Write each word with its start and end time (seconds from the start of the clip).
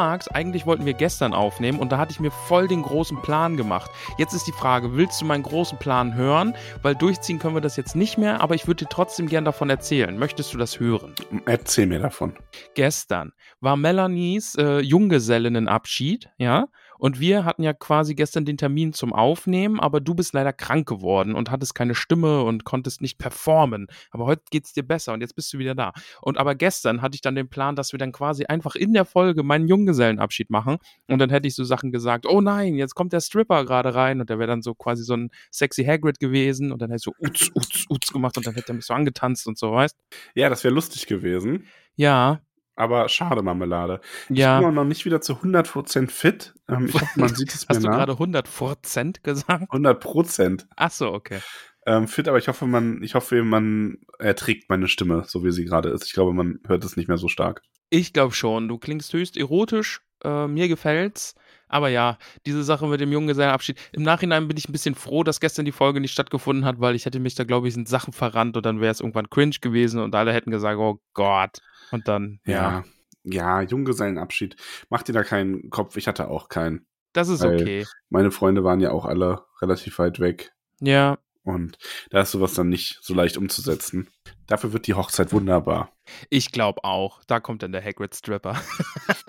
Magst, 0.00 0.34
eigentlich 0.34 0.64
wollten 0.64 0.86
wir 0.86 0.94
gestern 0.94 1.34
aufnehmen 1.34 1.78
und 1.78 1.92
da 1.92 1.98
hatte 1.98 2.12
ich 2.12 2.20
mir 2.20 2.30
voll 2.30 2.66
den 2.66 2.80
großen 2.80 3.20
Plan 3.20 3.58
gemacht. 3.58 3.90
Jetzt 4.16 4.32
ist 4.32 4.46
die 4.46 4.52
Frage, 4.52 4.96
willst 4.96 5.20
du 5.20 5.26
meinen 5.26 5.42
großen 5.42 5.76
Plan 5.76 6.14
hören? 6.14 6.54
Weil 6.80 6.94
durchziehen 6.94 7.38
können 7.38 7.54
wir 7.54 7.60
das 7.60 7.76
jetzt 7.76 7.94
nicht 7.94 8.16
mehr, 8.16 8.40
aber 8.40 8.54
ich 8.54 8.66
würde 8.66 8.86
dir 8.86 8.88
trotzdem 8.88 9.26
gern 9.26 9.44
davon 9.44 9.68
erzählen. 9.68 10.16
Möchtest 10.16 10.54
du 10.54 10.58
das 10.58 10.80
hören? 10.80 11.14
Erzähl 11.44 11.86
mir 11.86 11.98
davon. 11.98 12.34
Gestern 12.72 13.32
war 13.60 13.76
Melanies 13.76 14.54
äh, 14.54 14.78
Junggesellinnenabschied, 14.78 16.30
ja? 16.38 16.68
Und 17.00 17.18
wir 17.18 17.46
hatten 17.46 17.62
ja 17.62 17.72
quasi 17.72 18.14
gestern 18.14 18.44
den 18.44 18.58
Termin 18.58 18.92
zum 18.92 19.14
Aufnehmen, 19.14 19.80
aber 19.80 20.00
du 20.00 20.14
bist 20.14 20.34
leider 20.34 20.52
krank 20.52 20.86
geworden 20.86 21.34
und 21.34 21.50
hattest 21.50 21.74
keine 21.74 21.94
Stimme 21.94 22.42
und 22.42 22.64
konntest 22.64 23.00
nicht 23.00 23.16
performen. 23.16 23.86
Aber 24.10 24.26
heute 24.26 24.42
geht's 24.50 24.74
dir 24.74 24.82
besser 24.82 25.14
und 25.14 25.22
jetzt 25.22 25.34
bist 25.34 25.50
du 25.52 25.58
wieder 25.58 25.74
da. 25.74 25.92
Und 26.20 26.36
aber 26.36 26.54
gestern 26.54 27.00
hatte 27.00 27.14
ich 27.14 27.22
dann 27.22 27.34
den 27.34 27.48
Plan, 27.48 27.74
dass 27.74 27.92
wir 27.92 27.98
dann 27.98 28.12
quasi 28.12 28.44
einfach 28.44 28.74
in 28.74 28.92
der 28.92 29.06
Folge 29.06 29.42
meinen 29.42 29.66
Junggesellenabschied 29.66 30.50
machen. 30.50 30.76
Und 31.08 31.18
dann 31.18 31.30
hätte 31.30 31.48
ich 31.48 31.54
so 31.54 31.64
Sachen 31.64 31.90
gesagt, 31.90 32.26
oh 32.26 32.42
nein, 32.42 32.74
jetzt 32.74 32.94
kommt 32.94 33.14
der 33.14 33.20
Stripper 33.20 33.64
gerade 33.64 33.94
rein 33.94 34.20
und 34.20 34.28
der 34.28 34.38
wäre 34.38 34.48
dann 34.48 34.60
so 34.60 34.74
quasi 34.74 35.02
so 35.02 35.14
ein 35.14 35.30
sexy 35.50 35.84
Hagrid 35.84 36.20
gewesen 36.20 36.70
und 36.70 36.82
dann 36.82 36.90
hätte 36.90 36.98
ich 36.98 37.04
so 37.04 37.14
uts, 37.18 37.50
uts, 37.54 37.86
uts 37.88 38.12
gemacht 38.12 38.36
und 38.36 38.46
dann 38.46 38.54
hätte 38.54 38.72
er 38.72 38.74
mich 38.74 38.84
so 38.84 38.92
angetanzt 38.92 39.46
und 39.46 39.56
so, 39.56 39.72
weißt? 39.72 39.96
Ja, 40.34 40.50
das 40.50 40.64
wäre 40.64 40.74
lustig 40.74 41.06
gewesen. 41.06 41.64
Ja, 41.96 42.40
Aber 42.80 43.10
schade, 43.10 43.42
Marmelade. 43.42 44.00
ja. 44.30 44.56
Ich 44.56 44.60
bin 44.62 44.70
auch 44.70 44.74
noch 44.74 44.88
nicht 44.88 45.04
wieder 45.04 45.20
zu 45.20 45.34
100% 45.34 46.08
fit. 46.10 46.54
Ähm, 46.66 46.86
ich 46.86 46.94
hoffe, 46.94 47.20
man 47.20 47.34
sieht 47.34 47.52
es 47.52 47.62
mir 47.68 47.74
Hast 47.76 47.84
du 47.84 47.88
gerade 47.88 48.12
100% 48.14 49.22
gesagt? 49.22 49.70
100% 49.70 50.64
Ach 50.76 50.90
so, 50.90 51.12
okay. 51.12 51.40
ähm, 51.84 52.08
fit, 52.08 52.26
aber 52.26 52.38
ich 52.38 52.48
hoffe, 52.48 52.66
man, 52.66 53.02
ich 53.02 53.14
hoffe, 53.14 53.42
man 53.44 53.98
erträgt 54.18 54.70
meine 54.70 54.88
Stimme, 54.88 55.24
so 55.26 55.44
wie 55.44 55.52
sie 55.52 55.66
gerade 55.66 55.90
ist. 55.90 56.06
Ich 56.06 56.14
glaube, 56.14 56.32
man 56.32 56.60
hört 56.66 56.82
es 56.82 56.96
nicht 56.96 57.06
mehr 57.06 57.18
so 57.18 57.28
stark. 57.28 57.60
Ich 57.90 58.14
glaube 58.14 58.32
schon. 58.32 58.66
Du 58.66 58.78
klingst 58.78 59.12
höchst 59.12 59.36
erotisch. 59.36 60.00
Äh, 60.24 60.46
mir 60.46 60.68
gefällt's. 60.68 61.34
Aber 61.70 61.88
ja, 61.88 62.18
diese 62.46 62.62
Sache 62.64 62.86
mit 62.86 63.00
dem 63.00 63.12
Junggesellenabschied. 63.12 63.78
Im 63.92 64.02
Nachhinein 64.02 64.48
bin 64.48 64.56
ich 64.56 64.68
ein 64.68 64.72
bisschen 64.72 64.94
froh, 64.94 65.22
dass 65.22 65.40
gestern 65.40 65.64
die 65.64 65.72
Folge 65.72 66.00
nicht 66.00 66.12
stattgefunden 66.12 66.64
hat, 66.64 66.80
weil 66.80 66.94
ich 66.94 67.06
hätte 67.06 67.20
mich 67.20 67.34
da, 67.36 67.44
glaube 67.44 67.68
ich, 67.68 67.76
in 67.76 67.86
Sachen 67.86 68.12
verrannt 68.12 68.56
und 68.56 68.66
dann 68.66 68.80
wäre 68.80 68.90
es 68.90 69.00
irgendwann 69.00 69.30
cringe 69.30 69.56
gewesen 69.60 70.00
und 70.00 70.14
alle 70.14 70.32
hätten 70.32 70.50
gesagt, 70.50 70.78
oh 70.78 71.00
Gott. 71.14 71.58
Und 71.92 72.08
dann, 72.08 72.40
ja, 72.44 72.54
Ja, 72.54 72.84
ja, 73.22 73.62
Junggesellenabschied. 73.62 74.56
Mach 74.88 75.02
dir 75.02 75.12
da 75.12 75.22
keinen 75.22 75.70
Kopf. 75.70 75.96
Ich 75.96 76.08
hatte 76.08 76.28
auch 76.28 76.48
keinen. 76.48 76.86
das 77.12 77.28
ist 77.28 77.44
okay. 77.44 77.86
Meine 78.08 78.30
Freunde 78.30 78.64
waren 78.64 78.80
ja 78.80 78.90
auch 78.90 79.04
alle 79.04 79.44
relativ 79.62 79.98
weit 79.98 80.20
weg. 80.20 80.52
Ja, 80.80 81.18
Und 81.42 81.78
da 82.10 82.20
ist 82.22 82.30
sowas 82.32 82.54
dann 82.54 82.68
nicht 82.68 82.98
so 83.02 83.14
leicht 83.14 83.36
umzusetzen. 83.36 84.08
Dafür 84.46 84.72
wird 84.72 84.86
die 84.86 84.94
Hochzeit 84.94 85.32
wunderbar. 85.32 85.92
ich 86.28 86.50
glaube 86.52 86.84
auch. 86.84 87.22
Da 87.26 87.40
kommt 87.40 87.62
dann 87.62 87.72
der 87.72 87.84
Hagrid 87.84 88.14
Stripper. 88.14 88.60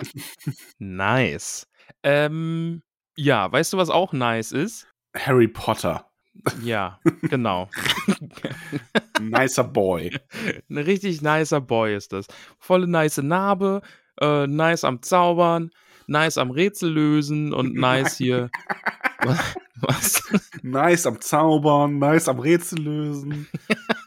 nice. 0.79 1.68
Ähm, 2.03 2.81
ja, 3.16 3.51
weißt 3.51 3.73
du, 3.73 3.78
was 3.78 3.89
auch 3.89 4.13
nice 4.13 4.51
ist? 4.51 4.88
Harry 5.16 5.47
Potter. 5.47 6.06
Ja, 6.63 7.00
genau. 7.23 7.69
Nicer 9.19 9.63
Boy. 9.63 10.17
Ein 10.69 10.78
richtig 10.78 11.22
nicer 11.22 11.61
Boy 11.61 11.95
ist 11.95 12.13
das. 12.13 12.28
Volle 12.57 12.88
nice 12.88 13.17
Narbe, 13.17 13.81
äh, 14.19 14.47
nice 14.47 14.84
am 14.84 15.01
Zaubern, 15.01 15.72
nice 16.07 16.38
am 16.38 16.51
Rätsel 16.51 16.91
lösen 16.91 17.53
und 17.53 17.75
nice 17.75 18.17
hier. 18.17 18.50
Was? 19.19 19.56
was? 19.81 20.23
Nice 20.63 21.06
am 21.06 21.19
Zaubern, 21.22 22.00
nice 22.00 22.28
am 22.29 22.40
Rätsel 22.40 22.79
lösen. 22.79 23.47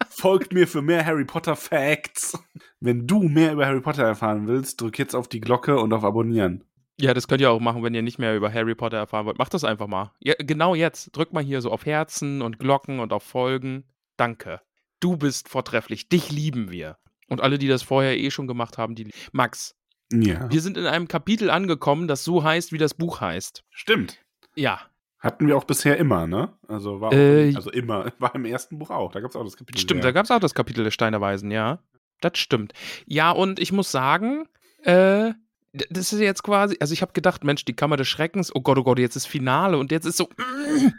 Folgt 0.08 0.52
mir 0.52 0.66
für 0.66 0.82
mehr 0.82 1.04
Harry 1.04 1.24
Potter 1.24 1.56
Facts. 1.56 2.38
Wenn 2.80 3.06
du 3.06 3.22
mehr 3.22 3.52
über 3.52 3.66
Harry 3.66 3.80
Potter 3.80 4.04
erfahren 4.04 4.46
willst, 4.46 4.80
drück 4.80 4.98
jetzt 4.98 5.14
auf 5.14 5.28
die 5.28 5.40
Glocke 5.40 5.78
und 5.78 5.92
auf 5.92 6.04
Abonnieren. 6.04 6.64
Ja, 7.00 7.12
das 7.12 7.26
könnt 7.26 7.40
ihr 7.40 7.50
auch 7.50 7.60
machen, 7.60 7.82
wenn 7.82 7.94
ihr 7.94 8.02
nicht 8.02 8.18
mehr 8.18 8.36
über 8.36 8.52
Harry 8.52 8.74
Potter 8.74 8.96
erfahren 8.98 9.26
wollt. 9.26 9.38
Macht 9.38 9.52
das 9.54 9.64
einfach 9.64 9.88
mal. 9.88 10.12
Ja, 10.20 10.34
genau 10.38 10.74
jetzt. 10.74 11.16
Drückt 11.16 11.32
mal 11.32 11.42
hier 11.42 11.60
so 11.60 11.70
auf 11.72 11.86
Herzen 11.86 12.40
und 12.42 12.58
Glocken 12.58 13.00
und 13.00 13.12
auf 13.12 13.22
Folgen. 13.24 13.84
Danke. 14.16 14.60
Du 15.00 15.16
bist 15.16 15.48
vortrefflich. 15.48 16.08
Dich 16.08 16.30
lieben 16.30 16.70
wir. 16.70 16.96
Und 17.28 17.40
alle, 17.40 17.58
die 17.58 17.66
das 17.68 17.82
vorher 17.82 18.16
eh 18.16 18.30
schon 18.30 18.46
gemacht 18.46 18.78
haben, 18.78 18.94
die. 18.94 19.10
Max, 19.32 19.74
Ja. 20.12 20.48
wir 20.52 20.60
sind 20.60 20.76
in 20.76 20.86
einem 20.86 21.08
Kapitel 21.08 21.50
angekommen, 21.50 22.06
das 22.06 22.22
so 22.22 22.44
heißt, 22.44 22.70
wie 22.72 22.78
das 22.78 22.94
Buch 22.94 23.20
heißt. 23.20 23.64
Stimmt. 23.70 24.18
Ja. 24.54 24.80
Hatten 25.18 25.46
wir 25.48 25.56
auch 25.56 25.64
bisher 25.64 25.96
immer, 25.96 26.26
ne? 26.26 26.52
Also 26.68 27.00
war 27.00 27.08
auch, 27.08 27.12
Äh, 27.14 27.54
also 27.56 27.70
immer, 27.72 28.12
war 28.20 28.34
im 28.34 28.44
ersten 28.44 28.78
Buch 28.78 28.90
auch. 28.90 29.10
Da 29.10 29.20
gab 29.20 29.30
es 29.30 29.36
auch 29.36 29.42
das 29.44 29.56
Kapitel. 29.56 29.80
Stimmt, 29.80 30.00
da 30.04 30.08
sehr. 30.08 30.12
gab 30.12 30.24
es 30.26 30.30
auch 30.30 30.38
das 30.38 30.54
Kapitel 30.54 30.84
der 30.84 30.90
Steinerweisen, 30.92 31.50
ja. 31.50 31.80
Das 32.20 32.38
stimmt. 32.38 32.72
Ja, 33.06 33.30
und 33.32 33.58
ich 33.58 33.72
muss 33.72 33.90
sagen, 33.90 34.44
äh, 34.84 35.32
das 35.90 36.12
ist 36.12 36.20
jetzt 36.20 36.42
quasi, 36.42 36.76
also 36.80 36.92
ich 36.94 37.02
habe 37.02 37.12
gedacht, 37.12 37.42
Mensch, 37.44 37.64
die 37.64 37.74
Kammer 37.74 37.96
des 37.96 38.08
Schreckens, 38.08 38.54
oh 38.54 38.60
Gott, 38.60 38.78
oh 38.78 38.84
Gott, 38.84 38.98
jetzt 38.98 39.16
ist 39.16 39.26
Finale 39.26 39.76
und 39.78 39.90
jetzt 39.90 40.04
ist 40.06 40.16
so, 40.16 40.28
mm, 40.36 40.92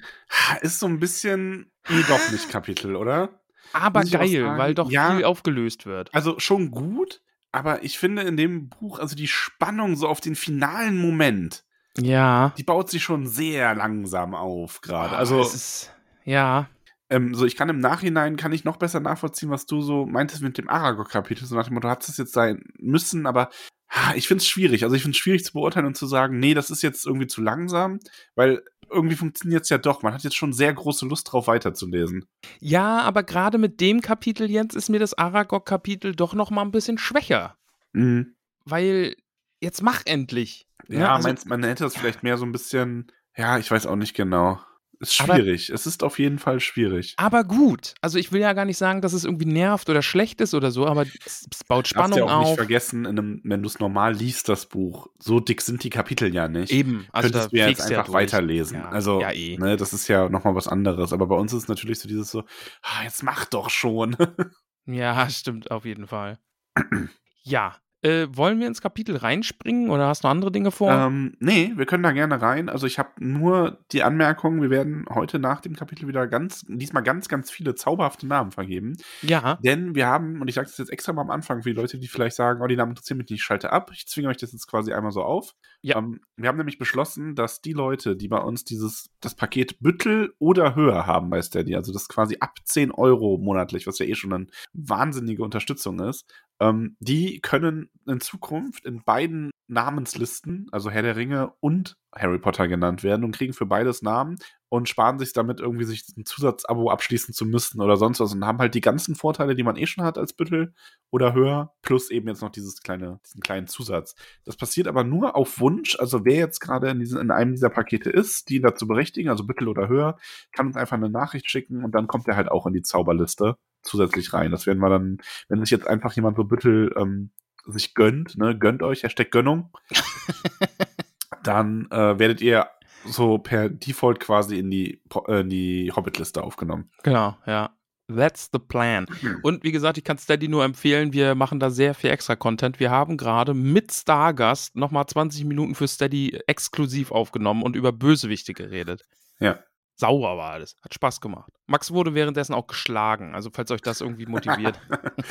Ist 0.61 0.79
so 0.79 0.85
ein 0.87 0.99
bisschen 0.99 1.71
eh 1.89 2.01
doch 2.07 2.31
nicht 2.31 2.49
Kapitel, 2.49 2.95
oder? 2.95 3.29
aber 3.73 4.03
geil, 4.03 4.45
weil 4.57 4.73
doch 4.73 4.89
ja. 4.89 5.15
viel 5.15 5.25
aufgelöst 5.25 5.85
wird. 5.85 6.13
Also 6.13 6.39
schon 6.39 6.71
gut, 6.71 7.21
aber 7.51 7.83
ich 7.83 7.97
finde 7.99 8.21
in 8.23 8.37
dem 8.37 8.69
Buch, 8.69 8.99
also 8.99 9.15
die 9.15 9.27
Spannung 9.27 9.95
so 9.97 10.07
auf 10.07 10.21
den 10.21 10.35
finalen 10.35 10.97
Moment, 10.97 11.65
Ja. 11.97 12.53
die 12.57 12.63
baut 12.63 12.89
sich 12.89 13.03
schon 13.03 13.27
sehr 13.27 13.75
langsam 13.75 14.33
auf 14.35 14.81
gerade. 14.81 15.15
Ah, 15.15 15.19
Also 15.19 15.41
ist, 15.41 15.91
ja. 16.23 16.67
ähm, 17.09 17.33
so 17.33 17.45
ich 17.45 17.55
kann 17.57 17.69
im 17.69 17.79
Nachhinein 17.79 18.35
kann 18.37 18.51
ich 18.53 18.63
noch 18.65 18.77
besser 18.77 18.99
nachvollziehen, 19.01 19.49
was 19.49 19.65
du 19.65 19.81
so 19.81 20.05
meintest 20.05 20.41
mit 20.41 20.57
dem 20.57 20.69
Aragog-Kapitel. 20.69 21.45
So 21.45 21.55
nach 21.55 21.65
dem 21.67 21.73
Motto, 21.75 21.89
hat 21.89 22.07
es 22.07 22.17
jetzt 22.17 22.33
sein 22.33 22.63
müssen, 22.79 23.25
aber 23.25 23.49
ah, 23.84 23.84
ich 24.15 24.27
finde 24.27 24.41
es 24.41 24.47
schwierig. 24.47 24.83
Also 24.83 24.95
ich 24.95 25.01
finde 25.01 25.15
es 25.15 25.19
schwierig 25.19 25.43
zu 25.45 25.53
beurteilen 25.53 25.85
und 25.85 25.95
zu 25.97 26.05
sagen, 26.07 26.39
nee, 26.39 26.53
das 26.53 26.69
ist 26.69 26.81
jetzt 26.83 27.05
irgendwie 27.05 27.27
zu 27.27 27.41
langsam, 27.41 27.99
weil 28.35 28.63
irgendwie 28.89 29.15
funktioniert 29.15 29.63
es 29.63 29.69
ja 29.69 29.77
doch. 29.77 30.03
Man 30.03 30.13
hat 30.13 30.23
jetzt 30.23 30.35
schon 30.35 30.53
sehr 30.53 30.73
große 30.73 31.05
Lust 31.07 31.31
drauf, 31.31 31.47
weiterzulesen. 31.47 32.25
Ja, 32.59 33.01
aber 33.01 33.23
gerade 33.23 33.57
mit 33.57 33.81
dem 33.81 34.01
Kapitel 34.01 34.49
jetzt 34.51 34.75
ist 34.75 34.89
mir 34.89 34.99
das 34.99 35.17
Aragog-Kapitel 35.17 36.15
doch 36.15 36.33
noch 36.33 36.51
mal 36.51 36.61
ein 36.61 36.71
bisschen 36.71 36.97
schwächer. 36.97 37.57
Mhm. 37.93 38.35
Weil, 38.65 39.15
jetzt 39.61 39.81
mach 39.81 40.01
endlich. 40.05 40.67
Ja, 40.87 40.99
Ne, 40.99 41.11
also- 41.11 41.27
meinst, 41.27 41.47
man 41.47 41.63
hätte 41.63 41.83
das 41.83 41.95
vielleicht 41.97 42.21
mehr 42.23 42.37
so 42.37 42.45
ein 42.45 42.51
bisschen, 42.51 43.11
ja, 43.35 43.57
ich 43.57 43.71
weiß 43.71 43.87
auch 43.87 43.95
nicht 43.95 44.13
genau. 44.15 44.59
Ist 44.99 45.19
Aber- 45.21 45.35
schwierig. 45.35 45.69
es 45.69 45.85
ist 45.85 46.03
auf 46.03 46.19
jeden 46.19 46.39
Fall 46.39 46.59
schwierig. 46.59 47.13
Aber 47.17 47.43
gut. 47.43 47.93
Also 48.01 48.17
ich 48.17 48.31
will 48.31 48.41
ja 48.41 48.53
gar 48.53 48.65
nicht 48.65 48.77
sagen, 48.77 49.01
dass 49.01 49.13
es 49.13 49.25
irgendwie 49.25 49.45
nervt 49.45 49.89
oder 49.89 50.01
schlecht 50.01 50.39
ist 50.41 50.53
oder 50.53 50.71
so, 50.71 50.87
aber 50.87 51.03
es, 51.25 51.45
es 51.51 51.63
baut 51.63 51.85
Darfst 51.85 51.89
Spannung 51.91 52.17
ja 52.19 52.23
auch 52.25 52.39
nicht 52.39 52.49
auf. 52.49 52.55
vergessen, 52.55 53.05
in 53.05 53.19
einem, 53.19 53.41
wenn 53.43 53.61
du 53.61 53.67
es 53.67 53.79
normal 53.79 54.13
liest, 54.15 54.47
das 54.49 54.67
Buch, 54.67 55.07
so 55.19 55.39
dick 55.39 55.61
sind 55.61 55.83
die 55.83 55.89
Kapitel 55.89 56.33
ja 56.33 56.47
nicht. 56.47 56.71
Eben. 56.71 57.07
Also 57.11 57.29
Könntest 57.29 57.51
du 57.53 57.57
ja 57.57 57.67
jetzt 57.67 57.79
du 57.79 57.93
einfach 57.93 58.05
durch. 58.05 58.13
weiterlesen. 58.15 58.77
Ja, 58.79 58.89
also, 58.89 59.19
ja, 59.21 59.31
eh. 59.31 59.57
ne, 59.57 59.75
das 59.77 59.93
ist 59.93 60.07
ja 60.07 60.29
nochmal 60.29 60.55
was 60.55 60.67
anderes. 60.67 61.11
Aber 61.13 61.27
bei 61.27 61.35
uns 61.35 61.51
ist 61.53 61.63
es 61.63 61.67
natürlich 61.67 61.99
so 61.99 62.07
dieses 62.07 62.31
so, 62.31 62.43
ah, 62.81 63.03
jetzt 63.03 63.23
mach 63.23 63.45
doch 63.45 63.69
schon. 63.69 64.15
Ja, 64.87 65.27
stimmt 65.31 65.71
auf 65.71 65.83
jeden 65.85 66.05
Fall. 66.05 66.37
ja. 67.43 67.75
Äh, 68.05 68.27
wollen 68.37 68.59
wir 68.59 68.67
ins 68.67 68.81
Kapitel 68.81 69.17
reinspringen 69.17 69.89
oder 69.89 70.05
hast 70.05 70.23
du 70.23 70.27
andere 70.27 70.51
Dinge 70.51 70.69
vor? 70.69 70.91
Ähm, 70.91 71.35
nee, 71.39 71.71
wir 71.75 71.87
können 71.87 72.03
da 72.03 72.11
gerne 72.11 72.39
rein. 72.39 72.69
Also 72.69 72.85
ich 72.85 72.99
habe 72.99 73.09
nur 73.17 73.79
die 73.91 74.03
Anmerkung, 74.03 74.61
wir 74.61 74.69
werden 74.69 75.07
heute 75.09 75.39
nach 75.39 75.59
dem 75.59 75.75
Kapitel 75.75 76.07
wieder 76.07 76.27
ganz, 76.27 76.63
diesmal 76.67 77.01
ganz, 77.01 77.29
ganz 77.29 77.49
viele 77.49 77.73
zauberhafte 77.73 78.27
Namen 78.27 78.51
vergeben. 78.51 78.95
ja. 79.23 79.57
Denn 79.63 79.95
wir 79.95 80.05
haben, 80.05 80.39
und 80.39 80.47
ich 80.47 80.53
sage 80.53 80.67
das 80.67 80.77
jetzt 80.77 80.91
extra 80.91 81.13
mal 81.13 81.23
am 81.23 81.31
Anfang 81.31 81.63
für 81.63 81.69
die 81.69 81.75
Leute, 81.75 81.97
die 81.97 82.07
vielleicht 82.07 82.35
sagen, 82.35 82.61
oh, 82.61 82.67
die 82.67 82.75
Namen 82.75 82.91
interessieren 82.91 83.17
mich 83.17 83.27
nicht, 83.31 83.39
ich 83.39 83.43
schalte 83.43 83.71
ab. 83.71 83.89
Ich 83.91 84.05
zwinge 84.07 84.27
euch 84.27 84.37
das 84.37 84.51
jetzt 84.51 84.67
quasi 84.67 84.93
einmal 84.93 85.11
so 85.11 85.23
auf. 85.23 85.55
Ja. 85.85 85.99
Ähm, 85.99 86.19
wir 86.35 86.49
haben 86.49 86.57
nämlich 86.57 86.79
beschlossen, 86.79 87.35
dass 87.35 87.61
die 87.61 87.73
Leute, 87.73 88.15
die 88.15 88.27
bei 88.27 88.39
uns 88.39 88.63
dieses, 88.63 89.11
das 89.21 89.35
Paket 89.35 89.79
Büttel 89.81 90.33
oder 90.39 90.73
höher 90.73 91.05
haben 91.05 91.29
bei 91.29 91.39
Steady, 91.43 91.75
also 91.75 91.93
das 91.93 92.07
quasi 92.07 92.37
ab 92.39 92.57
10 92.63 92.89
Euro 92.89 93.37
monatlich, 93.37 93.85
was 93.85 93.99
ja 93.99 94.07
eh 94.07 94.15
schon 94.15 94.33
eine 94.33 94.47
wahnsinnige 94.73 95.43
Unterstützung 95.43 95.99
ist, 95.99 96.25
ähm, 96.59 96.95
die 96.99 97.39
können 97.39 97.91
in 98.07 98.19
Zukunft 98.19 98.83
in 98.83 99.03
beiden 99.03 99.51
Namenslisten, 99.67 100.69
also 100.71 100.89
Herr 100.89 101.03
der 101.03 101.17
Ringe 101.17 101.53
und 101.59 101.97
Harry 102.15 102.39
Potter 102.39 102.67
genannt 102.67 103.03
werden 103.03 103.23
und 103.23 103.35
kriegen 103.35 103.53
für 103.53 103.67
beides 103.67 104.01
Namen 104.01 104.37
und 104.75 104.89
sparen 104.89 105.19
sich 105.19 105.33
damit 105.33 105.59
irgendwie 105.59 105.85
sich 105.85 106.03
ein 106.17 106.25
Zusatzabo 106.25 106.89
abschließen 106.89 107.33
zu 107.33 107.45
müssen 107.45 107.81
oder 107.81 107.97
sonst 107.97 108.19
was 108.19 108.33
und 108.33 108.45
haben 108.45 108.59
halt 108.59 108.75
die 108.75 108.81
ganzen 108.81 109.15
Vorteile, 109.15 109.55
die 109.55 109.63
man 109.63 109.75
eh 109.75 109.87
schon 109.87 110.03
hat 110.03 110.17
als 110.17 110.33
Büttel 110.33 110.73
oder 111.11 111.33
höher, 111.33 111.73
plus 111.81 112.11
eben 112.11 112.27
jetzt 112.27 112.41
noch 112.41 112.51
dieses 112.51 112.81
kleine, 112.81 113.19
diesen 113.25 113.41
kleinen 113.41 113.67
Zusatz. 113.67 114.15
Das 114.43 114.57
passiert 114.57 114.87
aber 114.87 115.03
nur 115.03 115.35
auf 115.35 115.59
Wunsch, 115.59 115.97
also 115.99 116.25
wer 116.25 116.35
jetzt 116.35 116.59
gerade 116.59 116.89
in, 116.89 116.99
diesen, 116.99 117.19
in 117.19 117.31
einem 117.31 117.53
dieser 117.53 117.69
Pakete 117.69 118.09
ist, 118.09 118.49
die 118.49 118.61
dazu 118.61 118.87
berechtigen, 118.87 119.29
also 119.29 119.45
Büttel 119.45 119.67
oder 119.67 119.87
höher, 119.87 120.17
kann 120.51 120.67
uns 120.67 120.77
einfach 120.77 120.97
eine 120.97 121.09
Nachricht 121.09 121.49
schicken 121.49 121.83
und 121.83 121.93
dann 121.93 122.07
kommt 122.07 122.27
er 122.27 122.35
halt 122.35 122.49
auch 122.49 122.65
in 122.65 122.73
die 122.73 122.83
Zauberliste 122.83 123.57
zusätzlich 123.81 124.33
rein. 124.33 124.51
Das 124.51 124.65
werden 124.65 124.79
wir 124.79 124.89
dann, 124.89 125.17
wenn 125.47 125.59
sich 125.59 125.71
jetzt 125.71 125.87
einfach 125.87 126.13
jemand 126.13 126.37
so 126.37 126.43
Büttel 126.43 126.93
ähm, 126.97 127.31
sich 127.67 127.93
gönnt, 127.93 128.37
ne, 128.37 128.57
gönnt 128.57 128.83
euch, 128.83 129.03
Hashtag 129.03 129.31
Gönnung, 129.31 129.71
dann 131.43 131.87
äh, 131.91 132.19
werdet 132.19 132.41
ihr 132.41 132.67
so 133.05 133.37
per 133.37 133.69
Default 133.69 134.19
quasi 134.19 134.57
in 134.59 134.69
die, 134.71 135.01
äh, 135.27 135.41
in 135.41 135.49
die 135.49 135.91
Hobbit-Liste 135.95 136.43
aufgenommen. 136.43 136.89
Genau, 137.03 137.37
ja. 137.45 137.71
That's 138.07 138.49
the 138.53 138.59
plan. 138.59 139.07
Und 139.41 139.63
wie 139.63 139.71
gesagt, 139.71 139.97
ich 139.97 140.03
kann 140.03 140.19
Steady 140.19 140.47
nur 140.47 140.63
empfehlen, 140.63 141.11
wir 141.11 141.33
machen 141.33 141.59
da 141.59 141.71
sehr 141.71 141.95
viel 141.95 142.11
extra 142.11 142.35
Content. 142.35 142.79
Wir 142.79 142.91
haben 142.91 143.17
gerade 143.17 143.55
mit 143.55 143.91
Stargast 143.91 144.75
nochmal 144.75 145.07
20 145.07 145.43
Minuten 145.45 145.73
für 145.73 145.87
Steady 145.87 146.39
exklusiv 146.45 147.11
aufgenommen 147.11 147.63
und 147.63 147.75
über 147.75 147.91
Bösewichte 147.91 148.53
geredet. 148.53 149.01
Ja. 149.39 149.57
Sauber 149.95 150.37
war 150.37 150.51
alles. 150.51 150.75
Hat 150.83 150.93
Spaß 150.93 151.21
gemacht. 151.21 151.51
Max 151.67 151.89
wurde 151.91 152.13
währenddessen 152.13 152.53
auch 152.53 152.67
geschlagen. 152.67 153.33
Also, 153.33 153.49
falls 153.51 153.71
euch 153.71 153.81
das 153.81 154.01
irgendwie 154.01 154.25
motiviert. 154.25 154.79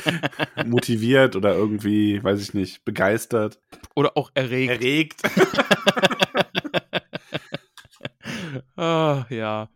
Motiviert 0.65 1.35
oder 1.35 1.53
irgendwie, 1.53 2.21
weiß 2.23 2.41
ich 2.41 2.53
nicht, 2.53 2.83
begeistert, 2.83 3.59
Oder 3.95 4.17
auch 4.17 4.31
erregt. 4.33 4.71
erregt. 4.71 5.21
Ah, 8.77 9.25
ja. 9.29 9.69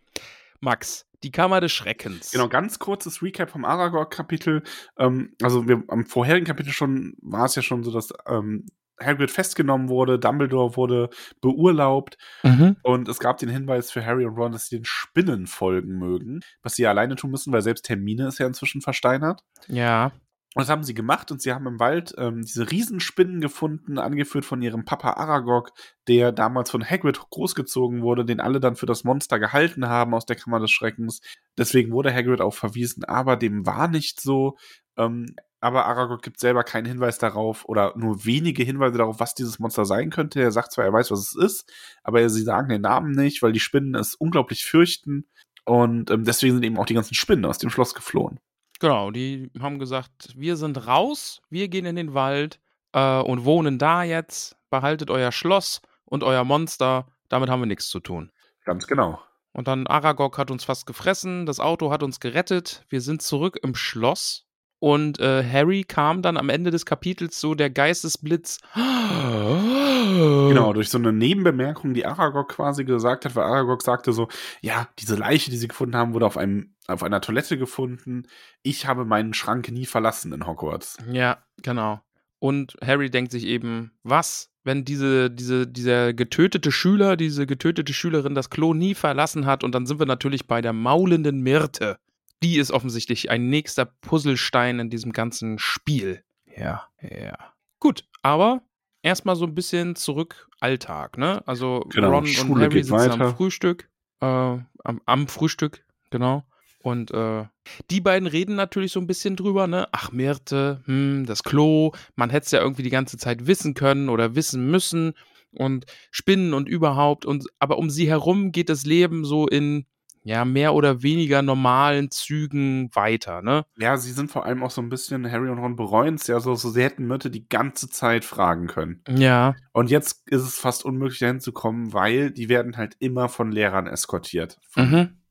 Max, 0.62 1.06
die 1.24 1.32
Kammer 1.32 1.62
des 1.62 1.72
Schreckens. 1.72 2.32
Genau, 2.32 2.50
ganz 2.50 2.80
kurzes 2.80 3.22
Recap 3.22 3.50
vom 3.50 3.66
Aragog-Kapitel. 3.66 4.64
Ähm, 4.98 5.34
also 5.42 5.68
wir, 5.68 5.84
am 5.88 6.06
vorherigen 6.06 6.46
Kapitel 6.46 6.72
schon 6.72 7.14
war 7.22 7.46
es 7.46 7.56
ja 7.56 7.62
schon 7.62 7.84
so, 7.84 7.92
dass 7.92 8.10
ähm, 8.28 8.66
Hagrid 9.02 9.32
festgenommen 9.32 9.88
wurde, 9.88 10.20
Dumbledore 10.20 10.76
wurde 10.76 11.10
beurlaubt 11.40 12.18
Mhm. 12.44 12.76
und 12.84 13.08
es 13.08 13.20
gab 13.20 13.38
den 13.38 13.48
Hinweis 13.48 13.92
für 13.92 14.06
Harry 14.06 14.26
und 14.26 14.36
Ron, 14.36 14.52
dass 14.52 14.68
sie 14.68 14.76
den 14.78 14.84
Spinnen 14.86 15.48
folgen 15.48 15.98
mögen, 15.98 16.42
was 16.64 16.76
sie 16.76 16.86
alleine 16.86 17.16
tun 17.16 17.32
müssen, 17.32 17.54
weil 17.54 17.62
selbst 17.62 17.88
Hermine 17.88 18.28
ist 18.28 18.40
ja 18.40 18.48
inzwischen 18.48 18.82
versteinert. 18.82 19.42
Ja. 19.68 20.12
Und 20.56 20.62
das 20.62 20.70
haben 20.70 20.84
sie 20.84 20.96
gemacht 20.96 21.32
und 21.32 21.42
sie 21.42 21.54
haben 21.54 21.68
im 21.68 21.80
Wald 21.80 22.16
ähm, 22.18 22.42
diese 22.42 22.72
Riesenspinnen 22.72 23.40
gefunden, 23.40 24.00
angeführt 24.00 24.46
von 24.46 24.64
ihrem 24.64 24.84
Papa 24.84 25.14
Aragog, 25.14 25.72
der 26.08 26.32
damals 26.32 26.72
von 26.72 26.84
Hagrid 26.84 27.20
großgezogen 27.30 28.02
wurde, 28.02 28.26
den 28.26 28.40
alle 28.40 28.60
dann 28.60 28.76
für 28.76 28.88
das 28.88 29.04
Monster 29.04 29.38
gehalten 29.38 29.88
haben 29.88 30.16
aus 30.16 30.26
der 30.26 30.36
Kammer 30.36 30.60
des 30.60 30.72
Schreckens. 30.72 31.22
Deswegen 31.56 31.92
wurde 31.92 32.14
Hagrid 32.14 32.42
auch 32.42 32.56
verwiesen, 32.56 33.04
aber 33.04 33.38
dem 33.38 33.68
war 33.68 33.88
nicht 33.88 34.22
so. 34.22 34.58
Ähm, 34.98 35.28
aber 35.62 35.86
Aragog 35.86 36.24
gibt 36.24 36.40
selber 36.40 36.64
keinen 36.64 36.86
Hinweis 36.86 37.20
darauf 37.20 37.66
oder 37.66 37.94
nur 37.96 38.26
wenige 38.26 38.64
Hinweise 38.64 38.98
darauf, 38.98 39.20
was 39.20 39.36
dieses 39.36 39.60
Monster 39.60 39.86
sein 39.86 40.10
könnte. 40.10 40.42
Er 40.42 40.52
sagt 40.52 40.72
zwar, 40.72 40.86
er 40.86 40.94
weiß, 40.94 41.12
was 41.12 41.20
es 41.20 41.36
ist, 41.36 41.72
aber 42.02 42.28
sie 42.30 42.44
sagen 42.44 42.70
den 42.70 42.82
Namen 42.82 43.12
nicht, 43.12 43.44
weil 43.44 43.52
die 43.52 43.60
Spinnen 43.60 43.94
es 43.94 44.16
unglaublich 44.16 44.66
fürchten. 44.66 45.28
Und 45.66 46.10
ähm, 46.10 46.24
deswegen 46.24 46.56
sind 46.56 46.64
eben 46.64 46.78
auch 46.80 46.86
die 46.86 46.94
ganzen 46.96 47.14
Spinnen 47.14 47.46
aus 47.46 47.60
dem 47.60 47.70
Schloss 47.70 47.94
geflohen. 47.94 48.40
Genau, 48.80 49.12
die 49.12 49.52
haben 49.60 49.78
gesagt, 49.78 50.30
wir 50.36 50.56
sind 50.56 50.88
raus, 50.88 51.42
wir 51.50 51.68
gehen 51.68 51.86
in 51.86 51.98
den 51.98 52.14
Wald 52.14 52.60
äh, 52.94 53.20
und 53.20 53.44
wohnen 53.44 53.78
da 53.78 54.04
jetzt, 54.04 54.56
behaltet 54.70 55.12
euer 55.12 55.32
Schloss 55.32 55.82
und 56.06 56.24
euer 56.24 56.46
Monster, 56.46 57.08
damit 57.28 57.50
haben 57.50 57.62
wir 57.62 57.66
nichts 57.66 57.90
zu 57.90 58.00
tun. 58.00 58.32
Ganz 58.64 58.88
genau. 58.88 59.20
Und 59.52 59.68
dann 59.68 59.88
Aragog 59.88 60.38
hat 60.38 60.52
uns 60.52 60.64
fast 60.64 60.86
gefressen, 60.86 61.46
das 61.46 61.60
Auto 61.60 61.92
hat 61.92 62.04
uns 62.04 62.20
gerettet, 62.20 62.86
wir 62.90 63.02
sind 63.02 63.22
zurück 63.22 63.60
im 63.62 63.76
Schloss 63.76 64.49
und 64.80 65.20
äh, 65.20 65.44
Harry 65.44 65.84
kam 65.84 66.22
dann 66.22 66.38
am 66.38 66.50
Ende 66.50 66.72
des 66.72 66.86
Kapitels 66.86 67.40
so 67.40 67.54
der 67.54 67.70
Geistesblitz. 67.70 68.60
Genau, 68.74 70.74
durch 70.74 70.90
so 70.90 70.98
eine 70.98 71.12
Nebenbemerkung, 71.12 71.94
die 71.94 72.06
Aragog 72.06 72.50
quasi 72.50 72.86
gesagt 72.86 73.26
hat, 73.26 73.36
weil 73.36 73.44
Aragog 73.44 73.82
sagte 73.82 74.14
so, 74.14 74.30
ja, 74.62 74.88
diese 74.98 75.16
Leiche, 75.16 75.52
die 75.52 75.58
sie 75.58 75.68
gefunden 75.68 75.96
haben, 75.96 76.14
wurde 76.14 76.26
auf 76.26 76.38
einem, 76.38 76.74
auf 76.88 77.04
einer 77.04 77.22
Toilette 77.22 77.58
gefunden. 77.58 78.24
Ich 78.64 78.88
habe 78.88 79.06
meinen 79.06 79.34
Schrank 79.34 79.70
nie 79.70 79.86
verlassen 79.86 80.32
in 80.32 80.48
Hogwarts. 80.48 80.98
Ja, 81.12 81.40
genau. 81.62 82.00
Und 82.40 82.78
Harry 82.82 83.10
denkt 83.10 83.32
sich 83.32 83.46
eben, 83.46 83.92
was, 84.04 84.50
wenn 84.64 84.86
diese, 84.86 85.30
diese, 85.30 85.68
dieser 85.68 86.14
getötete 86.14 86.72
Schüler, 86.72 87.18
diese 87.18 87.46
getötete 87.46 87.94
Schülerin 87.94 88.34
das 88.34 88.50
Klo 88.50 88.74
nie 88.74 88.96
verlassen 88.96 89.46
hat 89.46 89.66
und 89.66 89.76
dann 89.76 89.86
sind 89.86 90.00
wir 90.00 90.06
natürlich 90.06 90.48
bei 90.48 90.62
der 90.62 90.72
maulenden 90.72 91.42
Myrte. 91.42 92.00
Die 92.44 92.58
ist 92.58 92.72
offensichtlich 92.72 93.30
ein 93.30 93.50
nächster 93.50 93.86
Puzzlestein 93.86 94.80
in 94.80 94.90
diesem 94.90 95.12
ganzen 95.12 95.60
Spiel. 95.60 96.24
Ja, 96.56 96.88
ja. 97.02 97.38
Gut, 97.80 98.06
aber 98.22 98.62
erstmal 99.02 99.36
so 99.36 99.46
ein 99.46 99.56
bisschen 99.56 99.96
zurück 99.96 100.48
Alltag, 100.60 101.18
ne? 101.18 101.42
Also 101.46 101.86
Genau, 101.90 102.10
Ron 102.10 102.24
und 102.24 102.28
Schule 102.28 102.62
Harry 102.66 102.76
geht 102.76 102.86
sitzen 102.86 103.12
am 103.12 103.20
weiter. 103.20 103.36
Frühstück, 103.36 103.90
äh, 104.22 104.26
am, 104.26 105.02
am 105.06 105.28
Frühstück, 105.28 105.86
genau. 106.10 106.44
Und 106.82 107.12
äh, 107.12 107.46
die 107.92 108.00
beiden 108.00 108.28
reden 108.28 108.56
natürlich 108.56 108.94
so 108.94 109.02
ein 109.02 109.08
bisschen 109.08 109.36
drüber, 109.36 109.68
ne? 109.68 109.88
Ach, 109.92 110.12
Myrte, 110.12 110.82
hm, 110.86 111.26
das 111.26 111.44
Klo, 111.44 111.92
man 112.16 112.30
hätte 112.30 112.46
es 112.46 112.52
ja 112.52 112.62
irgendwie 112.62 112.84
die 112.84 112.90
ganze 112.90 113.18
Zeit 113.18 113.48
wissen 113.48 113.74
können 113.74 114.08
oder 114.10 114.36
wissen 114.36 114.70
müssen 114.72 115.14
und 115.52 115.86
Spinnen 116.12 116.54
und 116.54 116.70
überhaupt. 116.70 117.26
Und 117.26 117.48
aber 117.60 117.78
um 117.78 117.90
sie 117.90 118.08
herum 118.08 118.52
geht 118.52 118.70
das 118.70 118.86
Leben 118.86 119.26
so 119.26 119.48
in 119.48 119.86
ja 120.24 120.46
mehr 120.46 120.74
oder 120.74 121.02
weniger 121.02 121.42
normalen 121.42 122.12
Zügen 122.12 122.90
weiter, 122.94 123.42
ne? 123.42 123.66
Ja, 123.78 123.98
sie 123.98 124.12
sind 124.12 124.32
vor 124.32 124.46
allem 124.46 124.64
auch 124.64 124.72
so 124.72 124.82
ein 124.82 124.90
bisschen, 124.90 125.30
Harry 125.32 125.50
und 125.50 125.60
Ron 125.60 125.76
bereuen 125.76 126.16
es 126.16 126.28
ja 126.28 126.40
so, 126.40 126.56
so, 126.56 126.70
sie 126.70 126.84
hätten 126.84 127.08
Myrte 127.08 127.30
die 127.32 127.48
ganze 127.48 127.90
Zeit 127.90 128.26
fragen 128.26 128.68
können. 128.68 129.02
Ja, 129.10 129.56
Und 129.74 129.90
jetzt 129.90 130.28
ist 130.28 130.44
es 130.44 130.58
fast 130.58 130.86
unmöglich, 130.86 131.20
dahin 131.20 131.40
zu 131.40 131.52
kommen, 131.52 131.94
weil 131.94 132.32
die 132.32 132.50
werden 132.50 132.78
halt 132.78 132.96
immer 133.00 133.30
von 133.30 133.52
Lehrern 133.52 133.88
eskortiert. 133.88 134.58
Von 134.70 134.90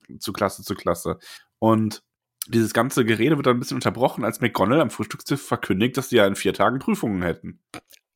mhm. 0.08 0.20
zu 0.20 0.32
Klasse 0.32 0.62
zu 0.62 0.75
Klasse. 0.75 1.19
Und 1.58 2.02
dieses 2.49 2.73
ganze 2.73 3.05
Gerede 3.05 3.37
wird 3.37 3.46
dann 3.46 3.56
ein 3.56 3.61
bisschen 3.61 3.76
unterbrochen, 3.76 4.25
als 4.25 4.40
McGonagall 4.40 4.81
am 4.81 4.90
Frühstückstisch 4.90 5.40
verkündigt, 5.40 5.96
dass 5.96 6.08
sie 6.08 6.17
ja 6.17 6.26
in 6.26 6.35
vier 6.35 6.55
Tagen 6.55 6.79
Prüfungen 6.79 7.23
hätten. 7.23 7.61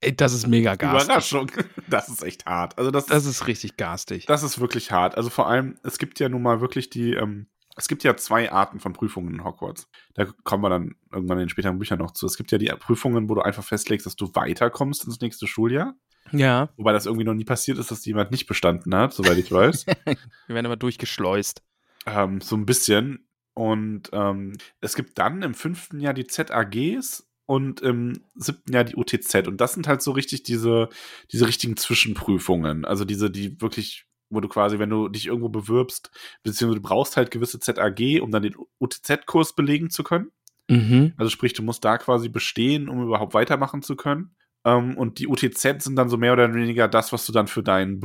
Ey, 0.02 0.14
das 0.14 0.32
ist 0.34 0.46
mega 0.46 0.74
garstig. 0.74 1.06
Überraschung. 1.08 1.50
Das 1.88 2.08
ist 2.08 2.22
echt 2.22 2.46
hart. 2.46 2.76
Also 2.78 2.90
das, 2.90 3.06
Das 3.06 3.24
ist 3.26 3.46
richtig 3.46 3.76
garstig. 3.76 4.26
das 4.26 4.42
ist 4.42 4.60
wirklich 4.60 4.90
hart. 4.92 5.16
Also 5.16 5.30
vor 5.30 5.46
allem, 5.48 5.76
es 5.82 5.98
gibt 5.98 6.20
ja 6.20 6.28
nun 6.28 6.42
mal 6.42 6.60
wirklich 6.60 6.90
die, 6.90 7.12
ähm, 7.14 7.46
es 7.76 7.86
gibt 7.88 8.02
ja 8.04 8.16
zwei 8.16 8.50
Arten 8.50 8.80
von 8.80 8.92
Prüfungen 8.92 9.32
in 9.34 9.44
Hogwarts. 9.44 9.88
Da 10.14 10.26
kommen 10.44 10.62
wir 10.64 10.70
dann 10.70 10.94
irgendwann 11.12 11.38
in 11.38 11.44
den 11.44 11.48
späteren 11.48 11.78
Büchern 11.78 11.98
noch 11.98 12.10
zu. 12.12 12.26
Es 12.26 12.36
gibt 12.36 12.50
ja 12.52 12.58
die 12.58 12.66
Prüfungen, 12.78 13.28
wo 13.28 13.34
du 13.34 13.42
einfach 13.42 13.64
festlegst, 13.64 14.04
dass 14.06 14.16
du 14.16 14.34
weiterkommst 14.34 15.04
ins 15.04 15.20
nächste 15.20 15.46
Schuljahr. 15.46 15.94
Ja, 16.32 16.70
Wobei 16.76 16.92
das 16.92 17.06
irgendwie 17.06 17.24
noch 17.24 17.34
nie 17.34 17.44
passiert 17.44 17.78
ist, 17.78 17.90
dass 17.90 18.04
jemand 18.04 18.30
nicht 18.30 18.46
bestanden 18.46 18.94
hat, 18.94 19.12
soweit 19.12 19.38
ich 19.38 19.50
weiß. 19.52 19.86
wir 20.04 20.16
werden 20.48 20.66
immer 20.66 20.76
durchgeschleust. 20.76 21.62
ähm, 22.06 22.40
so 22.40 22.56
ein 22.56 22.64
bisschen. 22.66 23.26
Und 23.54 24.08
ähm, 24.12 24.54
es 24.80 24.94
gibt 24.94 25.18
dann 25.18 25.42
im 25.42 25.52
fünften 25.54 26.00
Jahr 26.00 26.14
die 26.14 26.26
ZAGs 26.26 27.26
und 27.46 27.80
im 27.80 28.24
siebten 28.34 28.72
Jahr 28.72 28.84
die 28.84 28.96
UTZ. 28.96 29.48
Und 29.48 29.60
das 29.60 29.74
sind 29.74 29.88
halt 29.88 30.02
so 30.02 30.12
richtig 30.12 30.42
diese, 30.42 30.88
diese 31.32 31.46
richtigen 31.46 31.76
Zwischenprüfungen. 31.76 32.84
Also 32.84 33.04
diese, 33.04 33.30
die 33.30 33.60
wirklich, 33.60 34.06
wo 34.30 34.40
du 34.40 34.48
quasi, 34.48 34.78
wenn 34.78 34.90
du 34.90 35.08
dich 35.08 35.26
irgendwo 35.26 35.48
bewirbst, 35.48 36.10
beziehungsweise 36.42 36.80
du 36.80 36.88
brauchst 36.88 37.16
halt 37.16 37.30
gewisse 37.30 37.60
ZAG, 37.60 38.20
um 38.22 38.30
dann 38.30 38.42
den 38.42 38.56
UTZ-Kurs 38.78 39.54
belegen 39.54 39.90
zu 39.90 40.04
können. 40.04 40.30
Mhm. 40.68 41.12
Also 41.16 41.30
sprich, 41.30 41.52
du 41.52 41.62
musst 41.62 41.84
da 41.84 41.98
quasi 41.98 42.28
bestehen, 42.28 42.88
um 42.88 43.02
überhaupt 43.02 43.34
weitermachen 43.34 43.82
zu 43.82 43.96
können. 43.96 44.34
Ähm, 44.64 44.96
und 44.96 45.18
die 45.18 45.28
UTZ 45.28 45.82
sind 45.82 45.96
dann 45.96 46.08
so 46.08 46.16
mehr 46.16 46.32
oder 46.32 46.52
weniger 46.54 46.88
das, 46.88 47.12
was 47.12 47.26
du 47.26 47.32
dann 47.32 47.48
für 47.48 47.62
deinen 47.62 48.00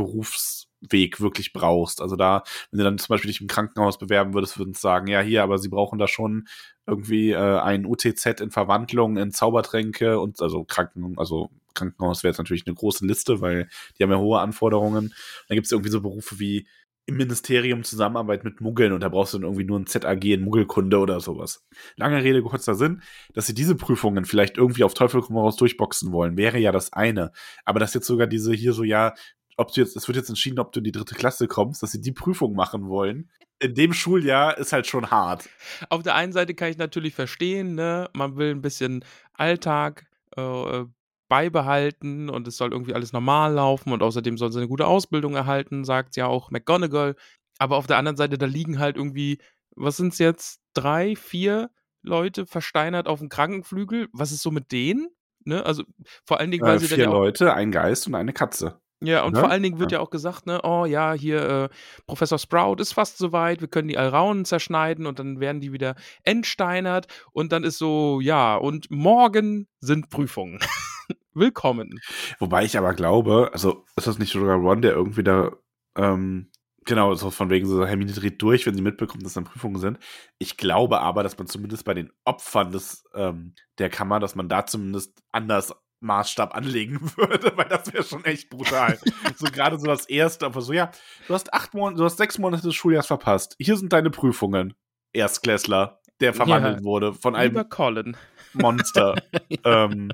Berufsweg 0.82 1.20
wirklich 1.22 1.54
brauchst. 1.54 2.02
Also 2.02 2.16
da, 2.16 2.44
wenn 2.72 2.80
du 2.80 2.84
dann 2.84 2.98
zum 2.98 3.14
Beispiel 3.14 3.30
dich 3.30 3.42
im 3.42 3.48
Krankenhaus 3.48 3.98
bewerben 3.98 4.34
würdest, 4.34 4.58
würden 4.58 4.74
sie 4.74 4.80
sagen, 4.80 5.08
ja, 5.08 5.22
hier, 5.22 5.44
aber 5.44 5.58
sie 5.58 5.70
brauchen 5.70 6.00
da 6.00 6.08
schon 6.08 6.48
irgendwie 6.86 7.32
äh, 7.32 7.60
ein 7.60 7.86
UTZ 7.86 8.42
in 8.42 8.52
Verwandlung, 8.52 9.18
in 9.18 9.32
Zaubertränke 9.32 10.20
und 10.20 10.42
also 10.42 10.64
Kranken, 10.64 11.18
also 11.18 11.50
Krankenhaus 11.74 12.24
wäre 12.24 12.32
jetzt 12.32 12.40
natürlich 12.40 12.66
eine 12.66 12.76
große 12.76 13.06
Liste, 13.06 13.42
weil 13.42 13.70
die 13.98 14.04
haben 14.04 14.12
ja 14.12 14.18
hohe 14.18 14.40
Anforderungen. 14.40 15.14
Dann 15.48 15.56
gibt 15.56 15.66
es 15.66 15.72
irgendwie 15.72 15.92
so 15.92 16.02
Berufe 16.02 16.40
wie 16.40 16.68
im 17.08 17.16
Ministerium 17.16 17.84
Zusammenarbeit 17.84 18.44
mit 18.44 18.60
Muggeln 18.60 18.92
und 18.92 19.00
da 19.00 19.08
brauchst 19.08 19.34
du 19.34 19.38
dann 19.38 19.46
irgendwie 19.46 19.64
nur 19.64 19.80
ein 19.80 19.88
ZAG 19.88 20.26
in 20.26 20.44
Muggelkunde 20.44 21.00
oder 21.00 21.22
sowas. 21.22 21.66
Lange 21.96 22.22
Rede, 22.22 22.42
kurzer 22.44 22.76
Sinn, 22.76 23.02
dass 23.34 23.48
sie 23.48 23.54
diese 23.54 23.76
Prüfungen 23.76 24.26
vielleicht 24.26 24.58
irgendwie 24.58 24.84
auf 24.84 24.94
Teufel 24.94 25.22
komm 25.22 25.38
raus 25.38 25.56
durchboxen 25.56 26.12
wollen, 26.12 26.36
wäre 26.36 26.58
ja 26.58 26.74
das 26.74 26.92
eine. 26.92 27.32
Aber 27.64 27.80
dass 27.80 27.94
jetzt 27.94 28.08
sogar 28.08 28.28
diese 28.28 28.52
hier 28.52 28.74
so, 28.74 28.84
ja, 28.84 29.14
ob 29.58 29.74
du 29.74 29.82
jetzt, 29.82 29.96
es 29.98 30.08
wird 30.08 30.16
jetzt 30.16 30.30
entschieden, 30.30 30.60
ob 30.60 30.72
du 30.72 30.80
in 30.80 30.84
die 30.84 30.92
dritte 30.92 31.16
Klasse 31.16 31.48
kommst, 31.48 31.84
dass 31.84 31.92
sie 31.92 32.02
die 32.02 32.12
Prüfung 32.12 32.54
machen 32.54 32.88
wollen. 32.88 33.30
In 33.60 33.74
dem 33.74 33.92
Schuljahr 33.92 34.58
ist 34.58 34.72
halt 34.72 34.86
schon 34.88 35.10
hart. 35.10 35.50
Auf 35.90 36.04
der 36.04 36.16
einen 36.16 36.32
Seite 36.32 36.54
kann 36.54 36.70
ich 36.70 36.78
natürlich 36.78 37.16
verstehen, 37.16 37.76
ne, 37.76 38.10
man 38.14 38.38
will 38.38 38.52
ein 38.52 38.62
bisschen 38.62 39.04
Alltag 39.34 40.06
äh, 40.36 40.86
beibehalten 41.28 42.30
und 42.30 42.48
es 42.48 42.58
soll 42.58 42.72
irgendwie 42.72 42.94
alles 42.94 43.14
normal 43.14 43.54
laufen 43.54 43.92
und 43.92 44.02
außerdem 44.04 44.38
soll 44.38 44.52
sie 44.52 44.60
eine 44.60 44.68
gute 44.68 44.88
Ausbildung 44.88 45.36
erhalten, 45.36 45.84
sagt 45.84 46.16
ja 46.16 46.28
auch 46.28 46.52
McGonagall. 46.52 47.16
Aber 47.58 47.78
auf 47.78 47.88
der 47.88 47.98
anderen 47.98 48.18
Seite, 48.18 48.38
da 48.38 48.46
liegen 48.46 48.80
halt 48.80 48.96
irgendwie, 48.96 49.40
was 49.76 49.98
sind 49.98 50.14
es 50.14 50.20
jetzt, 50.20 50.62
drei, 50.74 51.16
vier 51.16 51.72
Leute 52.04 52.46
versteinert 52.46 53.08
auf 53.08 53.20
dem 53.20 53.30
Krankenflügel. 53.30 54.08
Was 54.14 54.32
ist 54.32 54.44
so 54.44 54.52
mit 54.52 54.72
denen? 54.72 55.10
Ne? 55.44 55.66
Also 55.66 55.84
vor 56.26 56.40
allen 56.40 56.52
Dingen, 56.52 56.64
weil 56.64 56.76
Äh, 56.76 56.80
sie 56.80 56.88
dann 56.88 56.96
vier 56.96 57.06
ja 57.06 57.10
auch, 57.10 57.14
Leute, 57.14 57.54
ein 57.54 57.72
Geist 57.72 58.08
und 58.08 58.16
eine 58.16 58.34
Katze. 58.34 58.80
Ja, 59.02 59.24
und 59.24 59.34
ne? 59.34 59.40
vor 59.40 59.50
allen 59.50 59.64
Dingen 59.64 59.80
wird 59.80 59.92
Ja. 59.92 60.00
ja 60.00 60.04
auch 60.04 60.10
gesagt, 60.10 60.48
ne, 60.48 60.62
oh 60.64 60.86
ja, 60.86 61.14
hier 61.14 61.50
äh, 61.50 61.70
Professor 62.08 62.40
Sprout 62.40 62.76
ist 62.80 62.94
fast 62.94 63.18
soweit, 63.18 63.62
wir 63.62 63.68
können 63.68 63.88
die 63.88 63.98
Alraunen 63.98 64.46
zerschneiden 64.46 65.06
und 65.06 65.20
dann 65.20 65.40
werden 65.40 65.62
die 65.62 65.72
wieder 65.72 65.96
entsteinert 66.24 67.08
und 67.32 67.52
dann 67.52 67.64
ist 67.64 67.78
so, 67.78 68.20
ja, 68.22 68.56
und 68.56 68.90
morgen 68.90 69.68
sind 69.80 70.10
Prüfungen. 70.10 70.60
Willkommen. 71.34 72.00
Wobei 72.40 72.66
ich 72.66 72.78
aber 72.78 72.94
glaube, 72.96 73.52
also 73.54 73.86
ist 73.96 74.08
das 74.08 74.18
nicht 74.18 74.32
sogar 74.34 74.58
Ron, 74.58 74.82
der 74.82 74.94
irgendwie 74.94 75.24
da, 75.24 75.52
ähm, 75.96 76.50
genau, 76.84 77.14
so 77.14 77.30
von 77.30 77.52
wegen 77.52 77.68
so, 77.68 77.86
Hermine 77.86 78.12
dreht 78.12 78.42
durch, 78.42 78.66
wenn 78.66 78.74
sie 78.76 78.82
mitbekommt, 78.82 79.24
dass 79.24 79.34
dann 79.34 79.44
Prüfungen 79.44 79.80
sind. 79.80 80.00
Ich 80.40 80.58
glaube 80.58 81.00
aber, 81.02 81.22
dass 81.22 81.38
man 81.38 81.46
zumindest 81.46 81.86
bei 81.86 81.94
den 81.94 82.12
Opfern 82.26 82.72
des, 82.72 83.04
ähm, 83.14 83.54
der 83.78 83.90
Kammer, 83.90 84.20
dass 84.20 84.34
man 84.34 84.50
da 84.50 84.66
zumindest 84.66 85.22
anders 85.32 85.76
Maßstab 86.00 86.56
anlegen 86.56 87.00
würde, 87.18 87.52
weil 87.56 87.68
das 87.68 87.92
wäre 87.92 88.04
schon 88.04 88.24
echt 88.26 88.50
brutal. 88.50 89.00
so 89.36 89.46
gerade 89.46 89.80
so 89.80 89.86
das 89.86 90.06
erste, 90.06 90.46
aber 90.46 90.62
so, 90.62 90.74
ja, 90.74 90.92
du 91.28 91.34
hast 91.34 91.54
acht 91.54 91.74
Monate, 91.74 91.98
du 91.98 92.06
hast 92.06 92.18
sechs 92.18 92.38
Monate 92.38 92.64
des 92.64 92.76
Schuljahres 92.76 93.08
verpasst. 93.08 93.56
Hier 93.60 93.78
sind 93.78 93.94
deine 93.94 94.10
Prüfungen. 94.10 94.74
Erstklässler, 95.14 96.02
der 96.20 96.34
verwandelt 96.34 96.80
Ja, 96.80 96.84
wurde 96.84 97.14
von 97.14 97.36
einem 97.36 97.68
Colin. 97.70 98.18
Monster. 98.54 99.16
ähm, 99.64 100.12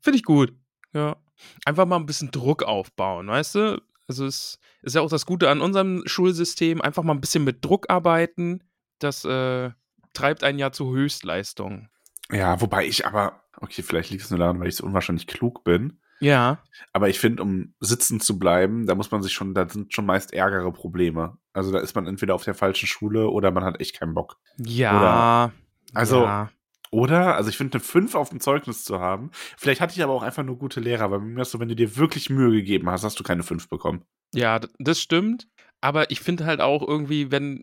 Finde 0.00 0.16
ich 0.16 0.24
gut. 0.24 0.54
Ja. 0.92 1.16
Einfach 1.64 1.86
mal 1.86 1.96
ein 1.96 2.06
bisschen 2.06 2.30
Druck 2.30 2.62
aufbauen, 2.62 3.28
weißt 3.28 3.54
du? 3.56 3.82
Also 4.08 4.26
es 4.26 4.58
ist 4.82 4.94
ja 4.94 5.00
auch 5.00 5.10
das 5.10 5.26
Gute 5.26 5.48
an 5.48 5.60
unserem 5.60 6.02
Schulsystem, 6.06 6.80
einfach 6.80 7.02
mal 7.02 7.14
ein 7.14 7.20
bisschen 7.20 7.44
mit 7.44 7.64
Druck 7.64 7.88
arbeiten. 7.88 8.62
Das 8.98 9.24
äh, 9.24 9.70
treibt 10.12 10.44
einen 10.44 10.58
ja 10.58 10.72
zu 10.72 10.92
Höchstleistungen. 10.92 11.88
Ja, 12.30 12.60
wobei 12.60 12.86
ich 12.86 13.06
aber, 13.06 13.41
okay, 13.60 13.82
vielleicht 13.82 14.10
liegt 14.10 14.24
es 14.24 14.30
nur 14.30 14.38
daran, 14.38 14.60
weil 14.60 14.68
ich 14.68 14.76
so 14.76 14.84
unwahrscheinlich 14.84 15.26
klug 15.26 15.64
bin. 15.64 15.98
Ja. 16.20 16.62
Aber 16.92 17.08
ich 17.08 17.18
finde, 17.18 17.42
um 17.42 17.74
sitzen 17.80 18.20
zu 18.20 18.38
bleiben, 18.38 18.86
da 18.86 18.94
muss 18.94 19.10
man 19.10 19.22
sich 19.22 19.32
schon, 19.32 19.54
da 19.54 19.68
sind 19.68 19.92
schon 19.92 20.06
meist 20.06 20.32
ärgere 20.32 20.72
Probleme. 20.72 21.36
Also 21.52 21.72
da 21.72 21.80
ist 21.80 21.96
man 21.96 22.06
entweder 22.06 22.34
auf 22.36 22.44
der 22.44 22.54
falschen 22.54 22.86
Schule 22.86 23.28
oder 23.28 23.50
man 23.50 23.64
hat 23.64 23.80
echt 23.80 23.98
keinen 23.98 24.14
Bock. 24.14 24.38
Ja. 24.58 25.50
Also- 25.94 26.22
ja. 26.22 26.50
Oder? 26.92 27.36
Also 27.36 27.48
ich 27.48 27.56
finde, 27.56 27.78
eine 27.78 27.80
5 27.84 28.14
auf 28.14 28.28
dem 28.28 28.38
Zeugnis 28.40 28.84
zu 28.84 29.00
haben. 29.00 29.30
Vielleicht 29.56 29.80
hatte 29.80 29.94
ich 29.94 30.02
aber 30.02 30.12
auch 30.12 30.22
einfach 30.22 30.42
nur 30.44 30.58
gute 30.58 30.78
Lehrer, 30.78 31.10
weil 31.10 31.20
mir 31.20 31.42
so, 31.46 31.58
wenn 31.58 31.70
du 31.70 31.74
dir 31.74 31.96
wirklich 31.96 32.28
Mühe 32.28 32.50
gegeben 32.52 32.90
hast, 32.90 33.02
hast 33.02 33.18
du 33.18 33.24
keine 33.24 33.42
5 33.42 33.68
bekommen. 33.70 34.02
Ja, 34.34 34.60
das 34.78 35.00
stimmt. 35.00 35.48
Aber 35.80 36.10
ich 36.10 36.20
finde 36.20 36.44
halt 36.44 36.60
auch 36.60 36.86
irgendwie, 36.86 37.30
wenn 37.32 37.62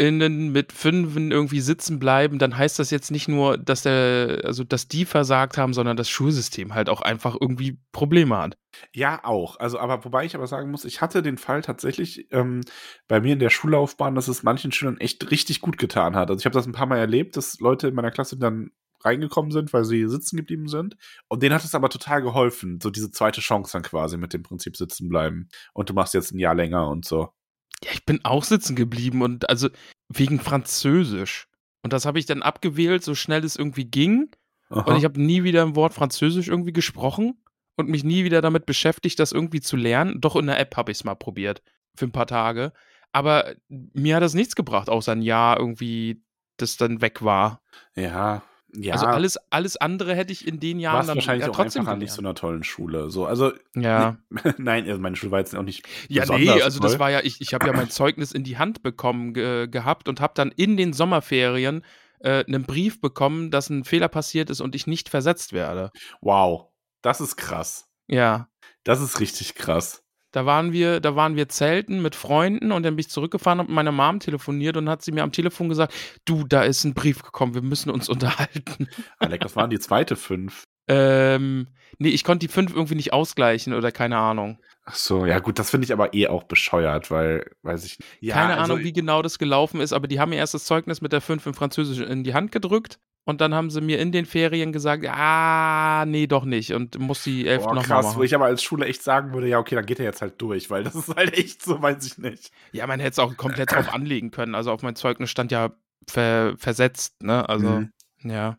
SchülerInnen 0.00 0.52
mit 0.52 0.72
Fünfen 0.72 1.30
irgendwie 1.30 1.60
sitzen 1.60 1.98
bleiben, 1.98 2.38
dann 2.38 2.56
heißt 2.56 2.78
das 2.78 2.90
jetzt 2.90 3.10
nicht 3.10 3.28
nur, 3.28 3.58
dass 3.58 3.82
der, 3.82 4.40
also 4.44 4.64
dass 4.64 4.88
die 4.88 5.04
versagt 5.04 5.58
haben, 5.58 5.74
sondern 5.74 5.96
das 5.96 6.08
Schulsystem 6.08 6.74
halt 6.74 6.88
auch 6.88 7.02
einfach 7.02 7.36
irgendwie 7.38 7.78
Probleme 7.92 8.36
hat. 8.38 8.56
Ja, 8.94 9.20
auch. 9.24 9.58
Also, 9.58 9.78
aber 9.78 10.04
wobei 10.04 10.24
ich 10.24 10.34
aber 10.34 10.46
sagen 10.46 10.70
muss, 10.70 10.84
ich 10.84 11.00
hatte 11.00 11.22
den 11.22 11.36
Fall 11.36 11.60
tatsächlich 11.60 12.32
ähm, 12.32 12.62
bei 13.08 13.20
mir 13.20 13.34
in 13.34 13.40
der 13.40 13.50
Schullaufbahn, 13.50 14.14
dass 14.14 14.28
es 14.28 14.42
manchen 14.42 14.72
Schülern 14.72 14.98
echt 14.98 15.30
richtig 15.30 15.60
gut 15.60 15.76
getan 15.76 16.16
hat. 16.16 16.30
Also 16.30 16.40
ich 16.40 16.46
habe 16.46 16.54
das 16.54 16.66
ein 16.66 16.72
paar 16.72 16.86
Mal 16.86 16.98
erlebt, 16.98 17.36
dass 17.36 17.60
Leute 17.60 17.88
in 17.88 17.94
meiner 17.94 18.10
Klasse 18.10 18.38
dann 18.38 18.70
reingekommen 19.02 19.50
sind, 19.50 19.72
weil 19.72 19.84
sie 19.84 20.06
sitzen 20.08 20.36
geblieben 20.36 20.68
sind. 20.68 20.96
Und 21.28 21.42
denen 21.42 21.54
hat 21.54 21.64
es 21.64 21.74
aber 21.74 21.88
total 21.88 22.22
geholfen. 22.22 22.80
So 22.82 22.90
diese 22.90 23.10
zweite 23.10 23.40
Chance 23.40 23.72
dann 23.72 23.82
quasi 23.82 24.18
mit 24.18 24.34
dem 24.34 24.42
Prinzip 24.42 24.76
sitzen 24.76 25.08
bleiben. 25.08 25.48
Und 25.72 25.88
du 25.88 25.94
machst 25.94 26.14
jetzt 26.14 26.32
ein 26.32 26.38
Jahr 26.38 26.54
länger 26.54 26.88
und 26.88 27.06
so. 27.06 27.30
Ja, 27.84 27.90
ich 27.92 28.04
bin 28.04 28.20
auch 28.24 28.44
sitzen 28.44 28.76
geblieben 28.76 29.22
und 29.22 29.48
also 29.48 29.68
wegen 30.08 30.40
Französisch. 30.40 31.48
Und 31.82 31.92
das 31.92 32.04
habe 32.04 32.18
ich 32.18 32.26
dann 32.26 32.42
abgewählt, 32.42 33.02
so 33.02 33.14
schnell 33.14 33.44
es 33.44 33.56
irgendwie 33.56 33.86
ging. 33.86 34.30
Aha. 34.68 34.82
Und 34.82 34.96
ich 34.98 35.04
habe 35.04 35.20
nie 35.20 35.42
wieder 35.44 35.62
ein 35.62 35.76
Wort 35.76 35.94
Französisch 35.94 36.48
irgendwie 36.48 36.72
gesprochen 36.72 37.42
und 37.76 37.88
mich 37.88 38.04
nie 38.04 38.24
wieder 38.24 38.42
damit 38.42 38.66
beschäftigt, 38.66 39.18
das 39.18 39.32
irgendwie 39.32 39.60
zu 39.60 39.76
lernen. 39.76 40.20
Doch 40.20 40.36
in 40.36 40.46
der 40.46 40.60
App 40.60 40.76
habe 40.76 40.92
ich 40.92 40.98
es 40.98 41.04
mal 41.04 41.14
probiert. 41.14 41.62
Für 41.96 42.04
ein 42.04 42.12
paar 42.12 42.26
Tage. 42.26 42.72
Aber 43.12 43.54
mir 43.68 44.16
hat 44.16 44.22
das 44.22 44.34
nichts 44.34 44.54
gebracht, 44.54 44.88
außer 44.88 45.12
ein 45.12 45.22
Jahr 45.22 45.58
irgendwie, 45.58 46.22
das 46.58 46.76
dann 46.76 47.00
weg 47.00 47.22
war. 47.22 47.62
ja, 47.96 48.42
ja. 48.74 48.94
Also 48.94 49.06
alles, 49.06 49.38
alles 49.50 49.76
andere 49.76 50.14
hätte 50.14 50.32
ich 50.32 50.46
in 50.46 50.60
den 50.60 50.78
Jahren 50.78 50.96
warst 50.96 51.08
dann 51.08 51.16
wahrscheinlich 51.16 51.44
ja, 51.44 51.50
auch 51.50 51.56
trotzdem 51.56 51.80
einfach 51.80 51.92
an 51.92 51.98
nicht 51.98 52.12
so 52.12 52.22
einer 52.22 52.34
tollen 52.34 52.62
Schule. 52.62 53.10
So, 53.10 53.26
also, 53.26 53.52
Ja. 53.74 54.18
nein, 54.58 54.88
also 54.88 55.00
meine 55.00 55.16
Schule 55.16 55.32
war 55.32 55.40
jetzt 55.40 55.54
auch 55.54 55.62
nicht 55.62 55.86
Ja, 56.08 56.24
nee, 56.26 56.50
also 56.50 56.80
das 56.80 56.92
toll. 56.92 57.00
war 57.00 57.10
ja, 57.10 57.20
ich, 57.20 57.40
ich 57.40 57.54
habe 57.54 57.66
ja 57.66 57.72
mein 57.72 57.90
Zeugnis 57.90 58.32
in 58.32 58.44
die 58.44 58.58
Hand 58.58 58.82
bekommen 58.82 59.34
ge 59.34 59.68
gehabt 59.68 60.08
und 60.08 60.20
habe 60.20 60.32
dann 60.34 60.52
in 60.54 60.76
den 60.76 60.92
Sommerferien 60.92 61.84
äh, 62.20 62.44
einen 62.44 62.64
Brief 62.64 63.00
bekommen, 63.00 63.50
dass 63.50 63.70
ein 63.70 63.84
Fehler 63.84 64.08
passiert 64.08 64.50
ist 64.50 64.60
und 64.60 64.74
ich 64.74 64.86
nicht 64.86 65.08
versetzt 65.08 65.52
werde. 65.52 65.90
Wow, 66.20 66.68
das 67.02 67.20
ist 67.20 67.36
krass. 67.36 67.88
Ja. 68.08 68.48
Das 68.84 69.00
ist 69.00 69.20
richtig 69.20 69.54
krass. 69.54 70.02
Da 70.32 70.46
waren 70.46 70.72
wir, 70.72 71.00
da 71.00 71.16
waren 71.16 71.36
wir 71.36 71.48
zelten 71.48 72.02
mit 72.02 72.14
Freunden 72.14 72.72
und 72.72 72.84
dann 72.84 72.96
bin 72.96 73.00
ich 73.00 73.10
zurückgefahren, 73.10 73.58
habe 73.58 73.68
mit 73.68 73.74
meiner 73.74 73.92
Mom 73.92 74.20
telefoniert 74.20 74.76
und 74.76 74.88
hat 74.88 75.02
sie 75.02 75.12
mir 75.12 75.22
am 75.22 75.32
Telefon 75.32 75.68
gesagt, 75.68 75.92
du, 76.24 76.44
da 76.46 76.62
ist 76.62 76.84
ein 76.84 76.94
Brief 76.94 77.22
gekommen, 77.22 77.54
wir 77.54 77.62
müssen 77.62 77.90
uns 77.90 78.08
unterhalten. 78.08 78.88
Alec, 79.18 79.44
was 79.44 79.56
waren 79.56 79.70
die 79.70 79.80
zweite 79.80 80.16
fünf? 80.16 80.64
ähm, 80.90 81.68
nee, 81.98 82.08
ich 82.08 82.24
konnte 82.24 82.46
die 82.46 82.52
fünf 82.52 82.74
irgendwie 82.74 82.96
nicht 82.96 83.12
ausgleichen 83.12 83.74
oder 83.74 83.92
keine 83.92 84.16
Ahnung. 84.16 84.58
Ach 84.84 84.96
so, 84.96 85.24
ja 85.24 85.38
gut, 85.38 85.60
das 85.60 85.70
finde 85.70 85.84
ich 85.84 85.92
aber 85.92 86.14
eh 86.14 86.26
auch 86.26 86.42
bescheuert, 86.44 87.12
weil, 87.12 87.48
weiß 87.62 87.84
ich. 87.84 87.98
Ja, 88.18 88.34
keine 88.34 88.56
also, 88.56 88.72
Ahnung, 88.72 88.84
wie 88.84 88.92
genau 88.92 89.22
das 89.22 89.38
gelaufen 89.38 89.80
ist, 89.80 89.92
aber 89.92 90.08
die 90.08 90.18
haben 90.18 90.30
mir 90.30 90.36
erst 90.36 90.54
das 90.54 90.64
Zeugnis 90.64 91.00
mit 91.00 91.12
der 91.12 91.20
5 91.20 91.46
in 91.46 91.54
Französisch 91.54 92.00
in 92.00 92.24
die 92.24 92.34
Hand 92.34 92.50
gedrückt 92.50 92.98
und 93.24 93.40
dann 93.40 93.54
haben 93.54 93.70
sie 93.70 93.80
mir 93.80 93.98
in 93.98 94.12
den 94.12 94.26
Ferien 94.26 94.72
gesagt, 94.72 95.04
ah, 95.08 96.04
nee, 96.06 96.26
doch 96.26 96.44
nicht 96.44 96.72
und 96.74 96.98
muss 96.98 97.22
die 97.22 97.46
11 97.46 97.62
Boah, 97.62 97.74
nochmal 97.74 97.84
krass, 97.84 98.06
wo 98.06 98.10
machen. 98.18 98.22
ich 98.24 98.34
aber 98.34 98.46
als 98.46 98.62
Schule 98.62 98.86
echt 98.86 99.02
sagen 99.02 99.32
würde, 99.32 99.48
ja, 99.48 99.58
okay, 99.58 99.74
dann 99.74 99.86
geht 99.86 99.98
er 99.98 100.04
jetzt 100.06 100.22
halt 100.22 100.40
durch, 100.40 100.70
weil 100.70 100.84
das 100.84 100.94
ist 100.96 101.14
halt 101.14 101.32
echt 101.36 101.62
so, 101.62 101.80
weiß 101.80 102.04
ich 102.06 102.18
nicht. 102.18 102.50
Ja, 102.72 102.86
man 102.86 102.98
hätte 103.00 103.12
es 103.12 103.18
auch 103.18 103.36
komplett 103.36 103.72
drauf 103.72 103.92
anlegen 103.92 104.30
können. 104.30 104.54
Also 104.54 104.72
auf 104.72 104.82
mein 104.82 104.96
Zeugnis 104.96 105.30
stand 105.30 105.52
ja 105.52 105.70
ver 106.08 106.54
versetzt, 106.56 107.22
ne? 107.22 107.48
Also, 107.48 107.68
Mhm. 107.68 107.92
ja. 108.24 108.56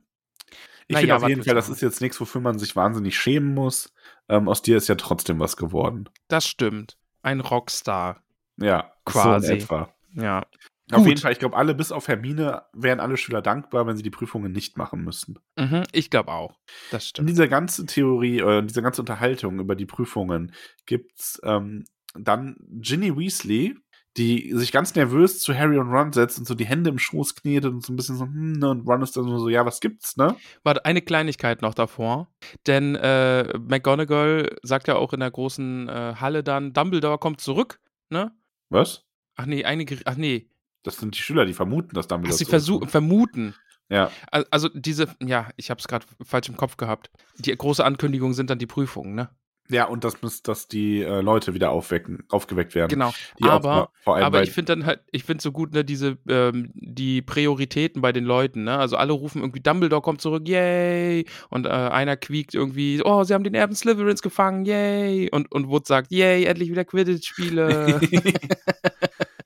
Ich 0.88 0.96
Na 0.96 1.00
finde 1.00 1.16
auf 1.16 1.28
jeden 1.28 1.44
Fall, 1.44 1.56
das 1.56 1.66
machen? 1.68 1.76
ist 1.76 1.82
jetzt 1.82 2.02
nichts, 2.02 2.20
wofür 2.20 2.42
man 2.42 2.60
sich 2.60 2.76
wahnsinnig 2.76 3.18
schämen 3.18 3.54
muss. 3.54 3.94
Ähm, 4.28 4.50
aus 4.50 4.62
dir 4.62 4.76
ist 4.78 4.90
ja 4.90 4.96
trotzdem 4.96 5.40
was 5.40 5.56
geworden. 5.56 6.10
Das 6.28 6.46
stimmt. 6.46 6.98
Ein 7.22 7.40
Rockstar. 7.40 8.22
Ja, 8.58 8.92
Quasi. 9.06 9.48
so 9.48 9.54
etwa. 9.54 9.94
Ja. 10.14 10.46
Auf 10.92 11.00
Gut. 11.00 11.08
jeden 11.08 11.22
Fall, 11.22 11.32
ich 11.32 11.40
glaube, 11.40 11.56
alle 11.56 11.74
bis 11.74 11.92
auf 11.92 12.08
Hermine 12.08 12.64
wären 12.74 13.00
alle 13.00 13.18
Schüler 13.18 13.42
dankbar, 13.42 13.88
wenn 13.88 13.96
sie 13.98 14.04
die 14.04 14.10
Prüfungen 14.10 14.52
nicht 14.52 14.78
machen 14.78 15.04
müssten. 15.04 15.36
Mhm, 15.58 15.84
ich 15.92 16.10
glaube 16.10 16.32
auch. 16.32 16.60
Das 16.90 17.04
In 17.04 17.08
stimmt. 17.08 17.30
dieser 17.30 17.48
ganzen 17.48 17.88
Theorie, 17.88 18.40
äh, 18.40 18.60
in 18.60 18.68
dieser 18.68 18.82
ganzen 18.82 19.02
Unterhaltung 19.02 19.60
über 19.60 19.76
die 19.76 19.86
Prüfungen 19.86 20.54
gibt's 20.86 21.40
ähm, 21.44 21.86
dann 22.14 22.58
Ginny 22.82 23.16
Weasley, 23.18 23.76
die 24.18 24.52
sich 24.54 24.74
ganz 24.74 24.94
nervös 24.96 25.40
zu 25.40 25.58
Harry 25.58 25.78
und 25.78 25.90
Ron 25.90 26.12
setzt 26.12 26.38
und 26.38 26.46
so 26.46 26.54
die 26.54 26.66
Hände 26.66 26.90
im 26.90 27.00
Schoß 27.00 27.36
knetet 27.36 27.72
und 27.72 27.86
so 27.86 27.94
ein 27.94 27.96
bisschen 27.96 28.18
so, 28.18 28.26
hm, 28.26 28.54
ne, 28.54 28.70
und 28.70 28.86
Ron 28.86 29.02
ist 29.02 29.16
dann 29.16 29.24
nur 29.26 29.40
so, 29.40 29.48
ja, 29.48 29.66
was 29.66 29.80
gibt's, 29.80 30.18
ne? 30.18 30.36
Warte, 30.64 30.84
eine 30.84 31.02
Kleinigkeit 31.02 31.62
noch 31.62 31.74
davor. 31.74 32.28
Denn 32.68 32.96
äh, 32.96 33.58
McGonagall 33.58 34.58
sagt 34.64 34.90
ja 34.90 34.96
auch 34.96 35.14
in 35.14 35.22
der 35.22 35.32
großen 35.32 35.88
äh, 35.88 36.16
Halle 36.20 36.44
dann, 36.44 36.74
Dumbledore 36.74 37.20
kommt 37.20 37.40
zurück, 37.40 37.80
ne? 38.10 38.36
Was? 38.70 39.06
Ach 39.38 39.46
nee, 39.46 39.64
einige, 39.64 40.00
ach 40.04 40.18
nee, 40.18 40.50
Das 40.84 40.98
sind 40.98 41.16
die 41.16 41.20
Schüler, 41.22 41.46
die 41.46 41.54
vermuten, 41.54 41.94
dass 41.96 42.06
ach, 42.06 42.10
Dumbledore 42.10 42.38
sie 42.38 42.46
versuchen, 42.46 42.88
vermuten. 42.90 43.56
Ja. 43.90 44.10
Al- 44.32 44.48
Also 44.52 44.70
diese, 44.74 45.08
ja, 45.22 45.50
ich 45.58 45.70
habe 45.70 45.80
es 45.80 45.88
gerade 45.88 46.06
falsch 46.24 46.50
im 46.50 46.58
Kopf 46.58 46.78
gehabt. 46.78 47.12
Die 47.38 47.56
große 47.56 47.84
Ankündigung 47.84 48.34
sind 48.34 48.50
dann 48.50 48.58
die 48.60 48.68
Prüfungen, 48.68 49.16
ne? 49.16 49.30
Ja, 49.70 49.86
und 49.86 50.04
das 50.04 50.22
muss, 50.22 50.42
dass 50.42 50.68
die 50.68 51.02
äh, 51.02 51.22
Leute 51.22 51.54
wieder 51.54 51.70
aufwecken, 51.72 52.24
aufgeweckt 52.30 52.76
werden. 52.76 52.90
Genau. 52.90 53.14
Aber 53.42 53.92
vor 54.04 54.16
allem 54.16 54.26
aber 54.26 54.44
ich 54.44 54.52
finde 54.52 54.76
dann 54.76 54.86
halt, 54.86 55.00
ich 55.12 55.24
finde 55.24 55.42
so 55.42 55.54
gut, 55.54 55.74
ne, 55.74 55.86
diese, 55.86 56.18
ähm, 56.28 56.72
die 56.74 57.22
Prioritäten 57.22 58.02
bei 58.02 58.12
den 58.12 58.26
Leuten, 58.26 58.66
ne? 58.66 58.78
Also 58.78 58.98
alle 58.98 59.14
rufen 59.14 59.42
irgendwie, 59.42 59.62
Dumbledore 59.62 60.02
kommt 60.02 60.20
zurück, 60.20 60.46
yay! 60.48 61.26
Und 61.50 61.68
äh, 61.68 61.70
einer 61.70 62.18
quiekt 62.18 62.54
irgendwie, 62.54 63.02
oh, 63.06 63.24
sie 63.24 63.34
haben 63.34 63.46
den 63.46 63.54
Erben 63.54 63.74
Slytherins 63.76 64.22
gefangen, 64.22 64.66
yay! 64.66 65.30
Und, 65.32 65.50
und 65.54 65.70
Wood 65.70 65.88
sagt, 65.88 66.12
yay, 66.12 66.44
endlich 66.46 66.70
wieder 66.70 66.84
Quidditch-Spiele. 66.84 68.02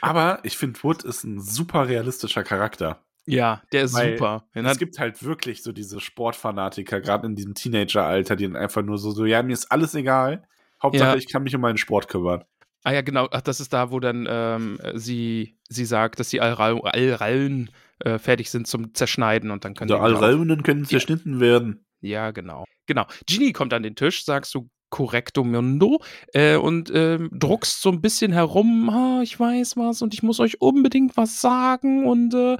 Aber 0.00 0.40
ich 0.42 0.56
finde, 0.56 0.82
Wood 0.82 1.02
ist 1.04 1.24
ein 1.24 1.40
super 1.40 1.88
realistischer 1.88 2.44
Charakter. 2.44 3.02
ja, 3.26 3.62
der 3.72 3.82
ist 3.84 3.94
Weil 3.94 4.16
super. 4.16 4.44
Es 4.54 4.78
gibt 4.78 4.98
halt 4.98 5.22
wirklich 5.22 5.62
so 5.62 5.72
diese 5.72 6.00
Sportfanatiker, 6.00 7.00
gerade 7.00 7.26
in 7.26 7.34
diesem 7.36 7.54
Teenageralter, 7.54 8.36
die 8.36 8.44
dann 8.44 8.56
einfach 8.56 8.82
nur 8.82 8.98
so, 8.98 9.10
so, 9.10 9.24
ja, 9.24 9.42
mir 9.42 9.52
ist 9.52 9.70
alles 9.70 9.94
egal. 9.94 10.46
Hauptsache, 10.82 11.10
Ja. 11.10 11.16
ich 11.16 11.28
kann 11.30 11.42
mich 11.42 11.54
um 11.54 11.60
meinen 11.60 11.78
Sport 11.78 12.08
kümmern. 12.08 12.44
ah 12.84 12.92
ja, 12.92 13.00
genau, 13.02 13.28
ach, 13.32 13.40
das 13.42 13.60
ist 13.60 13.72
da, 13.72 13.90
wo 13.90 13.98
dann 14.00 14.26
ähm, 14.30 14.78
sie, 14.94 15.58
sie 15.68 15.84
sagt, 15.84 16.20
dass 16.20 16.28
die 16.30 16.40
Alrallen 16.40 17.70
äh, 18.00 18.18
fertig 18.18 18.50
sind 18.50 18.66
zum 18.66 18.94
Zerschneiden 18.94 19.50
und 19.50 19.64
dann 19.64 19.74
können 19.74 19.88
Die 19.88 19.94
Alraunen 19.94 20.62
können 20.62 20.84
zerschnitten 20.84 21.40
werden. 21.40 21.84
Ja, 22.00 22.30
genau. 22.30 22.64
Genau. 22.86 23.06
Ginny 23.26 23.52
kommt 23.52 23.74
an 23.74 23.82
den 23.82 23.96
Tisch, 23.96 24.24
sagst 24.24 24.54
du 24.54 24.70
correcto 24.90 25.44
mundo 25.44 26.00
äh, 26.32 26.56
und 26.56 26.90
ähm, 26.94 27.30
druckst 27.32 27.82
so 27.82 27.90
ein 27.90 28.00
bisschen 28.00 28.32
herum, 28.32 28.88
ah, 28.90 29.20
ich 29.22 29.38
weiß 29.38 29.76
was 29.76 30.02
und 30.02 30.14
ich 30.14 30.22
muss 30.22 30.40
euch 30.40 30.60
unbedingt 30.60 31.16
was 31.16 31.40
sagen 31.40 32.06
und 32.06 32.34
äh, 32.34 32.56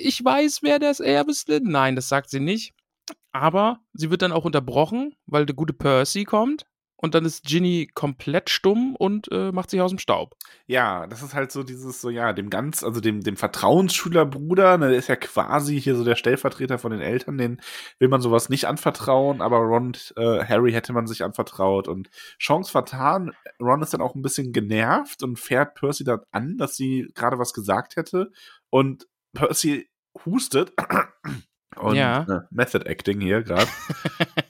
ich 0.00 0.24
weiß, 0.24 0.60
wer 0.62 0.78
das 0.78 1.00
Erbe 1.00 1.30
ist. 1.30 1.48
Nein, 1.48 1.96
das 1.96 2.08
sagt 2.08 2.30
sie 2.30 2.40
nicht. 2.40 2.74
Aber 3.32 3.78
sie 3.92 4.10
wird 4.10 4.22
dann 4.22 4.32
auch 4.32 4.44
unterbrochen, 4.44 5.14
weil 5.26 5.46
der 5.46 5.54
gute 5.54 5.72
Percy 5.72 6.24
kommt 6.24 6.66
und 7.02 7.14
dann 7.14 7.24
ist 7.24 7.44
Ginny 7.44 7.88
komplett 7.94 8.50
stumm 8.50 8.94
und 8.96 9.30
äh, 9.32 9.52
macht 9.52 9.70
sich 9.70 9.80
aus 9.80 9.90
dem 9.90 9.98
Staub. 9.98 10.36
Ja, 10.66 11.06
das 11.06 11.22
ist 11.22 11.34
halt 11.34 11.50
so 11.52 11.62
dieses, 11.62 12.00
so, 12.00 12.10
ja, 12.10 12.32
dem 12.32 12.50
ganz, 12.50 12.82
also 12.84 13.00
dem, 13.00 13.22
dem 13.22 13.36
Vertrauensschülerbruder, 13.36 14.78
ne, 14.78 14.88
der 14.90 14.98
ist 14.98 15.08
ja 15.08 15.16
quasi 15.16 15.80
hier 15.80 15.96
so 15.96 16.04
der 16.04 16.16
Stellvertreter 16.16 16.78
von 16.78 16.92
den 16.92 17.00
Eltern, 17.00 17.38
den 17.38 17.60
will 17.98 18.08
man 18.08 18.20
sowas 18.20 18.48
nicht 18.48 18.66
anvertrauen, 18.66 19.40
aber 19.42 19.58
Ron 19.58 19.80
und 19.90 20.12
äh, 20.16 20.44
Harry 20.44 20.72
hätte 20.72 20.92
man 20.92 21.06
sich 21.06 21.24
anvertraut 21.24 21.88
und 21.88 22.10
Chance 22.38 22.70
vertan. 22.70 23.32
Ron 23.60 23.82
ist 23.82 23.92
dann 23.94 24.02
auch 24.02 24.14
ein 24.14 24.22
bisschen 24.22 24.52
genervt 24.52 25.22
und 25.22 25.38
fährt 25.38 25.74
Percy 25.74 26.04
dann 26.04 26.20
an, 26.30 26.58
dass 26.58 26.76
sie 26.76 27.10
gerade 27.14 27.38
was 27.38 27.52
gesagt 27.54 27.96
hätte 27.96 28.30
und 28.68 29.08
Percy 29.32 29.88
hustet 30.24 30.72
und 31.76 31.96
Ja. 31.96 32.22
äh, 32.22 32.40
Method 32.50 32.84
Acting 32.86 33.20
hier 33.20 33.42
gerade 33.42 33.70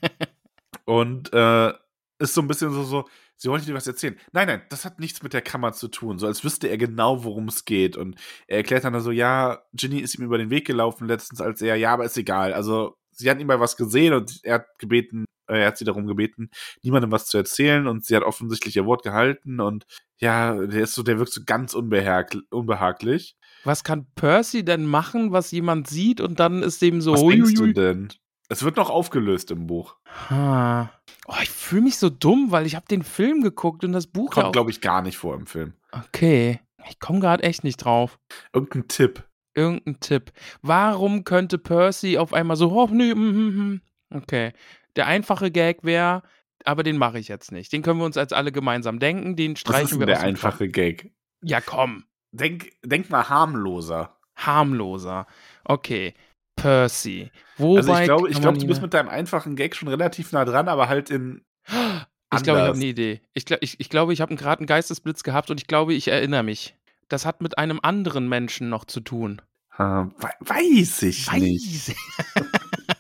und 0.85 1.33
äh, 1.33 1.73
ist 2.21 2.35
so 2.35 2.43
ein 2.43 2.49
bisschen 2.49 2.71
so, 2.71 2.85
so, 2.85 3.09
sie 3.37 3.49
wollte 3.49 3.67
dir 3.67 3.75
was 3.75 3.87
erzählen. 3.87 4.17
Nein, 4.33 4.47
nein, 4.47 4.63
das 4.69 4.85
hat 4.85 5.01
nichts 5.01 5.23
mit 5.23 5.33
der 5.33 5.43
Kammer 5.43 5.73
zu 5.73 5.89
tun. 5.89 6.19
So 6.19 6.27
als 6.27 6.45
wüsste 6.45 6.69
er 6.69 6.79
genau, 6.79 7.25
worum 7.25 7.49
es 7.49 7.65
geht. 7.65 7.97
Und 7.97 8.17
er 8.47 8.59
erklärt 8.59 8.85
dann 8.85 9.01
so, 9.01 9.11
ja, 9.11 9.63
Ginny 9.73 10.01
ist 10.01 10.15
ihm 10.15 10.25
über 10.25 10.39
den 10.39 10.51
Weg 10.51 10.67
gelaufen 10.67 11.09
letztens 11.09 11.41
als 11.41 11.63
er, 11.63 11.77
ja, 11.77 11.93
aber 11.93 12.05
ist 12.05 12.19
egal. 12.19 12.53
Also, 12.53 12.97
sie 13.11 13.31
hat 13.31 13.41
ihm 13.41 13.47
bei 13.47 13.59
was 13.59 13.77
gesehen 13.77 14.13
und 14.13 14.41
er 14.43 14.57
hat 14.57 14.67
gebeten, 14.79 15.25
äh, 15.47 15.61
er 15.61 15.69
hat 15.69 15.79
sie 15.79 15.85
darum 15.85 16.07
gebeten, 16.07 16.51
niemandem 16.83 17.11
was 17.11 17.27
zu 17.27 17.39
erzählen 17.39 17.87
und 17.87 18.05
sie 18.05 18.15
hat 18.15 18.23
offensichtlich 18.23 18.77
ihr 18.77 18.87
Wort 18.87 19.03
gehalten 19.03 19.61
und 19.61 19.87
ja, 20.19 20.55
der 20.55 20.83
ist 20.83 20.95
so, 20.95 21.03
der 21.03 21.19
wirkt 21.19 21.33
so 21.33 21.41
ganz 21.47 21.73
unbehag 21.73 22.37
unbehaglich. 22.51 23.37
Was 23.65 23.85
kann 23.85 24.07
Percy 24.15 24.65
denn 24.65 24.85
machen, 24.85 25.33
was 25.33 25.51
jemand 25.51 25.89
sieht 25.89 26.21
und 26.21 26.39
dann 26.39 26.63
ist 26.63 26.83
dem 26.83 27.01
so. 27.01 27.13
Was 27.15 27.21
denkst 27.23 27.55
du 27.55 27.73
denn? 27.73 28.09
Es 28.51 28.65
wird 28.65 28.77
noch 28.77 28.91
aufgelöst 28.91 29.51
im 29.53 29.67
Buch. 29.69 29.97
Ha. 30.29 30.93
Oh, 31.27 31.35
ich 31.43 31.51
fühle 31.51 31.83
mich 31.83 31.99
so 31.99 32.11
dumm, 32.11 32.51
weil 32.51 32.67
ich 32.67 32.75
habe 32.75 32.87
den 32.87 33.03
Film 33.03 33.43
geguckt 33.43 33.85
und 33.85 33.93
das 33.93 34.07
Buch 34.07 34.31
Kommt, 34.31 34.53
glaube 34.53 34.71
ich, 34.71 34.81
gar 34.81 35.03
nicht 35.03 35.19
vor 35.19 35.35
im 35.35 35.47
Film. 35.47 35.75
Okay, 35.93 36.61
ich 36.89 36.99
komme 36.99 37.21
gerade 37.21 37.43
echt 37.43 37.65
nicht 37.65 37.77
drauf. 37.77 38.19
Irgendein 38.53 38.89
Tipp. 38.89 39.25
Irgendein 39.55 40.01
Tipp. 40.01 40.33
Warum 40.63 41.25
könnte 41.25 41.59
Percy 41.59 42.19
auf 42.19 42.33
einmal 42.33 42.57
so, 42.57 42.71
oh, 42.71 42.89
nee, 42.91 43.15
mm, 43.15 43.73
mm, 43.75 43.81
okay. 44.15 44.53
Der 44.97 45.07
einfache 45.07 45.51
Gag 45.51 45.85
wäre, 45.85 46.23
aber 46.65 46.83
den 46.83 46.97
mache 46.97 47.19
ich 47.19 47.29
jetzt 47.29 47.53
nicht. 47.53 47.73
Den 47.73 47.83
können 47.83 47.99
wir 47.99 48.07
uns 48.07 48.17
als 48.17 48.33
alle 48.33 48.53
gemeinsam 48.53 48.99
denken, 48.99 49.37
den 49.37 49.53
Was 49.53 49.55
ist 49.55 49.61
streichen 49.61 49.89
denn 49.91 50.01
wir 50.01 50.07
der 50.07 50.21
einfache 50.21 50.69
Gag? 50.69 51.03
Kopf. 51.03 51.13
Ja, 51.43 51.61
komm. 51.61 52.05
Denk, 52.33 52.71
denk 52.85 53.11
mal 53.11 53.29
harmloser. 53.29 54.17
Harmloser. 54.37 55.27
Okay. 55.65 56.15
Percy. 56.63 57.31
Wobei 57.57 57.79
Also 57.79 57.93
ich 57.95 58.05
glaube, 58.05 58.29
ich 58.29 58.35
glaube, 58.41 58.53
man 58.53 58.61
du 58.61 58.67
bist 58.67 58.83
mit 58.83 58.95
deinem 58.95 59.09
einfachen 59.09 59.57
Gag 59.57 59.75
schon 59.77 59.89
relativ 59.89 60.33
nah 60.33 60.45
dran, 60.45 60.69
aber 60.69 60.89
halt 60.89 61.11
in 61.11 61.43
Ich 62.33 62.45
glaube, 62.45 62.61
ich 62.61 62.65
habe 62.67 62.77
eine 62.77 62.85
Idee. 62.87 63.21
Ich, 63.35 63.45
glaub, 63.45 63.59
ich, 63.61 63.81
ich 63.81 63.89
glaube, 63.89 64.13
ich 64.13 64.21
habe 64.21 64.35
gerade 64.37 64.61
einen 64.61 64.67
Geistesblitz 64.69 65.25
gehabt 65.25 65.51
und 65.51 65.61
ich 65.61 65.67
glaube, 65.67 65.95
ich 65.95 66.07
erinnere 66.09 66.45
mich. 66.45 66.77
Das 67.09 67.27
hat 67.27 67.43
mit 67.43 67.59
einem 67.59 67.81
anderen 67.83 68.29
Menschen 68.29 68.69
noch 68.69 68.85
zu 68.85 69.01
tun. 69.01 69.43
we- 69.77 70.13
weiß 70.41 71.03
ich 71.03 71.31
nicht. 71.33 71.89
Weiß. 71.89 71.97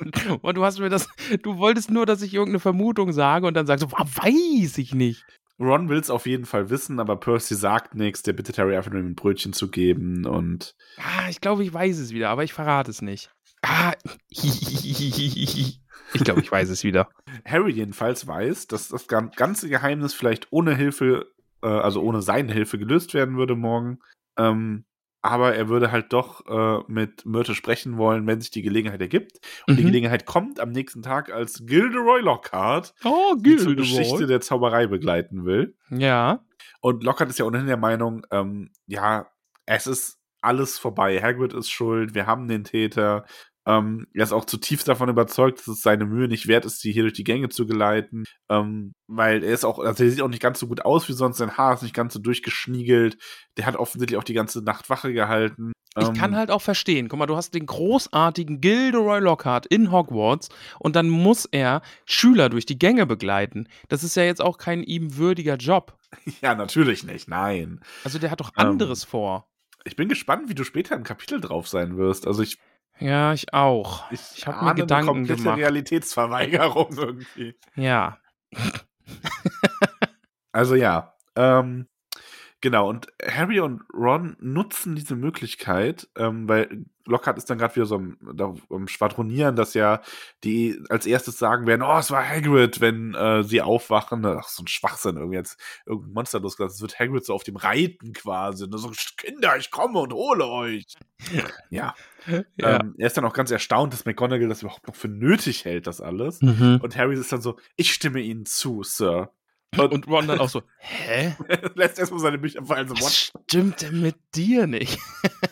und 0.42 0.56
du 0.56 0.64
hast 0.64 0.80
mir 0.80 0.88
das, 0.88 1.08
du 1.42 1.58
wolltest 1.58 1.90
nur, 1.92 2.06
dass 2.06 2.22
ich 2.22 2.34
irgendeine 2.34 2.58
Vermutung 2.58 3.12
sage 3.12 3.46
und 3.46 3.54
dann 3.54 3.66
sagst 3.66 3.84
du, 3.84 3.88
"Ah, 3.94 4.04
weiß 4.04 4.78
ich 4.78 4.94
nicht. 4.94 5.24
Ron 5.60 5.88
will 5.90 5.98
es 5.98 6.08
auf 6.10 6.26
jeden 6.26 6.46
Fall 6.46 6.70
wissen, 6.70 6.98
aber 7.00 7.16
Percy 7.16 7.54
sagt 7.54 7.94
nichts. 7.94 8.22
Der 8.22 8.32
bittet 8.32 8.58
Harry 8.58 8.76
einfach 8.76 8.90
nur 8.90 9.00
ihm 9.00 9.08
ein 9.08 9.14
Brötchen 9.14 9.52
zu 9.52 9.68
geben 9.70 10.24
und 10.26 10.74
Ah, 10.96 11.28
ich 11.28 11.40
glaube, 11.42 11.62
ich 11.62 11.72
weiß 11.72 11.98
es 11.98 12.12
wieder, 12.12 12.30
aber 12.30 12.44
ich 12.44 12.52
verrate 12.54 12.90
es 12.90 13.02
nicht. 13.02 13.30
Ah, 13.62 13.92
ich 14.28 15.78
glaube, 16.24 16.40
ich 16.40 16.50
weiß 16.50 16.68
es 16.70 16.82
wieder. 16.84 17.08
Harry 17.44 17.72
jedenfalls 17.72 18.26
weiß, 18.26 18.66
dass 18.66 18.88
das 18.88 19.06
gan- 19.06 19.30
ganze 19.36 19.68
Geheimnis 19.68 20.14
vielleicht 20.14 20.48
ohne 20.50 20.74
Hilfe, 20.74 21.26
äh, 21.62 21.68
also 21.68 22.02
ohne 22.02 22.22
seine 22.22 22.52
Hilfe 22.52 22.78
gelöst 22.78 23.14
werden 23.14 23.36
würde 23.36 23.54
morgen. 23.56 23.98
Ähm, 24.38 24.84
aber 25.22 25.54
er 25.54 25.68
würde 25.68 25.92
halt 25.92 26.14
doch 26.14 26.46
äh, 26.46 26.82
mit 26.90 27.26
Myrte 27.26 27.54
sprechen 27.54 27.98
wollen, 27.98 28.26
wenn 28.26 28.40
sich 28.40 28.50
die 28.50 28.62
Gelegenheit 28.62 29.02
ergibt. 29.02 29.38
Und 29.66 29.76
die 29.76 29.82
Mhm. 29.82 29.88
Gelegenheit 29.88 30.24
kommt 30.24 30.58
am 30.60 30.70
nächsten 30.70 31.02
Tag, 31.02 31.30
als 31.30 31.66
Gilderoy 31.66 32.22
Lockhart 32.22 32.94
Oh, 33.04 33.34
die 33.38 33.56
zur 33.58 33.76
Geschichte 33.76 34.26
der 34.26 34.40
Zauberei 34.40 34.86
begleiten 34.86 35.44
will. 35.44 35.76
Ja. 35.90 36.42
Und 36.80 37.04
Lockhart 37.04 37.28
ist 37.28 37.38
ja 37.38 37.44
ohnehin 37.44 37.66
der 37.66 37.76
Meinung, 37.76 38.26
ähm, 38.30 38.70
ja, 38.86 39.26
es 39.66 39.86
ist 39.86 40.18
alles 40.42 40.78
vorbei. 40.78 41.20
Hagrid 41.20 41.52
ist 41.52 41.70
schuld, 41.70 42.14
wir 42.14 42.26
haben 42.26 42.48
den 42.48 42.64
Täter. 42.64 43.24
Ähm, 43.66 44.06
er 44.14 44.24
ist 44.24 44.32
auch 44.32 44.46
zutiefst 44.46 44.88
davon 44.88 45.10
überzeugt, 45.10 45.58
dass 45.58 45.68
es 45.68 45.82
seine 45.82 46.06
Mühe 46.06 46.28
nicht 46.28 46.46
wert 46.48 46.64
ist, 46.64 46.80
sie 46.80 46.92
hier 46.92 47.02
durch 47.02 47.12
die 47.12 47.24
Gänge 47.24 47.50
zu 47.50 47.66
geleiten. 47.66 48.24
Ähm, 48.48 48.92
weil 49.06 49.44
er 49.44 49.52
ist 49.52 49.64
auch, 49.64 49.78
also 49.78 50.02
er 50.02 50.10
sieht 50.10 50.22
auch 50.22 50.28
nicht 50.28 50.42
ganz 50.42 50.58
so 50.58 50.66
gut 50.66 50.84
aus 50.84 51.08
wie 51.08 51.12
sonst, 51.12 51.36
sein 51.38 51.56
Haar 51.58 51.74
ist 51.74 51.82
nicht 51.82 51.94
ganz 51.94 52.14
so 52.14 52.20
durchgeschniegelt. 52.20 53.18
Der 53.58 53.66
hat 53.66 53.76
offensichtlich 53.76 54.18
auch 54.18 54.24
die 54.24 54.32
ganze 54.34 54.62
Nacht 54.62 54.88
Wache 54.88 55.12
gehalten. 55.12 55.72
Ich 55.98 56.06
Ähm, 56.08 56.14
kann 56.14 56.36
halt 56.36 56.50
auch 56.50 56.62
verstehen. 56.62 57.08
Guck 57.08 57.18
mal, 57.18 57.26
du 57.26 57.36
hast 57.36 57.52
den 57.52 57.66
großartigen 57.66 58.60
Gilderoy 58.60 59.20
Lockhart 59.20 59.66
in 59.66 59.90
Hogwarts 59.90 60.48
und 60.78 60.96
dann 60.96 61.10
muss 61.10 61.46
er 61.46 61.82
Schüler 62.06 62.48
durch 62.48 62.64
die 62.64 62.78
Gänge 62.78 63.06
begleiten. 63.06 63.68
Das 63.88 64.04
ist 64.04 64.14
ja 64.16 64.22
jetzt 64.22 64.40
auch 64.40 64.56
kein 64.56 64.82
ihm 64.84 65.16
würdiger 65.16 65.56
Job. 65.56 65.98
Ja, 66.42 66.54
natürlich 66.56 67.04
nicht, 67.04 67.28
nein. 67.28 67.80
Also 68.02 68.18
der 68.18 68.30
hat 68.32 68.40
doch 68.40 68.50
Ähm, 68.56 68.66
anderes 68.66 69.04
vor. 69.04 69.49
Ich 69.84 69.96
bin 69.96 70.08
gespannt, 70.08 70.48
wie 70.48 70.54
du 70.54 70.64
später 70.64 70.94
im 70.94 71.04
Kapitel 71.04 71.40
drauf 71.40 71.68
sein 71.68 71.96
wirst. 71.96 72.26
Also 72.26 72.42
ich, 72.42 72.58
Ja, 72.98 73.32
ich 73.32 73.52
auch. 73.54 74.10
ich, 74.10 74.20
Ich 74.36 74.46
hab 74.46 74.56
mir 74.56 74.60
ahne 74.62 74.70
eine 74.72 74.80
Gedanken 74.82 75.06
komplette 75.06 75.42
gemacht. 75.42 75.58
Realitätsverweigerung 75.58 76.96
irgendwie. 76.96 77.58
Ja. 77.76 78.18
Also 80.52 80.74
ja, 80.74 81.14
ähm, 81.36 81.86
genau. 82.60 82.88
Und 82.88 83.08
Harry 83.24 83.60
und 83.60 83.82
Ron 83.92 84.36
nutzen 84.40 84.94
diese 84.94 85.16
Möglichkeit, 85.16 86.08
ähm, 86.16 86.48
weil 86.48 86.84
Lockhart 87.06 87.38
ist 87.38 87.50
dann 87.50 87.58
gerade 87.58 87.74
wieder 87.76 87.86
so 87.86 87.96
am, 87.96 88.16
da, 88.34 88.54
am 88.70 88.88
Schwadronieren, 88.88 89.56
dass 89.56 89.74
ja 89.74 90.00
die 90.44 90.80
als 90.88 91.06
erstes 91.06 91.38
sagen 91.38 91.66
werden, 91.66 91.82
oh, 91.82 91.98
es 91.98 92.10
war 92.10 92.26
Hagrid, 92.26 92.80
wenn 92.80 93.14
äh, 93.14 93.42
sie 93.42 93.60
aufwachen. 93.60 94.24
Ach, 94.24 94.48
so 94.48 94.62
ein 94.62 94.68
Schwachsinn 94.68 95.16
irgendwie 95.16 95.36
jetzt 95.36 95.58
irgendein 95.86 96.12
Monster 96.12 96.40
losgelassen. 96.40 96.76
Es 96.76 96.82
wird 96.82 96.98
Hagrid 96.98 97.24
so 97.24 97.34
auf 97.34 97.42
dem 97.42 97.56
Reiten 97.56 98.12
quasi. 98.12 98.64
Und 98.64 98.76
so, 98.78 98.92
Kinder, 99.16 99.56
ich 99.56 99.70
komme 99.70 99.98
und 99.98 100.12
hole 100.12 100.46
euch. 100.46 100.84
ja. 101.70 101.94
ja. 102.56 102.80
Ähm, 102.80 102.94
er 102.96 103.06
ist 103.06 103.16
dann 103.16 103.24
auch 103.24 103.34
ganz 103.34 103.50
erstaunt, 103.50 103.92
dass 103.92 104.04
McGonagall 104.04 104.48
das 104.48 104.62
überhaupt 104.62 104.86
noch 104.86 104.94
für 104.94 105.08
nötig 105.08 105.64
hält, 105.64 105.86
das 105.86 106.00
alles. 106.00 106.40
Mhm. 106.40 106.80
Und 106.82 106.96
Harry 106.96 107.14
ist 107.14 107.32
dann 107.32 107.42
so, 107.42 107.58
ich 107.76 107.92
stimme 107.92 108.20
Ihnen 108.20 108.46
zu, 108.46 108.82
Sir. 108.82 109.32
Und 109.76 110.08
Ron 110.08 110.26
dann 110.26 110.40
auch 110.40 110.48
so, 110.48 110.62
hä? 110.78 111.36
lässt 111.74 111.98
erstmal 111.98 112.20
seine 112.20 112.38
Bücher 112.38 112.64
fallen. 112.64 112.88
So, 112.88 112.94
Was 112.94 113.32
stimmt 113.48 113.82
denn 113.82 114.00
mit 114.00 114.16
dir 114.34 114.66
nicht? 114.66 114.98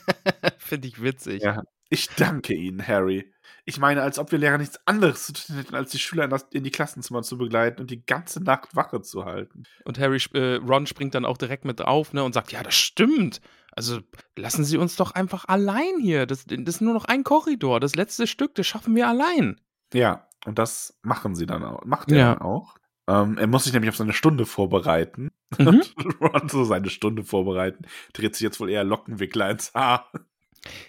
Finde 0.59 0.89
ich 0.89 1.03
witzig. 1.03 1.43
Ja. 1.43 1.63
Ich 1.91 2.09
danke 2.11 2.55
Ihnen, 2.55 2.87
Harry. 2.87 3.33
Ich 3.65 3.79
meine, 3.79 4.03
als 4.03 4.19
ob 4.19 4.31
wir 4.33 4.39
Lehrer 4.39 4.59
nichts 4.59 4.79
anderes 4.87 5.27
zu 5.27 5.33
tun 5.33 5.57
hätten, 5.57 5.75
als 5.75 5.91
die 5.91 5.99
Schüler 5.99 6.25
in, 6.25 6.31
das, 6.31 6.47
in 6.51 6.65
die 6.65 6.71
Klassenzimmer 6.71 7.23
zu 7.23 7.39
begleiten 7.39 7.81
und 7.81 7.91
die 7.91 8.05
ganze 8.05 8.43
Nacht 8.43 8.75
Wache 8.77 9.01
zu 9.03 9.25
halten. 9.25 9.63
Und 9.85 9.99
Harry, 9.99 10.21
äh, 10.35 10.55
Ron 10.57 10.87
springt 10.87 11.15
dann 11.15 11.25
auch 11.25 11.37
direkt 11.39 11.65
mit 11.65 11.81
auf 11.81 12.13
ne, 12.13 12.25
und 12.25 12.33
sagt, 12.35 12.53
ja, 12.53 12.63
das 12.63 12.75
stimmt. 12.75 13.41
also 13.73 14.01
lassen 14.37 14.65
Sie 14.65 14.77
uns 14.79 14.97
doch 14.97 15.13
einfach 15.13 15.47
allein 15.49 15.99
hier. 16.01 16.27
Das, 16.27 16.45
das 16.47 16.59
ist 16.75 16.81
nur 16.81 16.95
noch 16.95 17.05
ein 17.07 17.25
Korridor. 17.25 17.79
Das 17.81 17.95
letzte 17.95 18.27
Stück, 18.27 18.55
das 18.55 18.67
schaffen 18.67 18.95
wir 18.95 19.07
allein. 19.09 19.61
Ja, 19.95 20.29
und 20.45 20.59
das 20.59 20.99
machen 21.03 21.35
sie 21.35 21.47
dann 21.47 21.63
auch. 21.65 21.85
Macht 21.85 22.11
er 22.11 22.19
Ja. 22.19 22.35
dann 22.35 22.43
auch. 22.43 22.75
Ähm, 23.09 23.39
er 23.39 23.47
muss 23.47 23.65
sich 23.65 23.73
nämlich 23.73 23.89
auf 23.89 23.97
seine 23.97 24.13
Stunde 24.13 24.47
vorbereiten. 24.47 25.31
Mhm. 25.59 25.67
Und 25.97 26.21
Ron 26.21 26.49
so 26.51 26.63
seine 26.65 26.91
Stunde 26.91 27.25
vorbereiten. 27.25 27.87
Dreht 28.13 28.35
sich 28.35 28.43
jetzt 28.43 28.61
wohl 28.61 28.69
eher 28.69 28.85
Lockenwickler 28.85 29.49
ins 29.51 29.73
Haar. 29.73 30.13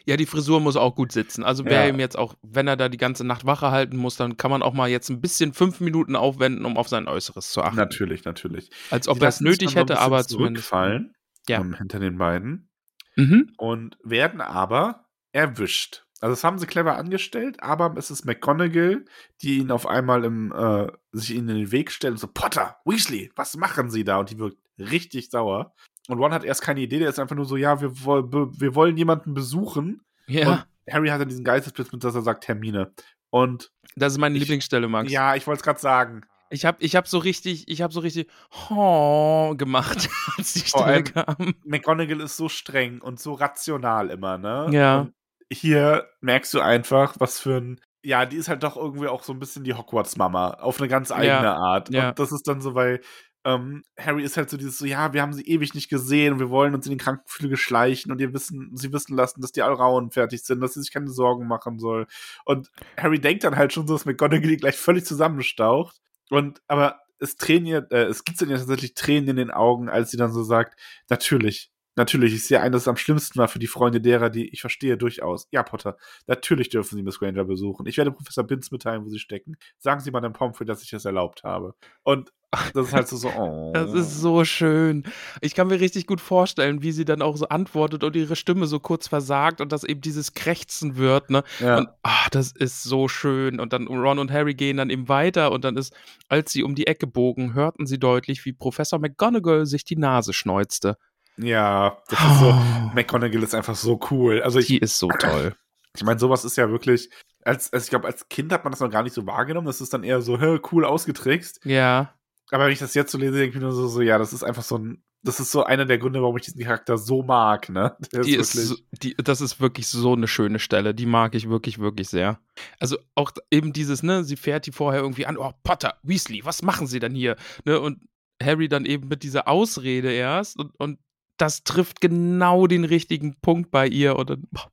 Ja, 0.06 0.18
die 0.18 0.26
Frisur 0.26 0.60
muss 0.60 0.76
auch 0.76 0.96
gut 0.96 1.14
sitzen. 1.14 1.46
Also 1.46 1.64
wer 1.64 1.84
Ja. 1.86 1.88
ihm 1.88 1.98
jetzt 2.00 2.18
auch, 2.18 2.36
wenn 2.42 2.68
er 2.68 2.76
da 2.76 2.90
die 2.90 2.98
ganze 2.98 3.24
Nacht 3.24 3.46
Wache 3.46 3.72
halten 3.72 3.96
muss, 3.96 4.18
dann 4.18 4.36
kann 4.36 4.52
man 4.52 4.62
auch 4.62 4.74
mal 4.74 4.90
jetzt 4.90 5.10
ein 5.10 5.22
bisschen 5.22 5.54
fünf 5.54 5.80
Minuten 5.80 6.18
aufwenden, 6.18 6.66
um 6.66 6.76
auf 6.76 6.90
sein 6.90 7.08
Äußeres 7.08 7.52
zu 7.52 7.62
achten. 7.64 7.78
Natürlich, 7.78 8.26
natürlich. 8.26 8.70
Als 8.90 9.08
ob 9.08 9.22
er 9.22 9.30
es 9.30 9.40
nötig 9.40 9.76
hätte, 9.76 9.98
aber 10.00 10.26
zumindest. 10.28 10.68
zurückfallen 10.68 11.14
Ja. 11.48 11.62
ähm, 11.62 11.74
hinter 11.76 12.00
den 12.02 12.18
beiden 12.18 12.70
Mhm. 13.16 13.54
und 13.58 13.98
werden 14.04 14.42
aber 14.42 15.06
erwischt. 15.32 16.04
Also 16.22 16.34
das 16.34 16.44
haben 16.44 16.60
sie 16.60 16.68
clever 16.68 16.98
angestellt, 16.98 17.62
aber 17.64 17.94
es 17.98 18.12
ist 18.12 18.26
McGonagall, 18.26 19.06
die 19.42 19.60
ihn 19.60 19.72
auf 19.72 19.88
einmal 19.88 20.26
im, 20.26 20.52
äh, 20.52 20.88
sich 21.12 21.32
ihnen 21.36 21.50
in 21.50 21.58
den 21.58 21.72
Weg 21.72 21.92
stellt 21.92 22.12
und 22.14 22.20
so, 22.20 22.28
Potter, 22.28 22.78
Weasley, 22.86 23.32
was 23.36 23.56
machen 23.56 23.90
sie 23.90 24.04
da? 24.04 24.18
Und 24.18 24.30
die 24.30 24.38
wirkt 24.38 24.58
richtig 24.78 25.30
sauer. 25.30 25.74
Und 26.08 26.18
Ron 26.20 26.34
hat 26.34 26.44
erst 26.44 26.62
keine 26.62 26.82
Idee, 26.82 27.00
der 27.00 27.10
ist 27.10 27.20
einfach 27.20 27.36
nur 27.36 27.46
so, 27.46 27.56
ja, 27.56 27.80
wir, 27.82 27.92
wir 27.94 28.76
wollen 28.76 28.98
jemanden 28.98 29.34
besuchen. 29.34 30.02
Ja, 30.28 30.50
Und 30.88 30.94
Harry 30.94 31.08
hat 31.10 31.22
dann 31.22 31.30
diesen 31.30 31.44
Geistesblitz 31.46 31.92
mit, 31.92 32.04
dass 32.04 32.16
er 32.16 32.22
sagt 32.22 32.48
Hermine. 32.48 32.94
Und 33.30 33.72
das 33.96 34.14
ist 34.14 34.20
meine 34.20 34.36
ich- 34.36 34.42
Lieblingsstelle, 34.42 34.88
Max. 34.88 35.12
ja, 35.12 35.36
ich 35.36 35.46
wollte 35.48 35.60
es 35.60 35.64
gerade 35.64 35.80
sagen. 35.80 36.22
Ich 36.52 36.66
habe 36.66 36.78
ich 36.82 36.96
hab 36.96 37.08
so 37.08 37.20
richtig, 37.20 37.68
ich 37.68 37.84
habe 37.84 37.94
so 37.94 38.00
richtig 38.00 38.28
oh, 38.72 39.54
gemacht, 39.56 40.10
als 40.38 40.54
die 40.54 40.68
Stelle 40.68 41.04
kam. 41.04 41.54
McGonagall 41.64 42.22
ist 42.22 42.38
so 42.38 42.50
streng 42.50 43.02
und 43.02 43.20
so 43.20 43.34
rational 43.34 44.10
immer, 44.10 44.40
ne? 44.40 44.68
Ja. 44.72 45.02
Und 45.02 45.14
hier 45.52 46.08
merkst 46.22 46.54
du 46.54 46.62
einfach, 46.62 47.16
was 47.20 47.40
für 47.40 47.58
ein. 47.58 47.82
Ja, 48.04 48.26
die 48.26 48.38
ist 48.38 48.48
halt 48.48 48.64
doch 48.64 48.78
irgendwie 48.78 49.08
auch 49.08 49.24
so 49.24 49.34
ein 49.34 49.40
bisschen 49.40 49.64
die 49.66 49.74
Hogwarts-Mama. 49.74 50.52
Auf 50.52 50.80
eine 50.80 50.88
ganz 50.88 51.12
eigene 51.12 51.28
Ja, 51.44 51.56
Art. 51.56 51.90
ja. 51.90 52.10
Und 52.10 52.20
das 52.20 52.32
ist 52.32 52.48
dann 52.48 52.62
so, 52.62 52.74
weil 52.74 53.02
ähm, 53.46 53.84
Harry 54.00 54.24
ist 54.24 54.38
halt 54.38 54.50
so 54.50 54.58
dieses 54.58 54.78
so, 54.78 54.86
ja, 54.86 55.12
wir 55.14 55.22
haben 55.22 55.34
sie 55.34 55.46
ewig 55.48 55.74
nicht 55.74 55.90
gesehen 55.90 56.34
und 56.34 56.40
wir 56.40 56.50
wollen 56.50 56.76
uns 56.76 56.86
in 56.86 56.92
den 56.92 57.00
Krankenflügel 57.00 57.58
schleichen 57.58 58.12
und 58.12 58.20
ihr 58.22 58.34
wissen, 58.34 58.72
sie 58.76 58.94
wissen 58.94 59.16
lassen, 59.16 59.42
dass 59.42 59.52
die 59.52 59.62
Alrauen 59.62 60.12
fertig 60.12 60.44
sind, 60.44 60.62
dass 60.62 60.74
sie 60.74 60.82
sich 60.82 60.92
keine 60.94 61.10
Sorgen 61.10 61.48
machen 61.48 61.80
soll. 61.80 62.08
Und 62.46 62.70
Harry 62.98 63.20
denkt 63.20 63.44
dann 63.44 63.56
halt 63.58 63.74
schon 63.74 63.88
so, 63.88 63.96
dass 63.96 64.06
McGonagall 64.06 64.58
gleich 64.58 64.78
völlig 64.78 65.06
zusammenstaucht. 65.06 65.98
Und 66.30 66.62
aber 66.68 67.00
es 67.20 67.36
Tränen 67.36 67.66
ihr, 67.66 67.88
äh, 67.92 68.04
es 68.04 68.24
gibt 68.24 68.42
dann 68.42 68.50
ja 68.50 68.58
tatsächlich 68.58 68.94
Tränen 68.94 69.30
in 69.30 69.36
den 69.36 69.52
Augen, 69.52 69.90
als 69.90 70.12
sie 70.12 70.18
dann 70.18 70.32
so 70.32 70.44
sagt, 70.44 70.80
natürlich, 71.10 71.70
natürlich, 72.00 72.34
ich 72.34 72.46
sehe 72.46 72.62
ein, 72.62 72.72
dass 72.72 72.84
es 72.84 72.88
am 72.88 72.98
schlimmsten 72.98 73.38
war 73.38 73.48
für 73.48 73.60
die 73.60 73.68
Freunde 73.68 74.02
derer, 74.02 74.30
die 74.30 74.50
ich 74.50 74.62
verstehe 74.62 74.98
durchaus. 74.98 75.48
Ja, 75.52 75.64
Potter, 75.64 75.98
natürlich 76.28 76.70
dürfen 76.70 76.96
Sie 76.96 77.04
Miss 77.04 77.20
Granger 77.20 77.44
besuchen. 77.44 77.86
Ich 77.86 77.98
werde 77.98 78.12
Professor 78.12 78.44
Binz 78.44 78.72
mitteilen, 78.72 79.06
wo 79.06 79.10
Sie 79.10 79.20
stecken. 79.20 79.58
Sagen 79.78 80.00
Sie 80.00 80.10
Madame 80.10 80.34
Pomfrey, 80.34 80.66
dass 80.66 80.82
ich 80.82 80.90
das 80.90 81.06
erlaubt 81.06 81.44
habe. 81.44 81.76
Und 82.04 82.32
das 82.74 82.88
ist 82.88 82.94
halt 82.94 83.08
so, 83.08 83.18
so 83.18 83.30
oh. 83.38 83.72
Das 83.74 83.94
ist 83.94 84.20
so 84.20 84.44
schön. 84.44 85.04
Ich 85.42 85.54
kann 85.54 85.68
mir 85.68 85.80
richtig 85.80 86.08
gut 86.08 86.20
vorstellen, 86.22 86.82
wie 86.82 86.92
sie 86.92 87.06
dann 87.06 87.22
auch 87.22 87.38
so 87.38 87.48
antwortet 87.48 88.04
und 88.04 88.16
ihre 88.16 88.36
Stimme 88.36 88.66
so 88.66 88.80
kurz 88.80 89.08
versagt 89.08 89.62
und 89.62 89.72
dass 89.72 89.84
eben 89.84 90.02
dieses 90.02 90.34
Krächzen 90.34 90.96
wird, 90.96 91.30
ne? 91.30 91.44
ja. 91.60 91.78
Und 91.78 91.90
ah, 92.02 92.28
das 92.32 92.52
ist 92.52 92.84
so 92.84 93.08
schön. 93.08 93.60
Und 93.60 93.74
dann 93.74 93.88
Ron 93.88 94.20
und 94.20 94.32
Harry 94.32 94.56
gehen 94.56 94.78
dann 94.78 94.90
eben 94.90 95.08
weiter 95.10 95.52
und 95.52 95.64
dann 95.64 95.78
ist, 95.78 95.94
als 96.28 96.52
sie 96.52 96.64
um 96.64 96.76
die 96.76 96.88
Ecke 96.88 97.06
bogen, 97.06 97.54
hörten 97.54 97.86
sie 97.86 98.00
deutlich, 98.00 98.46
wie 98.46 98.54
Professor 98.54 99.00
McGonagall 99.00 99.66
sich 99.66 99.84
die 99.84 99.98
Nase 99.98 100.34
schneuzte. 100.34 100.98
Ja, 101.42 101.98
das 102.10 102.20
ist 102.20 102.40
so. 102.40 102.50
Oh, 102.50 102.92
McGonagall 102.94 103.44
ist 103.44 103.56
einfach 103.56 103.76
so 103.76 104.00
cool. 104.12 104.42
Also 104.42 104.60
ich, 104.60 104.68
die 104.68 104.80
ist 104.80 104.98
so 104.98 105.08
toll. 105.10 105.56
ich 105.96 106.04
meine, 106.04 106.20
sowas 106.20 106.46
ist 106.46 106.58
ja 106.58 106.70
wirklich, 106.70 107.10
als, 107.44 107.72
als 107.72 107.86
ich 107.86 107.90
glaube, 107.90 108.08
als 108.08 108.28
Kind 108.30 108.52
hat 108.52 108.64
man 108.64 108.72
das 108.72 108.80
noch 108.82 108.92
gar 108.92 109.04
nicht 109.04 109.14
so 109.14 109.26
wahrgenommen. 109.26 109.68
Das 109.68 109.82
ist 109.82 109.94
dann 109.94 110.04
eher 110.04 110.22
so, 110.22 110.40
hä, 110.40 110.60
cool 110.72 110.86
ausgetrickst. 110.86 111.62
Ja, 111.66 112.14
Aber 112.52 112.66
wenn 112.66 112.74
ich 112.74 112.80
das 112.80 112.94
jetzt 112.94 113.12
so 113.12 113.18
lese, 113.18 113.38
denke 113.38 113.50
ich 113.50 113.56
mir 113.56 113.62
nur 113.62 113.72
so, 113.72 113.88
so, 113.88 114.02
ja, 114.02 114.18
das 114.18 114.34
ist 114.34 114.44
einfach 114.44 114.64
so 114.64 114.78
ein, 114.78 115.04
das 115.22 115.40
ist 115.40 115.52
so 115.52 115.64
einer 115.64 115.86
der 115.86 115.98
Gründe, 115.98 116.22
warum 116.22 116.38
ich 116.38 116.44
diesen 116.44 116.64
Charakter 116.64 116.98
so 116.98 117.24
mag, 117.24 117.70
ne? 117.70 117.96
Der 118.14 118.22
die 118.22 118.36
ist, 118.36 118.84
die, 119.04 119.16
das 119.16 119.42
ist 119.42 119.60
wirklich 119.60 119.88
so 119.88 120.14
eine 120.14 120.28
schöne 120.28 120.60
Stelle. 120.60 120.94
Die 120.94 121.06
mag 121.06 121.36
ich 121.36 121.50
wirklich, 121.50 121.80
wirklich 121.80 122.08
sehr. 122.10 122.40
Also 122.80 122.98
auch 123.16 123.32
eben 123.52 123.74
dieses, 123.74 124.02
ne, 124.02 124.24
sie 124.24 124.38
fährt 124.38 124.66
die 124.66 124.72
vorher 124.72 125.02
irgendwie 125.02 125.26
an, 125.26 125.38
oh, 125.38 125.52
Potter, 125.64 126.00
Weasley, 126.04 126.46
was 126.46 126.62
machen 126.62 126.88
sie 126.88 127.00
denn 127.00 127.14
hier? 127.14 127.36
Ne, 127.66 127.80
und 127.80 128.00
Harry 128.42 128.70
dann 128.70 128.86
eben 128.86 129.10
mit 129.10 129.24
dieser 129.24 129.48
Ausrede 129.50 130.12
erst 130.12 130.58
und, 130.58 130.74
und 130.80 131.00
das 131.40 131.64
trifft 131.64 132.02
genau 132.02 132.68
den 132.68 132.86
richtigen 132.86 133.36
Punkt 133.42 133.72
bei 133.72 133.88
ihr 133.88 134.16
und 134.18 134.30
dann, 134.30 134.44
boah, 134.52 134.72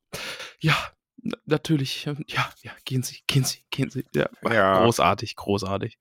ja, 0.59 0.75
natürlich, 1.45 2.05
ja, 2.05 2.15
ja, 2.61 2.71
gehen 2.85 3.03
Sie, 3.03 3.19
gehen 3.27 3.43
Sie, 3.43 3.63
gehen 3.71 3.89
Sie. 3.89 4.05
Ja, 4.13 4.27
Ja. 4.43 4.83
großartig, 4.83 5.35
großartig. 5.35 5.97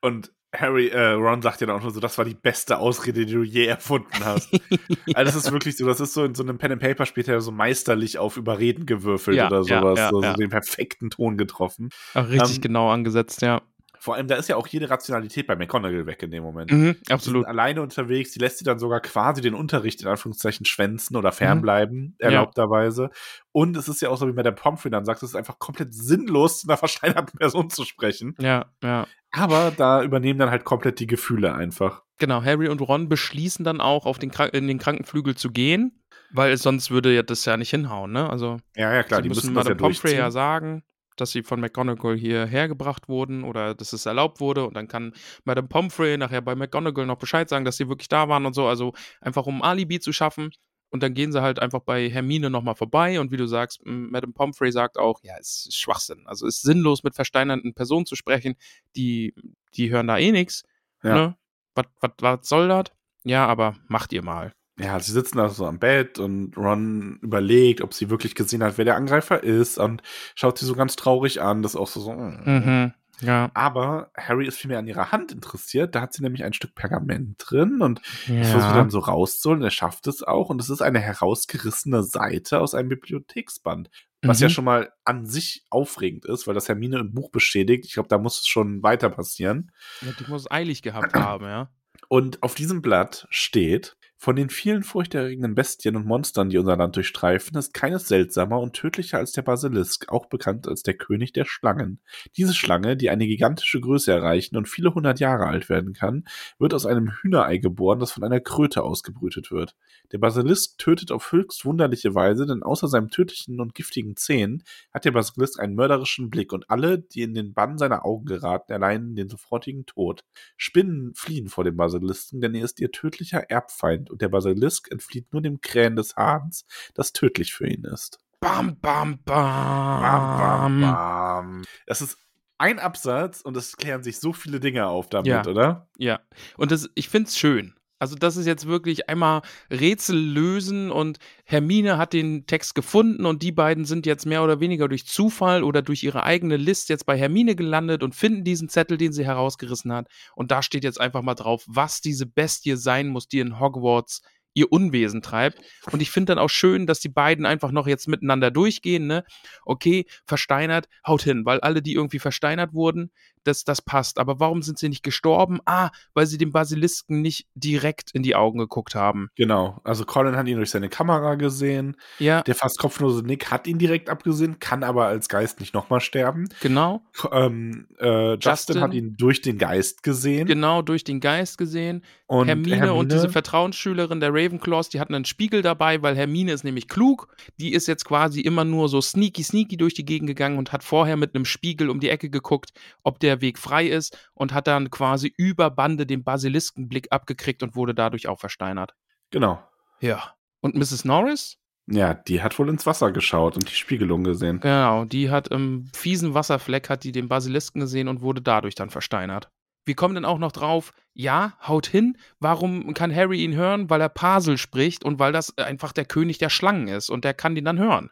Und 0.00 0.32
Harry, 0.54 0.88
äh, 0.88 1.10
Ron 1.10 1.42
sagt 1.42 1.60
ja 1.60 1.66
dann 1.66 1.76
auch 1.76 1.82
nur 1.82 1.90
so, 1.90 2.00
das 2.00 2.16
war 2.16 2.24
die 2.24 2.34
beste 2.34 2.78
Ausrede, 2.78 3.26
die 3.26 3.32
du 3.34 3.42
je 3.42 3.66
erfunden 3.66 4.24
hast. 4.24 4.48
also 5.14 5.24
das 5.24 5.34
ist 5.34 5.52
wirklich 5.52 5.76
so, 5.76 5.86
das 5.86 6.00
ist 6.00 6.14
so 6.14 6.24
in 6.24 6.34
so 6.34 6.42
einem 6.42 6.56
Pen 6.56 6.72
and 6.72 6.80
Paper 6.80 7.04
später 7.04 7.40
so 7.42 7.50
meisterlich 7.52 8.16
auf 8.16 8.36
Überreden 8.38 8.86
gewürfelt 8.86 9.36
Ja, 9.36 9.48
oder 9.48 9.62
sowas, 9.64 9.98
ja, 9.98 10.08
so, 10.10 10.22
ja. 10.22 10.30
so 10.30 10.36
den 10.36 10.48
perfekten 10.48 11.10
Ton 11.10 11.36
getroffen. 11.36 11.90
Auch 12.14 12.28
richtig 12.28 12.56
Ähm, 12.56 12.62
genau 12.62 12.90
angesetzt, 12.90 13.42
ja. 13.42 13.60
Vor 14.00 14.14
allem, 14.14 14.28
da 14.28 14.36
ist 14.36 14.48
ja 14.48 14.56
auch 14.56 14.66
jede 14.66 14.90
Rationalität 14.90 15.46
bei 15.46 15.56
McGonagall 15.56 16.06
weg 16.06 16.22
in 16.22 16.30
dem 16.30 16.42
Moment. 16.42 16.70
Mhm, 16.70 16.96
absolut. 17.10 17.46
alleine 17.46 17.82
unterwegs, 17.82 18.30
die 18.32 18.38
lässt 18.38 18.58
sie 18.58 18.64
dann 18.64 18.78
sogar 18.78 19.00
quasi 19.00 19.40
den 19.40 19.54
Unterricht 19.54 20.02
in 20.02 20.08
Anführungszeichen 20.08 20.66
schwänzen 20.66 21.16
oder 21.16 21.32
fernbleiben, 21.32 22.16
erlaubterweise. 22.18 23.10
Und 23.52 23.76
es 23.76 23.88
ist 23.88 24.00
ja 24.00 24.08
auch 24.08 24.16
so, 24.16 24.28
wie 24.28 24.32
Madame 24.32 24.56
Pomfrey 24.56 24.90
dann 24.90 25.04
sagt, 25.04 25.22
es 25.22 25.30
ist 25.30 25.34
einfach 25.36 25.58
komplett 25.58 25.94
sinnlos, 25.94 26.60
zu 26.60 26.68
einer 26.68 26.76
versteinerten 26.78 27.38
Person 27.38 27.70
zu 27.70 27.84
sprechen. 27.84 28.34
Ja, 28.40 28.66
ja. 28.82 29.06
Aber 29.30 29.72
da 29.76 30.02
übernehmen 30.02 30.38
dann 30.38 30.50
halt 30.50 30.64
komplett 30.64 31.00
die 31.00 31.06
Gefühle 31.06 31.54
einfach. 31.54 32.02
Genau, 32.18 32.42
Harry 32.42 32.68
und 32.68 32.80
Ron 32.80 33.08
beschließen 33.08 33.64
dann 33.64 33.80
auch, 33.80 34.06
auf 34.06 34.18
den 34.18 34.30
in 34.52 34.68
den 34.68 34.78
Krankenflügel 34.78 35.36
zu 35.36 35.50
gehen, 35.50 36.02
weil 36.30 36.56
sonst 36.56 36.90
würde 36.90 37.14
ja 37.14 37.22
das 37.22 37.44
ja 37.44 37.56
nicht 37.56 37.70
hinhauen, 37.70 38.12
ne? 38.12 38.28
Also 38.28 38.58
Ja, 38.74 38.92
ja, 38.92 39.02
klar, 39.02 39.22
die 39.22 39.28
müssen 39.28 39.52
müssen 39.52 39.54
das 39.54 39.68
ja 39.68 39.74
Pomfrey 39.74 40.16
ja 40.16 40.30
sagen, 40.30 40.82
dass 41.20 41.30
sie 41.30 41.42
von 41.42 41.60
McGonagall 41.60 42.16
hierher 42.16 42.68
gebracht 42.68 43.08
wurden 43.08 43.44
oder 43.44 43.74
dass 43.74 43.92
es 43.92 44.06
erlaubt 44.06 44.40
wurde 44.40 44.66
und 44.66 44.74
dann 44.74 44.88
kann 44.88 45.12
Madame 45.44 45.68
Pomfrey 45.68 46.16
nachher 46.16 46.40
bei 46.40 46.54
McGonagall 46.54 47.06
noch 47.06 47.18
Bescheid 47.18 47.48
sagen, 47.48 47.64
dass 47.64 47.76
sie 47.76 47.88
wirklich 47.88 48.08
da 48.08 48.28
waren 48.28 48.46
und 48.46 48.54
so, 48.54 48.66
also 48.66 48.92
einfach 49.20 49.46
um 49.46 49.62
Alibi 49.62 50.00
zu 50.00 50.12
schaffen. 50.12 50.50
Und 50.90 51.02
dann 51.02 51.12
gehen 51.12 51.32
sie 51.32 51.42
halt 51.42 51.58
einfach 51.58 51.80
bei 51.80 52.08
Hermine 52.08 52.48
nochmal 52.48 52.74
vorbei 52.74 53.20
und 53.20 53.30
wie 53.30 53.36
du 53.36 53.46
sagst, 53.46 53.80
Madame 53.84 54.32
Pomfrey 54.32 54.72
sagt 54.72 54.96
auch, 54.96 55.20
ja, 55.22 55.34
es 55.38 55.66
ist 55.66 55.76
Schwachsinn. 55.76 56.26
Also 56.26 56.46
es 56.46 56.56
ist 56.56 56.62
sinnlos, 56.62 57.02
mit 57.02 57.14
versteinernden 57.14 57.74
Personen 57.74 58.06
zu 58.06 58.16
sprechen, 58.16 58.56
die, 58.96 59.34
die 59.74 59.90
hören 59.90 60.06
da 60.06 60.16
eh 60.16 60.32
nichts. 60.32 60.64
Ja. 61.02 61.14
Ne? 61.14 61.36
Was 61.74 62.48
soll 62.48 62.68
das? 62.68 62.84
Ja, 63.24 63.46
aber 63.46 63.76
macht 63.86 64.14
ihr 64.14 64.22
mal. 64.22 64.54
Ja, 64.78 65.00
sie 65.00 65.12
sitzen 65.12 65.38
da 65.38 65.48
so 65.48 65.66
am 65.66 65.78
Bett 65.78 66.18
und 66.18 66.56
Ron 66.56 67.18
überlegt, 67.22 67.80
ob 67.80 67.94
sie 67.94 68.10
wirklich 68.10 68.34
gesehen 68.34 68.62
hat, 68.62 68.78
wer 68.78 68.84
der 68.84 68.96
Angreifer 68.96 69.42
ist 69.42 69.78
und 69.78 70.02
schaut 70.34 70.58
sie 70.58 70.66
so 70.66 70.74
ganz 70.74 70.94
traurig 70.96 71.40
an. 71.42 71.62
Das 71.62 71.72
ist 71.72 71.80
auch 71.80 71.88
so, 71.88 72.00
so 72.00 72.12
mm. 72.12 72.42
Mhm. 72.44 72.92
Ja. 73.20 73.50
Aber 73.54 74.10
Harry 74.16 74.46
ist 74.46 74.58
vielmehr 74.58 74.78
an 74.78 74.86
ihrer 74.86 75.10
Hand 75.10 75.32
interessiert. 75.32 75.94
Da 75.94 76.02
hat 76.02 76.12
sie 76.12 76.22
nämlich 76.22 76.44
ein 76.44 76.52
Stück 76.52 76.74
Pergament 76.74 77.34
drin 77.38 77.80
und 77.80 78.00
ja. 78.28 78.44
versucht 78.44 78.76
dann 78.76 78.90
so 78.90 79.00
rauszuholen. 79.00 79.62
Er 79.62 79.70
schafft 79.72 80.06
es 80.06 80.22
auch. 80.22 80.50
Und 80.50 80.60
es 80.60 80.70
ist 80.70 80.82
eine 80.82 81.00
herausgerissene 81.00 82.04
Seite 82.04 82.60
aus 82.60 82.74
einem 82.74 82.88
Bibliotheksband. 82.88 83.90
Was 84.22 84.38
Mhm. 84.38 84.42
ja 84.42 84.48
schon 84.50 84.64
mal 84.64 84.92
an 85.04 85.26
sich 85.26 85.64
aufregend 85.70 86.26
ist, 86.26 86.46
weil 86.46 86.54
das 86.54 86.68
Hermine 86.68 86.98
ein 86.98 87.12
Buch 87.12 87.30
beschädigt. 87.30 87.86
Ich 87.86 87.94
glaube, 87.94 88.08
da 88.08 88.18
muss 88.18 88.40
es 88.40 88.46
schon 88.46 88.82
weiter 88.82 89.10
passieren. 89.10 89.72
Ja, 90.00 90.12
die 90.12 90.30
muss 90.30 90.42
es 90.42 90.50
eilig 90.50 90.82
gehabt 90.82 91.14
haben, 91.14 91.44
ja. 91.44 91.70
Und 92.08 92.42
auf 92.42 92.54
diesem 92.54 92.82
Blatt 92.82 93.26
steht, 93.30 93.96
von 94.20 94.34
den 94.34 94.50
vielen 94.50 94.82
furchterregenden 94.82 95.54
Bestien 95.54 95.94
und 95.94 96.04
Monstern, 96.04 96.50
die 96.50 96.58
unser 96.58 96.76
Land 96.76 96.96
durchstreifen, 96.96 97.56
ist 97.56 97.72
keines 97.72 98.08
seltsamer 98.08 98.58
und 98.58 98.72
tödlicher 98.72 99.18
als 99.18 99.30
der 99.30 99.42
Basilisk, 99.42 100.08
auch 100.08 100.26
bekannt 100.26 100.66
als 100.66 100.82
der 100.82 100.94
König 100.94 101.32
der 101.32 101.44
Schlangen. 101.44 102.00
Diese 102.36 102.52
Schlange, 102.52 102.96
die 102.96 103.10
eine 103.10 103.28
gigantische 103.28 103.80
Größe 103.80 104.10
erreichen 104.10 104.56
und 104.56 104.68
viele 104.68 104.92
hundert 104.92 105.20
Jahre 105.20 105.46
alt 105.46 105.68
werden 105.68 105.92
kann, 105.92 106.24
wird 106.58 106.74
aus 106.74 106.84
einem 106.84 107.12
Hühnerei 107.12 107.58
geboren, 107.58 108.00
das 108.00 108.10
von 108.10 108.24
einer 108.24 108.40
Kröte 108.40 108.82
ausgebrütet 108.82 109.52
wird. 109.52 109.76
Der 110.10 110.18
Basilisk 110.18 110.78
tötet 110.78 111.12
auf 111.12 111.30
höchst 111.30 111.64
wunderliche 111.64 112.16
Weise, 112.16 112.44
denn 112.44 112.64
außer 112.64 112.88
seinem 112.88 113.10
tödlichen 113.10 113.60
und 113.60 113.76
giftigen 113.76 114.16
Zähnen 114.16 114.64
hat 114.92 115.04
der 115.04 115.12
Basilisk 115.12 115.60
einen 115.60 115.76
mörderischen 115.76 116.28
Blick 116.28 116.52
und 116.52 116.68
alle, 116.70 116.98
die 116.98 117.22
in 117.22 117.34
den 117.34 117.54
Bann 117.54 117.78
seiner 117.78 118.04
Augen 118.04 118.24
geraten, 118.24 118.72
erleiden 118.72 119.14
den 119.14 119.28
sofortigen 119.28 119.86
Tod. 119.86 120.24
Spinnen 120.56 121.14
fliehen 121.14 121.46
vor 121.46 121.62
dem 121.62 121.76
Basilisken, 121.76 122.40
denn 122.40 122.56
er 122.56 122.64
ist 122.64 122.80
ihr 122.80 122.90
tödlicher 122.90 123.48
Erbfeind 123.48 124.07
und 124.10 124.22
der 124.22 124.28
Basilisk 124.28 124.90
entflieht 124.90 125.32
nur 125.32 125.42
dem 125.42 125.60
Krähen 125.60 125.96
des 125.96 126.16
Hahns, 126.16 126.64
das 126.94 127.12
tödlich 127.12 127.52
für 127.54 127.66
ihn 127.68 127.84
ist. 127.84 128.18
Bam, 128.40 128.78
bam, 128.80 129.18
bam. 129.24 130.00
Bam, 130.02 130.38
bam, 130.38 130.80
bam. 130.80 131.62
Das 131.86 132.00
ist 132.00 132.18
ein 132.58 132.78
Absatz 132.78 133.40
und 133.40 133.56
es 133.56 133.76
klären 133.76 134.02
sich 134.02 134.18
so 134.18 134.32
viele 134.32 134.60
Dinge 134.60 134.86
auf 134.86 135.08
damit, 135.08 135.26
Ja. 135.28 135.46
oder? 135.46 135.88
Ja. 135.96 136.20
Und 136.56 136.70
das, 136.72 136.88
ich 136.94 137.08
finde 137.08 137.28
es 137.28 137.38
schön. 137.38 137.74
Also 137.98 138.16
das 138.16 138.36
ist 138.36 138.46
jetzt 138.46 138.66
wirklich 138.66 139.08
einmal 139.08 139.42
Rätsel 139.70 140.16
lösen 140.16 140.90
und 140.90 141.18
Hermine 141.44 141.98
hat 141.98 142.12
den 142.12 142.46
Text 142.46 142.74
gefunden 142.74 143.26
und 143.26 143.42
die 143.42 143.52
beiden 143.52 143.84
sind 143.84 144.06
jetzt 144.06 144.26
mehr 144.26 144.44
oder 144.44 144.60
weniger 144.60 144.88
durch 144.88 145.06
Zufall 145.06 145.64
oder 145.64 145.82
durch 145.82 146.02
ihre 146.04 146.22
eigene 146.22 146.56
List 146.56 146.88
jetzt 146.88 147.06
bei 147.06 147.18
Hermine 147.18 147.56
gelandet 147.56 148.02
und 148.02 148.14
finden 148.14 148.44
diesen 148.44 148.68
Zettel, 148.68 148.98
den 148.98 149.12
sie 149.12 149.24
herausgerissen 149.24 149.92
hat. 149.92 150.06
Und 150.36 150.50
da 150.50 150.62
steht 150.62 150.84
jetzt 150.84 151.00
einfach 151.00 151.22
mal 151.22 151.34
drauf, 151.34 151.64
was 151.66 152.00
diese 152.00 152.26
Bestie 152.26 152.76
sein 152.76 153.08
muss, 153.08 153.26
die 153.26 153.40
in 153.40 153.58
Hogwarts 153.58 154.22
ihr 154.54 154.72
Unwesen 154.72 155.22
treibt. 155.22 155.60
Und 155.92 156.02
ich 156.02 156.10
finde 156.10 156.34
dann 156.34 156.42
auch 156.42 156.50
schön, 156.50 156.86
dass 156.86 157.00
die 157.00 157.08
beiden 157.08 157.46
einfach 157.46 157.70
noch 157.70 157.86
jetzt 157.86 158.08
miteinander 158.08 158.50
durchgehen, 158.50 159.06
ne? 159.06 159.24
Okay, 159.64 160.06
versteinert, 160.24 160.88
haut 161.06 161.22
hin, 161.22 161.44
weil 161.44 161.60
alle, 161.60 161.80
die 161.80 161.94
irgendwie 161.94 162.18
versteinert 162.18 162.74
wurden, 162.74 163.10
das, 163.48 163.64
das 163.64 163.82
passt. 163.82 164.18
Aber 164.18 164.38
warum 164.38 164.62
sind 164.62 164.78
sie 164.78 164.88
nicht 164.88 165.02
gestorben? 165.02 165.58
Ah, 165.64 165.90
weil 166.14 166.26
sie 166.26 166.38
dem 166.38 166.52
Basilisken 166.52 167.20
nicht 167.22 167.46
direkt 167.54 168.10
in 168.12 168.22
die 168.22 168.36
Augen 168.36 168.58
geguckt 168.58 168.94
haben. 168.94 169.30
Genau. 169.36 169.80
Also 169.84 170.04
Colin 170.04 170.36
hat 170.36 170.46
ihn 170.46 170.56
durch 170.56 170.70
seine 170.70 170.88
Kamera 170.88 171.34
gesehen. 171.34 171.96
Ja. 172.18 172.42
Der 172.42 172.54
fast 172.54 172.78
kopflose 172.78 173.24
Nick 173.24 173.50
hat 173.50 173.66
ihn 173.66 173.78
direkt 173.78 174.10
abgesehen, 174.10 174.58
kann 174.58 174.84
aber 174.84 175.06
als 175.06 175.28
Geist 175.28 175.60
nicht 175.60 175.74
nochmal 175.74 176.00
sterben. 176.00 176.48
Genau. 176.60 177.02
Ähm, 177.32 177.86
äh, 177.98 178.34
Justin, 178.34 178.50
Justin. 178.50 178.80
hat 178.80 178.94
ihn 178.94 179.16
durch 179.16 179.42
den 179.42 179.58
Geist 179.58 180.02
gesehen. 180.02 180.46
Genau, 180.46 180.82
durch 180.82 181.04
den 181.04 181.20
Geist 181.20 181.58
gesehen. 181.58 182.02
Und 182.26 182.48
Hermine, 182.48 182.92
und 182.92 183.10
diese 183.10 183.30
Vertrauensschülerin 183.30 184.20
der 184.20 184.34
Ravenclaws, 184.34 184.90
die 184.90 185.00
hatten 185.00 185.14
einen 185.14 185.24
Spiegel 185.24 185.62
dabei, 185.62 186.02
weil 186.02 186.14
Hermine 186.14 186.52
ist 186.52 186.62
nämlich 186.62 186.86
klug. 186.86 187.28
Die 187.58 187.72
ist 187.72 187.88
jetzt 187.88 188.04
quasi 188.04 188.42
immer 188.42 188.64
nur 188.64 188.90
so 188.90 189.00
sneaky, 189.00 189.42
sneaky 189.42 189.78
durch 189.78 189.94
die 189.94 190.04
Gegend 190.04 190.28
gegangen 190.28 190.58
und 190.58 190.70
hat 190.72 190.84
vorher 190.84 191.16
mit 191.16 191.34
einem 191.34 191.46
Spiegel 191.46 191.88
um 191.88 192.00
die 192.00 192.10
Ecke 192.10 192.28
geguckt, 192.28 192.72
ob 193.02 193.18
der 193.20 193.37
Weg 193.40 193.58
frei 193.58 193.86
ist 193.86 194.18
und 194.34 194.52
hat 194.52 194.66
dann 194.66 194.90
quasi 194.90 195.32
über 195.36 195.70
Bande 195.70 196.06
den 196.06 196.24
Basiliskenblick 196.24 197.08
abgekriegt 197.10 197.62
und 197.62 197.76
wurde 197.76 197.94
dadurch 197.94 198.28
auch 198.28 198.38
versteinert. 198.38 198.94
Genau. 199.30 199.62
Ja. 200.00 200.34
Und 200.60 200.74
Mrs. 200.74 201.04
Norris? 201.04 201.56
Ja, 201.90 202.14
die 202.14 202.42
hat 202.42 202.58
wohl 202.58 202.68
ins 202.68 202.84
Wasser 202.84 203.12
geschaut 203.12 203.56
und 203.56 203.70
die 203.70 203.74
Spiegelung 203.74 204.22
gesehen. 204.22 204.60
Genau, 204.60 205.06
die 205.06 205.30
hat 205.30 205.48
im 205.48 205.88
fiesen 205.94 206.34
Wasserfleck 206.34 206.90
hat 206.90 207.02
die 207.02 207.12
den 207.12 207.28
Basilisken 207.28 207.80
gesehen 207.80 208.08
und 208.08 208.20
wurde 208.20 208.42
dadurch 208.42 208.74
dann 208.74 208.90
versteinert. 208.90 209.48
Wir 209.86 209.94
kommen 209.94 210.14
dann 210.14 210.26
auch 210.26 210.38
noch 210.38 210.52
drauf, 210.52 210.92
ja, 211.14 211.54
haut 211.66 211.86
hin, 211.86 212.18
warum 212.40 212.92
kann 212.92 213.14
Harry 213.14 213.42
ihn 213.42 213.54
hören? 213.54 213.88
Weil 213.88 214.02
er 214.02 214.10
Pasel 214.10 214.58
spricht 214.58 215.02
und 215.02 215.18
weil 215.18 215.32
das 215.32 215.56
einfach 215.56 215.92
der 215.92 216.04
König 216.04 216.36
der 216.36 216.50
Schlangen 216.50 216.88
ist 216.88 217.08
und 217.08 217.24
der 217.24 217.32
kann 217.32 217.54
den 217.54 217.64
dann 217.64 217.78
hören. 217.78 218.10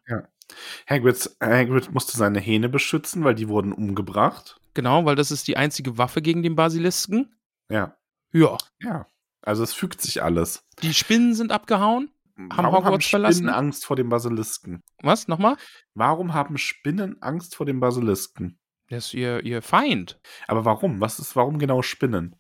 Hagrid, 0.89 1.31
Hagrid 1.43 1.93
musste 1.93 2.17
seine 2.17 2.41
Hähne 2.41 2.71
beschützen, 2.71 3.25
weil 3.25 3.35
die 3.35 3.49
wurden 3.49 3.75
umgebracht. 3.75 4.59
Genau, 4.77 5.07
weil 5.07 5.17
das 5.17 5.31
ist 5.31 5.49
die 5.49 5.57
einzige 5.57 5.97
Waffe 5.97 6.21
gegen 6.21 6.43
den 6.43 6.55
Basilisken. 6.55 7.35
Ja. 7.71 7.97
Ja. 8.35 8.59
Ja. 8.83 9.07
Also 9.41 9.62
es 9.62 9.73
fügt 9.73 10.03
sich 10.03 10.23
alles. 10.23 10.67
Die 10.83 10.93
Spinnen 10.93 11.35
sind 11.35 11.51
abgehauen. 11.51 12.11
Warum 12.37 12.67
Hogwarts 12.67 12.85
haben 12.85 13.01
verlassen? 13.01 13.37
Spinnen 13.39 13.55
Angst 13.55 13.87
vor 13.87 13.97
dem 13.97 14.11
Basilisken? 14.11 14.83
Was? 15.01 15.29
Nochmal? 15.29 15.57
Warum 15.95 16.35
haben 16.35 16.59
Spinnen 16.59 17.23
Angst 17.23 17.57
vor 17.57 17.65
dem 17.65 17.81
Basilisken? 17.81 18.59
Das 18.91 19.07
ist 19.07 19.15
ihr, 19.15 19.43
ihr 19.45 19.62
Feind. 19.62 20.21
Aber 20.47 20.67
warum? 20.67 21.01
Was 21.01 21.19
ist, 21.19 21.35
warum 21.37 21.59
genau 21.59 21.81
Spinnen? 21.81 22.37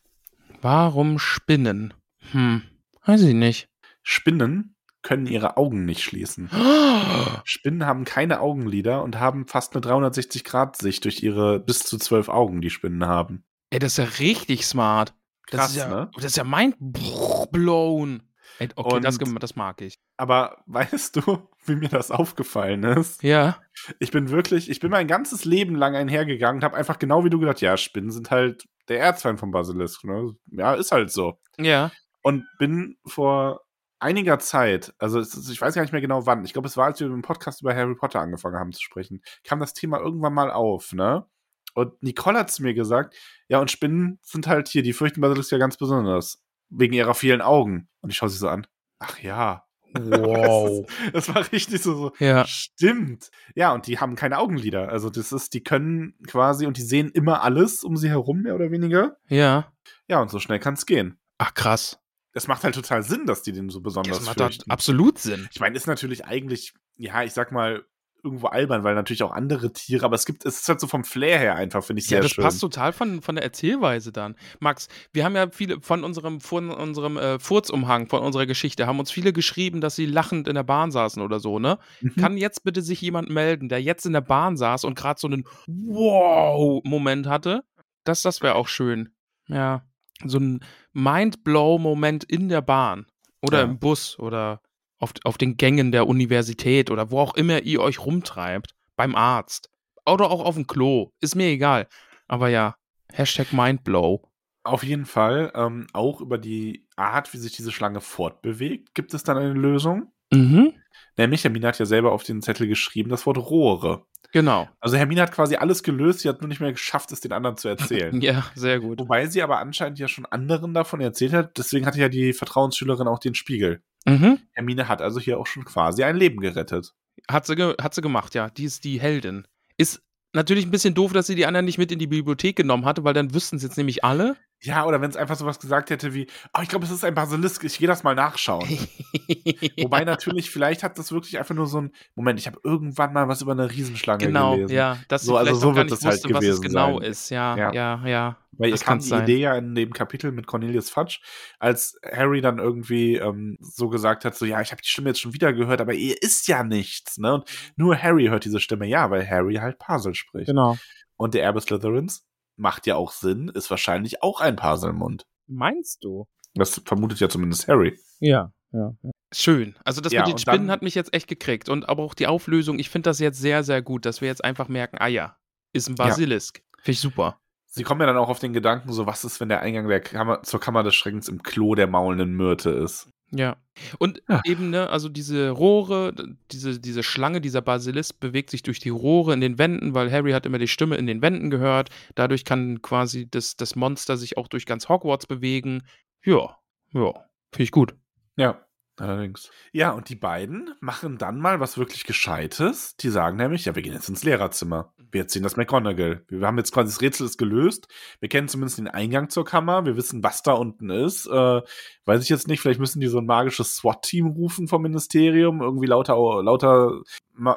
Warum 0.60 1.18
Spinnen? 1.18 1.94
Hm, 2.32 2.64
weiß 3.06 3.22
ich 3.22 3.34
nicht. 3.34 3.70
Spinnen 4.02 4.75
können 5.06 5.26
ihre 5.26 5.56
Augen 5.56 5.84
nicht 5.84 6.02
schließen. 6.02 6.50
Spinnen 7.44 7.86
haben 7.86 8.04
keine 8.04 8.40
Augenlider 8.40 9.04
und 9.04 9.20
haben 9.20 9.46
fast 9.46 9.76
eine 9.76 9.86
360-Grad-Sicht 9.86 11.04
durch 11.04 11.22
ihre 11.22 11.60
bis 11.60 11.80
zu 11.80 11.96
zwölf 11.96 12.28
Augen, 12.28 12.60
die 12.60 12.70
Spinnen 12.70 13.06
haben. 13.06 13.44
Ey, 13.70 13.78
das 13.78 13.92
ist 13.92 13.98
ja 13.98 14.04
richtig 14.18 14.66
smart. 14.66 15.14
Das 15.48 15.60
Krass, 15.60 15.70
ist 15.70 15.76
ja, 15.76 15.88
ne? 15.88 16.10
Das 16.16 16.24
ist 16.24 16.36
ja 16.36 16.42
mindblown. 16.44 18.22
Ey, 18.58 18.68
okay, 18.74 19.00
das, 19.00 19.18
Und- 19.18 19.42
das 19.42 19.54
mag 19.54 19.80
ich. 19.80 20.00
Aber 20.16 20.62
weißt 20.66 21.16
du, 21.16 21.48
wie 21.66 21.76
mir 21.76 21.88
das 21.88 22.10
aufgefallen 22.10 22.82
ist? 22.82 23.22
Ja. 23.22 23.58
Ich 24.00 24.10
bin 24.10 24.30
wirklich, 24.30 24.68
ich 24.70 24.80
bin 24.80 24.90
mein 24.90 25.06
ganzes 25.06 25.44
Leben 25.44 25.76
lang 25.76 25.94
einhergegangen 25.94 26.58
und 26.60 26.64
habe 26.64 26.76
einfach 26.76 26.98
genau 26.98 27.24
wie 27.24 27.30
du 27.30 27.38
gedacht, 27.38 27.60
ja, 27.60 27.76
Spinnen 27.76 28.10
sind 28.10 28.30
halt 28.32 28.64
der 28.88 28.98
Erzfeind 29.00 29.38
vom 29.38 29.52
Basilisk. 29.52 30.02
Ne? 30.04 30.34
Ja, 30.46 30.74
ist 30.74 30.90
halt 30.90 31.12
so. 31.12 31.38
Ja. 31.58 31.92
Und 32.22 32.44
bin 32.58 32.96
vor 33.06 33.60
einiger 33.98 34.38
Zeit, 34.38 34.94
also 34.98 35.18
es 35.18 35.48
ich 35.48 35.60
weiß 35.60 35.74
gar 35.74 35.82
nicht 35.82 35.92
mehr 35.92 36.00
genau 36.00 36.26
wann, 36.26 36.44
ich 36.44 36.52
glaube, 36.52 36.68
es 36.68 36.76
war, 36.76 36.86
als 36.86 37.00
wir 37.00 37.06
im 37.06 37.22
Podcast 37.22 37.62
über 37.62 37.74
Harry 37.74 37.94
Potter 37.94 38.20
angefangen 38.20 38.58
haben 38.58 38.72
zu 38.72 38.82
sprechen, 38.82 39.22
kam 39.44 39.60
das 39.60 39.74
Thema 39.74 39.98
irgendwann 39.98 40.34
mal 40.34 40.50
auf, 40.50 40.92
ne? 40.92 41.26
Und 41.74 42.02
Nicole 42.02 42.38
hat 42.38 42.50
zu 42.50 42.62
mir 42.62 42.72
gesagt, 42.72 43.14
ja, 43.48 43.58
und 43.58 43.70
Spinnen 43.70 44.18
sind 44.22 44.46
halt 44.46 44.68
hier, 44.68 44.82
die 44.82 44.94
fürchten 44.94 45.20
Basilisk 45.20 45.52
ja 45.52 45.58
ganz 45.58 45.76
besonders. 45.76 46.42
Wegen 46.70 46.94
ihrer 46.94 47.14
vielen 47.14 47.42
Augen. 47.42 47.88
Und 48.00 48.10
ich 48.10 48.16
schaue 48.16 48.30
sie 48.30 48.38
so 48.38 48.48
an. 48.48 48.66
Ach 48.98 49.18
ja. 49.20 49.62
Wow. 49.98 50.86
Das 51.12 51.34
war 51.34 51.50
richtig 51.52 51.82
so, 51.82 51.94
so 51.94 52.12
ja. 52.18 52.46
Stimmt. 52.46 53.30
Ja, 53.54 53.72
und 53.72 53.86
die 53.86 53.98
haben 53.98 54.14
keine 54.14 54.38
Augenlider. 54.38 54.88
Also 54.88 55.10
das 55.10 55.32
ist, 55.32 55.54
die 55.54 55.62
können 55.62 56.14
quasi 56.26 56.66
und 56.66 56.76
die 56.76 56.82
sehen 56.82 57.10
immer 57.10 57.42
alles 57.42 57.84
um 57.84 57.96
sie 57.96 58.08
herum, 58.08 58.42
mehr 58.42 58.54
oder 58.54 58.70
weniger. 58.70 59.16
Ja. 59.28 59.72
Ja, 60.08 60.20
und 60.20 60.30
so 60.30 60.38
schnell 60.38 60.58
kann 60.58 60.74
es 60.74 60.86
gehen. 60.86 61.18
Ach, 61.38 61.54
krass. 61.54 61.98
Es 62.36 62.48
macht 62.48 62.64
halt 62.64 62.74
total 62.74 63.02
Sinn, 63.02 63.26
dass 63.26 63.42
die 63.42 63.52
den 63.52 63.70
so 63.70 63.80
besonders 63.80 64.18
Das 64.18 64.26
macht 64.26 64.38
fürchten. 64.38 64.70
absolut 64.70 65.18
Sinn. 65.18 65.48
Ich 65.52 65.58
meine, 65.60 65.74
ist 65.76 65.86
natürlich 65.86 66.24
eigentlich, 66.26 66.74
ja, 66.96 67.22
ich 67.24 67.32
sag 67.32 67.50
mal, 67.50 67.84
irgendwo 68.22 68.48
albern, 68.48 68.82
weil 68.82 68.96
natürlich 68.96 69.22
auch 69.22 69.30
andere 69.30 69.72
Tiere, 69.72 70.04
aber 70.04 70.16
es 70.16 70.26
gibt, 70.26 70.44
es 70.44 70.60
ist 70.60 70.68
halt 70.68 70.80
so 70.80 70.88
vom 70.88 71.04
Flair 71.04 71.38
her 71.38 71.54
einfach, 71.54 71.84
finde 71.84 72.00
ich 72.00 72.08
sehr 72.08 72.18
Ja, 72.18 72.22
das 72.22 72.32
schön. 72.32 72.42
passt 72.42 72.60
total 72.60 72.92
von, 72.92 73.22
von 73.22 73.36
der 73.36 73.44
Erzählweise 73.44 74.10
dann. 74.10 74.34
Max, 74.58 74.88
wir 75.12 75.24
haben 75.24 75.36
ja 75.36 75.48
viele 75.50 75.80
von 75.80 76.02
unserem, 76.02 76.40
von 76.40 76.70
unserem 76.70 77.18
äh, 77.18 77.38
Furzumhang, 77.38 78.08
von 78.08 78.22
unserer 78.22 78.46
Geschichte, 78.46 78.86
haben 78.88 78.98
uns 78.98 79.12
viele 79.12 79.32
geschrieben, 79.32 79.80
dass 79.80 79.94
sie 79.94 80.06
lachend 80.06 80.48
in 80.48 80.56
der 80.56 80.64
Bahn 80.64 80.90
saßen 80.90 81.22
oder 81.22 81.38
so, 81.38 81.60
ne? 81.60 81.78
Mhm. 82.00 82.16
Kann 82.16 82.36
jetzt 82.36 82.64
bitte 82.64 82.82
sich 82.82 83.00
jemand 83.00 83.30
melden, 83.30 83.68
der 83.68 83.80
jetzt 83.80 84.06
in 84.06 84.12
der 84.12 84.22
Bahn 84.22 84.56
saß 84.56 84.82
und 84.84 84.96
gerade 84.96 85.20
so 85.20 85.28
einen 85.28 85.44
Wow-Moment 85.66 87.26
hatte? 87.28 87.62
Das, 88.04 88.22
das 88.22 88.42
wäre 88.42 88.54
auch 88.56 88.68
schön. 88.68 89.10
Ja. 89.46 89.82
So 90.24 90.38
ein 90.38 90.60
Mind-Blow-Moment 90.92 92.24
in 92.24 92.48
der 92.48 92.62
Bahn. 92.62 93.06
Oder 93.42 93.58
Ja. 93.58 93.64
im 93.64 93.78
Bus 93.78 94.18
oder 94.18 94.60
auf, 94.98 95.12
auf 95.24 95.36
den 95.38 95.56
Gängen 95.56 95.92
der 95.92 96.06
Universität 96.06 96.90
oder 96.90 97.10
wo 97.10 97.20
auch 97.20 97.34
immer 97.34 97.62
ihr 97.62 97.80
euch 97.80 98.00
rumtreibt. 98.00 98.74
Beim 98.96 99.14
Arzt. 99.14 99.68
Oder 100.06 100.30
auch 100.30 100.44
auf 100.44 100.54
dem 100.54 100.66
Klo. 100.66 101.10
Ist 101.20 101.34
mir 101.34 101.48
egal. 101.48 101.86
Aber 102.28 102.48
ja, 102.48 102.76
Hashtag 103.12 103.52
Mindblow. 103.52 104.22
Auf 104.64 104.82
jeden 104.82 105.04
Fall, 105.04 105.52
ähm, 105.54 105.86
auch 105.92 106.20
über 106.20 106.38
die 106.38 106.88
Art, 106.96 107.32
wie 107.32 107.36
sich 107.38 107.52
diese 107.54 107.70
Schlange 107.70 108.00
fortbewegt, 108.00 108.94
gibt 108.94 109.14
es 109.14 109.22
dann 109.22 109.36
eine 109.38 109.52
Lösung. 109.52 110.12
Mhm. 110.32 110.72
Nämlich, 111.16 111.44
Hermine 111.44 111.68
hat 111.68 111.78
ja 111.78 111.86
selber 111.86 112.12
auf 112.12 112.24
den 112.24 112.42
Zettel 112.42 112.66
geschrieben, 112.66 113.08
das 113.08 113.24
Wort 113.26 113.38
Rohre. 113.38 114.06
Genau. 114.32 114.68
Also 114.80 114.96
Hermine 114.96 115.22
hat 115.22 115.32
quasi 115.32 115.56
alles 115.56 115.82
gelöst, 115.82 116.20
sie 116.20 116.28
hat 116.28 116.40
nur 116.40 116.48
nicht 116.48 116.60
mehr 116.60 116.72
geschafft, 116.72 117.10
es 117.12 117.20
den 117.20 117.32
anderen 117.32 117.56
zu 117.56 117.68
erzählen. 117.68 118.20
Ja, 118.20 118.44
sehr 118.54 118.80
gut. 118.80 118.98
Wobei 118.98 119.26
sie 119.26 119.42
aber 119.42 119.58
anscheinend 119.58 119.98
ja 119.98 120.08
schon 120.08 120.26
anderen 120.26 120.74
davon 120.74 121.00
erzählt 121.00 121.32
hat, 121.32 121.56
deswegen 121.56 121.86
hatte 121.86 122.00
ja 122.00 122.08
die 122.08 122.32
Vertrauensschülerin 122.32 123.08
auch 123.08 123.18
den 123.18 123.34
Spiegel. 123.34 123.82
Mhm. 124.04 124.38
Hermine 124.52 124.88
hat 124.88 125.00
also 125.00 125.20
hier 125.20 125.38
auch 125.38 125.46
schon 125.46 125.64
quasi 125.64 126.02
ein 126.04 126.16
Leben 126.16 126.40
gerettet. 126.40 126.92
Hat 127.30 127.46
sie, 127.46 127.56
ge 127.56 127.74
hat 127.80 127.94
sie 127.94 128.02
gemacht, 128.02 128.34
ja. 128.34 128.50
Die 128.50 128.64
ist 128.64 128.84
die 128.84 129.00
Heldin. 129.00 129.46
Ist 129.76 130.02
natürlich 130.32 130.66
ein 130.66 130.70
bisschen 130.70 130.94
doof, 130.94 131.12
dass 131.12 131.26
sie 131.26 131.34
die 131.34 131.46
anderen 131.46 131.64
nicht 131.64 131.78
mit 131.78 131.90
in 131.90 131.98
die 131.98 132.06
Bibliothek 132.06 132.56
genommen 132.56 132.84
hatte, 132.84 133.04
weil 133.04 133.14
dann 133.14 133.34
wüssten 133.34 133.56
es 133.56 133.62
jetzt 133.62 133.76
nämlich 133.76 134.04
alle. 134.04 134.36
Ja, 134.62 134.86
oder 134.86 135.00
wenn 135.00 135.10
es 135.10 135.16
einfach 135.16 135.36
sowas 135.36 135.60
gesagt 135.60 135.90
hätte 135.90 136.14
wie, 136.14 136.26
oh, 136.56 136.60
ich 136.62 136.68
glaube, 136.68 136.84
es 136.86 136.90
ist 136.90 137.04
ein 137.04 137.14
Basilisk, 137.14 137.62
ich 137.64 137.78
gehe 137.78 137.86
das 137.88 138.02
mal 138.04 138.14
nachschauen. 138.14 138.66
Wobei 139.82 140.04
natürlich, 140.04 140.50
vielleicht 140.50 140.82
hat 140.82 140.98
das 140.98 141.12
wirklich 141.12 141.38
einfach 141.38 141.54
nur 141.54 141.66
so 141.66 141.82
ein, 141.82 141.92
Moment, 142.14 142.40
ich 142.40 142.46
habe 142.46 142.58
irgendwann 142.64 143.12
mal 143.12 143.28
was 143.28 143.42
über 143.42 143.52
eine 143.52 143.70
Riesenschlange 143.70 144.26
genau, 144.26 144.54
gelesen. 144.56 144.74
ja. 144.74 144.98
Dass 145.08 145.22
So, 145.22 145.36
also 145.36 145.54
so 145.54 145.76
wird 145.76 145.90
es 145.90 146.04
halt 146.04 146.14
wusste, 146.24 146.34
was 146.34 146.44
es 146.44 146.60
gewesen 146.60 146.62
genau 146.62 146.98
sein. 147.00 147.10
ist. 147.10 147.30
Ja, 147.30 147.56
Ja. 147.56 147.72
ja, 147.72 148.06
ja. 148.06 148.36
Weil 148.58 148.70
Das 148.70 148.80
kam 148.80 148.94
kann's 148.94 149.04
die 149.04 149.10
sein. 149.10 149.22
Idee 149.24 149.36
ja 149.38 149.54
in 149.56 149.74
dem 149.74 149.92
Kapitel 149.92 150.32
mit 150.32 150.46
Cornelius 150.46 150.88
Fudge, 150.88 151.20
als 151.58 151.98
Harry 152.10 152.40
dann 152.40 152.58
irgendwie 152.58 153.16
ähm, 153.16 153.58
so 153.60 153.90
gesagt 153.90 154.24
hat, 154.24 154.34
so 154.34 154.46
ja, 154.46 154.62
ich 154.62 154.72
habe 154.72 154.80
die 154.80 154.88
Stimme 154.88 155.10
jetzt 155.10 155.20
schon 155.20 155.34
wieder 155.34 155.52
gehört, 155.52 155.82
aber 155.82 155.92
ihr 155.92 156.16
ist 156.22 156.48
ja 156.48 156.64
nichts, 156.64 157.18
ne? 157.18 157.34
Und 157.34 157.44
nur 157.76 158.02
Harry 158.02 158.26
hört 158.26 158.46
diese 158.46 158.60
Stimme, 158.60 158.86
ja, 158.86 159.10
weil 159.10 159.28
Harry 159.28 159.56
halt 159.56 159.78
Parsel 159.78 160.14
spricht. 160.14 160.46
Genau. 160.46 160.78
Und 161.16 161.34
der 161.34 161.42
Erbe 161.42 161.60
Slytherins 161.60 162.24
macht 162.56 162.86
ja 162.86 162.96
auch 162.96 163.12
Sinn, 163.12 163.48
ist 163.48 163.70
wahrscheinlich 163.70 164.22
auch 164.22 164.40
ein 164.40 164.56
Parselmund. 164.56 165.26
Meinst 165.46 166.02
du? 166.04 166.26
Das 166.54 166.80
vermutet 166.84 167.20
ja 167.20 167.28
zumindest 167.28 167.68
Harry. 167.68 167.98
Ja, 168.20 168.52
ja. 168.72 168.92
Schön. 169.32 169.74
Also 169.84 170.00
das 170.00 170.12
Ja, 170.12 170.22
mit 170.22 170.30
den 170.32 170.38
Spinnen 170.38 170.66
dann- 170.66 170.70
hat 170.70 170.82
mich 170.82 170.94
jetzt 170.94 171.12
echt 171.12 171.28
gekriegt. 171.28 171.68
Und 171.68 171.88
aber 171.88 172.02
auch 172.02 172.14
die 172.14 172.26
Auflösung, 172.26 172.78
ich 172.78 172.88
finde 172.90 173.10
das 173.10 173.18
jetzt 173.18 173.38
sehr, 173.38 173.62
sehr 173.64 173.82
gut, 173.82 174.06
dass 174.06 174.20
wir 174.20 174.28
jetzt 174.28 174.44
einfach 174.44 174.68
merken, 174.68 174.96
ah 174.98 175.06
ja, 175.08 175.36
ist 175.72 175.88
ein 175.88 175.96
Ja. 175.98 176.06
Basilisk. 176.06 176.62
Finde 176.78 176.90
ich 176.92 177.00
super. 177.00 177.38
Sie 177.66 177.82
kommen 177.82 178.00
ja 178.00 178.06
dann 178.06 178.16
auch 178.16 178.30
auf 178.30 178.38
den 178.38 178.54
Gedanken, 178.54 178.92
so 178.92 179.04
was 179.06 179.24
ist, 179.24 179.38
wenn 179.40 179.50
der 179.50 179.60
Eingang 179.60 179.86
der 179.88 180.00
Kammer, 180.00 180.42
zur 180.42 180.60
Kammer 180.60 180.82
des 180.82 180.94
Schreckens 180.94 181.28
im 181.28 181.42
Klo 181.42 181.74
der 181.74 181.86
maulenden 181.86 182.34
Myrte 182.34 182.70
ist. 182.70 183.10
Ja. 183.32 183.56
Und 183.98 184.22
Ja. 184.28 184.40
eben, 184.44 184.70
ne, 184.70 184.88
also 184.88 185.08
diese 185.08 185.50
Rohre, 185.50 186.14
diese, 186.52 186.78
diese 186.80 187.02
Schlange, 187.02 187.40
dieser 187.40 187.60
Basilisk 187.60 188.20
bewegt 188.20 188.50
sich 188.50 188.62
durch 188.62 188.78
die 188.80 188.88
Rohre 188.88 189.34
in 189.34 189.40
den 189.40 189.58
Wänden, 189.58 189.94
weil 189.94 190.10
Harry 190.12 190.32
hat 190.32 190.46
immer 190.46 190.58
die 190.58 190.68
Stimme 190.68 190.96
in 190.96 191.06
den 191.06 191.22
Wänden 191.22 191.50
gehört. 191.50 191.90
Dadurch 192.14 192.44
kann 192.44 192.82
quasi 192.82 193.28
das, 193.30 193.56
das 193.56 193.74
Monster 193.76 194.16
sich 194.16 194.36
auch 194.38 194.48
durch 194.48 194.64
ganz 194.66 194.88
Hogwarts 194.88 195.26
bewegen. 195.26 195.82
Ja, 196.24 196.56
ja. 196.92 197.12
Finde 197.52 197.62
ich 197.64 197.70
gut. 197.72 197.94
Ja, 198.36 198.65
allerdings. 199.00 199.50
Ja, 199.72 199.92
und 199.92 200.08
die 200.08 200.16
beiden 200.16 200.74
machen 200.80 201.18
dann 201.18 201.38
mal 201.38 201.60
was 201.60 201.78
wirklich 201.78 202.04
Gescheites. 202.04 202.96
Die 202.96 203.10
sagen 203.10 203.36
nämlich, 203.36 203.64
ja, 203.64 203.74
wir 203.74 203.82
gehen 203.82 203.92
jetzt 203.92 204.08
ins 204.08 204.24
Lehrerzimmer. 204.24 204.92
Wir 205.10 205.22
erzählen 205.22 205.42
das 205.42 205.56
McGonagall. 205.56 206.24
Wir 206.28 206.46
haben 206.46 206.58
jetzt 206.58 206.72
quasi 206.72 206.88
das 206.88 207.00
Rätsel 207.00 207.26
ist 207.26 207.38
gelöst. 207.38 207.88
Wir 208.20 208.28
kennen 208.28 208.48
zumindest 208.48 208.78
den 208.78 208.88
Eingang 208.88 209.30
zur 209.30 209.44
Kammer. 209.44 209.86
Wir 209.86 209.96
wissen, 209.96 210.22
was 210.22 210.42
da 210.42 210.52
unten 210.52 210.90
ist. 210.90 211.26
Äh, 211.26 211.62
weiß 212.04 212.22
ich 212.22 212.28
jetzt 212.28 212.48
nicht. 212.48 212.60
Vielleicht 212.60 212.80
müssen 212.80 213.00
die 213.00 213.08
so 213.08 213.18
ein 213.18 213.26
magisches 213.26 213.76
SWAT-Team 213.76 214.26
rufen 214.26 214.68
vom 214.68 214.82
Ministerium. 214.82 215.62
Irgendwie 215.62 215.86
lauter, 215.86 216.14
lauter 216.42 217.00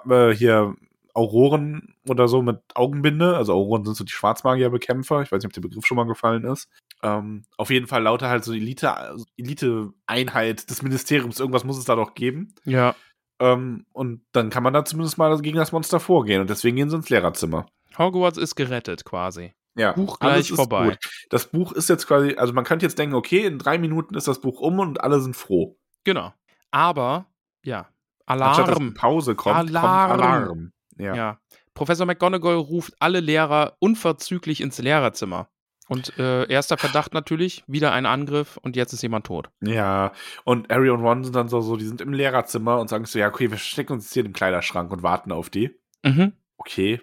äh, 0.09 0.31
hier 0.31 0.75
Auroren 1.13 1.95
oder 2.07 2.27
so 2.27 2.41
mit 2.41 2.59
Augenbinde. 2.75 3.35
Also 3.35 3.53
Auroren 3.53 3.83
sind 3.83 3.95
so 3.95 4.03
die 4.03 4.11
Schwarzmagierbekämpfer. 4.11 5.21
Ich 5.21 5.31
weiß 5.31 5.43
nicht, 5.43 5.47
ob 5.47 5.53
der 5.53 5.61
Begriff 5.61 5.85
schon 5.85 5.97
mal 5.97 6.05
gefallen 6.05 6.45
ist. 6.45 6.69
Ähm, 7.01 7.43
auf 7.57 7.69
jeden 7.69 7.87
Fall 7.87 8.03
lauter 8.03 8.29
halt 8.29 8.43
so 8.43 8.53
Elite, 8.53 8.93
also 8.93 9.25
Elite-Einheit 9.37 10.69
des 10.69 10.81
Ministeriums. 10.81 11.39
Irgendwas 11.39 11.63
muss 11.63 11.77
es 11.77 11.85
da 11.85 11.95
doch 11.95 12.13
geben. 12.13 12.53
Ja. 12.65 12.95
Ähm, 13.39 13.85
und 13.93 14.21
dann 14.33 14.49
kann 14.49 14.63
man 14.63 14.73
da 14.73 14.83
zumindest 14.83 15.17
mal 15.17 15.39
gegen 15.39 15.57
das 15.57 15.71
Monster 15.71 15.99
vorgehen. 15.99 16.41
Und 16.41 16.49
deswegen 16.49 16.75
gehen 16.75 16.89
sie 16.89 16.97
ins 16.97 17.09
Lehrerzimmer. 17.09 17.67
Hogwarts 17.97 18.37
ist 18.37 18.55
gerettet 18.55 19.05
quasi. 19.05 19.53
Ja, 19.75 19.93
Buch 19.93 20.19
gleich 20.19 20.51
vorbei. 20.51 20.89
Gut. 20.89 20.97
Das 21.29 21.45
Buch 21.45 21.71
ist 21.71 21.87
jetzt 21.89 22.05
quasi, 22.05 22.35
also 22.35 22.53
man 22.53 22.65
könnte 22.65 22.85
jetzt 22.85 22.99
denken, 22.99 23.15
okay, 23.15 23.45
in 23.45 23.59
drei 23.59 23.77
Minuten 23.77 24.15
ist 24.15 24.27
das 24.27 24.41
Buch 24.41 24.59
um 24.59 24.79
und 24.79 25.01
alle 25.01 25.21
sind 25.21 25.35
froh. 25.35 25.77
Genau. 26.03 26.33
Aber, 26.71 27.27
ja, 27.63 27.87
Alarm. 28.25 28.59
Anstatt 28.59 28.93
Pause 28.95 29.35
kommt, 29.35 29.55
Alarm. 29.55 30.09
kommt 30.09 30.23
Alarm. 30.23 30.71
Ja. 30.97 31.15
Ja. 31.15 31.39
Professor 31.73 32.05
McGonagall 32.05 32.55
ruft 32.55 32.93
alle 32.99 33.21
Lehrer 33.21 33.77
unverzüglich 33.79 34.61
ins 34.61 34.79
Lehrerzimmer. 34.79 35.49
Und 35.89 36.17
äh, 36.19 36.47
erster 36.47 36.77
Verdacht 36.77 37.15
natürlich, 37.15 37.63
wieder 37.65 37.91
ein 37.91 38.05
Angriff 38.05 38.57
und 38.61 38.75
jetzt 38.75 38.93
ist 38.93 39.01
jemand 39.01 39.25
tot. 39.25 39.49
Ja, 39.61 40.13
und 40.43 40.69
Harry 40.69 40.91
und 40.91 41.01
Ron 41.01 41.23
sind 41.23 41.35
dann 41.35 41.49
so, 41.49 41.61
so, 41.61 41.77
die 41.77 41.85
sind 41.85 41.99
im 41.99 42.13
Lehrerzimmer 42.13 42.79
und 42.79 42.89
sagen 42.89 43.05
so, 43.05 43.17
ja, 43.17 43.27
okay, 43.27 43.49
wir 43.49 43.57
stecken 43.57 43.93
uns 43.93 44.05
jetzt 44.05 44.13
hier 44.13 44.23
im 44.23 44.31
Kleiderschrank 44.33 44.91
und 44.91 45.01
warten 45.01 45.31
auf 45.31 45.49
die. 45.49 45.71
Mhm. 46.03 46.33
Okay, 46.57 47.01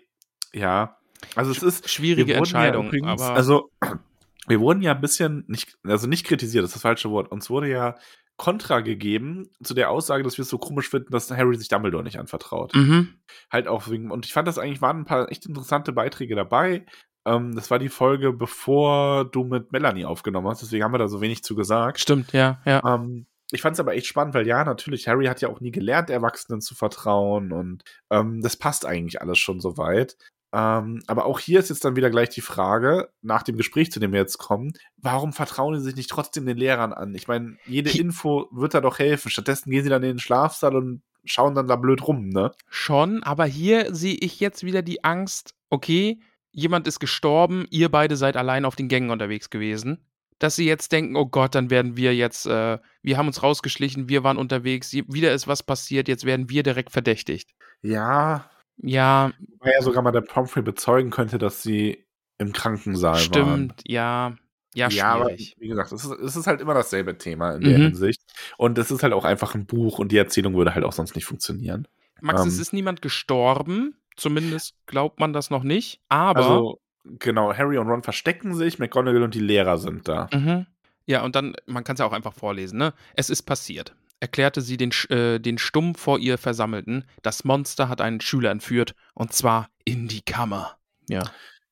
ja. 0.52 0.98
Also 1.34 1.50
es 1.50 1.64
ist 1.64 1.90
Schwierige 1.90 2.34
Entscheidung, 2.34 2.84
Ja 2.84 2.88
übrigens, 2.92 3.22
aber 3.22 3.34
also 3.34 3.72
wir 4.46 4.60
wurden 4.60 4.82
ja 4.82 4.92
ein 4.92 5.00
bisschen 5.00 5.44
nicht, 5.48 5.76
also 5.82 6.06
nicht 6.06 6.24
kritisiert, 6.24 6.62
das 6.62 6.70
ist 6.70 6.76
das 6.76 6.82
falsche 6.82 7.10
Wort. 7.10 7.32
Uns 7.32 7.50
wurde 7.50 7.68
ja 7.68 7.96
Kontra 8.36 8.80
gegeben 8.80 9.48
zu 9.62 9.72
der 9.72 9.90
Aussage, 9.90 10.22
dass 10.22 10.36
wir 10.36 10.42
es 10.42 10.48
so 10.48 10.58
komisch 10.58 10.90
finden, 10.90 11.10
dass 11.10 11.30
Harry 11.30 11.56
sich 11.56 11.68
Dumbledore 11.68 12.04
nicht 12.04 12.18
anvertraut. 12.18 12.74
mhm. 12.74 13.14
Halt 13.50 13.66
auch 13.66 13.88
wegen, 13.88 14.10
und 14.10 14.26
ich 14.26 14.32
fand 14.32 14.46
das 14.46 14.58
eigentlich 14.58 14.82
waren 14.82 15.00
ein 15.00 15.04
paar 15.04 15.30
echt 15.30 15.46
interessante 15.46 15.92
Beiträge 15.92 16.34
dabei. 16.36 16.84
Ähm, 17.26 17.54
das 17.54 17.70
war 17.70 17.78
die 17.78 17.88
Folge, 17.88 18.32
bevor 18.32 19.24
du 19.24 19.44
mit 19.44 19.72
Melanie 19.72 20.04
aufgenommen 20.04 20.48
hast, 20.48 20.62
deswegen 20.62 20.84
haben 20.84 20.94
wir 20.94 20.98
da 20.98 21.08
so 21.08 21.20
wenig 21.20 21.42
zu 21.42 21.56
gesagt. 21.56 22.00
stimmt, 22.00 22.32
ja, 22.32 22.60
ja. 22.64 22.82
Ähm, 22.86 23.26
ich 23.50 23.60
fand 23.60 23.74
es 23.74 23.80
aber 23.80 23.94
echt 23.94 24.06
spannend, 24.06 24.34
weil 24.34 24.46
ja, 24.46 24.64
natürlich, 24.64 25.06
Harry 25.08 25.26
hat 25.26 25.40
ja 25.40 25.48
auch 25.48 25.60
nie 25.60 25.70
gelernt, 25.70 26.10
Erwachsenen 26.10 26.60
zu 26.60 26.74
vertrauen 26.74 27.52
und 27.52 27.84
ähm, 28.10 28.40
das 28.42 28.56
passt 28.56 28.86
eigentlich 28.86 29.20
alles 29.20 29.38
schon 29.38 29.60
so 29.60 29.76
weit. 29.76 30.16
Ähm, 30.52 31.02
aber 31.06 31.26
auch 31.26 31.38
hier 31.38 31.58
ist 31.58 31.68
jetzt 31.68 31.84
dann 31.84 31.96
wieder 31.96 32.10
gleich 32.10 32.30
die 32.30 32.40
Frage, 32.40 33.10
nach 33.20 33.42
dem 33.42 33.56
Gespräch, 33.56 33.90
zu 33.90 34.00
dem 34.00 34.12
wir 34.12 34.20
jetzt 34.20 34.38
kommen, 34.38 34.72
warum 34.96 35.32
vertrauen 35.32 35.78
sie 35.78 35.84
sich 35.84 35.96
nicht 35.96 36.10
trotzdem 36.10 36.46
den 36.46 36.56
Lehrern 36.56 36.92
an? 36.92 37.14
Ich 37.14 37.28
meine, 37.28 37.56
jede 37.66 37.90
Info 37.98 38.48
wird 38.52 38.74
da 38.74 38.80
doch 38.80 38.98
helfen. 38.98 39.30
Stattdessen 39.30 39.70
gehen 39.70 39.84
sie 39.84 39.90
dann 39.90 40.02
in 40.02 40.14
den 40.14 40.18
Schlafsaal 40.18 40.76
und 40.76 41.02
schauen 41.24 41.54
dann 41.54 41.66
da 41.66 41.76
blöd 41.76 42.06
rum, 42.06 42.28
ne? 42.28 42.52
Schon, 42.68 43.22
aber 43.22 43.44
hier 43.44 43.94
sehe 43.94 44.14
ich 44.14 44.40
jetzt 44.40 44.64
wieder 44.64 44.82
die 44.82 45.04
Angst, 45.04 45.54
okay, 45.68 46.20
jemand 46.56 46.88
ist 46.88 46.98
gestorben, 46.98 47.66
ihr 47.70 47.90
beide 47.90 48.16
seid 48.16 48.36
allein 48.36 48.64
auf 48.64 48.74
den 48.76 48.88
Gängen 48.88 49.10
unterwegs 49.10 49.50
gewesen. 49.50 49.98
Dass 50.38 50.56
sie 50.56 50.66
jetzt 50.66 50.90
denken, 50.92 51.16
oh 51.16 51.26
Gott, 51.26 51.54
dann 51.54 51.70
werden 51.70 51.96
wir 51.96 52.14
jetzt, 52.14 52.46
äh, 52.46 52.78
wir 53.02 53.16
haben 53.16 53.26
uns 53.26 53.42
rausgeschlichen, 53.42 54.08
wir 54.08 54.22
waren 54.24 54.36
unterwegs, 54.36 54.92
wieder 54.92 55.32
ist 55.32 55.46
was 55.48 55.62
passiert, 55.62 56.08
jetzt 56.08 56.24
werden 56.24 56.50
wir 56.50 56.62
direkt 56.62 56.90
verdächtigt. 56.90 57.50
Ja, 57.82 58.50
Ja, 58.78 59.32
weil 59.60 59.72
ja 59.72 59.80
sogar 59.82 60.02
mal 60.02 60.12
der 60.12 60.20
Pomfrey 60.20 60.62
bezeugen 60.62 61.10
könnte, 61.10 61.38
dass 61.38 61.62
sie 61.62 62.04
im 62.38 62.52
Krankensaal 62.52 63.14
waren. 63.14 63.18
stimmt, 63.18 63.82
ja, 63.86 64.36
ja, 64.74 64.88
Ja, 64.90 65.08
aber 65.14 65.30
wie 65.36 65.68
gesagt, 65.68 65.92
es 65.92 66.04
ist, 66.04 66.10
es 66.20 66.36
ist 66.36 66.46
halt 66.46 66.60
immer 66.60 66.74
dasselbe 66.74 67.16
Thema 67.16 67.54
in 67.54 67.62
der 67.62 67.78
Mhm. 67.78 67.82
Hinsicht. 67.84 68.20
Und 68.58 68.76
es 68.76 68.90
ist 68.90 69.02
halt 69.02 69.14
auch 69.14 69.24
einfach 69.24 69.54
ein 69.54 69.64
Buch 69.64 69.98
und 69.98 70.12
die 70.12 70.18
Erzählung 70.18 70.54
würde 70.54 70.74
halt 70.74 70.84
auch 70.84 70.92
sonst 70.92 71.14
nicht 71.14 71.24
funktionieren. 71.24 71.88
Max, 72.20 72.44
es 72.44 72.56
ähm, 72.56 72.62
ist 72.62 72.72
niemand 72.72 73.02
gestorben, 73.02 73.96
zumindest 74.16 74.74
glaubt 74.86 75.20
man 75.20 75.32
das 75.32 75.50
noch 75.50 75.62
nicht, 75.62 76.00
aber 76.08 76.40
Also, 76.40 76.80
genau, 77.04 77.54
Harry 77.54 77.78
und 77.78 77.88
Ron 77.88 78.02
verstecken 78.02 78.54
sich, 78.54 78.78
McGonagall 78.78 79.22
und 79.22 79.34
die 79.34 79.40
Lehrer 79.40 79.78
sind 79.78 80.08
da. 80.08 80.28
Mhm. 80.32 80.66
Ja, 81.06 81.22
und 81.22 81.36
dann, 81.36 81.54
man 81.66 81.84
kann 81.84 81.94
es 81.94 82.00
ja 82.00 82.06
auch 82.06 82.12
einfach 82.12 82.34
vorlesen, 82.34 82.78
ne? 82.78 82.92
Es 83.14 83.30
ist 83.30 83.42
passiert. 83.42 83.94
Erklärte 84.18 84.60
sie 84.60 84.76
den, 84.76 84.90
äh, 85.10 85.38
den 85.38 85.58
stumm 85.58 85.94
vor 85.94 86.18
ihr 86.18 86.38
Versammelten. 86.38 87.04
Das 87.22 87.44
Monster 87.44 87.88
hat 87.88 88.00
einen 88.00 88.20
Schüler 88.20 88.50
entführt, 88.50 88.94
und 89.14 89.32
zwar 89.32 89.68
in 89.84 90.08
die 90.08 90.22
Kammer. 90.22 90.78
Ja. 91.08 91.22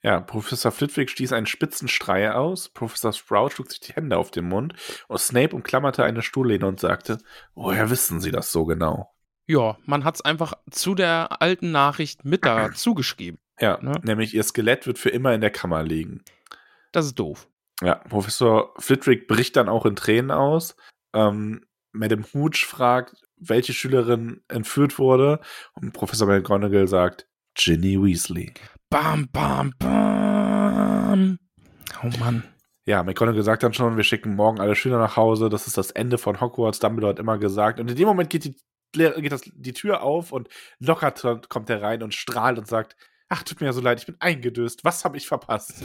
Ja, 0.02 0.20
Professor 0.20 0.70
Flitwick 0.70 1.08
stieß 1.08 1.32
einen 1.32 1.46
spitzen 1.46 1.88
Schrei 1.88 2.30
aus, 2.30 2.68
Professor 2.68 3.14
Sprout 3.14 3.48
schlug 3.50 3.70
sich 3.70 3.80
die 3.80 3.94
Hände 3.94 4.18
auf 4.18 4.30
den 4.30 4.46
Mund 4.46 4.74
und 5.08 5.18
Snape 5.18 5.56
umklammerte 5.56 6.04
eine 6.04 6.20
Stuhllehne 6.20 6.66
und 6.66 6.78
sagte, 6.78 7.18
woher 7.54 7.88
wissen 7.88 8.20
Sie 8.20 8.30
das 8.30 8.52
so 8.52 8.66
genau? 8.66 9.14
Ja, 9.46 9.76
man 9.84 10.04
hat 10.04 10.16
es 10.16 10.20
einfach 10.22 10.54
zu 10.70 10.94
der 10.94 11.40
alten 11.42 11.70
Nachricht 11.70 12.24
mit 12.24 12.44
dazu 12.44 12.94
geschrieben. 12.94 13.38
Ja, 13.60 13.78
Ne? 13.80 13.92
nämlich 14.02 14.34
Ihr 14.34 14.42
Skelett 14.42 14.86
wird 14.86 14.98
für 14.98 15.10
immer 15.10 15.32
in 15.34 15.40
der 15.40 15.50
Kammer 15.50 15.82
liegen. 15.82 16.22
Das 16.92 17.06
ist 17.06 17.18
doof. 17.18 17.48
Ja, 17.82 17.96
Professor 17.96 18.72
Flitwick 18.78 19.26
bricht 19.28 19.56
dann 19.56 19.68
auch 19.68 19.84
in 19.86 19.96
Tränen 19.96 20.30
aus. 20.30 20.76
Ähm, 21.12 21.64
Madame 21.92 22.24
Hooch 22.32 22.64
fragt, 22.66 23.14
welche 23.36 23.72
Schülerin 23.72 24.42
entführt 24.48 24.98
wurde. 24.98 25.40
Und 25.74 25.92
Professor 25.92 26.26
McGonagall 26.26 26.88
sagt, 26.88 27.26
Ginny 27.54 28.00
Weasley. 28.02 28.52
Bam, 28.90 29.28
bam, 29.32 29.72
bam. 29.78 31.38
Oh 32.02 32.10
Mann. 32.18 32.44
Ja, 32.86 33.02
McGonagall 33.02 33.42
sagt 33.42 33.62
dann 33.62 33.72
schon, 33.74 33.96
wir 33.96 34.04
schicken 34.04 34.34
morgen 34.34 34.60
alle 34.60 34.74
Schüler 34.76 34.98
nach 34.98 35.16
Hause. 35.16 35.48
Das 35.48 35.66
ist 35.66 35.78
das 35.78 35.90
Ende 35.90 36.18
von 36.18 36.40
Hogwarts. 36.40 36.80
Dumbledore 36.80 37.10
hat 37.12 37.18
immer 37.18 37.38
gesagt. 37.38 37.80
Und 37.80 37.90
in 37.90 37.96
dem 37.96 38.06
Moment 38.06 38.30
geht 38.30 38.44
die, 38.44 38.56
geht 38.94 39.32
das, 39.32 39.42
die 39.54 39.72
Tür 39.72 40.02
auf 40.02 40.32
und 40.32 40.48
Lockhart 40.78 41.48
kommt 41.48 41.68
herein 41.68 42.02
und 42.02 42.14
strahlt 42.14 42.58
und 42.58 42.66
sagt, 42.66 42.96
ach, 43.28 43.42
tut 43.42 43.60
mir 43.60 43.66
ja 43.66 43.72
so 43.72 43.80
leid, 43.80 44.00
ich 44.00 44.06
bin 44.06 44.16
eingedöst. 44.20 44.84
Was 44.84 45.04
habe 45.04 45.16
ich 45.16 45.26
verpasst? 45.26 45.82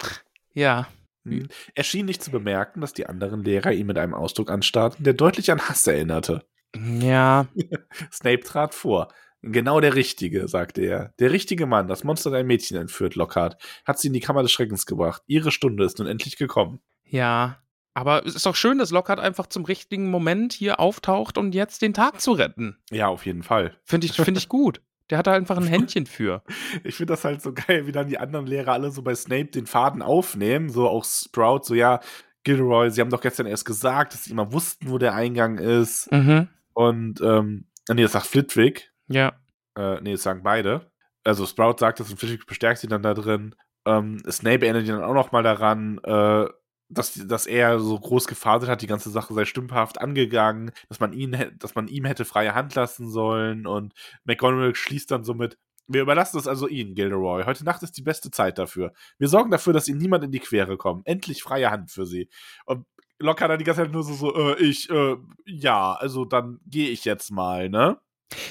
Ja. 0.54 0.88
Hm. 1.24 1.46
Er 1.74 1.84
schien 1.84 2.06
nicht 2.06 2.22
zu 2.22 2.32
bemerken, 2.32 2.80
dass 2.80 2.92
die 2.92 3.06
anderen 3.06 3.44
Lehrer 3.44 3.70
ihn 3.70 3.86
mit 3.86 3.96
einem 3.96 4.14
Ausdruck 4.14 4.50
anstarrten, 4.50 5.04
der 5.04 5.12
deutlich 5.12 5.52
an 5.52 5.60
Hass 5.60 5.86
erinnerte. 5.86 6.44
Ja. 6.74 7.46
Snape 8.12 8.40
trat 8.40 8.74
vor. 8.74 9.12
Genau 9.42 9.80
der 9.80 9.94
Richtige, 9.94 10.48
sagte 10.48 10.82
er. 10.82 11.14
Der 11.20 11.30
richtige 11.30 11.66
Mann, 11.66 11.86
das 11.86 12.02
Monster 12.02 12.30
hat 12.30 12.38
ein 12.38 12.46
Mädchen 12.46 12.76
entführt, 12.76 13.14
Lockhart, 13.14 13.62
hat 13.84 14.00
sie 14.00 14.08
in 14.08 14.14
die 14.14 14.20
Kammer 14.20 14.42
des 14.42 14.50
Schreckens 14.50 14.84
gebracht. 14.84 15.22
Ihre 15.26 15.52
Stunde 15.52 15.84
ist 15.84 15.98
nun 15.98 16.08
endlich 16.08 16.36
gekommen. 16.36 16.80
Ja. 17.04 17.62
Aber 17.98 18.24
es 18.24 18.36
ist 18.36 18.46
doch 18.46 18.54
schön, 18.54 18.78
dass 18.78 18.92
Lockhart 18.92 19.18
einfach 19.18 19.48
zum 19.48 19.64
richtigen 19.64 20.08
Moment 20.08 20.52
hier 20.52 20.78
auftaucht 20.78 21.36
und 21.36 21.52
jetzt 21.52 21.82
den 21.82 21.94
Tag 21.94 22.20
zu 22.20 22.30
retten. 22.30 22.78
Ja, 22.92 23.08
auf 23.08 23.26
jeden 23.26 23.42
Fall. 23.42 23.74
Finde 23.82 24.06
ich, 24.06 24.12
find 24.12 24.38
ich 24.38 24.48
gut. 24.48 24.80
Der 25.10 25.18
hat 25.18 25.26
da 25.26 25.32
einfach 25.32 25.56
ein 25.56 25.66
Händchen 25.66 26.06
für. 26.06 26.44
Ich 26.84 26.94
finde 26.94 27.14
das 27.14 27.24
halt 27.24 27.42
so 27.42 27.52
geil, 27.52 27.88
wie 27.88 27.92
dann 27.92 28.06
die 28.06 28.18
anderen 28.18 28.46
Lehrer 28.46 28.74
alle 28.74 28.92
so 28.92 29.02
bei 29.02 29.16
Snape 29.16 29.46
den 29.46 29.66
Faden 29.66 30.00
aufnehmen. 30.00 30.68
So 30.70 30.88
auch 30.88 31.04
Sprout, 31.04 31.62
so 31.64 31.74
ja, 31.74 31.98
Gilderoy, 32.44 32.88
sie 32.90 33.00
haben 33.00 33.10
doch 33.10 33.20
gestern 33.20 33.46
erst 33.46 33.64
gesagt, 33.64 34.14
dass 34.14 34.24
sie 34.24 34.30
immer 34.30 34.52
wussten, 34.52 34.90
wo 34.90 34.98
der 34.98 35.14
Eingang 35.14 35.58
ist. 35.58 36.12
Mhm. 36.12 36.46
Und, 36.74 37.20
ähm, 37.20 37.66
nee, 37.90 38.02
das 38.02 38.12
sagt 38.12 38.26
Flitwick. 38.26 38.92
Ja. 39.08 39.32
Äh, 39.76 40.00
nee, 40.02 40.12
das 40.12 40.22
sagen 40.22 40.44
beide. 40.44 40.92
Also 41.24 41.46
Sprout 41.46 41.78
sagt 41.78 41.98
das 41.98 42.10
und 42.10 42.20
Flitwick 42.20 42.46
bestärkt 42.46 42.78
sie 42.78 42.86
dann 42.86 43.02
da 43.02 43.14
drin. 43.14 43.56
Ähm, 43.86 44.22
Snape 44.30 44.64
erinnert 44.66 44.84
ihn 44.84 44.92
dann 44.92 45.02
auch 45.02 45.14
noch 45.14 45.32
mal 45.32 45.42
daran, 45.42 45.98
äh, 46.04 46.46
dass, 46.88 47.14
dass 47.14 47.46
er 47.46 47.78
so 47.80 47.98
groß 47.98 48.26
gefasert 48.26 48.68
hat, 48.68 48.82
die 48.82 48.86
ganze 48.86 49.10
Sache 49.10 49.34
sei 49.34 49.44
stümperhaft 49.44 50.00
angegangen, 50.00 50.72
dass 50.88 51.00
man 51.00 51.12
ihn, 51.12 51.36
dass 51.58 51.74
man 51.74 51.88
ihm 51.88 52.04
hätte 52.04 52.24
freie 52.24 52.54
Hand 52.54 52.74
lassen 52.74 53.10
sollen 53.10 53.66
und 53.66 53.94
McGonagall 54.24 54.74
schließt 54.74 55.10
dann 55.10 55.24
so 55.24 55.34
mit, 55.34 55.58
wir 55.88 56.02
überlassen 56.02 56.38
es 56.38 56.46
also 56.46 56.68
Ihnen, 56.68 56.94
Gilderoy. 56.94 57.44
Heute 57.44 57.64
Nacht 57.64 57.82
ist 57.82 57.96
die 57.96 58.02
beste 58.02 58.30
Zeit 58.30 58.58
dafür. 58.58 58.92
Wir 59.18 59.28
sorgen 59.28 59.50
dafür, 59.50 59.72
dass 59.72 59.88
Ihnen 59.88 59.98
niemand 59.98 60.22
in 60.22 60.30
die 60.30 60.38
Quere 60.38 60.76
kommt. 60.76 61.06
Endlich 61.06 61.42
freie 61.42 61.70
Hand 61.70 61.90
für 61.90 62.04
Sie. 62.04 62.28
Und 62.66 62.84
locker 63.18 63.48
dann 63.48 63.58
die 63.58 63.64
ganze 63.64 63.82
Zeit 63.82 63.92
nur 63.92 64.02
so, 64.02 64.12
so 64.12 64.34
äh, 64.34 64.62
ich, 64.62 64.90
äh, 64.90 65.16
ja, 65.46 65.94
also 65.94 66.24
dann 66.24 66.60
gehe 66.66 66.90
ich 66.90 67.04
jetzt 67.04 67.30
mal, 67.30 67.68
ne? 67.70 67.98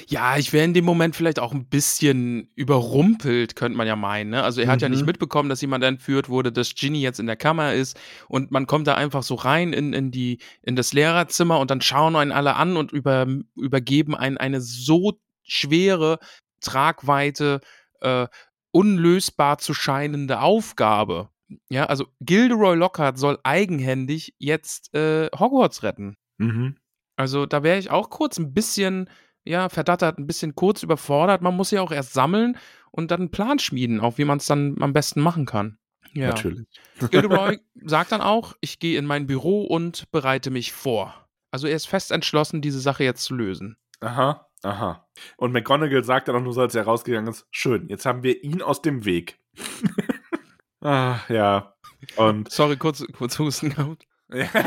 Ja, 0.08 0.36
ich 0.36 0.52
wäre 0.52 0.64
in 0.64 0.74
dem 0.74 0.84
Moment 0.84 1.14
vielleicht 1.14 1.38
auch 1.38 1.52
ein 1.52 1.66
bisschen 1.66 2.50
überrumpelt, 2.56 3.54
könnte 3.54 3.78
man 3.78 3.86
ja 3.86 3.94
meinen. 3.94 4.30
Ne? 4.30 4.42
Also 4.42 4.60
er 4.60 4.68
hat 4.68 4.82
ja 4.82 4.88
Mhm. 4.88 4.94
nicht 4.94 5.06
mitbekommen, 5.06 5.48
dass 5.48 5.60
jemand 5.60 5.84
entführt 5.84 6.28
wurde, 6.28 6.50
dass 6.50 6.74
Ginny 6.74 7.00
jetzt 7.00 7.20
in 7.20 7.26
der 7.26 7.36
Kammer 7.36 7.74
ist 7.74 7.98
und 8.28 8.50
man 8.50 8.66
kommt 8.66 8.88
da 8.88 8.94
einfach 8.94 9.22
so 9.22 9.36
rein 9.36 9.72
in, 9.72 9.92
in, 9.92 10.10
die, 10.10 10.38
in 10.62 10.74
das 10.74 10.92
Lehrerzimmer 10.92 11.60
und 11.60 11.70
dann 11.70 11.80
schauen 11.80 12.16
einen 12.16 12.32
alle 12.32 12.56
an 12.56 12.76
und 12.76 12.90
über, 12.90 13.26
übergeben 13.54 14.16
einen 14.16 14.36
eine 14.36 14.60
so 14.60 15.20
schwere 15.44 16.18
Tragweite, 16.60 17.60
äh, 18.00 18.26
unlösbar 18.72 19.58
zu 19.58 19.74
scheinende 19.74 20.40
Aufgabe. 20.40 21.30
Ja, 21.70 21.86
also 21.86 22.06
Gilderoy 22.20 22.76
Lockhart 22.76 23.16
soll 23.18 23.38
eigenhändig 23.42 24.34
jetzt 24.38 24.94
äh, 24.94 25.28
Hogwarts 25.38 25.82
retten. 25.82 26.16
Mhm. 26.36 26.76
Also 27.16 27.46
da 27.46 27.62
wäre 27.62 27.78
ich 27.78 27.90
auch 27.90 28.10
kurz 28.10 28.38
ein 28.38 28.52
bisschen, 28.52 29.08
ja, 29.44 29.68
verdattert, 29.68 30.18
ein 30.18 30.26
bisschen 30.26 30.54
kurz 30.54 30.82
überfordert. 30.82 31.42
Man 31.42 31.56
muss 31.56 31.70
ja 31.70 31.80
auch 31.80 31.92
erst 31.92 32.12
sammeln 32.12 32.56
und 32.90 33.10
dann 33.10 33.20
einen 33.20 33.30
Plan 33.30 33.58
schmieden, 33.58 34.00
auch 34.00 34.18
wie 34.18 34.24
man 34.24 34.38
es 34.38 34.46
dann 34.46 34.76
am 34.80 34.92
besten 34.92 35.20
machen 35.20 35.46
kann. 35.46 35.78
Ja. 36.12 36.28
Natürlich. 36.28 36.66
Gilderoy 37.10 37.58
sagt 37.84 38.12
dann 38.12 38.20
auch, 38.20 38.54
ich 38.60 38.78
gehe 38.78 38.98
in 38.98 39.06
mein 39.06 39.26
Büro 39.26 39.64
und 39.64 40.10
bereite 40.10 40.50
mich 40.50 40.72
vor. 40.72 41.14
Also 41.50 41.66
er 41.66 41.76
ist 41.76 41.86
fest 41.86 42.10
entschlossen, 42.10 42.60
diese 42.60 42.80
Sache 42.80 43.04
jetzt 43.04 43.24
zu 43.24 43.34
lösen. 43.34 43.76
Aha, 44.00 44.48
aha. 44.62 45.06
Und 45.36 45.52
McGonagall 45.52 46.04
sagt 46.04 46.28
dann 46.28 46.36
auch 46.36 46.42
nur 46.42 46.52
so, 46.52 46.60
als 46.60 46.74
er 46.74 46.84
rausgegangen 46.84 47.28
ist, 47.28 47.46
schön, 47.50 47.88
jetzt 47.88 48.06
haben 48.06 48.22
wir 48.22 48.42
ihn 48.44 48.62
aus 48.62 48.82
dem 48.82 49.04
Weg. 49.04 49.38
ah, 50.80 51.20
ja. 51.28 51.74
Und 52.16 52.50
Sorry, 52.50 52.76
kurz, 52.76 53.04
kurz 53.12 53.38
Husten 53.38 53.70
gehabt. 53.70 54.06
Ja. 54.32 54.48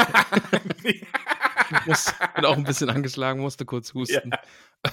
Ich 0.83 1.85
muss, 1.85 2.13
bin 2.35 2.45
auch 2.45 2.57
ein 2.57 2.63
bisschen 2.65 2.89
angeschlagen, 2.89 3.39
musste 3.41 3.63
kurz 3.65 3.93
husten. 3.93 4.31
Ja. 4.31 4.91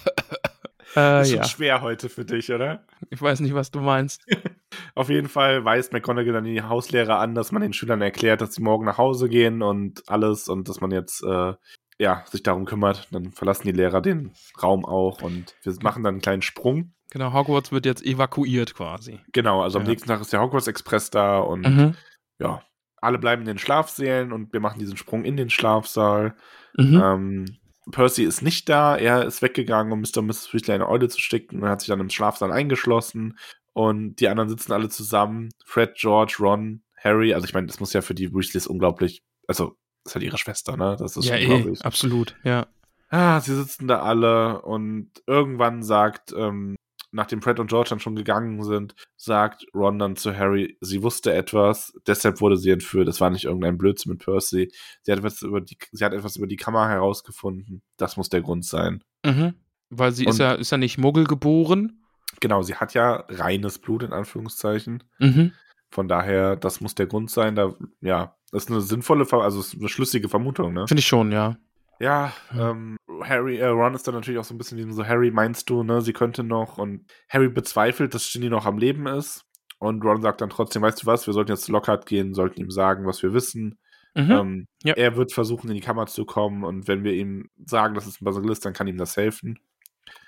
äh, 1.18 1.22
ist 1.22 1.30
schon 1.30 1.38
ja, 1.38 1.44
schwer 1.44 1.82
heute 1.82 2.08
für 2.08 2.24
dich, 2.24 2.52
oder? 2.52 2.84
ich 3.10 3.20
weiß 3.20 3.40
nicht, 3.40 3.54
was 3.54 3.70
du 3.72 3.80
meinst. 3.80 4.22
Auf 4.94 5.08
jeden 5.08 5.28
Fall 5.28 5.64
weist 5.64 5.92
McGonagall 5.92 6.32
dann 6.34 6.44
die 6.44 6.62
Hauslehrer 6.62 7.18
an, 7.18 7.34
dass 7.34 7.50
man 7.52 7.62
den 7.62 7.72
Schülern 7.72 8.00
erklärt, 8.00 8.40
dass 8.40 8.54
sie 8.54 8.62
morgen 8.62 8.84
nach 8.84 8.98
Hause 8.98 9.28
gehen 9.28 9.62
und 9.62 10.08
alles 10.08 10.48
und 10.48 10.68
dass 10.68 10.80
man 10.80 10.90
jetzt 10.92 11.22
äh, 11.24 11.54
ja, 11.98 12.24
sich 12.30 12.42
darum 12.44 12.64
kümmert. 12.64 13.08
Dann 13.10 13.32
verlassen 13.32 13.66
die 13.66 13.72
Lehrer 13.72 14.00
den 14.00 14.32
Raum 14.62 14.84
auch 14.84 15.20
und 15.22 15.56
wir 15.62 15.74
machen 15.82 16.04
dann 16.04 16.14
einen 16.14 16.22
kleinen 16.22 16.42
Sprung. 16.42 16.92
Genau, 17.10 17.32
Hogwarts 17.32 17.72
wird 17.72 17.86
jetzt 17.86 18.04
evakuiert 18.04 18.74
quasi. 18.74 19.20
Genau, 19.32 19.62
also 19.62 19.78
am 19.78 19.84
Ja. 19.84 19.90
nächsten 19.90 20.08
Tag 20.08 20.20
ist 20.20 20.32
der 20.32 20.40
Hogwarts 20.40 20.68
Express 20.68 21.10
da 21.10 21.38
und 21.38 21.62
Mhm. 21.66 21.94
ja, 22.38 22.62
alle 23.00 23.18
bleiben 23.18 23.42
in 23.42 23.48
den 23.48 23.58
Schlafsälen 23.58 24.32
und 24.32 24.52
wir 24.52 24.60
machen 24.60 24.78
diesen 24.78 24.96
Sprung 24.96 25.24
in 25.24 25.36
den 25.36 25.50
Schlafsaal. 25.50 26.34
Mhm. 26.76 27.02
Ähm, 27.02 27.44
Percy 27.90 28.24
ist 28.24 28.42
nicht 28.42 28.68
da, 28.68 28.96
er 28.96 29.24
ist 29.24 29.42
weggegangen, 29.42 29.92
um 29.92 30.00
Mr. 30.00 30.18
und 30.18 30.26
Mrs. 30.26 30.52
Weasley 30.52 30.74
eine 30.74 30.88
Eule 30.88 31.08
zu 31.08 31.20
sticken 31.20 31.62
und 31.62 31.68
hat 31.68 31.80
sich 31.80 31.88
dann 31.88 32.00
im 32.00 32.10
Schlafsaal 32.10 32.52
eingeschlossen. 32.52 33.38
Und 33.72 34.16
die 34.16 34.28
anderen 34.28 34.48
sitzen 34.48 34.72
alle 34.72 34.88
zusammen. 34.88 35.50
Fred, 35.64 35.94
George, 35.94 36.36
Ron, 36.40 36.82
Harry. 36.96 37.32
Also 37.32 37.46
ich 37.46 37.54
meine, 37.54 37.66
das 37.66 37.80
muss 37.80 37.92
ja 37.92 38.02
für 38.02 38.14
die 38.14 38.34
Weasleys 38.34 38.66
unglaublich, 38.66 39.22
also 39.46 39.76
ist 40.04 40.14
halt 40.14 40.24
ihre 40.24 40.38
Schwester, 40.38 40.76
ne? 40.76 40.96
Das 40.98 41.16
ist 41.16 41.26
ja, 41.26 41.36
eh, 41.36 41.46
unglaublich. 41.46 41.84
absolut, 41.84 42.36
ja. 42.42 42.66
Ah, 43.10 43.40
sie 43.40 43.54
sitzen 43.54 43.88
da 43.88 44.02
alle 44.02 44.62
und 44.62 45.10
irgendwann 45.26 45.82
sagt, 45.82 46.34
ähm, 46.36 46.76
nachdem 47.10 47.42
Fred 47.42 47.58
und 47.60 47.68
George 47.68 47.90
dann 47.90 48.00
schon 48.00 48.16
gegangen 48.16 48.62
sind, 48.62 48.94
sagt 49.16 49.64
Ron 49.74 49.98
dann 49.98 50.16
zu 50.16 50.36
Harry, 50.36 50.76
sie 50.80 51.02
wusste 51.02 51.32
etwas, 51.32 51.92
deshalb 52.06 52.40
wurde 52.40 52.56
sie 52.56 52.70
entführt. 52.70 53.08
Es 53.08 53.20
war 53.20 53.30
nicht 53.30 53.44
irgendein 53.44 53.78
Blödsinn 53.78 54.12
mit 54.12 54.24
Percy. 54.24 54.70
Sie 55.02 55.12
hat 55.12 55.18
etwas 55.18 55.42
über 55.42 55.60
die, 55.60 55.78
sie 55.92 56.04
hat 56.04 56.12
etwas 56.12 56.36
über 56.36 56.46
die 56.46 56.56
Kammer 56.56 56.88
herausgefunden. 56.88 57.82
Das 57.96 58.16
muss 58.16 58.28
der 58.28 58.42
Grund 58.42 58.64
sein. 58.64 59.02
Mhm. 59.24 59.54
Weil 59.90 60.12
sie 60.12 60.24
ist 60.24 60.34
Und- 60.34 60.40
ja, 60.40 60.52
ist 60.52 60.70
ja 60.70 60.78
nicht 60.78 60.98
Muggel 60.98 61.24
geboren. 61.24 62.02
Genau, 62.40 62.62
sie 62.62 62.74
hat 62.76 62.94
ja 62.94 63.24
reines 63.28 63.78
Blut 63.78 64.02
in 64.02 64.12
Anführungszeichen. 64.12 65.02
Mhm. 65.18 65.52
Von 65.90 66.06
daher, 66.08 66.56
das 66.56 66.80
muss 66.82 66.94
der 66.94 67.06
Grund 67.06 67.30
sein. 67.30 67.56
Da, 67.56 67.74
ja, 68.02 68.36
das 68.52 68.64
ist 68.64 68.70
eine 68.70 68.82
sinnvolle, 68.82 69.26
also 69.32 69.60
ist 69.60 69.74
eine 69.74 69.88
schlüssige 69.88 70.28
Vermutung, 70.28 70.74
ne? 70.74 70.86
Finde 70.86 71.00
ich 71.00 71.06
schon, 71.06 71.32
ja. 71.32 71.56
Ja, 72.00 72.32
ähm, 72.56 72.96
Harry, 73.24 73.58
äh, 73.58 73.66
Ron 73.66 73.94
ist 73.94 74.06
dann 74.06 74.14
natürlich 74.14 74.38
auch 74.38 74.44
so 74.44 74.54
ein 74.54 74.58
bisschen 74.58 74.76
diesem 74.76 74.92
so, 74.92 75.04
Harry, 75.04 75.30
meinst 75.30 75.68
du, 75.68 75.82
ne, 75.82 76.00
sie 76.00 76.12
könnte 76.12 76.44
noch 76.44 76.78
und 76.78 77.10
Harry 77.28 77.48
bezweifelt, 77.48 78.14
dass 78.14 78.30
Ginny 78.30 78.48
noch 78.48 78.66
am 78.66 78.78
Leben 78.78 79.06
ist 79.06 79.44
und 79.78 80.04
Ron 80.04 80.22
sagt 80.22 80.40
dann 80.40 80.50
trotzdem, 80.50 80.82
weißt 80.82 81.02
du 81.02 81.06
was, 81.06 81.26
wir 81.26 81.34
sollten 81.34 81.50
jetzt 81.50 81.64
zu 81.64 81.72
Lockhart 81.72 82.06
gehen, 82.06 82.34
sollten 82.34 82.60
ihm 82.60 82.70
sagen, 82.70 83.06
was 83.06 83.22
wir 83.22 83.34
wissen. 83.34 83.78
Mhm. 84.14 84.30
Ähm, 84.30 84.66
Ja. 84.84 84.94
Er 84.94 85.16
wird 85.16 85.32
versuchen, 85.32 85.68
in 85.68 85.74
die 85.74 85.80
Kammer 85.80 86.06
zu 86.06 86.24
kommen 86.24 86.64
und 86.64 86.86
wenn 86.86 87.02
wir 87.02 87.12
ihm 87.14 87.50
sagen, 87.64 87.94
das 87.94 88.06
ist 88.06 88.20
ein 88.20 88.24
Basilisk, 88.24 88.62
dann 88.62 88.72
kann 88.72 88.86
ihm 88.86 88.96
das 88.98 89.16
helfen. 89.16 89.58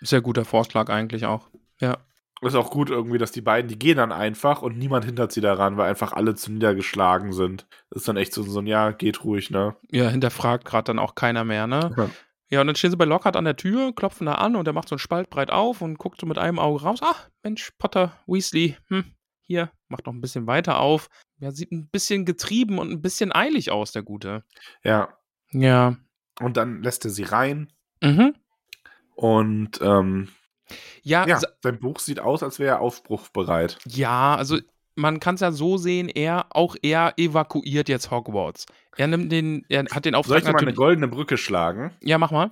Sehr 0.00 0.20
guter 0.20 0.44
Vorschlag 0.44 0.90
eigentlich 0.90 1.26
auch. 1.26 1.50
Ja. 1.80 1.98
Ist 2.42 2.54
auch 2.54 2.70
gut 2.70 2.88
irgendwie, 2.88 3.18
dass 3.18 3.32
die 3.32 3.42
beiden, 3.42 3.68
die 3.68 3.78
gehen 3.78 3.98
dann 3.98 4.12
einfach 4.12 4.62
und 4.62 4.78
niemand 4.78 5.04
hindert 5.04 5.30
sie 5.30 5.42
daran, 5.42 5.76
weil 5.76 5.90
einfach 5.90 6.12
alle 6.14 6.34
zu 6.34 6.50
niedergeschlagen 6.50 7.32
sind. 7.34 7.66
Das 7.90 8.02
ist 8.02 8.08
dann 8.08 8.16
echt 8.16 8.32
so, 8.32 8.42
so 8.42 8.60
ein, 8.60 8.66
ja, 8.66 8.92
geht 8.92 9.24
ruhig, 9.24 9.50
ne? 9.50 9.76
Ja, 9.90 10.08
hinterfragt 10.08 10.64
gerade 10.64 10.84
dann 10.84 10.98
auch 10.98 11.14
keiner 11.14 11.44
mehr, 11.44 11.66
ne? 11.66 11.92
Ja. 11.96 12.10
Ja, 12.52 12.60
und 12.62 12.66
dann 12.66 12.74
stehen 12.76 12.90
sie 12.90 12.96
bei 12.96 13.04
Lockhart 13.04 13.36
an 13.36 13.44
der 13.44 13.54
Tür, 13.56 13.94
klopfen 13.94 14.26
da 14.26 14.34
an 14.36 14.56
und 14.56 14.66
er 14.66 14.72
macht 14.72 14.88
so 14.88 14.94
einen 14.94 14.98
Spalt 15.00 15.30
breit 15.30 15.50
auf 15.52 15.82
und 15.82 15.98
guckt 15.98 16.20
so 16.20 16.26
mit 16.26 16.36
einem 16.38 16.58
Auge 16.58 16.82
raus. 16.82 16.98
Ach, 17.02 17.28
Mensch, 17.44 17.70
Potter, 17.78 18.12
Weasley, 18.26 18.76
hm, 18.88 19.04
hier, 19.42 19.70
macht 19.88 20.06
noch 20.06 20.12
ein 20.12 20.20
bisschen 20.20 20.46
weiter 20.48 20.80
auf. 20.80 21.08
Ja, 21.38 21.52
sieht 21.52 21.70
ein 21.70 21.88
bisschen 21.90 22.24
getrieben 22.24 22.78
und 22.78 22.90
ein 22.90 23.02
bisschen 23.02 23.32
eilig 23.32 23.70
aus, 23.70 23.92
der 23.92 24.02
Gute. 24.02 24.42
Ja. 24.82 25.10
Ja. 25.52 25.96
Und 26.40 26.56
dann 26.56 26.82
lässt 26.82 27.04
er 27.04 27.10
sie 27.12 27.22
rein 27.24 27.70
Mhm. 28.02 28.34
und 29.14 29.80
ähm, 29.82 30.28
Ja, 31.02 31.26
Ja, 31.26 31.38
sa- 31.40 31.48
sein 31.62 31.78
Buch 31.80 31.98
sieht 31.98 32.20
aus, 32.20 32.42
als 32.42 32.58
wäre 32.58 32.76
er 32.76 32.80
aufbruchbereit. 32.80 33.78
ja, 33.86 34.34
also 34.36 34.58
man 34.96 35.18
kann 35.20 35.36
es 35.36 35.40
ja 35.40 35.52
so 35.52 35.76
sehen, 35.78 36.08
er, 36.08 36.46
auch 36.50 36.76
er 36.82 37.14
evakuiert 37.16 37.88
jetzt 37.88 38.10
Hogwarts. 38.10 38.66
Er 38.96 39.06
nimmt 39.06 39.32
den, 39.32 39.64
er 39.68 39.84
hat 39.84 40.04
den 40.04 40.12
Soll 40.12 40.20
Auftrag 40.20 40.38
ich 40.38 40.44
dir 40.44 40.52
mal 40.52 40.58
eine 40.60 40.74
goldene 40.74 41.08
Brücke 41.08 41.38
schlagen? 41.38 41.92
Ja, 42.02 42.18
mach 42.18 42.30
mal. 42.32 42.50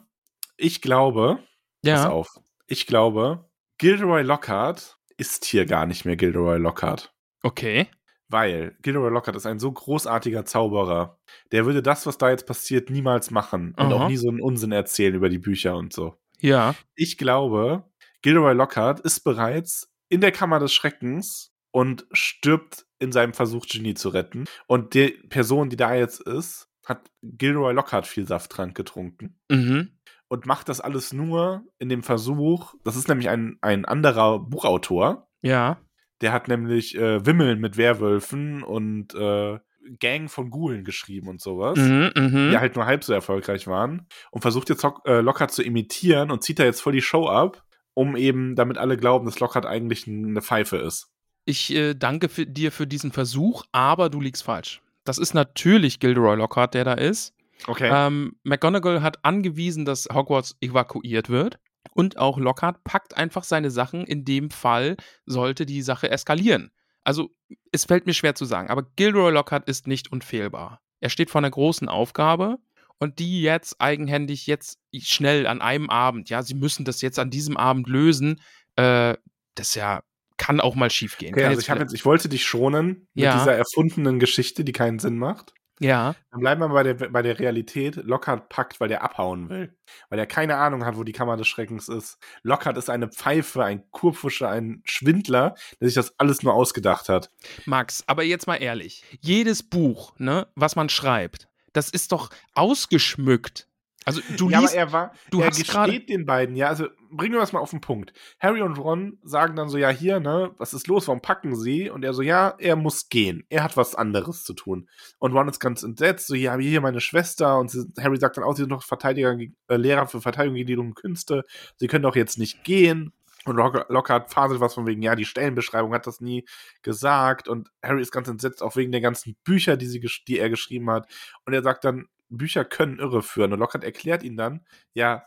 Ich 0.57 0.81
glaube, 0.81 1.39
pass 1.83 2.05
Ja. 2.05 2.09
auf, 2.11 2.29
ich 2.67 2.87
glaube, 2.87 3.45
Gilderoy 3.79 4.23
Lockhart 4.23 4.97
ist 5.19 5.45
hier 5.45 5.67
gar 5.67 5.85
nicht 5.87 6.05
mehr 6.05 6.17
Gilderoy 6.17 6.59
Lockhart. 6.59 7.13
Okay. 7.43 7.87
Weil 8.29 8.77
Gilderoy 8.83 9.11
Lockhart 9.11 9.37
ist 9.37 9.47
ein 9.47 9.59
so 9.59 9.71
großartiger 9.73 10.45
Zauberer. 10.45 11.19
Der 11.53 11.65
würde 11.67 11.83
das, 11.83 12.07
was 12.07 12.19
da 12.19 12.31
jetzt 12.31 12.47
passiert, 12.47 12.91
niemals 12.91 13.31
machen. 13.31 13.75
Und 13.77 13.93
Aha. 13.93 14.05
auch 14.05 14.09
nie 14.09 14.17
so 14.17 14.29
einen 14.29 14.41
Unsinn 14.41 14.73
erzählen 14.73 15.15
über 15.15 15.29
die 15.29 15.39
Bücher 15.39 15.77
und 15.77 15.93
so. 15.93 16.15
Ja. 16.41 16.75
Ich 16.95 17.19
glaube, 17.19 17.85
Gilderoy 18.23 18.55
Lockhart 18.55 19.01
ist 19.01 19.21
bereits 19.21 19.93
in 20.09 20.21
der 20.21 20.33
Kammer 20.33 20.59
des 20.59 20.73
Schreckens 20.73 21.53
und 21.71 22.07
stirbt 22.13 22.87
in 22.99 23.13
seinem 23.13 23.35
Versuch, 23.35 23.67
Genie 23.67 23.95
zu 23.95 24.09
retten. 24.09 24.45
Und 24.67 24.95
die 24.95 25.11
Person, 25.29 25.69
die 25.71 25.77
da 25.77 25.95
jetzt 25.95 26.21
ist, 26.21 26.69
hat 26.87 27.11
Gilderoy 27.23 27.73
Lockhart 27.75 28.07
viel 28.07 28.27
Safttrank 28.27 28.75
getrunken. 28.75 29.39
Mhm. 29.51 29.91
Und 30.29 30.47
macht 30.47 30.69
das 30.69 30.81
alles 30.81 31.13
nur 31.13 31.63
in 31.79 31.89
dem 31.89 32.03
Versuch, 32.03 32.75
das 32.85 32.97
ist 32.97 33.09
nämlich 33.09 33.29
ein, 33.29 33.57
ein 33.63 33.85
anderer 33.85 34.39
Buchautor, 34.39 35.29
Ja. 35.43 35.79
der 36.21 36.33
hat 36.33 36.49
nämlich 36.49 36.97
äh, 36.97 37.25
Wimmeln 37.25 37.61
mit 37.61 37.77
Werwölfen 37.77 38.63
und 38.63 39.15
äh, 39.15 39.59
Gang 40.01 40.31
von 40.31 40.51
Ghoulen 40.51 40.85
geschrieben 40.85 41.29
und 41.29 41.41
sowas 41.41 41.79
Mhm, 41.79 42.11
mhm. 42.15 42.51
die 42.51 42.59
halt 42.59 42.77
nur 42.77 42.85
halb 42.85 43.05
so 43.05 43.15
erfolgreich 43.15 43.67
waren 43.69 44.07
und 44.31 44.43
versucht 44.43 44.69
jetzt 44.69 44.83
Lock- 44.83 45.01
äh, 45.07 45.21
Lockhart 45.21 45.51
zu 45.53 45.63
imitieren 45.63 46.31
und 46.31 46.43
zieht 46.43 46.59
da 46.59 46.65
jetzt 46.65 46.83
voll 46.83 46.93
die 46.93 47.01
Show 47.01 47.27
ab, 47.27 47.65
um 47.99 48.15
eben, 48.15 48.55
damit 48.55 48.79
alle 48.79 48.97
glauben, 48.97 49.27
dass 49.27 49.41
Lockhart 49.41 49.67
eigentlich 49.67 50.07
eine 50.07 50.41
Pfeife 50.41 50.77
ist. 50.77 51.11
Ich 51.45 51.75
äh, 51.75 51.95
danke 51.95 52.29
für, 52.29 52.47
dir 52.47 52.71
für 52.71 52.87
diesen 52.87 53.11
Versuch, 53.11 53.65
aber 53.73 54.09
du 54.09 54.21
liegst 54.21 54.45
falsch. 54.45 54.81
Das 55.03 55.19
ist 55.19 55.35
natürlich 55.35 55.99
Gilderoy 55.99 56.37
Lockhart, 56.37 56.75
der 56.75 56.85
da 56.85 56.93
ist. 56.93 57.35
Okay. 57.67 57.91
Ähm, 57.93 58.37
McGonagall 58.45 59.03
hat 59.03 59.25
angewiesen, 59.25 59.85
dass 59.85 60.07
Hogwarts 60.13 60.57
evakuiert 60.61 61.29
wird. 61.29 61.59
Und 61.93 62.19
auch 62.19 62.39
Lockhart 62.39 62.85
packt 62.85 63.17
einfach 63.17 63.43
seine 63.43 63.73
Sachen. 63.73 64.05
In 64.05 64.25
dem 64.25 64.51
Fall 64.51 64.97
sollte 65.27 65.67
die 65.67 65.83
Sache 65.83 66.09
eskalieren. 66.09 66.71
Also, 67.03 67.31
es 67.73 67.85
fällt 67.85 68.07
mir 68.07 68.15
schwer 68.15 68.37
zu 68.37 68.45
sagen, 68.45 68.71
aber 68.71 68.85
Gilderoy 68.95 69.33
Lockhart 69.33 69.69
ist 69.69 69.89
nicht 69.89 70.13
unfehlbar. 70.13 70.81
Er 71.01 71.11
steht 71.11 71.31
vor 71.31 71.41
einer 71.41 71.51
großen 71.51 71.89
Aufgabe 71.89 72.59
und 72.99 73.19
die 73.19 73.43
jetzt 73.43 73.81
eigenhändig, 73.81 74.47
jetzt 74.47 74.79
schnell 75.01 75.47
an 75.47 75.61
einem 75.61 75.91
Abend, 75.91 76.31
ja, 76.31 76.43
sie 76.43 76.55
müssen 76.55 76.85
das 76.85 77.01
jetzt 77.01 77.19
an 77.19 77.31
diesem 77.31 77.57
Abend 77.57 77.89
lösen, 77.89 78.41
äh, 78.77 79.15
das 79.55 79.75
ja 79.75 80.03
kann 80.37 80.61
auch 80.61 80.77
mal 80.77 80.89
schief 80.91 81.19
gehen. 81.19 81.35
okay 81.35 81.45
also 81.47 81.61
ich, 81.61 81.67
jetzt, 81.67 81.95
ich 81.95 82.05
wollte 82.05 82.29
dich 82.29 82.47
schonen 82.47 83.09
mit 83.15 83.25
Ja. 83.25 83.37
dieser 83.37 83.55
erfundenen 83.57 84.21
Geschichte, 84.21 84.63
die 84.65 84.73
keinen 84.73 85.01
Sinn 85.01 85.19
macht. 85.19 85.53
ja, 85.81 86.15
Dann 86.31 86.41
bleiben 86.41 86.61
wir 86.61 86.69
bei 86.69 86.83
der, 86.85 86.95
bei 86.95 87.23
der 87.23 87.39
Realität. 87.41 87.97
Lockhart 87.97 88.49
packt, 88.49 88.79
weil 88.81 88.87
der 88.89 89.03
abhauen 89.03 89.49
will. 89.49 89.77
Weil 90.11 90.19
er 90.21 90.27
keine 90.27 90.57
Ahnung 90.57 90.85
hat, 90.85 90.97
wo 90.97 91.03
die 91.05 91.13
Kammer 91.13 91.37
des 91.37 91.49
Schreckens 91.49 91.89
ist. 91.89 92.19
Lockhart 92.43 92.77
ist 92.77 92.89
eine 92.89 93.09
Pfeife, 93.09 93.65
ein 93.65 93.83
Kurpfuscher, 93.91 94.49
ein 94.49 94.81
Schwindler, 94.85 95.55
der 95.81 95.89
sich 95.89 95.95
das 95.97 96.15
alles 96.19 96.43
nur 96.45 96.55
ausgedacht 96.55 97.09
hat. 97.09 97.31
Max, 97.65 98.05
aber 98.07 98.23
jetzt 98.23 98.47
mal 98.47 98.57
ehrlich. 98.57 99.03
Jedes 99.21 99.63
Buch, 99.65 100.15
ne, 100.19 100.47
was 100.55 100.75
man 100.77 100.89
schreibt, 100.89 101.49
das 101.79 101.91
ist 101.91 102.13
doch 102.13 102.31
ausgeschmückt. 102.55 103.69
Also 104.05 104.21
du 104.37 104.49
ja, 104.49 104.61
liest, 104.61 104.73
aber 104.73 104.81
er 104.81 104.93
war, 104.93 105.13
du 105.31 105.41
er 105.41 105.49
hast 105.49 105.59
gesteht 105.59 106.09
den 106.09 106.25
beiden, 106.25 106.57
ja, 106.57 106.69
also 106.69 106.87
bringen 107.11 107.35
wir 107.35 107.41
das 107.41 107.53
mal 107.53 107.61
auf 107.61 107.71
den 107.71 107.83
Punkt. 107.83 108.13
Harry 108.41 108.63
und 108.63 108.79
Ron 108.79 109.19
sagen 109.23 109.55
dann 109.55 109.69
so, 109.69 109.77
ja, 109.77 109.91
hier, 109.91 110.19
ne, 110.19 110.51
was 110.57 110.73
ist 110.73 110.87
los, 110.87 111.09
warum 111.09 111.21
packen 111.21 111.55
sie? 111.55 111.91
Und 111.91 112.05
er 112.05 112.15
so, 112.15 112.23
ja, 112.23 112.55
er 112.59 112.77
muss 112.77 113.11
gehen, 113.11 113.45
er 113.51 113.63
hat 113.63 113.77
was 113.77 113.95
anderes 113.95 114.45
zu 114.45 114.55
tun. 114.55 114.89
Und 115.19 115.35
Ron 115.35 115.49
ist 115.49 115.61
ganz 115.61 115.83
entsetzt, 115.83 116.27
so, 116.27 116.35
hier 116.35 116.53
habe 116.53 116.63
ich 116.63 116.69
hier 116.69 116.81
meine 116.81 117.03
Schwester 117.03 117.59
und 117.59 117.71
sie, 117.71 117.85
Harry 118.01 118.17
sagt 118.17 118.39
dann 118.39 118.45
auch, 118.45 118.57
sie 118.57 118.63
sind 118.63 118.71
noch 118.71 118.83
Verteidiger, 118.83 119.37
äh, 119.69 119.77
Lehrer 119.77 120.07
für 120.07 120.23
Verteidigung 120.23 120.55
gegen 120.55 120.69
die 120.69 120.77
dummen 120.77 120.95
Künste, 120.95 121.45
sie 121.77 121.87
können 121.87 122.05
doch 122.05 122.17
jetzt 122.17 122.39
nicht 122.39 122.65
gehen. 122.65 123.13
Und 123.45 123.57
Lock- 123.57 123.87
Lockhart 123.89 124.33
faselt 124.33 124.61
was 124.61 124.75
von 124.75 124.87
wegen, 124.87 125.03
ja, 125.03 125.15
die 125.15 125.25
Stellenbeschreibung 125.25 125.95
hat 125.95 126.07
das 126.07 126.21
nie 126.21 126.45
gesagt. 126.83 127.49
Und 127.49 127.71
Harry 127.83 128.03
ist 128.03 128.13
ganz 128.13 128.29
entsetzt, 128.29 128.63
auch 128.63 128.77
wegen 128.77 128.93
der 128.93 129.01
ganzen 129.01 129.37
Bücher, 129.45 129.77
die, 129.77 129.87
sie, 129.87 130.01
die 130.27 130.39
er 130.39 130.51
geschrieben 130.51 130.91
hat. 130.91 131.09
Und 131.47 131.53
er 131.55 131.63
sagt 131.63 131.85
dann, 131.85 132.09
Bücher 132.29 132.65
können 132.65 132.99
irreführen. 132.99 133.53
Und 133.53 133.61
Lockhart 133.61 133.85
erklärt 133.85 134.23
ihn 134.23 134.37
dann, 134.37 134.67
ja, 134.93 135.25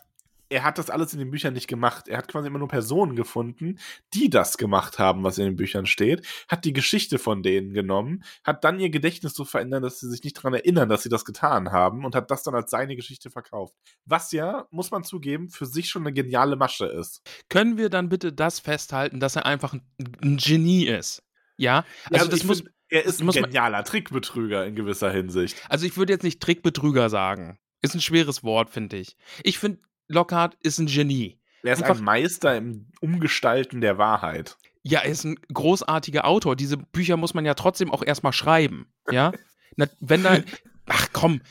er 0.51 0.63
hat 0.63 0.77
das 0.77 0.89
alles 0.89 1.13
in 1.13 1.19
den 1.19 1.31
Büchern 1.31 1.53
nicht 1.53 1.67
gemacht. 1.67 2.07
Er 2.07 2.17
hat 2.17 2.27
quasi 2.27 2.47
immer 2.47 2.59
nur 2.59 2.67
Personen 2.67 3.15
gefunden, 3.15 3.79
die 4.13 4.29
das 4.29 4.57
gemacht 4.57 4.99
haben, 4.99 5.23
was 5.23 5.37
in 5.37 5.45
den 5.45 5.55
Büchern 5.55 5.85
steht, 5.85 6.27
hat 6.49 6.65
die 6.65 6.73
Geschichte 6.73 7.17
von 7.19 7.41
denen 7.41 7.73
genommen, 7.73 8.23
hat 8.43 8.63
dann 8.63 8.79
ihr 8.79 8.89
Gedächtnis 8.89 9.33
so 9.33 9.45
verändert, 9.45 9.83
dass 9.83 9.99
sie 9.99 10.09
sich 10.09 10.23
nicht 10.23 10.37
daran 10.37 10.53
erinnern, 10.53 10.89
dass 10.89 11.03
sie 11.03 11.09
das 11.09 11.23
getan 11.23 11.71
haben 11.71 12.03
und 12.03 12.15
hat 12.15 12.29
das 12.29 12.43
dann 12.43 12.53
als 12.53 12.69
seine 12.69 12.97
Geschichte 12.97 13.29
verkauft. 13.29 13.73
Was 14.05 14.31
ja, 14.33 14.67
muss 14.71 14.91
man 14.91 15.03
zugeben, 15.03 15.49
für 15.49 15.65
sich 15.65 15.89
schon 15.89 16.03
eine 16.03 16.13
geniale 16.13 16.57
Masche 16.57 16.85
ist. 16.85 17.21
Können 17.49 17.77
wir 17.77 17.89
dann 17.89 18.09
bitte 18.09 18.33
das 18.33 18.59
festhalten, 18.59 19.21
dass 19.21 19.37
er 19.37 19.45
einfach 19.45 19.73
ein, 19.73 20.37
Genie 20.37 20.85
ist? 20.85 21.23
Ja, 21.55 21.85
also 22.11 22.27
das 22.27 22.39
ich 22.39 22.45
muss, 22.45 22.57
find, 22.59 22.71
er 22.89 23.05
ist 23.05 23.21
ein 23.21 23.29
genialer 23.29 23.83
Trickbetrüger 23.85 24.65
in 24.65 24.75
gewisser 24.75 25.11
Hinsicht. 25.11 25.55
also 25.69 25.85
ich 25.85 25.95
würde 25.95 26.11
jetzt 26.11 26.23
nicht 26.23 26.41
Trickbetrüger 26.41 27.09
sagen. 27.09 27.57
Ist 27.81 27.95
ein 27.95 28.01
schweres 28.01 28.43
Wort, 28.43 28.69
finde 28.69 28.97
ich. 28.97 29.15
Ich 29.43 29.57
finde, 29.57 29.79
Lockhart 30.11 30.55
ist 30.61 30.79
ein 30.79 30.87
Genie. 30.87 31.37
Er 31.63 31.73
ist 31.73 31.83
Einfach- 31.83 31.97
ein 31.97 32.03
Meister 32.03 32.55
im 32.57 32.87
Umgestalten 33.01 33.81
der 33.81 33.97
Wahrheit. 33.97 34.57
Ja, 34.83 34.99
er 35.01 35.11
ist 35.11 35.23
ein 35.25 35.35
großartiger 35.53 36.25
Autor. 36.25 36.55
Diese 36.55 36.77
Bücher 36.77 37.15
muss 37.17 37.33
man 37.35 37.45
ja 37.45 37.53
trotzdem 37.53 37.91
auch 37.91 38.03
erstmal 38.03 38.33
schreiben. 38.33 38.87
Ja? 39.11 39.31
Na, 39.75 39.87
wenn 39.99 40.23
da. 40.23 40.39
Ach 40.87 41.07
komm, 41.13 41.41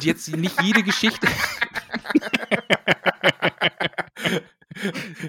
jetzt 0.00 0.36
nicht 0.36 0.60
jede 0.62 0.82
Geschichte. 0.82 1.26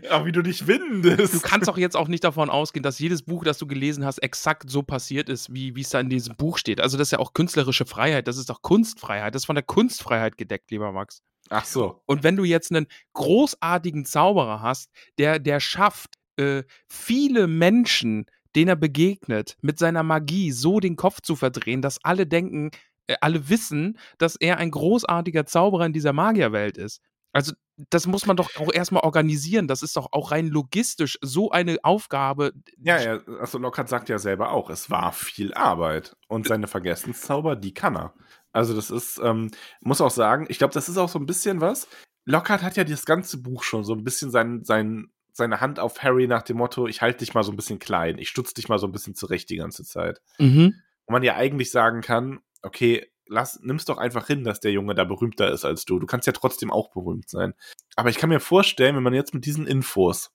Ach, 0.09 0.25
wie 0.25 0.31
du 0.31 0.41
dich 0.41 0.67
windest. 0.67 1.33
Du 1.33 1.39
kannst 1.41 1.67
doch 1.67 1.77
jetzt 1.77 1.95
auch 1.95 2.07
nicht 2.07 2.23
davon 2.23 2.49
ausgehen, 2.49 2.81
dass 2.83 2.97
jedes 2.99 3.21
Buch, 3.23 3.43
das 3.43 3.57
du 3.57 3.67
gelesen 3.67 4.05
hast, 4.05 4.19
exakt 4.19 4.69
so 4.69 4.81
passiert 4.83 5.29
ist, 5.29 5.53
wie 5.53 5.75
wie 5.75 5.81
es 5.81 5.89
da 5.89 5.99
in 5.99 6.09
diesem 6.09 6.35
Buch 6.35 6.57
steht. 6.57 6.79
Also, 6.81 6.97
das 6.97 7.07
ist 7.09 7.11
ja 7.11 7.19
auch 7.19 7.33
künstlerische 7.33 7.85
Freiheit. 7.85 8.27
Das 8.27 8.37
ist 8.37 8.49
doch 8.49 8.61
Kunstfreiheit. 8.61 9.35
Das 9.35 9.43
ist 9.43 9.45
von 9.45 9.55
der 9.55 9.63
Kunstfreiheit 9.63 10.37
gedeckt, 10.37 10.71
lieber 10.71 10.91
Max. 10.91 11.21
Ach 11.49 11.65
so. 11.65 12.01
Und 12.05 12.23
wenn 12.23 12.35
du 12.35 12.43
jetzt 12.43 12.71
einen 12.71 12.87
großartigen 13.13 14.05
Zauberer 14.05 14.61
hast, 14.61 14.89
der, 15.17 15.39
der 15.39 15.59
schafft, 15.59 16.15
äh, 16.37 16.63
viele 16.87 17.47
Menschen, 17.47 18.25
denen 18.55 18.69
er 18.69 18.75
begegnet, 18.75 19.57
mit 19.61 19.79
seiner 19.79 20.03
Magie 20.03 20.51
so 20.51 20.79
den 20.79 20.95
Kopf 20.95 21.21
zu 21.21 21.35
verdrehen, 21.35 21.81
dass 21.81 22.03
alle 22.03 22.25
denken, 22.25 22.71
äh, 23.07 23.15
alle 23.21 23.49
wissen, 23.49 23.97
dass 24.17 24.35
er 24.35 24.57
ein 24.57 24.71
großartiger 24.71 25.45
Zauberer 25.45 25.85
in 25.85 25.93
dieser 25.93 26.13
Magierwelt 26.13 26.77
ist. 26.77 27.01
Also, 27.33 27.53
das 27.89 28.05
muss 28.05 28.27
man 28.27 28.37
doch 28.37 28.55
auch 28.57 28.71
erstmal 28.71 29.03
organisieren. 29.03 29.67
Das 29.67 29.81
ist 29.81 29.97
doch 29.97 30.09
auch 30.11 30.31
rein 30.31 30.47
logistisch 30.47 31.17
so 31.21 31.49
eine 31.49 31.77
Aufgabe. 31.81 32.53
Ja, 32.77 33.01
ja, 33.01 33.19
also 33.39 33.57
Lockhart 33.57 33.89
sagt 33.89 34.09
ja 34.09 34.19
selber 34.19 34.51
auch, 34.51 34.69
es 34.69 34.91
war 34.91 35.11
viel 35.11 35.51
Arbeit. 35.55 36.15
Und 36.27 36.47
seine 36.47 36.67
Vergessenszauber, 36.67 37.55
die 37.55 37.73
kann 37.73 37.95
er. 37.95 38.13
Also 38.53 38.73
das 38.75 38.89
ist, 38.91 39.19
ähm, 39.21 39.51
muss 39.81 40.01
auch 40.01 40.11
sagen, 40.11 40.45
ich 40.47 40.57
glaube, 40.57 40.73
das 40.73 40.87
ist 40.87 40.97
auch 40.97 41.09
so 41.09 41.19
ein 41.19 41.25
bisschen 41.25 41.59
was. 41.59 41.87
Lockhart 42.25 42.61
hat 42.63 42.77
ja 42.77 42.83
das 42.83 43.05
ganze 43.05 43.41
Buch 43.41 43.63
schon 43.63 43.83
so 43.83 43.93
ein 43.93 44.03
bisschen 44.03 44.31
sein, 44.31 44.63
sein, 44.63 45.11
seine 45.33 45.59
Hand 45.59 45.79
auf 45.79 46.01
Harry 46.03 46.27
nach 46.27 46.43
dem 46.43 46.57
Motto, 46.57 46.87
ich 46.87 47.01
halte 47.01 47.19
dich 47.19 47.33
mal 47.33 47.43
so 47.43 47.51
ein 47.51 47.57
bisschen 47.57 47.79
klein, 47.79 48.17
ich 48.17 48.29
stutze 48.29 48.53
dich 48.53 48.69
mal 48.69 48.79
so 48.79 48.87
ein 48.87 48.91
bisschen 48.91 49.15
zurecht 49.15 49.49
die 49.49 49.57
ganze 49.57 49.83
Zeit. 49.83 50.21
Mhm. 50.37 50.75
Wo 51.05 51.11
man 51.11 51.23
ja 51.23 51.35
eigentlich 51.35 51.71
sagen 51.71 52.01
kann, 52.01 52.39
okay, 52.61 53.11
lass, 53.27 53.59
nimm's 53.61 53.85
doch 53.85 53.97
einfach 53.97 54.27
hin, 54.27 54.43
dass 54.43 54.59
der 54.59 54.71
Junge 54.71 54.95
da 54.95 55.03
berühmter 55.03 55.51
ist 55.51 55.65
als 55.65 55.85
du. 55.85 55.99
Du 55.99 56.05
kannst 56.05 56.27
ja 56.27 56.33
trotzdem 56.33 56.71
auch 56.71 56.91
berühmt 56.91 57.29
sein. 57.29 57.53
Aber 57.95 58.09
ich 58.09 58.17
kann 58.17 58.29
mir 58.29 58.39
vorstellen, 58.39 58.95
wenn 58.95 59.03
man 59.03 59.13
jetzt 59.13 59.33
mit 59.33 59.45
diesen 59.45 59.67
Infos, 59.67 60.31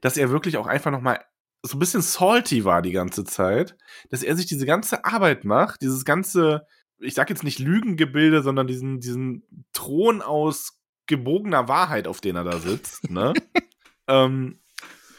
dass 0.00 0.16
er 0.16 0.30
wirklich 0.30 0.56
auch 0.56 0.66
einfach 0.66 0.90
nochmal 0.90 1.24
so 1.62 1.76
ein 1.76 1.80
bisschen 1.80 2.02
salty 2.02 2.64
war 2.64 2.82
die 2.82 2.92
ganze 2.92 3.24
Zeit, 3.24 3.76
dass 4.10 4.22
er 4.22 4.36
sich 4.36 4.46
diese 4.46 4.66
ganze 4.66 5.04
Arbeit 5.04 5.44
macht, 5.44 5.82
dieses 5.82 6.04
ganze, 6.04 6.66
ich 6.98 7.14
sag 7.14 7.30
jetzt 7.30 7.44
nicht 7.44 7.58
Lügengebilde, 7.58 8.42
sondern 8.42 8.66
diesen, 8.66 9.00
diesen 9.00 9.66
Thron 9.72 10.22
aus 10.22 10.80
gebogener 11.06 11.68
Wahrheit, 11.68 12.08
auf 12.08 12.20
den 12.20 12.36
er 12.36 12.44
da 12.44 12.58
sitzt, 12.58 13.10
ne? 13.10 13.32
ähm, 14.08 14.60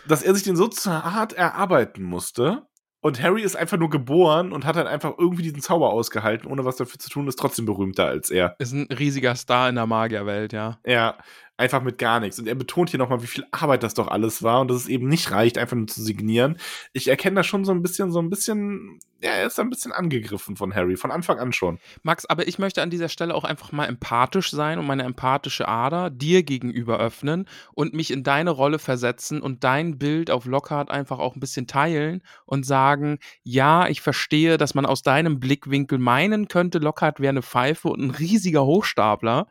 dass 0.08 0.24
er 0.24 0.34
sich 0.34 0.44
den 0.44 0.56
so 0.56 0.68
zu 0.68 0.92
hart 0.92 1.34
erarbeiten 1.34 2.04
musste. 2.04 2.68
Und 3.00 3.22
Harry 3.22 3.44
ist 3.44 3.56
einfach 3.56 3.78
nur 3.78 3.90
geboren 3.90 4.52
und 4.52 4.66
hat 4.66 4.76
halt 4.76 4.88
einfach 4.88 5.14
irgendwie 5.18 5.44
diesen 5.44 5.62
Zauber 5.62 5.92
ausgehalten, 5.92 6.50
ohne 6.50 6.66
was 6.66 6.78
dafür 6.78 7.00
zu 7.00 7.10
tun, 7.10 7.28
ist 7.28 7.38
trotzdem 7.38 7.66
berühmter 7.66 8.06
als 8.08 8.32
er. 8.32 8.56
Ist 8.60 8.74
ein 8.74 8.88
riesiger 8.92 9.36
Star 9.36 9.70
in 9.70 9.76
der 9.76 9.86
Magierwelt, 9.86 10.52
ja. 10.52 10.80
Ja, 10.86 11.18
einfach 11.58 11.82
mit 11.82 11.98
gar 11.98 12.20
nichts. 12.20 12.38
Und 12.40 12.48
er 12.48 12.56
betont 12.56 12.92
hier 12.92 13.00
nochmal, 13.00 13.24
wie 13.24 13.28
viel 13.28 13.46
Arbeit 13.52 13.84
das 13.84 13.96
doch 13.96 14.08
alles 14.08 14.44
war 14.44 14.62
und 14.62 14.70
dass 14.70 14.78
es 14.78 14.88
eben 14.88 15.08
nicht 15.08 15.32
reicht, 15.32 15.58
einfach 15.58 15.76
nur 15.76 15.88
zu 15.88 16.02
signieren. 16.04 16.58
Ich 16.94 17.08
erkenne 17.08 17.38
da 17.38 17.44
schon 17.44 17.66
so 17.66 17.72
ein 17.72 17.82
bisschen, 17.82 18.12
so 18.12 18.20
ein 18.22 18.30
bisschen, 18.30 19.00
ja, 19.22 19.32
er 19.32 19.48
ist 19.48 19.60
ein 19.60 19.72
bisschen 19.72 19.92
angegriffen 19.92 20.56
von 20.56 20.76
Harry, 20.76 20.96
von 20.96 21.10
Anfang 21.10 21.40
an 21.40 21.52
schon. 21.52 21.80
Max, 22.04 22.26
aber 22.28 22.48
ich 22.48 22.60
möchte 22.60 22.84
an 22.84 22.92
dieser 22.92 23.10
Stelle 23.10 23.34
auch 23.34 23.44
einfach 23.44 23.72
mal 23.72 23.86
empathisch 23.86 24.52
sein 24.52 24.78
und 24.78 24.86
meine 24.86 25.04
empathische 25.04 25.68
Ader 25.68 26.12
dir 26.12 26.44
gegenüber 26.44 27.00
öffnen 27.00 27.48
und 27.74 27.96
mich 27.96 28.12
in 28.12 28.24
deine 28.24 28.52
Rolle 28.52 28.78
versetzen 28.78 29.42
und 29.42 29.64
dein 29.64 29.98
Bild 29.98 30.30
auf 30.30 30.46
Lockhart 30.46 30.92
einfach 30.92 31.18
auch 31.18 31.36
ein 31.36 31.40
bisschen 31.40 31.66
teilen 31.66 32.22
und 32.46 32.68
sagen, 32.68 33.18
ja, 33.44 33.88
ich 33.88 34.02
verstehe, 34.02 34.58
dass 34.58 34.76
man 34.76 34.86
aus 34.86 35.02
deinem 35.02 35.40
Blickwinkel 35.40 35.98
meinen 35.98 36.48
könnte, 36.48 36.78
Lockhart 36.78 37.20
wäre 37.20 37.30
eine 37.30 37.42
Pfeife 37.42 37.90
und 37.90 38.02
ein 38.02 38.12
riesiger 38.12 38.64
Hochstapler 38.64 39.48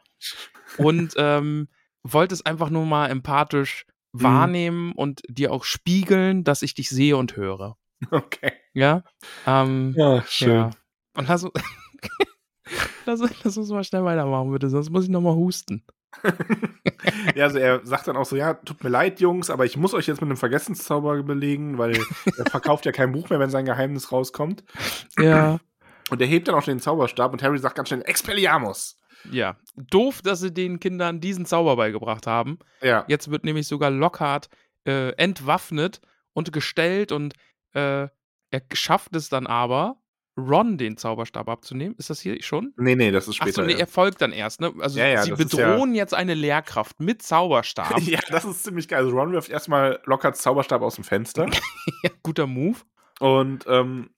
und 0.78 1.14
ähm, 1.16 1.68
wollte 2.12 2.34
es 2.34 2.44
einfach 2.44 2.70
nur 2.70 2.86
mal 2.86 3.08
empathisch 3.08 3.86
Mhm. 4.12 4.22
wahrnehmen 4.22 4.92
und 4.92 5.20
dir 5.28 5.52
auch 5.52 5.64
spiegeln, 5.64 6.42
dass 6.42 6.62
ich 6.62 6.72
dich 6.74 6.88
sehe 6.88 7.16
und 7.16 7.36
höre. 7.36 7.76
Okay. 8.10 8.52
Ja? 8.74 9.02
Ähm, 9.46 9.94
Ja, 9.96 10.22
ja. 10.38 10.70
Und 11.14 11.28
lass, 11.28 11.46
lass, 13.06 13.20
lass 13.44 13.56
uns 13.56 13.70
mal 13.70 13.84
schnell 13.84 14.04
weitermachen, 14.04 14.50
bitte, 14.52 14.68
sonst 14.68 14.90
muss 14.90 15.04
ich 15.04 15.10
nochmal 15.10 15.34
husten. 15.34 15.84
Ja, 17.34 17.44
also 17.44 17.58
er 17.58 17.84
sagt 17.86 18.08
dann 18.08 18.16
auch 18.16 18.24
so, 18.24 18.36
ja, 18.36 18.54
tut 18.54 18.82
mir 18.82 18.90
leid, 18.90 19.20
Jungs, 19.20 19.50
aber 19.50 19.64
ich 19.64 19.76
muss 19.76 19.94
euch 19.94 20.06
jetzt 20.06 20.20
mit 20.20 20.28
einem 20.28 20.36
Vergessenszauber 20.38 21.22
belegen, 21.22 21.78
weil 21.78 21.96
er 22.38 22.46
verkauft 22.46 22.84
ja 22.86 22.92
kein 22.92 23.12
Buch 23.12 23.28
mehr, 23.28 23.38
wenn 23.38 23.50
sein 23.50 23.64
Geheimnis 23.64 24.10
rauskommt. 24.12 24.64
Ja. 25.18 25.58
Und 26.10 26.20
er 26.20 26.26
hebt 26.26 26.48
dann 26.48 26.54
auch 26.54 26.64
den 26.64 26.80
Zauberstab 26.80 27.32
und 27.32 27.42
Harry 27.42 27.58
sagt 27.58 27.76
ganz 27.76 27.88
schnell, 27.88 28.02
Expelliarmus! 28.02 28.96
Ja. 29.30 29.56
Doof, 29.76 30.22
dass 30.22 30.40
sie 30.40 30.52
den 30.52 30.80
Kindern 30.80 31.20
diesen 31.20 31.46
Zauber 31.46 31.76
beigebracht 31.76 32.26
haben. 32.26 32.58
Ja. 32.82 33.04
Jetzt 33.08 33.30
wird 33.30 33.44
nämlich 33.44 33.66
sogar 33.66 33.90
Lockhart 33.90 34.48
äh, 34.84 35.10
entwaffnet 35.16 36.00
und 36.32 36.52
gestellt 36.52 37.12
und 37.12 37.34
äh, 37.72 38.08
er 38.50 38.62
schafft 38.72 39.16
es 39.16 39.28
dann 39.28 39.46
aber, 39.46 39.98
Ron 40.38 40.76
den 40.76 40.96
Zauberstab 40.96 41.48
abzunehmen. 41.48 41.94
Ist 41.96 42.10
das 42.10 42.20
hier 42.20 42.42
schon? 42.42 42.74
Nee, 42.76 42.94
nee, 42.94 43.10
das 43.10 43.26
ist 43.26 43.36
später. 43.36 43.62
Achso, 43.62 43.62
nee, 43.62 43.72
er 43.72 43.80
erst. 43.80 43.92
folgt 43.94 44.20
dann 44.20 44.32
erst, 44.32 44.60
ne? 44.60 44.72
Also 44.80 44.98
Ja, 44.98 45.06
ja, 45.06 45.22
sie 45.22 45.32
bedrohen 45.32 45.94
jetzt 45.94 46.12
eine 46.12 46.34
Lehrkraft 46.34 47.00
mit 47.00 47.22
Zauberstab. 47.22 47.98
ja, 48.02 48.20
das 48.28 48.44
ist 48.44 48.64
ziemlich 48.64 48.86
geil. 48.88 49.04
Also 49.04 49.16
Ron 49.16 49.32
wirft 49.32 49.48
erstmal 49.48 50.00
Lockharts 50.04 50.42
Zauberstab 50.42 50.82
aus 50.82 50.96
dem 50.96 51.04
Fenster. 51.04 51.46
ja, 52.02 52.10
guter 52.22 52.46
Move. 52.46 52.78
Und 53.18 53.64
ähm, 53.66 54.10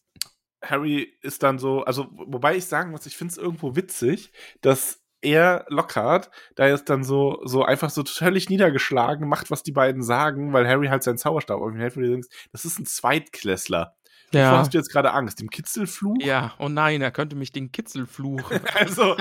Harry 0.62 1.12
ist 1.22 1.42
dann 1.42 1.59
so, 1.59 1.84
also 1.84 2.09
wobei 2.12 2.56
ich 2.56 2.66
sagen 2.66 2.90
muss, 2.90 3.06
ich 3.06 3.16
finde 3.16 3.32
es 3.32 3.38
irgendwo 3.38 3.76
witzig, 3.76 4.32
dass 4.61 5.00
er 5.20 5.64
Lockhart 5.68 6.30
da 6.54 6.68
jetzt 6.68 6.88
dann 6.90 7.02
so, 7.04 7.40
so 7.44 7.64
einfach 7.64 7.90
so 7.90 8.04
völlig 8.04 8.48
niedergeschlagen 8.50 9.28
macht, 9.28 9.50
was 9.50 9.62
die 9.64 9.72
beiden 9.72 10.02
sagen, 10.02 10.52
weil 10.52 10.66
Harry 10.68 10.86
halt 10.88 11.02
seinen 11.02 11.18
Zauberstab 11.18 11.61
auf 11.61 11.72
ihn 11.72 11.80
hält, 11.80 11.96
wo 11.96 12.00
du 12.00 12.09
denkst, 12.09 12.28
das 12.52 12.64
ist 12.64 12.78
ein 12.78 12.86
Zweitklässler. 12.86 13.96
Wovor 14.30 14.40
Ja. 14.40 14.59
hast 14.59 14.74
du 14.74 14.78
jetzt 14.78 14.92
gerade 14.92 15.12
Angst? 15.12 15.40
Dem 15.40 15.50
Kitzelfluch? 15.50 16.18
Ja, 16.20 16.54
oh 16.59 16.68
nein, 16.68 17.00
er 17.00 17.11
könnte 17.11 17.34
mich 17.34 17.50
den 17.50 17.72
Kitzel 17.72 18.06
fluchen. 18.06 18.61
Also, 18.74 19.16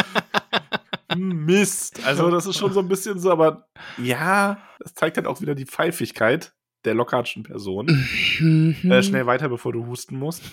Mist. 1.15 2.05
Also, 2.05 2.29
das 2.29 2.45
ist 2.45 2.57
schon 2.57 2.73
so 2.73 2.79
ein 2.81 2.87
bisschen 2.89 3.19
so, 3.19 3.31
aber 3.31 3.67
ja, 3.97 4.57
das 4.79 4.93
zeigt 4.93 5.17
halt 5.17 5.25
auch 5.25 5.41
wieder 5.41 5.55
die 5.55 5.65
Pfeifigkeit 5.65 6.53
der 6.85 6.93
Lockhartschen 6.93 7.43
Person. 7.43 7.87
Äh, 8.39 9.01
schnell 9.01 9.25
weiter, 9.25 9.49
bevor 9.49 9.73
du 9.73 9.85
husten 9.87 10.17
musst. 10.19 10.43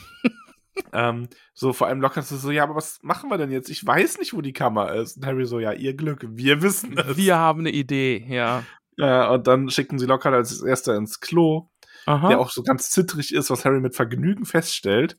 Ähm, 0.93 1.29
so, 1.53 1.73
vor 1.73 1.87
allem 1.87 2.01
Lockhart 2.01 2.27
so, 2.27 2.51
ja, 2.51 2.65
aber 2.65 2.75
was 2.75 3.01
machen 3.03 3.31
wir 3.31 3.39
denn 3.39 3.51
jetzt? 3.51 3.69
Ich 3.69 3.85
weiß 3.85 4.19
nicht, 4.19 4.35
wo 4.35 4.41
die 4.41 4.53
Kammer 4.53 4.93
ist. 4.95 5.17
Und 5.17 5.27
Harry 5.27 5.47
so, 5.47 5.61
ja, 5.61 5.73
ihr 5.73 5.95
Glück, 5.95 6.27
wir 6.29 6.63
wissen 6.63 6.99
es. 6.99 7.17
Wir 7.17 7.39
haben 7.39 7.61
eine 7.61 7.71
Idee, 7.71 8.25
ja. 8.29 8.65
Ja, 8.97 9.31
und 9.31 9.47
dann 9.47 9.71
schicken 9.71 9.99
sie 9.99 10.07
Lockhart 10.07 10.35
als 10.35 10.63
erster 10.63 10.97
ins 10.97 11.21
Klo, 11.21 11.69
Aha. 12.07 12.29
der 12.29 12.39
auch 12.39 12.51
so 12.51 12.63
ganz 12.63 12.91
zittrig 12.91 13.35
ist, 13.35 13.51
was 13.51 13.65
Harry 13.65 13.81
mit 13.81 13.97
Vergnügen 13.97 14.45
feststellt. 14.45 15.19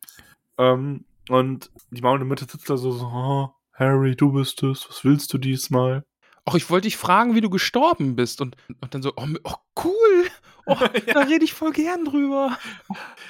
Ähm, 0.58 1.06
und 1.30 1.72
die 1.92 2.02
maulende 2.02 2.26
Mitte 2.26 2.46
sitzt 2.46 2.70
da 2.70 2.78
so, 2.78 2.92
so 2.92 3.06
oh, 3.06 3.50
Harry, 3.74 4.16
du 4.16 4.32
bist 4.32 4.64
es, 4.64 4.88
was 4.90 5.04
willst 5.04 5.34
du 5.34 5.38
diesmal? 5.38 6.04
Ach, 6.46 6.54
ich 6.54 6.70
wollte 6.70 6.86
dich 6.86 6.98
fragen, 6.98 7.34
wie 7.34 7.42
du 7.42 7.50
gestorben 7.50 8.16
bist. 8.16 8.40
Und, 8.40 8.56
und 8.80 8.94
dann 8.94 9.02
so, 9.02 9.14
oh, 9.16 9.28
oh 9.44 9.56
cool. 9.84 10.28
Oh, 10.68 10.76
da 11.14 11.22
rede 11.22 11.44
ich 11.44 11.54
voll 11.54 11.72
gern 11.72 12.06
drüber. 12.06 12.58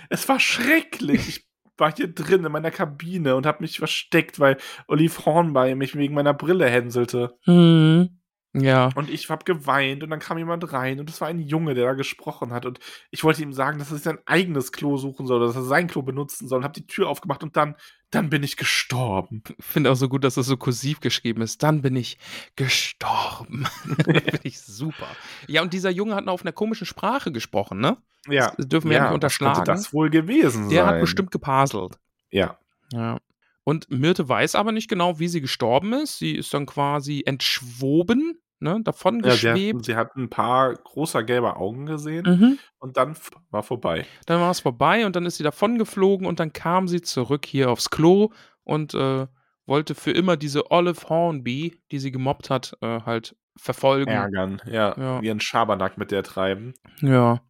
Es 0.09 0.27
war 0.27 0.39
schrecklich. 0.39 1.27
Ich 1.29 1.44
war 1.77 1.93
hier 1.95 2.07
drin 2.07 2.45
in 2.45 2.51
meiner 2.51 2.71
Kabine 2.71 3.35
und 3.35 3.45
habe 3.45 3.63
mich 3.63 3.79
versteckt, 3.79 4.39
weil 4.39 4.57
Olive 4.87 5.25
Hornby 5.25 5.75
mich 5.75 5.95
wegen 5.95 6.13
meiner 6.13 6.33
Brille 6.33 6.69
hänselte. 6.69 7.37
Hm. 7.43 8.09
Ja. 8.57 8.89
Und 8.95 9.09
ich 9.09 9.29
hab 9.29 9.43
geweint 9.43 10.01
und 10.01 10.09
dann 10.09 10.19
kam 10.19 10.37
jemand 10.37 10.71
rein 10.71 11.01
und 11.01 11.09
es 11.09 11.19
war 11.19 11.27
ein 11.27 11.39
Junge, 11.39 11.73
der 11.73 11.87
da 11.87 11.93
gesprochen 11.93 12.53
hat 12.53 12.65
und 12.65 12.79
ich 13.11 13.23
wollte 13.25 13.43
ihm 13.43 13.51
sagen, 13.51 13.79
dass 13.79 13.89
er 13.89 13.95
sich 13.95 14.03
sein 14.03 14.19
eigenes 14.25 14.71
Klo 14.71 14.95
suchen 14.95 15.27
soll, 15.27 15.41
dass 15.41 15.57
er 15.57 15.63
sein 15.63 15.87
Klo 15.87 16.03
benutzen 16.03 16.47
soll 16.47 16.59
und 16.59 16.63
hab 16.63 16.71
die 16.71 16.87
Tür 16.87 17.09
aufgemacht 17.09 17.43
und 17.43 17.57
dann, 17.57 17.75
dann 18.15 18.29
bin 18.29 18.43
ich 18.43 18.57
gestorben. 18.57 19.43
Finde 19.59 19.91
auch 19.91 19.95
so 19.95 20.09
gut, 20.09 20.23
dass 20.23 20.35
das 20.35 20.45
so 20.45 20.57
kursiv 20.57 20.99
geschrieben 20.99 21.41
ist. 21.41 21.61
Dann 21.63 21.81
bin 21.81 21.95
ich 21.95 22.17
gestorben. 22.55 23.67
finde 24.03 24.39
ich 24.43 24.59
super. 24.61 25.07
Ja, 25.47 25.61
und 25.61 25.73
dieser 25.73 25.89
Junge 25.89 26.15
hat 26.15 26.25
noch 26.25 26.33
auf 26.33 26.41
einer 26.41 26.51
komischen 26.51 26.87
Sprache 26.87 27.31
gesprochen, 27.31 27.79
ne? 27.79 27.97
Ja. 28.27 28.53
Das 28.57 28.67
dürfen 28.67 28.89
wir 28.89 28.97
ja, 28.97 29.03
nicht 29.03 29.09
was 29.09 29.15
unterschlagen. 29.15 29.55
könnte 29.55 29.71
das 29.71 29.93
wohl 29.93 30.09
gewesen 30.09 30.69
Der 30.69 30.85
sein? 30.85 30.93
hat 30.95 31.01
bestimmt 31.01 31.31
gepaselt. 31.31 31.99
Ja. 32.31 32.57
Ja. 32.91 33.17
Und 33.63 33.89
Myrte 33.89 34.27
weiß 34.29 34.55
aber 34.55 34.71
nicht 34.71 34.89
genau, 34.89 35.19
wie 35.19 35.27
sie 35.27 35.41
gestorben 35.41 35.93
ist. 35.93 36.19
Sie 36.19 36.35
ist 36.35 36.53
dann 36.53 36.65
quasi 36.65 37.23
entschwoben, 37.25 38.39
ne, 38.59 38.79
davon 38.83 39.21
ja 39.23 39.31
sie, 39.31 39.47
hat, 39.49 39.55
geschwebt. 39.55 39.85
sie 39.85 39.95
hat 39.95 40.15
ein 40.15 40.29
paar 40.29 40.73
großer 40.73 41.23
gelber 41.23 41.57
Augen 41.57 41.85
gesehen 41.85 42.25
Mhm. 42.25 42.59
und 42.79 42.97
dann 42.97 43.15
war 43.51 43.63
vorbei. 43.63 44.05
Dann 44.25 44.39
war 44.41 44.51
es 44.51 44.59
vorbei 44.61 45.05
und 45.05 45.15
dann 45.15 45.25
ist 45.25 45.37
sie 45.37 45.43
davon 45.43 45.77
geflogen 45.77 46.25
und 46.27 46.39
dann 46.39 46.53
kam 46.53 46.87
sie 46.87 47.01
zurück 47.01 47.45
hier 47.45 47.69
aufs 47.69 47.89
Klo 47.89 48.29
und 48.63 48.93
äh, 48.93 49.27
wollte 49.65 49.95
für 49.95 50.11
immer 50.11 50.37
diese 50.37 50.69
Olive 50.71 51.09
Hornby, 51.09 51.81
die 51.91 51.99
sie 51.99 52.11
gemobbt 52.11 52.49
hat, 52.49 52.77
äh, 52.81 53.01
halt 53.01 53.35
verfolgen. 53.57 54.11
Ärgern, 54.11 54.61
ja, 54.65 54.95
Ja. 54.97 55.21
wie 55.21 55.31
ein 55.31 55.39
Schabernack 55.39 55.97
mit 55.97 56.11
der 56.11 56.23
treiben. 56.23 56.73
Ja. 57.01 57.41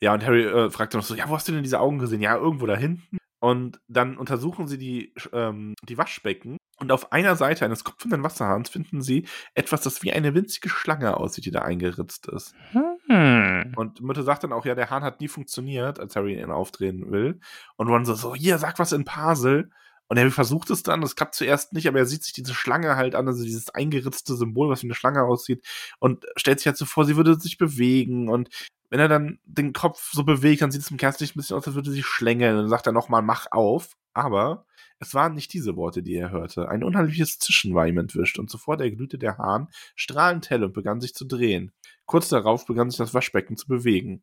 Ja, 0.00 0.14
und 0.14 0.24
Harry 0.24 0.44
äh, 0.44 0.70
fragt 0.70 0.94
dann 0.94 1.00
noch 1.00 1.06
so, 1.06 1.14
ja, 1.14 1.28
wo 1.28 1.34
hast 1.34 1.46
du 1.48 1.52
denn 1.52 1.62
diese 1.62 1.80
Augen 1.80 1.98
gesehen? 1.98 2.20
Ja, 2.20 2.36
irgendwo 2.36 2.66
da 2.66 2.76
hinten. 2.76 3.18
Und 3.40 3.80
dann 3.88 4.16
untersuchen 4.16 4.66
sie 4.68 4.78
die, 4.78 5.14
ähm, 5.32 5.74
die 5.88 5.98
Waschbecken 5.98 6.58
und 6.80 6.92
auf 6.92 7.12
einer 7.12 7.34
Seite 7.34 7.64
eines 7.64 7.82
kopfenden 7.82 8.22
Wasserhahns 8.22 8.70
finden 8.70 9.02
sie 9.02 9.26
etwas, 9.54 9.80
das 9.80 10.02
wie 10.02 10.12
eine 10.12 10.34
winzige 10.34 10.68
Schlange 10.68 11.16
aussieht, 11.16 11.44
die 11.44 11.50
da 11.50 11.62
eingeritzt 11.62 12.28
ist. 12.28 12.54
Hm. 12.72 13.72
Und 13.76 14.00
Mutter 14.00 14.22
sagt 14.22 14.44
dann 14.44 14.52
auch, 14.52 14.64
ja, 14.64 14.76
der 14.76 14.90
Hahn 14.90 15.02
hat 15.02 15.20
nie 15.20 15.28
funktioniert, 15.28 15.98
als 15.98 16.14
Harry 16.14 16.40
ihn 16.40 16.50
aufdrehen 16.50 17.10
will. 17.10 17.40
Und 17.76 17.88
Ron 17.88 18.04
so, 18.04 18.14
so, 18.14 18.34
hier, 18.34 18.58
sag 18.58 18.78
was 18.78 18.92
in 18.92 19.04
Parsel. 19.04 19.70
Und 20.06 20.18
Harry 20.18 20.30
versucht 20.30 20.70
es 20.70 20.82
dann, 20.84 21.00
das 21.00 21.16
klappt 21.16 21.34
zuerst 21.34 21.72
nicht, 21.72 21.88
aber 21.88 21.98
er 21.98 22.06
sieht 22.06 22.22
sich 22.22 22.32
diese 22.32 22.54
Schlange 22.54 22.96
halt 22.96 23.14
an, 23.14 23.26
also 23.26 23.42
dieses 23.42 23.70
eingeritzte 23.70 24.36
Symbol, 24.36 24.70
was 24.70 24.82
wie 24.82 24.86
eine 24.86 24.94
Schlange 24.94 25.22
aussieht, 25.22 25.66
und 25.98 26.24
stellt 26.36 26.60
sich 26.60 26.66
halt 26.66 26.78
so 26.78 26.86
vor, 26.86 27.04
sie 27.04 27.16
würde 27.16 27.38
sich 27.38 27.58
bewegen. 27.58 28.28
Und 28.28 28.48
wenn 28.90 29.00
er 29.00 29.08
dann 29.08 29.38
den 29.44 29.72
Kopf 29.72 30.10
so 30.12 30.24
bewegt, 30.24 30.62
dann 30.62 30.70
sieht 30.70 30.82
es 30.82 30.90
im 30.90 30.96
Kerzenlicht 30.96 31.34
ein 31.36 31.40
bisschen 31.40 31.56
aus, 31.56 31.66
als 31.66 31.74
würde 31.76 31.90
sie 31.90 32.02
schlängeln. 32.02 32.54
Und 32.56 32.62
dann 32.62 32.70
sagt 32.70 32.86
er 32.86 32.92
nochmal, 32.92 33.22
mach 33.22 33.46
auf. 33.50 33.96
Aber 34.14 34.64
es 34.98 35.14
waren 35.14 35.34
nicht 35.34 35.52
diese 35.52 35.76
Worte, 35.76 36.02
die 36.02 36.14
er 36.16 36.30
hörte. 36.30 36.68
Ein 36.68 36.82
unheimliches 36.82 37.38
Zischen 37.38 37.74
war 37.74 37.86
ihm 37.86 37.98
entwischt, 37.98 38.38
und 38.38 38.50
sofort 38.50 38.80
erglühte 38.80 39.18
der 39.18 39.38
Hahn 39.38 39.68
strahlend 39.94 40.50
hell 40.50 40.64
und 40.64 40.72
begann 40.74 41.00
sich 41.00 41.14
zu 41.14 41.24
drehen. 41.24 41.72
Kurz 42.06 42.28
darauf 42.28 42.66
begann 42.66 42.90
sich 42.90 42.98
das 42.98 43.14
Waschbecken 43.14 43.56
zu 43.56 43.68
bewegen. 43.68 44.22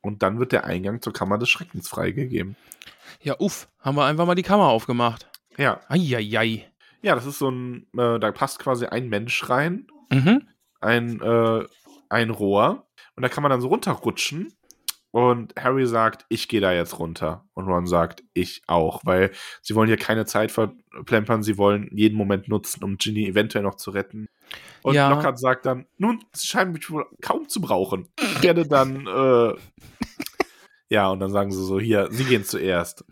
Und 0.00 0.22
dann 0.22 0.38
wird 0.38 0.52
der 0.52 0.64
Eingang 0.64 1.00
zur 1.00 1.12
Kammer 1.12 1.38
des 1.38 1.48
Schreckens 1.48 1.88
freigegeben. 1.88 2.56
Ja, 3.22 3.36
uff, 3.40 3.68
haben 3.80 3.96
wir 3.96 4.04
einfach 4.04 4.26
mal 4.26 4.34
die 4.34 4.42
Kamera 4.42 4.68
aufgemacht. 4.68 5.28
Ja, 5.56 5.80
Eieiei. 5.88 6.70
ja, 7.02 7.14
das 7.14 7.26
ist 7.26 7.38
so 7.38 7.50
ein, 7.50 7.86
äh, 7.96 8.18
da 8.18 8.32
passt 8.32 8.58
quasi 8.58 8.86
ein 8.86 9.08
Mensch 9.08 9.48
rein, 9.48 9.86
Mhm. 10.12 10.48
ein, 10.80 11.20
äh, 11.20 11.64
ein 12.08 12.30
Rohr. 12.30 12.86
Und 13.16 13.22
da 13.22 13.28
kann 13.28 13.42
man 13.42 13.50
dann 13.50 13.60
so 13.60 13.68
runterrutschen. 13.68 14.52
Und 15.12 15.54
Harry 15.58 15.86
sagt, 15.86 16.24
ich 16.30 16.48
gehe 16.48 16.62
da 16.62 16.72
jetzt 16.72 16.98
runter. 16.98 17.44
Und 17.52 17.66
Ron 17.66 17.86
sagt, 17.86 18.24
ich 18.32 18.62
auch, 18.66 19.02
weil 19.04 19.30
sie 19.60 19.74
wollen 19.74 19.88
hier 19.88 19.98
keine 19.98 20.24
Zeit 20.24 20.50
verplempern, 20.50 21.42
sie 21.42 21.58
wollen 21.58 21.90
jeden 21.92 22.16
Moment 22.16 22.48
nutzen, 22.48 22.82
um 22.82 22.96
Ginny 22.96 23.28
eventuell 23.28 23.62
noch 23.62 23.74
zu 23.74 23.90
retten. 23.90 24.28
Und 24.80 24.94
Ja. 24.94 25.10
Lockhart 25.10 25.38
sagt 25.38 25.66
dann, 25.66 25.86
nun, 25.98 26.24
sie 26.32 26.46
scheinen 26.46 26.72
mich 26.72 26.90
wohl 26.90 27.04
kaum 27.20 27.46
zu 27.46 27.60
brauchen. 27.60 28.08
Ich 28.18 28.42
werde 28.42 28.66
dann, 28.66 29.06
äh, 29.06 29.54
ja, 30.88 31.10
und 31.10 31.20
dann 31.20 31.30
sagen 31.30 31.52
sie 31.52 31.62
so, 31.62 31.78
hier, 31.78 32.08
sie 32.10 32.24
gehen 32.24 32.44
zuerst. 32.44 33.04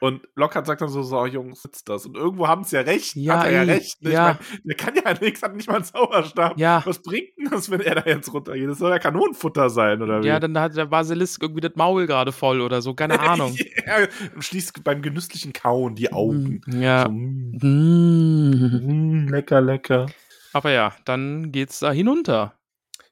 Und 0.00 0.26
Lockhart 0.34 0.66
sagt 0.66 0.80
dann 0.80 0.88
so, 0.88 1.02
so, 1.02 1.26
Jungs, 1.26 1.62
sitzt 1.62 1.88
das. 1.88 2.06
Und 2.06 2.16
irgendwo 2.16 2.48
haben 2.48 2.64
sie 2.64 2.76
ja 2.76 2.82
recht. 2.82 3.14
Ja, 3.16 3.38
hat 3.40 3.46
er 3.46 3.52
ja 3.52 3.60
ey, 3.62 3.70
recht. 3.70 4.02
ne? 4.02 4.10
ja. 4.12 4.38
Ich 4.40 4.50
mein, 4.50 4.60
der 4.64 4.76
kann 4.76 4.94
ja 4.96 5.14
nichts, 5.20 5.42
hat 5.42 5.54
nicht 5.54 5.68
mal 5.68 5.76
einen 5.76 5.84
Zauberstab. 5.84 6.58
Ja. 6.58 6.82
Was 6.86 7.02
bringt 7.02 7.28
denn 7.38 7.50
das, 7.50 7.70
wenn 7.70 7.80
er 7.80 7.96
da 7.96 8.04
jetzt 8.06 8.32
runtergeht? 8.32 8.68
Das 8.68 8.78
soll 8.78 8.90
ja 8.90 8.98
Kanonenfutter 8.98 9.68
sein, 9.70 10.00
oder 10.00 10.22
wie? 10.22 10.26
Ja, 10.28 10.40
dann 10.40 10.58
hat 10.58 10.76
der 10.76 10.86
Basilisk 10.86 11.42
irgendwie 11.42 11.60
das 11.60 11.72
Maul 11.76 12.06
gerade 12.06 12.32
voll 12.32 12.60
oder 12.62 12.80
so, 12.82 12.94
keine 12.94 13.20
Ahnung. 13.20 13.54
ja, 13.86 14.06
und 14.34 14.42
schließt 14.42 14.82
beim 14.84 15.02
genüsslichen 15.02 15.52
Kauen 15.52 15.94
die 15.94 16.12
Augen. 16.12 16.62
Ja. 16.66 17.04
So, 17.04 17.12
mm, 17.12 17.58
Mm. 17.60 19.24
mm, 19.24 19.28
lecker, 19.28 19.60
lecker. 19.60 20.06
Aber 20.52 20.70
ja, 20.70 20.94
dann 21.04 21.52
geht's 21.52 21.80
da 21.80 21.92
hinunter. 21.92 22.54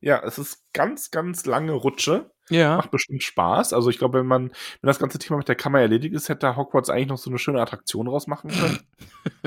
Ja, 0.01 0.23
es 0.25 0.39
ist 0.39 0.65
ganz, 0.73 1.11
ganz 1.11 1.45
lange 1.47 1.73
Rutsche. 1.73 2.31
Ja. 2.51 2.77
Macht 2.77 2.91
bestimmt 2.91 3.23
Spaß. 3.23 3.73
Also 3.73 3.91
ich 3.91 3.99
glaube, 3.99 4.19
wenn 4.21 4.27
man, 4.27 4.49
wenn 4.49 4.87
das 4.89 4.99
ganze 4.99 5.19
Thema 5.19 5.39
mit 5.39 5.49
der 5.49 5.55
Kammer 5.55 5.81
erledigt 5.81 6.15
ist, 6.15 6.29
hätte 6.29 6.57
Hogwarts 6.57 6.91
eigentlich 6.91 7.09
noch 7.09 7.19
so 7.19 7.31
eine 7.31 7.39
schöne 7.39 7.61
Attraktion 7.61 8.09
rausmachen 8.09 8.51
können. 8.51 8.79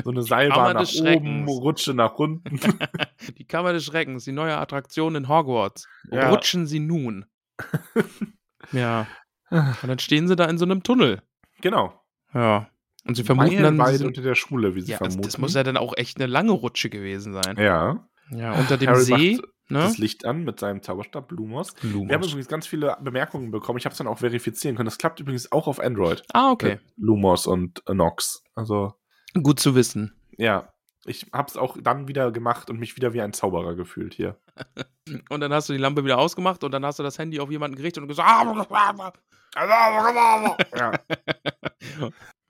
So 0.04 0.12
eine 0.12 0.22
Seilbahn 0.24 0.76
nach 0.76 1.16
oben. 1.16 1.48
Rutsche 1.48 1.94
nach 1.94 2.16
unten. 2.16 2.60
Die 3.38 3.46
Kammer 3.46 3.74
des 3.74 3.86
Schreckens, 3.86 4.24
die 4.26 4.32
neue 4.32 4.58
Attraktion 4.58 5.16
in 5.16 5.28
Hogwarts. 5.28 5.88
Ja. 6.12 6.30
Rutschen 6.30 6.66
Sie 6.68 6.80
nun. 6.80 7.26
ja. 8.72 9.08
Und 9.50 9.88
dann 9.88 10.00
stehen 10.00 10.28
sie 10.28 10.36
da 10.36 10.46
in 10.46 10.58
so 10.58 10.66
einem 10.66 10.84
Tunnel. 10.84 11.22
genau. 11.62 11.94
Ja. 12.34 12.70
Und 13.06 13.16
sie 13.16 13.24
vermuten 13.24 13.62
dann. 13.62 13.76
Meilenweit 13.78 14.00
sie 14.00 14.06
unter 14.06 14.22
der 14.22 14.36
Schule, 14.36 14.76
wie 14.76 14.82
sie 14.82 14.92
ja, 14.92 15.00
das, 15.00 15.08
vermuten. 15.08 15.24
das 15.24 15.38
muss 15.38 15.54
ja 15.54 15.64
dann 15.64 15.76
auch 15.76 15.94
echt 15.98 16.18
eine 16.18 16.28
lange 16.28 16.52
Rutsche 16.52 16.90
gewesen 16.90 17.34
sein. 17.34 17.58
ja. 17.58 18.08
Ja, 18.34 18.54
unter 18.54 18.78
dem 18.78 18.90
Harry 18.90 19.02
See. 19.02 19.36
macht 19.36 19.46
Ne? 19.72 19.80
das 19.80 19.98
Licht 19.98 20.26
an 20.26 20.44
mit 20.44 20.60
seinem 20.60 20.82
Zauberstab 20.84 21.32
Lumos. 21.32 21.74
Wir 21.82 21.92
haben 21.92 22.00
Lumos. 22.10 22.28
übrigens 22.28 22.48
ganz 22.48 22.68
viele 22.68 22.98
Bemerkungen 23.02 23.52
bekommen. 23.52 23.78
Ich 23.78 23.86
habe 23.86 23.92
es 23.94 23.98
dann 23.98 24.08
auch 24.08 24.20
verifizieren 24.20 24.76
können. 24.76 24.86
Das 24.88 24.98
klappt 24.98 25.20
übrigens 25.20 25.52
auch 25.52 25.68
auf 25.68 25.80
Android. 25.80 26.24
Ah, 26.34 26.52
okay. 26.52 26.80
Lumos 26.98 27.48
und 27.48 27.82
Nox. 27.90 28.44
Also, 28.56 28.94
Gut 29.42 29.60
zu 29.60 29.76
wissen. 29.76 30.14
ja. 30.38 30.72
Ich 31.06 31.26
habe 31.34 31.48
es 31.48 31.58
auch 31.58 31.78
dann 31.82 32.08
wieder 32.08 32.32
gemacht 32.32 32.70
und 32.70 32.78
mich 32.78 32.96
wieder 32.96 33.12
wie 33.14 33.22
ein 33.24 33.34
Zauberer 33.34 33.74
gefühlt 33.74 34.14
hier. 34.14 34.40
Und 35.30 35.40
dann 35.42 35.52
hast 35.52 35.68
du 35.68 35.74
die 35.74 35.80
Lampe 35.80 36.06
wieder 36.06 36.20
ausgemacht 36.20 36.64
und 36.64 36.72
dann 36.72 36.86
hast 36.86 37.00
du 37.00 37.04
das 37.04 37.18
Handy 37.18 37.40
auf 37.40 37.50
jemanden 37.50 37.76
gerichtet 37.76 38.04
und 38.04 38.08
gesagt. 38.08 38.30
"Ah, 38.30 39.12
ja. 40.78 40.92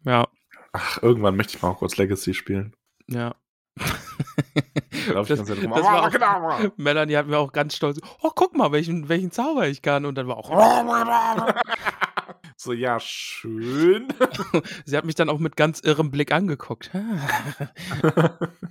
Ja, 0.03 0.27
Ach, 0.73 1.01
irgendwann 1.01 1.37
möchte 1.37 1.55
ich 1.55 1.61
mal 1.61 1.69
auch 1.69 1.77
kurz 1.77 1.95
Legacy 1.95 2.33
spielen. 2.33 2.75
ja. 3.07 3.33
Das- 5.07 5.27
das 5.27 5.49
war 5.49 5.71
auch- 5.77 6.05
Abracadabra. 6.05 6.71
Melanie 6.77 7.15
hat 7.15 7.27
mir 7.27 7.37
auch 7.37 7.51
ganz 7.51 7.75
stolz, 7.75 7.99
oh, 8.21 8.31
guck 8.35 8.55
mal, 8.55 8.71
welchen, 8.71 9.09
welchen 9.09 9.31
Zauber 9.31 9.67
ich 9.67 9.81
kann. 9.81 10.05
Und 10.05 10.15
dann 10.15 10.27
war 10.27 10.37
auch, 10.37 10.49
so, 12.55 12.73
ja, 12.73 12.99
schön. 12.99 14.07
sie 14.85 14.95
hat 14.97 15.05
mich 15.05 15.15
dann 15.15 15.29
auch 15.29 15.39
mit 15.39 15.55
ganz 15.55 15.79
irrem 15.79 16.11
Blick 16.11 16.31
angeguckt. 16.31 16.91
Und 16.93 17.03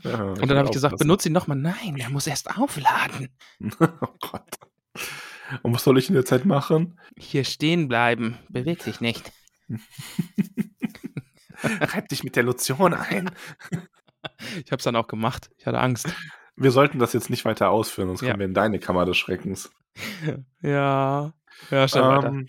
dann 0.02 0.56
habe 0.58 0.64
ich 0.66 0.70
gesagt, 0.70 0.98
benutze 0.98 1.28
ihn 1.28 1.32
nochmal. 1.32 1.56
Nein, 1.56 1.96
der 1.96 2.10
muss 2.10 2.26
erst 2.26 2.56
aufladen. 2.56 3.28
Oh 3.80 4.06
Gott. 4.20 4.44
Und 5.62 5.74
was 5.74 5.82
soll 5.84 5.98
ich 5.98 6.08
in 6.08 6.14
der 6.14 6.24
Zeit 6.24 6.44
machen? 6.44 6.98
Hier 7.18 7.44
stehen 7.44 7.88
bleiben. 7.88 8.38
Beweg 8.48 8.84
dich 8.84 9.00
nicht. 9.00 9.32
Reib 11.62 12.08
dich 12.08 12.22
mit 12.24 12.36
der 12.36 12.44
Lotion 12.44 12.94
ein. 12.94 13.30
Ich 14.64 14.70
habe 14.72 14.78
es 14.78 14.84
dann 14.84 14.96
auch 14.96 15.06
gemacht. 15.08 15.50
Ich 15.58 15.66
hatte 15.66 15.78
Angst. 15.80 16.08
Wir 16.56 16.70
sollten 16.70 16.98
das 16.98 17.12
jetzt 17.12 17.30
nicht 17.30 17.44
weiter 17.44 17.70
ausführen, 17.70 18.08
sonst 18.08 18.22
Ja. 18.22 18.28
kommen 18.28 18.40
wir 18.40 18.46
in 18.46 18.54
deine 18.54 18.78
Kammer 18.78 19.04
des 19.06 19.16
Schreckens. 19.16 19.70
Ja. 20.62 21.32
Ja, 21.70 21.82
weiter. 21.92 22.24
Ähm, 22.26 22.48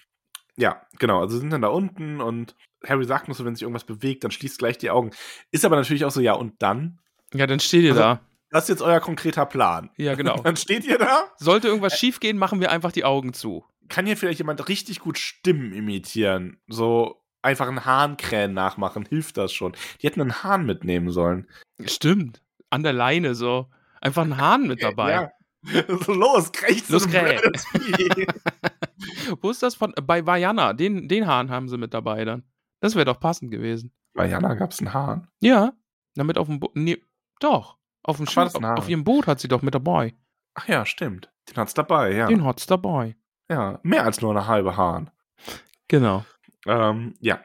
ja, 0.58 0.82
genau. 1.00 1.20
Also 1.22 1.36
sie 1.36 1.42
sind 1.42 1.50
dann 1.52 1.62
da 1.62 1.70
unten 1.70 2.22
und 2.22 2.56
Harry 2.86 3.06
sagt 3.06 3.28
nur 3.28 3.36
so, 3.36 3.46
wenn 3.46 3.56
sich 3.56 3.64
irgendwas 3.64 3.84
bewegt, 3.84 4.24
dann 4.24 4.32
schließt 4.32 4.58
gleich 4.60 4.78
die 4.78 4.90
Augen. 4.90 5.12
Ist 5.52 5.66
aber 5.66 5.76
natürlich 5.76 6.06
auch 6.06 6.12
so, 6.12 6.22
ja, 6.22 6.34
und 6.34 6.62
dann? 6.62 7.00
Ja, 7.34 7.48
dann 7.48 7.60
steht 7.60 7.84
ihr 7.84 7.92
also- 7.92 8.02
da. 8.02 8.22
Das 8.54 8.64
ist 8.66 8.70
jetzt 8.70 8.82
euer 8.82 9.00
konkreter 9.00 9.46
Plan. 9.46 9.92
Ja, 9.96 10.14
genau. 10.16 10.36
Dann 10.44 10.58
steht 10.58 10.84
ihr 10.84 10.98
da. 10.98 11.24
Sollte 11.38 11.70
irgendwas 11.70 11.98
schiefgehen, 11.98 12.38
machen 12.38 12.60
wir 12.60 12.70
einfach 12.70 12.92
die 12.92 13.06
Augen 13.06 13.32
zu. 13.32 13.64
Kann 13.88 14.06
hier 14.06 14.18
vielleicht 14.18 14.40
jemand 14.40 14.68
richtig 14.68 15.00
gut 15.00 15.18
Stimmen 15.18 15.72
imitieren? 15.72 16.60
So 16.68 17.21
einfach 17.42 17.68
einen 17.68 17.86
Hahnkrähen 17.86 18.54
nachmachen, 18.54 19.06
hilft 19.06 19.38
das 19.38 19.54
schon. 19.54 19.74
Die 20.02 20.08
hätten 20.08 20.22
einen 20.22 20.44
Hahn 20.44 20.66
mitnehmen 20.66 21.12
sollen. 21.12 21.48
Stimmt. 21.86 22.42
An 22.70 22.84
der 22.84 22.94
Leine 22.94 23.36
so. 23.36 23.70
Einfach 24.00 24.24
ein 24.24 24.38
Hahn 24.38 24.68
mit 24.68 24.82
dabei. 24.84 25.12
Ja. 25.12 25.32
Los, 26.08 26.52
krächzt 26.52 26.90
Los. 26.90 27.06
Wo 29.42 29.52
ist 29.52 29.62
das 29.62 29.76
von? 29.76 29.94
Bei 30.04 30.26
Vajana. 30.26 30.74
Den, 30.74 31.08
den 31.08 31.28
Hahn 31.28 31.52
haben 31.52 31.70
sie 31.70 31.78
mit 31.78 31.94
dabei 31.94 32.26
dann. 32.26 32.44
Das 32.80 32.96
wäre 32.96 33.06
doch 33.06 33.20
passend 33.20 33.52
gewesen. 33.52 33.92
Bei 34.14 34.28
Jana 34.28 34.56
gab 34.56 34.72
es 34.72 34.80
einen 34.80 34.94
Hahn. 34.94 35.28
Ja. 35.40 35.74
Damit 36.16 36.38
auf 36.38 36.48
dem 36.48 36.60
Boot. 36.60 36.76
Nee, 36.76 37.02
doch. 37.40 37.78
Auf 38.04 38.18
dem 38.18 38.26
Schiff, 38.26 38.56
auf 38.56 38.90
ihrem 38.90 39.04
Boot 39.04 39.28
hat 39.28 39.40
sie 39.40 39.48
doch 39.48 39.62
mit 39.62 39.76
dabei. 39.76 40.16
Ach 40.56 40.68
ja, 40.68 40.86
stimmt. 40.86 41.32
Den 41.50 41.58
hat's 41.58 41.76
dabei, 41.76 42.14
ja. 42.14 42.28
Den 42.28 42.44
hat's 42.44 42.66
dabei. 42.66 43.16
Ja, 43.50 43.80
mehr 43.84 44.04
als 44.04 44.22
nur 44.22 44.32
eine 44.32 44.48
halbe 44.48 44.76
Hahn. 44.76 45.12
Genau. 45.88 46.26
Ähm, 46.68 47.16
ja. 47.20 47.42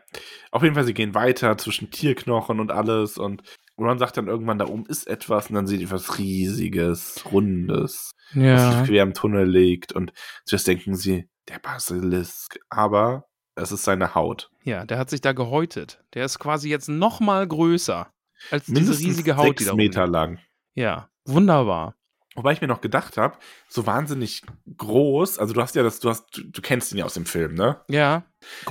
Auf 0.50 0.62
jeden 0.62 0.74
Fall, 0.74 0.84
sie 0.84 0.94
gehen 0.94 1.14
weiter 1.14 1.56
zwischen 1.58 1.90
Tierknochen 1.90 2.60
und 2.60 2.70
alles 2.70 3.18
und 3.18 3.42
Ron 3.78 3.98
sagt 3.98 4.16
dann 4.16 4.26
irgendwann, 4.28 4.58
da 4.58 4.66
oben 4.66 4.86
ist 4.86 5.06
etwas 5.06 5.48
und 5.50 5.54
dann 5.54 5.66
sieht 5.66 5.82
ich 5.82 5.90
was 5.90 6.18
Riesiges, 6.18 7.24
Rundes, 7.30 8.12
das 8.34 8.74
Ja. 8.74 8.82
quer 8.84 9.02
im 9.02 9.12
Tunnel 9.12 9.46
liegt 9.48 9.92
und 9.92 10.12
zuerst 10.44 10.66
denken 10.66 10.94
sie, 10.94 11.28
der 11.48 11.58
Basilisk, 11.58 12.58
aber 12.70 13.26
es 13.54 13.72
ist 13.72 13.84
seine 13.84 14.14
Haut. 14.14 14.50
Ja, 14.64 14.84
der 14.84 14.98
hat 14.98 15.10
sich 15.10 15.20
da 15.20 15.32
gehäutet. 15.32 16.02
Der 16.14 16.24
ist 16.24 16.38
quasi 16.38 16.68
jetzt 16.70 16.88
noch 16.88 17.20
mal 17.20 17.46
größer 17.46 18.10
als 18.50 18.68
Mindestens 18.68 18.98
diese 18.98 19.08
riesige 19.10 19.36
Haut, 19.36 19.44
die 19.44 19.64
sechs 19.64 19.66
da 19.66 19.74
Meter 19.74 20.06
lang. 20.06 20.38
Ja, 20.74 21.08
wunderbar. 21.26 21.95
Wobei 22.37 22.53
ich 22.53 22.61
mir 22.61 22.66
noch 22.68 22.80
gedacht 22.82 23.16
habe, 23.16 23.39
so 23.68 23.87
wahnsinnig 23.87 24.43
groß, 24.76 25.39
also 25.39 25.55
du 25.55 25.61
hast 25.62 25.74
ja 25.74 25.82
das, 25.82 26.01
du 26.01 26.11
hast, 26.11 26.26
du, 26.37 26.43
du 26.45 26.61
kennst 26.62 26.93
ihn 26.93 26.99
ja 26.99 27.05
aus 27.07 27.14
dem 27.14 27.26
Film, 27.26 27.55
ne? 27.55 27.80
Ja. 27.89 28.24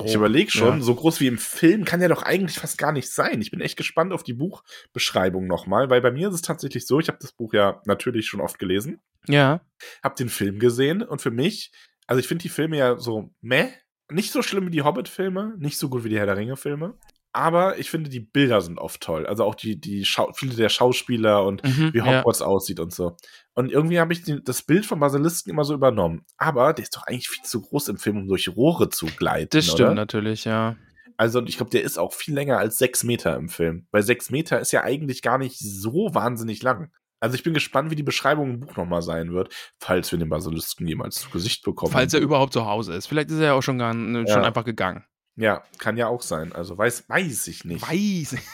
Ich 0.06 0.14
überlege 0.16 0.52
schon, 0.52 0.78
Ja. 0.78 0.84
so 0.84 0.94
groß 0.96 1.20
wie 1.20 1.28
im 1.28 1.38
Film 1.38 1.84
kann 1.84 2.02
er 2.02 2.10
doch 2.10 2.22
eigentlich 2.24 2.60
fast 2.60 2.78
gar 2.78 2.92
nicht 2.92 3.12
sein. 3.12 3.42
Ich 3.42 3.52
bin 3.52 3.60
echt 3.62 3.76
gespannt 3.76 4.14
auf 4.14 4.24
die 4.24 4.34
Buchbeschreibung 4.34 5.48
nochmal, 5.48 5.90
weil 5.90 6.02
bei 6.02 6.12
mir 6.12 6.30
ist 6.30 6.36
es 6.36 6.42
tatsächlich 6.42 6.86
so, 6.86 7.00
ich 7.00 7.08
habe 7.08 7.18
das 7.22 7.32
Buch 7.34 7.54
ja 7.54 7.82
natürlich 7.86 8.28
schon 8.28 8.42
oft 8.42 8.60
gelesen, 8.60 9.02
Ja. 9.28 9.62
habe 10.04 10.16
den 10.16 10.30
Film 10.30 10.60
gesehen 10.60 11.02
und 11.02 11.22
für 11.22 11.32
mich, 11.32 11.72
also 12.08 12.20
ich 12.20 12.28
finde 12.28 12.44
die 12.44 12.50
Filme 12.50 12.78
ja 12.78 12.98
so 12.98 13.32
meh, 13.42 13.70
nicht 14.12 14.32
so 14.32 14.42
schlimm 14.44 14.68
wie 14.68 14.72
die 14.72 14.84
Hobbit-Filme, 14.84 15.56
nicht 15.58 15.78
so 15.80 15.90
gut 15.90 16.04
wie 16.04 16.10
die 16.10 16.20
Herr 16.20 16.28
der 16.28 16.38
Ringe-Filme, 16.38 16.96
aber 17.36 17.78
ich 17.78 17.90
finde 17.90 18.10
die 18.10 18.22
Bilder 18.22 18.62
sind 18.62 18.80
oft 18.80 19.02
toll. 19.02 19.26
Also 19.28 19.44
auch 19.44 19.56
die, 19.56 19.80
die 19.80 20.06
Schau 20.06 20.32
viele 20.34 20.56
der 20.56 20.70
Schauspieler 20.70 21.44
und 21.44 21.64
Mhm, 21.64 21.94
wie 21.94 21.98
ja. 21.98 22.06
Hogwarts 22.06 22.42
aussieht 22.42 22.80
und 22.80 22.94
so. 22.94 23.18
Und 23.54 23.72
irgendwie 23.72 24.00
habe 24.00 24.14
ich 24.14 24.24
die, 24.24 24.42
das 24.42 24.62
Bild 24.62 24.86
von 24.86 25.00
Basilisken 25.02 25.52
immer 25.52 25.66
so 25.66 25.74
übernommen. 25.74 26.26
Aber 26.38 26.72
der 26.72 26.84
ist 26.84 26.96
doch 26.96 27.04
eigentlich 27.04 27.28
viel 27.28 27.44
zu 27.44 27.62
groß 27.62 27.90
im 27.90 27.98
Film, 27.98 28.18
um 28.18 28.28
durch 28.30 28.48
Rohre 28.56 28.90
zu 28.90 29.08
gleiten. 29.08 29.50
Das 29.52 29.66
stimmt 29.66 29.82
oder? 29.82 29.96
natürlich, 29.96 30.46
ja. 30.46 30.78
Also 31.18 31.44
ich 31.46 31.58
glaube, 31.58 31.72
der 31.72 31.84
ist 31.84 31.98
auch 31.98 32.14
viel 32.14 32.34
länger 32.34 32.58
als 32.58 32.78
sechs 32.78 33.04
Meter 33.04 33.36
im 33.36 33.50
Film. 33.50 33.86
Weil 33.92 34.04
sechs 34.04 34.30
Meter 34.30 34.62
ist 34.62 34.72
ja 34.72 34.84
eigentlich 34.84 35.22
gar 35.22 35.38
nicht 35.38 35.60
so 35.60 36.10
wahnsinnig 36.14 36.64
lang. 36.64 36.90
Also 37.20 37.36
ich 37.36 37.44
bin 37.44 37.54
gespannt, 37.54 37.92
wie 37.92 37.96
die 37.96 38.04
Beschreibung 38.04 38.50
im 38.50 38.60
Buch 38.62 38.76
nochmal 38.78 39.02
sein 39.02 39.34
wird, 39.34 39.54
falls 39.80 40.12
wir 40.12 40.20
den 40.20 40.30
Basilisken 40.30 40.88
jemals 40.88 41.16
zu 41.16 41.30
Gesicht 41.30 41.64
bekommen. 41.64 41.92
Falls 41.92 42.14
er 42.14 42.20
überhaupt 42.22 42.54
zu 42.54 42.66
Hause 42.66 42.94
ist. 42.94 43.08
Vielleicht 43.08 43.30
ist 43.32 43.40
er 43.40 43.46
ja 43.46 43.54
auch 43.54 43.64
schon, 43.64 43.78
gar, 43.78 43.94
schon 43.94 44.26
Ja. 44.26 44.42
einfach 44.44 44.66
gegangen. 44.66 45.04
Ja, 45.36 45.64
kann 45.78 45.98
ja 45.98 46.08
auch 46.08 46.22
sein. 46.22 46.54
Also 46.54 46.78
weiß, 46.78 47.10
weiß 47.10 47.48
ich 47.48 47.66
nicht. 47.66 47.82
Weiß. 47.82 48.36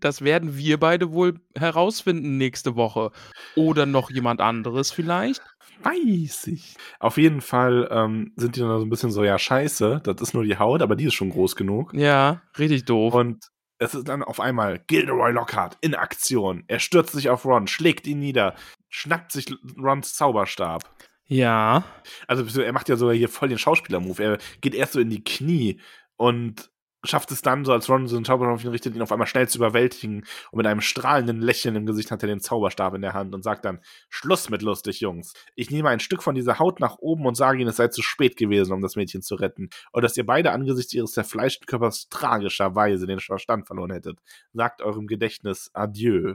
Das 0.00 0.22
werden 0.22 0.56
wir 0.56 0.78
beide 0.78 1.12
wohl 1.12 1.40
herausfinden 1.56 2.36
nächste 2.36 2.76
Woche. 2.76 3.12
Oder 3.56 3.86
noch 3.86 4.10
jemand 4.10 4.40
anderes 4.40 4.90
vielleicht. 4.90 5.42
Weiß 5.82 6.46
ich. 6.48 6.76
Auf 6.98 7.16
jeden 7.16 7.40
Fall 7.40 7.88
ähm, 7.90 8.32
sind 8.36 8.56
die 8.56 8.60
dann 8.60 8.78
so 8.78 8.84
ein 8.84 8.90
bisschen 8.90 9.10
so, 9.10 9.24
ja, 9.24 9.38
scheiße, 9.38 10.02
das 10.04 10.20
ist 10.20 10.34
nur 10.34 10.44
die 10.44 10.58
Haut, 10.58 10.82
aber 10.82 10.96
die 10.96 11.04
ist 11.06 11.14
schon 11.14 11.30
groß 11.30 11.56
genug. 11.56 11.94
Ja, 11.94 12.42
richtig 12.58 12.84
doof. 12.84 13.14
Und 13.14 13.48
es 13.78 13.94
ist 13.94 14.08
dann 14.08 14.22
auf 14.22 14.40
einmal 14.40 14.78
Gilderoy 14.86 15.32
Lockhart 15.32 15.78
in 15.80 15.94
Aktion. 15.94 16.64
Er 16.68 16.80
stürzt 16.80 17.12
sich 17.12 17.30
auf 17.30 17.46
Ron, 17.46 17.66
schlägt 17.66 18.06
ihn 18.06 18.18
nieder, 18.18 18.54
schnappt 18.90 19.32
sich 19.32 19.46
Rons 19.78 20.14
Zauberstab. 20.14 20.82
Ja. 21.30 21.84
Also 22.26 22.60
er 22.60 22.72
macht 22.72 22.88
ja 22.88 22.96
sogar 22.96 23.14
hier 23.14 23.28
voll 23.28 23.48
den 23.48 23.58
Schauspieler-Move. 23.58 24.22
Er 24.22 24.38
geht 24.60 24.74
erst 24.74 24.94
so 24.94 25.00
in 25.00 25.10
die 25.10 25.22
Knie 25.22 25.80
und 26.16 26.70
schafft 27.04 27.30
es 27.30 27.40
dann 27.40 27.64
so, 27.64 27.72
als 27.72 27.88
Ron 27.88 28.08
so 28.08 28.16
einen 28.16 28.24
Zauberstab 28.24 28.54
auf 28.54 28.64
ihn 28.64 28.70
richtet, 28.70 28.94
ihn 28.96 29.02
auf 29.02 29.12
einmal 29.12 29.28
schnell 29.28 29.48
zu 29.48 29.58
überwältigen. 29.58 30.24
Und 30.50 30.56
mit 30.56 30.66
einem 30.66 30.80
strahlenden 30.80 31.40
Lächeln 31.40 31.76
im 31.76 31.86
Gesicht 31.86 32.10
hat 32.10 32.22
er 32.22 32.26
den 32.26 32.40
Zauberstab 32.40 32.94
in 32.94 33.02
der 33.02 33.14
Hand 33.14 33.32
und 33.32 33.42
sagt 33.42 33.64
dann, 33.64 33.80
Schluss 34.08 34.50
mit 34.50 34.60
lustig, 34.62 35.00
Jungs. 35.00 35.32
Ich 35.54 35.70
nehme 35.70 35.88
ein 35.88 36.00
Stück 36.00 36.22
von 36.22 36.34
dieser 36.34 36.58
Haut 36.58 36.80
nach 36.80 36.98
oben 36.98 37.26
und 37.26 37.36
sage 37.36 37.60
ihnen, 37.60 37.70
es 37.70 37.76
sei 37.76 37.88
zu 37.88 38.02
spät 38.02 38.36
gewesen, 38.36 38.72
um 38.72 38.82
das 38.82 38.96
Mädchen 38.96 39.22
zu 39.22 39.36
retten. 39.36 39.70
Und 39.92 40.02
dass 40.02 40.16
ihr 40.16 40.26
beide 40.26 40.50
angesichts 40.50 40.92
ihres 40.92 41.12
zerfleischten 41.12 41.66
Körpers 41.66 42.08
tragischerweise 42.10 43.06
den 43.06 43.20
Verstand 43.20 43.68
verloren 43.68 43.92
hättet. 43.92 44.18
Sagt 44.52 44.82
eurem 44.82 45.06
Gedächtnis 45.06 45.70
Adieu. 45.72 46.34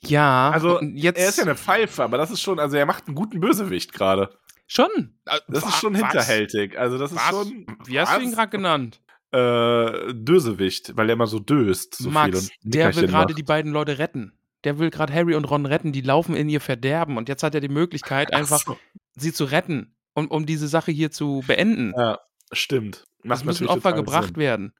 Ja. 0.00 0.50
Also, 0.50 0.80
jetzt 0.82 1.18
Er 1.18 1.28
ist 1.28 1.38
ja 1.38 1.44
eine 1.44 1.56
Pfeife, 1.56 2.04
aber 2.04 2.18
das 2.18 2.30
ist 2.30 2.40
schon, 2.40 2.58
also 2.58 2.76
er 2.76 2.86
macht 2.86 3.06
einen 3.06 3.14
guten 3.16 3.40
Bösewicht 3.40 3.92
gerade. 3.92 4.30
schon. 4.66 5.14
Äh, 5.26 5.38
Das 5.48 5.64
ist 5.66 5.76
schon 5.80 5.94
was? 5.94 6.00
hinterhältig. 6.02 6.78
Also 6.78 6.98
das 6.98 7.12
ist 7.12 7.18
Was? 7.18 7.30
schon. 7.30 7.66
Wie 7.86 7.98
hast 8.00 8.16
du 8.16 8.20
ihn 8.20 8.28
Was? 8.30 8.36
gerade 8.36 8.50
genannt? 8.50 9.00
Äh, 9.32 10.14
Dösewicht, 10.14 10.96
weil 10.96 11.08
er 11.10 11.14
immer 11.14 11.26
so 11.26 11.38
döst. 11.40 11.96
So 11.96 12.10
Max, 12.10 12.46
viel 12.48 12.50
und 12.64 12.74
der 12.74 12.94
will 12.96 13.06
gerade 13.06 13.34
die 13.34 13.42
beiden 13.42 13.72
Leute 13.72 13.98
retten. 13.98 14.32
Der 14.64 14.78
will 14.78 14.90
gerade 14.90 15.12
Harry 15.12 15.34
und 15.34 15.44
Ron 15.44 15.66
retten. 15.66 15.92
Die 15.92 16.00
laufen 16.00 16.34
in 16.34 16.48
ihr 16.48 16.60
Verderben. 16.60 17.16
Und 17.16 17.28
jetzt 17.28 17.42
hat 17.42 17.54
er 17.54 17.60
die 17.60 17.68
Möglichkeit, 17.68 18.30
Ach 18.32 18.38
einfach 18.38 18.60
so. 18.64 18.76
sie 19.16 19.32
zu 19.32 19.44
retten. 19.44 19.94
Und 20.14 20.30
um 20.30 20.46
diese 20.46 20.66
Sache 20.68 20.90
hier 20.92 21.10
zu 21.10 21.42
beenden. 21.46 21.92
Ja, 21.96 22.18
stimmt. 22.52 23.04
es 23.18 23.24
Macht 23.24 23.44
müssen 23.44 23.64
natürlich 23.64 23.84
Opfer 23.84 23.92
gebracht 23.92 24.26
Sinn. 24.28 24.36
werden. 24.36 24.72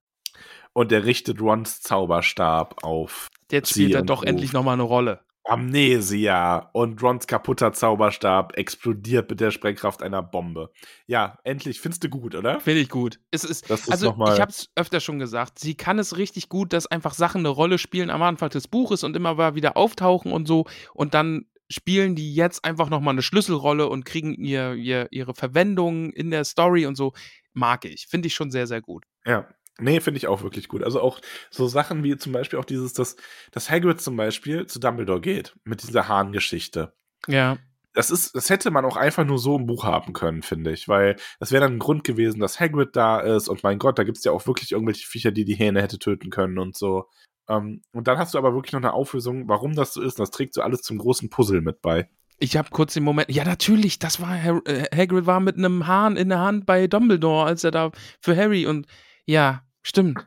Und 0.77 0.93
er 0.93 1.07
richtet 1.07 1.41
Rons 1.41 1.81
Zauberstab 1.81 2.85
auf 2.85 3.29
Jetzt 3.51 3.71
spielt 3.71 3.95
er 3.95 4.03
doch 4.03 4.23
endlich 4.23 4.53
nochmal 4.53 4.75
eine 4.75 4.83
Rolle. 4.83 5.21
Amnesia. 5.45 6.69
Und 6.75 7.03
Rons 7.03 7.27
kaputter 7.27 7.73
Zauberstab 7.73 8.59
explodiert 8.59 9.31
mit 9.31 9.41
der 9.41 9.53
Sprengkraft 9.53 10.03
einer 10.03 10.23
Bombe. 10.23 10.71
Ja, 11.07 11.39
endlich. 11.45 11.81
Findest 11.81 12.05
du 12.05 12.11
gut, 12.11 12.35
oder? 12.35 12.61
Finde 12.61 12.81
ich 12.83 12.91
gut. 12.91 13.21
Es 13.31 13.43
ist, 13.45 13.71
Das 13.71 13.81
ist 13.85 13.91
also 13.91 14.13
mal- 14.13 14.35
ich 14.35 14.41
habe 14.41 14.51
es 14.51 14.69
öfter 14.77 15.01
schon 15.01 15.19
gesagt, 15.19 15.59
sie 15.59 15.77
kann 15.77 15.99
es 15.99 16.19
richtig 16.19 16.51
gut, 16.51 16.75
dass 16.75 16.87
einfach 16.87 17.15
Sachen 17.15 17.39
eine 17.39 17.49
Rolle 17.49 17.79
spielen 17.79 18.11
am 18.11 18.23
Anfang 18.23 18.51
des 18.51 18.69
Buches 18.69 19.03
und 19.03 19.17
immer 19.17 19.35
mal 19.35 19.55
wieder 19.55 19.79
auftauchen 19.79 20.31
und 20.31 20.47
so 20.47 20.67
und 20.93 21.15
dann 21.15 21.47
spielen 21.71 22.15
die 22.17 22.35
jetzt 22.35 22.67
einfach 22.67 22.91
nochmal 22.91 23.15
eine 23.15 23.23
Schlüsselrolle 23.23 23.89
und 23.89 24.05
kriegen 24.05 24.35
ihr, 24.35 24.75
ihr, 24.75 25.09
ihre 25.11 25.35
Verwendung 25.35 26.11
in 26.13 26.31
der 26.31 26.45
Story 26.45 26.85
und 26.85 26.97
so. 26.97 27.15
Mag 27.55 27.87
ich. 27.87 28.07
Finde 28.09 28.27
ich 28.27 28.35
schon 28.35 28.51
sehr, 28.51 28.67
sehr 28.67 28.83
gut. 28.83 29.05
Ja. 29.25 29.49
Nee, 29.79 30.01
finde 30.01 30.19
ich 30.19 30.27
auch 30.27 30.43
wirklich 30.43 30.69
gut. 30.69 30.83
Also 30.83 31.01
auch 31.01 31.21
so 31.51 31.67
Sachen 31.69 32.03
wie 32.03 32.17
zum 32.17 32.33
Beispiel 32.33 32.59
auch 32.59 32.65
dieses, 32.65 32.93
dass, 32.95 33.17
dass 33.53 33.71
Hagrid 33.71 34.01
zum 34.01 34.17
Beispiel 34.17 34.67
zu 34.67 34.79
Dumbledore 34.79 35.21
geht 35.21 35.55
mit 35.65 35.83
dieser 35.83 36.09
Hahn-Geschichte. 36.09 36.95
Ja. 37.29 37.59
das 37.93 38.11
ist, 38.11 38.35
das 38.37 38.51
hätte 38.51 38.71
man 38.71 38.85
auch 38.85 38.97
einfach 38.97 39.25
nur 39.25 39.39
so 39.39 39.57
im 39.57 39.67
Buch 39.67 39.85
haben 39.85 40.13
können, 40.13 40.43
finde 40.43 40.71
ich, 40.73 40.87
weil 40.87 41.17
das 41.41 41.51
wäre 41.51 41.63
dann 41.63 41.75
ein 41.75 41.79
Grund 41.79 42.05
gewesen, 42.05 42.41
dass 42.41 42.61
Hagrid 42.61 42.95
da 42.95 43.21
ist 43.21 43.49
und 43.49 43.63
mein 43.63 43.79
Gott, 43.79 43.99
da 43.99 44.05
gibt 44.05 44.19
es 44.19 44.25
ja 44.25 44.33
auch 44.33 44.47
wirklich 44.47 44.73
irgendwelche 44.73 45.07
Viecher, 45.07 45.33
die 45.33 45.45
die 45.45 45.55
Hähne 45.55 45.83
hätte 45.83 45.99
töten 45.99 46.31
können 46.31 46.59
und 46.59 46.77
so. 46.77 47.07
Ähm, 47.49 47.83
und 47.93 48.07
dann 48.07 48.19
hast 48.19 48.35
du 48.35 48.39
aber 48.39 48.55
wirklich 48.55 48.73
noch 48.73 48.81
eine 48.81 48.93
Auflösung, 48.93 49.49
warum 49.49 49.75
das 49.75 49.95
so 49.95 50.03
ist. 50.03 50.19
Und 50.19 50.25
das 50.25 50.31
trägt 50.31 50.55
so 50.55 50.63
alles 50.63 50.83
zum 50.83 50.99
großen 50.99 51.31
Puzzle 51.31 51.63
mit 51.63 51.81
bei. 51.81 52.09
Ich 52.39 52.57
habe 52.57 52.69
kurz 52.71 52.93
den 52.93 53.03
Moment, 53.03 53.31
ja 53.31 53.45
natürlich, 53.45 53.99
das 53.99 54.21
war, 54.21 54.43
Har 54.43 54.61
äh, 54.67 54.85
Hagrid 54.95 55.25
war 55.25 55.41
mit 55.41 55.57
einem 55.57 55.87
Hahn 55.87 56.17
in 56.17 56.29
der 56.29 56.41
Hand 56.41 56.67
bei 56.67 56.87
Dumbledore, 56.87 57.47
als 57.47 57.65
er 57.65 57.71
da 57.71 57.93
für 58.21 58.37
Harry 58.37 58.67
und 58.67 58.87
ja, 59.25 59.63
stimmt. 59.87 60.27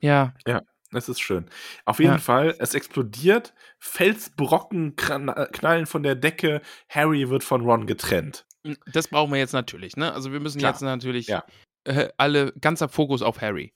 Ja, 0.00 0.32
Das 0.90 1.08
ist 1.10 1.20
schön. 1.20 1.50
Auf 1.84 1.98
jeden 1.98 2.12
Ja. 2.12 2.18
Fall, 2.18 2.54
es 2.60 2.72
explodiert, 2.74 3.52
Felsbrocken 3.78 4.96
knallen 4.96 5.84
von 5.86 6.02
der 6.02 6.14
Decke, 6.14 6.62
Harry 6.88 7.28
wird 7.28 7.44
von 7.44 7.60
Ron 7.62 7.86
getrennt. 7.86 8.46
das 8.92 9.08
brauchen 9.08 9.30
wir 9.32 9.38
jetzt 9.38 9.52
natürlich, 9.52 9.96
ne? 9.96 10.12
Also 10.12 10.32
wir 10.32 10.40
müssen 10.40 10.58
Klar. 10.58 10.72
jetzt 10.72 10.80
natürlich 10.82 11.26
Ja. 11.28 11.44
äh, 11.84 12.08
alle 12.16 12.52
ganzer 12.60 12.88
Fokus 12.88 13.22
auf 13.22 13.40
Harry. 13.40 13.72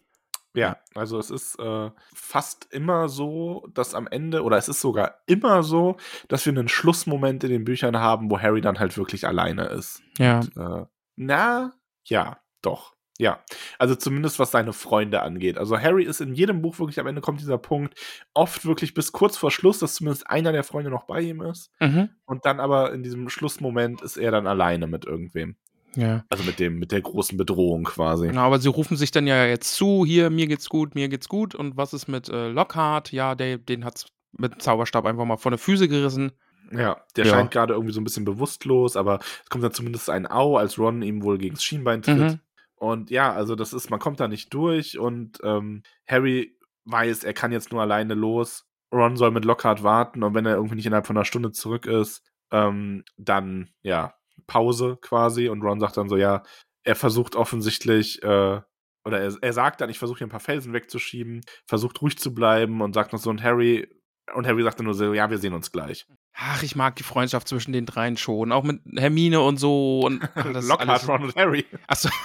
Ja, 0.55 0.77
also 0.95 1.19
es 1.19 1.31
ist 1.31 1.59
äh, 1.59 1.91
fast 2.15 2.73
immer 2.73 3.09
so, 3.09 3.67
dass 3.73 3.95
am 3.95 4.07
Ende, 4.07 4.43
oder 4.43 4.59
es 4.59 4.69
ist 4.69 4.81
sogar 4.83 5.23
immer 5.27 5.63
so, 5.63 5.97
dass 6.29 6.45
wir 6.45 6.53
einen 6.53 6.69
Schlussmoment 6.69 7.43
in 7.45 7.51
den 7.51 7.65
Büchern 7.65 7.97
haben, 7.99 8.31
wo 8.31 8.39
Harry 8.39 8.61
dann 8.61 8.79
halt 8.79 8.97
wirklich 8.99 9.27
alleine 9.27 9.65
ist. 9.67 10.03
Ja. 10.19 10.41
Äh, 10.57 10.85
na, 11.17 11.73
ja, 12.07 12.39
doch. 12.61 12.95
Ja, 13.23 13.39
also 13.79 13.95
zumindest 13.95 14.41
was 14.41 14.51
seine 14.51 14.73
Freunde 14.73 15.23
angeht. 15.23 15.57
Also 15.57 15.79
Harry 15.79 16.03
ist 16.03 16.21
in 16.21 16.35
jedem 16.35 16.61
Buch 16.61 16.81
wirklich 16.81 16.99
am 16.99 17.07
Ende 17.07 17.21
kommt 17.21 17.41
dieser 17.41 17.57
Punkt, 17.57 17.95
oft 18.35 18.67
wirklich 18.67 18.95
bis 18.95 19.13
kurz 19.13 19.37
vor 19.37 19.53
Schluss, 19.53 19.79
dass 19.79 19.95
zumindest 19.95 20.29
einer 20.29 20.51
der 20.51 20.65
Freunde 20.65 20.91
noch 20.91 21.05
bei 21.05 21.21
ihm 21.21 21.41
ist. 21.41 21.71
Mhm. 21.79 22.09
Und 22.27 22.45
dann 22.47 22.59
aber 22.59 22.93
in 22.93 23.05
diesem 23.05 23.29
Schlussmoment 23.29 24.03
ist 24.03 24.17
er 24.17 24.33
dann 24.33 24.49
alleine 24.49 24.89
mit 24.89 25.05
irgendwem. 25.05 25.55
Ja. 25.95 26.25
Also 26.31 26.43
mit 26.43 26.59
dem, 26.59 26.81
mit 26.81 26.91
der 26.91 27.01
großen 27.01 27.39
Bedrohung 27.39 27.85
quasi. 27.85 28.27
Genau, 28.27 28.41
aber 28.43 28.59
sie 28.59 28.69
rufen 28.69 28.97
sich 28.97 29.13
dann 29.13 29.29
ja 29.29 29.47
jetzt 29.47 29.77
zu, 29.77 30.05
hier, 30.05 30.29
mir 30.29 30.49
geht's 30.49 30.69
gut, 30.69 30.97
mir 30.97 31.09
geht's 31.09 31.29
gut. 31.29 31.55
Und 31.55 31.77
was 31.77 31.93
ist 31.93 32.09
mit 32.09 32.29
äh, 32.29 32.49
Lockhart? 32.49 33.13
Ja, 33.13 33.37
der, 33.37 33.59
den 33.59 33.85
hat's 33.85 34.07
mit 34.37 34.61
Zauberstab 34.61 35.07
einfach 35.07 35.27
mal 35.27 35.37
von 35.37 35.53
der 35.53 35.59
Füße 35.61 35.87
gerissen. 35.87 36.33
Ja, 36.73 36.97
der 37.17 37.27
Ja. 37.27 37.31
scheint 37.35 37.53
gerade 37.53 37.75
irgendwie 37.75 37.93
so 37.93 38.01
ein 38.01 38.05
bisschen 38.05 38.25
bewusstlos, 38.25 38.97
aber 38.97 39.21
es 39.45 39.49
kommt 39.49 39.63
dann 39.63 39.75
zumindest 39.75 40.11
ein 40.11 40.29
Au, 40.29 40.57
als 40.57 40.77
Ron 40.77 41.03
ihm 41.03 41.23
wohl 41.23 41.39
gegens 41.39 41.63
Schienbein 41.63 42.03
tritt. 42.03 42.19
Mhm. 42.19 42.41
Und 42.83 43.11
ja, 43.11 43.33
also 43.33 43.55
das 43.55 43.73
ist, 43.73 43.91
man 43.91 44.01
kommt 44.01 44.19
da 44.19 44.27
nicht 44.27 44.53
durch 44.53 44.99
und 44.99 45.39
ähm, 45.45 45.85
Harry 46.05 46.59
weiß, 46.85 47.23
er 47.23 47.33
kann 47.33 47.53
jetzt 47.53 47.71
nur 47.71 47.81
alleine 47.81 48.15
los. 48.15 48.67
Ron 48.93 49.17
soll 49.17 49.31
mit 49.31 49.45
Lockhart 49.45 49.85
warten 49.85 50.25
und 50.25 50.35
wenn 50.35 50.47
er 50.47 50.57
irgendwie 50.57 50.75
nicht 50.75 50.87
innerhalb 50.87 51.07
von 51.07 51.17
einer 51.17 51.25
Stunde 51.25 51.53
zurück 51.53 51.87
ist, 51.87 52.25
ähm, 52.51 53.05
dann 53.17 53.71
ja, 53.83 54.15
Pause 54.49 54.99
quasi. 55.01 55.49
Und 55.49 55.63
Ron 55.63 55.79
sagt 55.79 55.97
dann 55.97 56.09
so, 56.09 56.17
ja, 56.17 56.43
er 56.83 56.97
versucht 56.97 57.37
offensichtlich, 57.37 58.21
äh, 58.25 58.61
oder 59.05 59.21
er, 59.21 59.33
er 59.41 59.53
sagt 59.53 59.81
dann, 59.81 59.89
ich 59.89 60.01
versuche 60.01 60.19
hier 60.19 60.27
ein 60.27 60.31
paar 60.31 60.41
Felsen 60.41 60.73
wegzuschieben, 60.73 61.43
versucht 61.69 62.03
ruhig 62.03 62.19
zu 62.19 62.35
bleiben 62.35 62.81
und 62.81 62.95
sagt 62.95 63.13
noch 63.13 63.21
so, 63.21 63.31
und 63.31 63.45
Harry, 63.45 63.89
und 64.35 64.49
Harry 64.49 64.65
sagt 64.65 64.81
dann 64.81 64.87
nur 64.87 64.95
so, 64.95 65.15
ja, 65.15 65.31
wir 65.31 65.39
sehen 65.39 65.55
uns 65.55 65.71
gleich. 65.71 66.05
Ach, 66.35 66.63
ich 66.63 66.75
mag 66.77 66.97
die 66.97 67.03
Freundschaft 67.03 67.47
zwischen 67.49 67.73
den 67.73 67.87
dreien 67.87 68.17
schon. 68.17 68.53
Auch 68.53 68.63
mit 68.63 68.81
Hermine 68.97 69.41
und 69.43 69.59
so. 69.59 70.01
Und 70.01 70.21
das 70.53 70.67
Lockhart, 70.67 71.07
Ron 71.09 71.25
und 71.25 71.37
Harry. 71.37 71.65
Achso. 71.87 72.09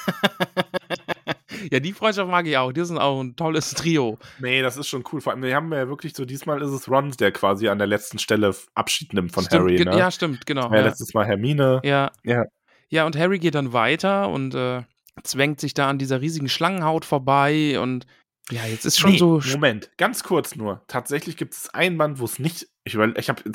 Ja, 1.72 1.80
die 1.80 1.94
Freundschaft 1.94 2.30
mag 2.30 2.46
ich 2.46 2.58
auch. 2.58 2.72
Die 2.72 2.86
sind 2.86 2.98
auch 2.98 3.20
ein 3.20 3.36
tolles 3.36 3.72
Trio. 3.74 4.18
Nee, 4.40 4.62
das 4.62 4.78
ist 4.78 4.88
schon 4.88 5.04
cool. 5.12 5.22
Vor 5.22 5.34
allem, 5.34 5.42
wir 5.42 5.56
haben 5.56 5.72
ja 5.74 5.88
wirklich 5.88 6.16
so, 6.16 6.24
diesmal 6.24 6.62
ist 6.62 6.70
es 6.70 6.90
Ron, 6.90 7.12
der 7.20 7.32
quasi 7.32 7.68
an 7.68 7.78
der 7.78 7.88
letzten 7.88 8.20
Stelle 8.20 8.56
Abschied 8.76 9.14
nimmt 9.14 9.32
von 9.34 9.44
Stimmt, 9.44 9.62
Harry. 9.64 9.84
Ne? 9.84 9.98
Ja, 9.98 10.12
stimmt, 10.12 10.46
genau. 10.46 10.70
ja, 10.72 10.78
Ja, 10.78 10.82
letztes 10.86 11.14
Mal 11.14 11.26
Hermine. 11.26 11.82
ja. 11.84 12.12
Ja. 12.24 12.44
ja, 12.90 13.06
und 13.06 13.18
Harry 13.18 13.40
geht 13.40 13.56
dann 13.56 13.74
weiter 13.74 14.30
und 14.30 14.54
äh, 14.54 14.84
zwängt 15.24 15.60
sich 15.60 15.74
da 15.74 15.90
an 15.90 15.98
dieser 15.98 16.22
riesigen 16.22 16.48
Schlangenhaut 16.48 17.06
vorbei 17.06 17.80
und 17.80 18.06
ja, 18.52 18.64
jetzt 18.66 18.86
ist 18.86 19.00
schon 19.00 19.12
Nee, 19.12 19.18
so. 19.18 19.42
Moment, 19.52 19.90
ganz 19.98 20.24
kurz 20.24 20.56
nur. 20.56 20.82
Tatsächlich 20.88 21.36
gibt 21.38 21.54
es 21.54 21.70
ein 21.74 21.98
Band, 21.98 22.20
wo 22.20 22.26
es 22.26 22.40
nicht. 22.40 22.68
Ich, 22.88 22.96
überle- 22.96 23.18
ich 23.20 23.30
habe 23.30 23.44
die 23.44 23.52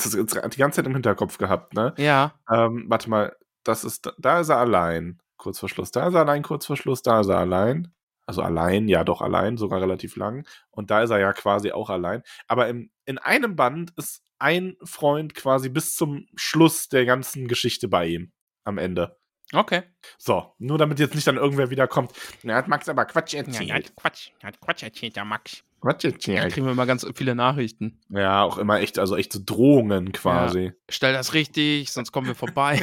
ganze 0.59 0.77
Zeit 0.77 0.87
im 0.87 0.93
Hinterkopf 0.93 1.39
gehabt, 1.39 1.75
ne? 1.75 1.95
Ja, 1.97 2.35
Ähm, 2.53 2.85
warte 2.89 3.09
mal, 3.11 3.37
das 3.65 3.85
ist, 3.85 4.13
da 4.19 4.41
ist 4.41 4.49
er 4.51 4.59
allein. 4.59 5.19
Kurz 5.39 5.59
vor 5.59 5.69
Schluss. 5.69 5.91
Da 5.91 6.07
ist 6.09 6.15
er 6.15 6.21
allein, 6.21 6.43
kurz 6.43 6.67
vor 6.67 6.77
Schluss, 6.77 7.03
da 7.03 7.21
ist 7.21 7.29
er 7.29 7.39
allein. 7.39 7.93
Also 8.27 8.43
allein, 8.43 8.89
ja 8.89 9.03
doch 9.05 9.21
allein, 9.23 9.57
sogar 9.57 9.81
relativ 9.81 10.15
lang. 10.17 10.47
Und 10.71 10.91
da 10.91 11.03
ist 11.03 11.11
er 11.11 11.19
ja 11.19 11.33
quasi 11.33 11.73
auch 11.73 11.91
allein. 11.91 12.23
Aber 12.47 12.69
im, 12.69 12.91
in 13.05 13.19
einem 13.19 13.57
Band 13.57 13.93
ist 13.97 14.23
ein 14.39 14.77
Freund 14.85 15.35
quasi 15.35 15.69
bis 15.69 15.95
zum 15.95 16.27
Schluss 16.37 16.89
der 16.89 17.05
ganzen 17.05 17.49
Geschichte 17.49 17.89
bei 17.89 18.07
ihm. 18.07 18.33
Am 18.65 18.79
Ende. 18.79 19.17
okay. 19.53 19.83
So, 20.19 20.55
nur 20.59 20.79
damit 20.79 21.01
jetzt 21.01 21.15
nicht 21.17 21.27
dann 21.27 21.37
irgendwer 21.37 21.71
wieder 21.71 21.89
kommt. 21.89 22.13
Na, 22.45 22.55
hat 22.55 22.69
Max 22.69 22.89
aber 22.89 23.05
Quatsch 23.07 23.35
erzählt. 23.35 23.93
Quatsch. 23.97 24.31
Hat 24.43 24.61
Quatsch 24.61 24.83
erzählt, 24.85 25.17
der 25.17 25.25
Max. 25.25 25.65
Quatsch 25.83 26.05
Da 26.05 26.09
erzählt. 26.09 26.53
kriegen 26.53 26.65
wir 26.67 26.73
immer 26.73 26.87
ganz 26.87 27.07
viele 27.15 27.35
Nachrichten. 27.35 28.01
Ja, 28.09 28.43
auch 28.43 28.57
immer 28.57 28.81
echt, 28.81 28.99
also 28.99 29.17
echt 29.17 29.33
so 29.33 29.41
Drohungen 29.45 30.13
quasi. 30.13 30.73
Stell 30.89 31.13
das 31.13 31.35
richtig, 31.35 31.91
sonst 31.93 32.13
kommen 32.13 32.27
wir 32.29 32.35
vorbei. 32.35 32.83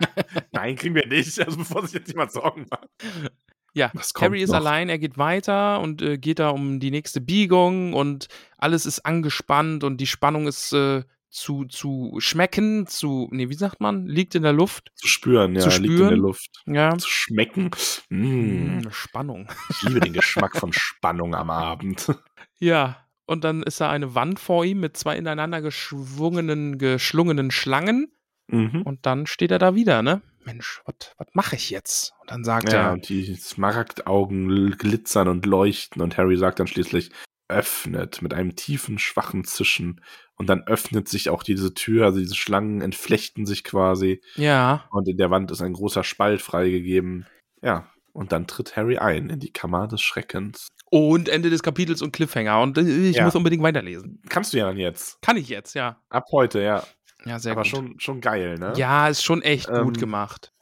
Nein, 0.52 0.76
kriegen 0.76 0.94
wir 0.94 1.06
nicht. 1.06 1.38
Also 1.40 1.56
bevor 1.58 1.82
sich 1.86 1.94
jetzt 1.94 2.08
jemand 2.08 2.32
Sorgen 2.32 2.66
macht. 2.70 2.88
Ja, 3.72 3.90
Was 3.94 4.12
Harry 4.20 4.42
ist 4.42 4.50
noch? 4.50 4.56
allein, 4.56 4.88
er 4.88 4.98
geht 4.98 5.16
weiter 5.16 5.80
und 5.80 6.02
äh, 6.02 6.18
geht 6.18 6.40
da 6.40 6.50
um 6.50 6.80
die 6.80 6.90
nächste 6.90 7.20
Biegung 7.20 7.94
und 7.94 8.26
alles 8.58 8.84
ist 8.84 9.06
angespannt 9.06 9.84
und 9.84 9.98
die 9.98 10.08
Spannung 10.08 10.48
ist 10.48 10.72
äh, 10.72 11.04
zu, 11.30 11.64
zu 11.64 12.16
schmecken, 12.18 12.86
zu, 12.86 13.28
nee, 13.30 13.48
wie 13.48 13.54
sagt 13.54 13.80
man? 13.80 14.06
Liegt 14.06 14.34
in 14.34 14.42
der 14.42 14.52
Luft. 14.52 14.90
Zu 14.96 15.06
spüren, 15.08 15.54
ja, 15.54 15.60
Zu 15.60 15.68
liegt 15.80 15.84
in 15.94 15.98
der 15.98 16.06
spüren. 16.06 16.20
Luft. 16.20 16.50
Ja. 16.66 16.98
Zu 16.98 17.08
schmecken. 17.08 17.70
Mm. 18.08 18.80
Spannung. 18.90 19.48
Ich 19.70 19.82
liebe 19.82 20.00
den 20.00 20.12
Geschmack 20.12 20.56
von 20.56 20.72
Spannung 20.72 21.34
am 21.34 21.50
Abend. 21.50 22.06
Ja, 22.62 23.06
und 23.24 23.42
dann 23.44 23.62
ist 23.62 23.80
da 23.80 23.88
eine 23.88 24.14
Wand 24.14 24.38
vor 24.38 24.66
ihm 24.66 24.80
mit 24.80 24.94
zwei 24.94 25.16
ineinander 25.16 25.62
geschwungenen, 25.62 26.76
geschlungenen 26.76 27.50
Schlangen 27.50 28.12
Mhm. 28.48 28.82
und 28.82 29.06
dann 29.06 29.26
steht 29.26 29.50
er 29.52 29.58
da 29.58 29.74
wieder, 29.76 30.02
ne? 30.02 30.20
Mensch, 30.44 30.82
was 30.84 31.28
mache 31.34 31.54
ich 31.56 31.70
jetzt? 31.70 32.12
Und 32.20 32.30
dann 32.32 32.42
sagt 32.44 32.70
Ja, 32.72 32.88
er, 32.88 32.92
und 32.92 33.08
die 33.08 33.34
Smaragdaugen 33.36 34.72
glitzern 34.76 35.28
und 35.28 35.46
leuchten 35.46 36.02
und 36.02 36.16
Harry 36.18 36.36
sagt 36.36 36.58
dann 36.60 36.66
schließlich, 36.66 37.10
öffnet 37.48 38.22
mit 38.22 38.34
einem 38.34 38.56
tiefen, 38.56 38.98
schwachen 38.98 39.44
Zischen. 39.44 40.00
Und 40.40 40.46
dann 40.48 40.62
öffnet 40.62 41.06
sich 41.06 41.28
auch 41.28 41.42
diese 41.42 41.74
Tür, 41.74 42.06
also 42.06 42.18
diese 42.18 42.34
Schlangen 42.34 42.80
entflechten 42.80 43.44
sich 43.44 43.62
quasi 43.62 44.22
ja, 44.36 44.86
und 44.90 45.06
in 45.06 45.18
der 45.18 45.30
Wand 45.30 45.50
ist 45.50 45.60
ein 45.60 45.74
großer 45.74 46.02
Spalt 46.02 46.40
freigegeben. 46.40 47.26
Ja, 47.60 47.90
und 48.14 48.32
dann 48.32 48.46
tritt 48.46 48.74
Harry 48.74 48.96
ein 48.96 49.28
in 49.28 49.38
die 49.38 49.52
Kammer 49.52 49.86
des 49.86 50.00
Schreckens. 50.00 50.68
und 50.90 51.28
Ende 51.28 51.50
des 51.50 51.62
Kapitels 51.62 52.00
und 52.00 52.12
Cliffhanger 52.12 52.58
und 52.62 52.78
äh, 52.78 52.80
ich 53.10 53.16
Ja. 53.16 53.24
muss 53.26 53.34
unbedingt 53.34 53.62
weiterlesen. 53.62 54.22
Kannst 54.30 54.54
du 54.54 54.56
ja 54.56 54.64
dann 54.66 54.78
jetzt. 54.78 55.20
Kann 55.20 55.36
ich 55.36 55.50
jetzt, 55.50 55.74
ja. 55.74 56.00
Ab 56.08 56.24
heute, 56.32 56.62
ja. 56.62 56.84
Ja, 57.26 57.38
sehr 57.38 57.52
Aber 57.52 57.60
gut. 57.62 57.70
schon, 57.70 58.00
schon 58.00 58.22
geil, 58.22 58.54
ne? 58.58 58.72
Ja, 58.76 59.08
ist 59.08 59.22
schon 59.22 59.42
echt 59.42 59.68
Ähm, 59.68 59.84
gut 59.84 59.98
gemacht. 59.98 60.52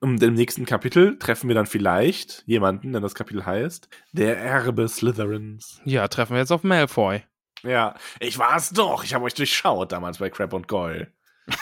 Und 0.00 0.22
im 0.22 0.32
nächsten 0.32 0.64
Kapitel 0.64 1.18
treffen 1.18 1.48
wir 1.48 1.54
dann 1.54 1.66
vielleicht 1.66 2.44
jemanden, 2.46 2.94
denn 2.94 3.02
das 3.02 3.14
Kapitel 3.14 3.44
heißt 3.44 3.90
Der 4.12 4.38
Erbe 4.38 4.88
Slytherins. 4.88 5.82
Ja, 5.84 6.08
treffen 6.08 6.32
wir 6.32 6.38
jetzt 6.40 6.50
auf 6.52 6.64
Malfoy. 6.64 7.22
Ja, 7.62 7.94
ich 8.20 8.38
war 8.38 8.56
es 8.56 8.70
doch. 8.70 9.04
Ich 9.04 9.14
habe 9.14 9.24
euch 9.24 9.34
durchschaut 9.34 9.92
damals 9.92 10.18
bei 10.18 10.30
Crab 10.30 10.52
und 10.52 10.68
Goyle. 10.68 11.12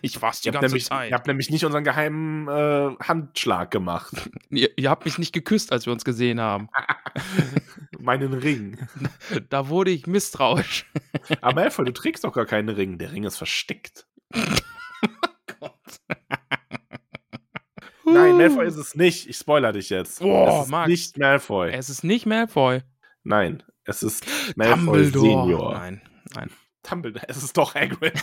Ich 0.00 0.20
war's 0.20 0.40
die 0.40 0.48
Ihr 0.48 0.52
habt, 0.54 0.62
ganze 0.62 0.74
nämlich, 0.74 0.86
Zeit. 0.86 1.10
ihr 1.10 1.14
habt 1.14 1.26
nämlich 1.28 1.48
nicht 1.50 1.64
unseren 1.64 1.84
geheimen 1.84 2.48
äh, 2.48 2.96
Handschlag 3.04 3.70
gemacht. 3.70 4.12
Ihr, 4.50 4.70
ihr 4.76 4.90
habt 4.90 5.04
mich 5.04 5.16
nicht 5.18 5.32
geküsst, 5.32 5.70
als 5.72 5.86
wir 5.86 5.92
uns 5.92 6.04
gesehen 6.04 6.40
haben. 6.40 6.68
Meinen 8.00 8.32
Ring. 8.34 8.78
Da 9.48 9.68
wurde 9.68 9.92
ich 9.92 10.08
misstrauisch. 10.08 10.90
Aber 11.40 11.54
Malfoy, 11.62 11.84
du 11.84 11.92
trägst 11.92 12.24
doch 12.24 12.32
gar 12.32 12.46
keinen 12.46 12.68
Ring. 12.68 12.98
Der 12.98 13.12
Ring 13.12 13.22
ist 13.22 13.36
versteckt. 13.36 14.06
Nein, 18.04 18.36
Malfoy 18.36 18.66
ist 18.66 18.76
es 18.76 18.94
nicht. 18.94 19.28
Ich 19.28 19.36
spoiler 19.36 19.72
dich 19.72 19.88
jetzt. 19.90 20.20
Oh, 20.20 20.48
es 20.58 20.64
ist 20.64 20.70
Max. 20.70 20.88
nicht 20.88 21.18
Malfoy. 21.18 21.70
Es 21.70 21.88
ist 21.90 22.02
nicht 22.04 22.26
Malfoy. 22.26 22.82
Nein, 23.22 23.62
es 23.84 24.02
ist 24.02 24.24
Malfoy 24.56 25.10
Dumbledore. 25.10 25.42
Senior. 25.42 25.72
Nein, 25.74 26.02
nein. 26.34 26.50
Dumbledore. 26.88 27.24
Es 27.28 27.42
ist 27.42 27.56
doch 27.56 27.74
Hagrid. 27.74 28.14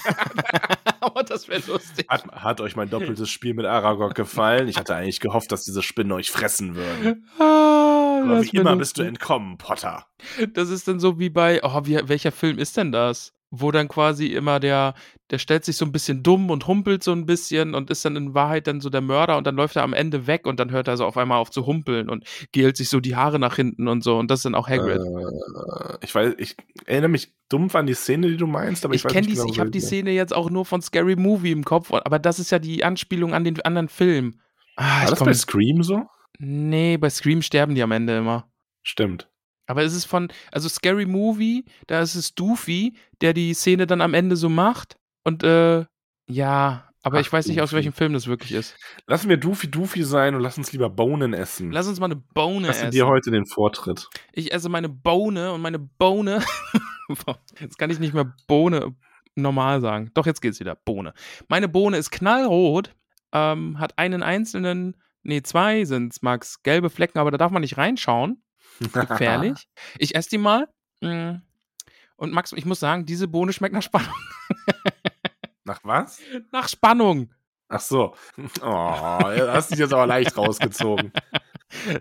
Aber 1.01 1.23
das 1.23 1.47
wäre 1.47 1.61
lustig. 1.67 2.05
Hat, 2.09 2.25
hat 2.31 2.59
euch 2.61 2.75
mein 2.75 2.89
doppeltes 2.89 3.29
Spiel 3.29 3.53
mit 3.53 3.65
Aragog 3.65 4.15
gefallen? 4.15 4.67
Ich 4.67 4.77
hatte 4.77 4.95
eigentlich 4.95 5.21
gehofft, 5.21 5.51
dass 5.51 5.63
diese 5.63 5.81
Spinnen 5.81 6.11
euch 6.11 6.29
fressen 6.29 6.75
würden. 6.75 7.25
Ah, 7.39 8.21
Aber 8.23 8.43
wie 8.43 8.49
immer 8.57 8.75
bist 8.75 8.97
du 8.97 9.03
lustig. 9.03 9.07
entkommen, 9.07 9.57
Potter. 9.57 10.05
Das 10.53 10.69
ist 10.69 10.87
dann 10.89 10.99
so 10.99 11.19
wie 11.19 11.29
bei, 11.29 11.61
oh, 11.63 11.85
wie, 11.85 12.01
welcher 12.09 12.33
Film 12.33 12.57
ist 12.59 12.75
denn 12.75 12.91
das? 12.91 13.33
Wo 13.51 13.71
dann 13.71 13.87
quasi 13.87 14.27
immer 14.27 14.59
der, 14.59 14.93
der 15.31 15.39
stellt 15.39 15.65
sich 15.65 15.75
so 15.75 15.85
ein 15.85 15.91
bisschen 15.91 16.21
dumm 16.21 16.51
und 16.51 16.67
humpelt 16.67 17.03
so 17.03 17.11
ein 17.11 17.25
bisschen 17.25 17.73
und 17.73 17.89
ist 17.89 18.05
dann 18.05 18.15
in 18.15 18.35
Wahrheit 18.35 18.67
dann 18.67 18.79
so 18.79 18.91
der 18.91 19.01
Mörder 19.01 19.37
und 19.37 19.47
dann 19.47 19.55
läuft 19.55 19.75
er 19.75 19.83
am 19.83 19.93
Ende 19.93 20.27
weg 20.27 20.45
und 20.45 20.59
dann 20.59 20.69
hört 20.69 20.87
er 20.87 20.97
so 20.97 21.05
auf 21.05 21.17
einmal 21.17 21.39
auf 21.39 21.49
zu 21.49 21.65
humpeln 21.65 22.09
und 22.09 22.25
gelt 22.51 22.77
sich 22.77 22.89
so 22.89 22.99
die 22.99 23.15
Haare 23.15 23.39
nach 23.39 23.55
hinten 23.55 23.87
und 23.87 24.03
so 24.03 24.17
und 24.19 24.29
das 24.29 24.39
ist 24.39 24.45
dann 24.45 24.53
auch 24.55 24.67
Hagrid. 24.69 25.01
Äh, 25.01 25.97
ich 26.01 26.13
weiß, 26.13 26.35
ich 26.37 26.55
erinnere 26.85 27.09
mich 27.09 27.33
dumpf 27.49 27.73
an 27.75 27.87
die 27.87 27.95
Szene, 27.95 28.27
die 28.27 28.37
du 28.37 28.45
meinst, 28.45 28.85
aber 28.85 28.93
ich, 28.93 29.01
ich 29.01 29.05
weiß 29.05 29.13
kenne 29.13 29.27
nicht 29.27 29.37
die, 29.37 29.41
genau, 29.41 29.51
ich 29.51 29.59
habe 29.59 29.71
die. 29.71 29.79
Szene 29.81 30.11
jetzt 30.11 30.35
auch 30.35 30.51
nur 30.51 30.65
von 30.65 30.81
Scary 30.81 31.15
Movie 31.15 31.51
im 31.51 31.63
Kopf, 31.63 31.91
aber 31.91 32.19
das 32.19 32.37
ist 32.37 32.51
ja 32.51 32.59
die 32.59 32.83
Anspielung 32.83 33.33
an 33.33 33.43
den 33.43 33.59
anderen 33.61 33.89
Film. 33.89 34.39
Ah, 34.75 35.03
War 35.03 35.09
das 35.09 35.19
bei 35.19 35.33
Scream 35.33 35.81
so? 35.83 36.03
nee, 36.37 36.97
bei 36.97 37.09
Scream 37.09 37.41
sterben 37.41 37.75
die 37.75 37.83
am 37.83 37.91
Ende 37.91 38.17
immer. 38.17 38.49
Stimmt. 38.83 39.29
Aber 39.69 39.83
es 39.83 39.93
ist 39.93 40.05
von, 40.05 40.29
also 40.51 40.67
Scary 40.67 41.05
Movie, 41.05 41.63
da 41.85 42.01
ist 42.01 42.15
es 42.15 42.33
Doofy, 42.33 42.95
der 43.21 43.33
die 43.33 43.53
Szene 43.53 43.85
dann 43.85 44.01
am 44.01 44.15
Ende 44.15 44.35
so 44.35 44.49
macht. 44.49 44.97
Und 45.23 45.43
äh, 45.43 45.85
ja, 46.27 46.89
aber 47.03 47.17
Ach, 47.17 47.21
ich 47.21 47.31
weiß 47.31 47.45
nicht, 47.47 47.61
aus 47.61 47.69
Doofy. 47.69 47.75
welchem 47.75 47.93
Film 47.93 48.13
das 48.13 48.25
wirklich 48.25 48.51
ist. 48.51 48.75
Lassen 49.05 49.29
wir 49.29 49.37
Doofy 49.37 49.69
Doofy 49.69 50.03
sein 50.03 50.33
und 50.33 50.41
lass 50.41 50.57
uns 50.57 50.71
lieber 50.71 50.89
Bohnen 50.89 51.33
essen. 51.33 51.71
Lass 51.71 51.87
uns 51.87 51.99
mal 51.99 52.07
eine 52.07 52.15
Bohne 52.15 52.65
Lass 52.65 52.79
essen. 52.79 52.91
dir 52.91 53.05
heute 53.05 53.29
den 53.29 53.45
Vortritt. 53.45 54.09
Ich 54.33 54.51
esse 54.51 54.69
meine 54.69 54.89
Bohne 54.89 55.53
und 55.53 55.61
meine 55.61 55.77
Bohne. 55.77 56.41
jetzt 57.59 57.77
kann 57.77 57.91
ich 57.91 57.99
nicht 57.99 58.15
mehr 58.15 58.33
Bohne 58.47 58.95
normal 59.35 59.81
sagen. 59.81 60.09
Doch, 60.15 60.25
jetzt 60.25 60.41
geht's 60.41 60.59
wieder. 60.59 60.73
Bohne. 60.73 61.13
Meine 61.47 61.67
Bohne 61.67 61.97
ist 61.97 62.09
knallrot, 62.09 62.95
ähm, 63.33 63.77
hat 63.79 63.99
einen 63.99 64.23
einzelnen, 64.23 64.97
nee, 65.21 65.43
zwei 65.43 65.85
sind's, 65.85 66.23
Max, 66.23 66.63
gelbe 66.63 66.89
Flecken, 66.89 67.19
aber 67.19 67.29
da 67.29 67.37
darf 67.37 67.51
man 67.51 67.61
nicht 67.61 67.77
reinschauen. 67.77 68.41
Gefährlich. 68.79 69.67
Ich 69.97 70.15
esse 70.15 70.29
die 70.29 70.37
mal. 70.37 70.67
Mm. 71.01 71.35
Und 72.17 72.33
Max, 72.33 72.51
ich 72.53 72.65
muss 72.65 72.79
sagen, 72.79 73.05
diese 73.05 73.27
Bohne 73.27 73.53
schmeckt 73.53 73.73
nach 73.73 73.81
Spannung. 73.83 74.13
Nach 75.65 75.79
was? 75.83 76.19
Nach 76.51 76.67
Spannung. 76.67 77.31
Ach 77.67 77.79
so. 77.79 78.15
Oh, 78.61 79.19
du 79.21 79.53
hast 79.53 79.69
dich 79.71 79.77
jetzt 79.79 79.93
aber 79.93 80.07
leicht 80.07 80.35
rausgezogen. 80.35 81.11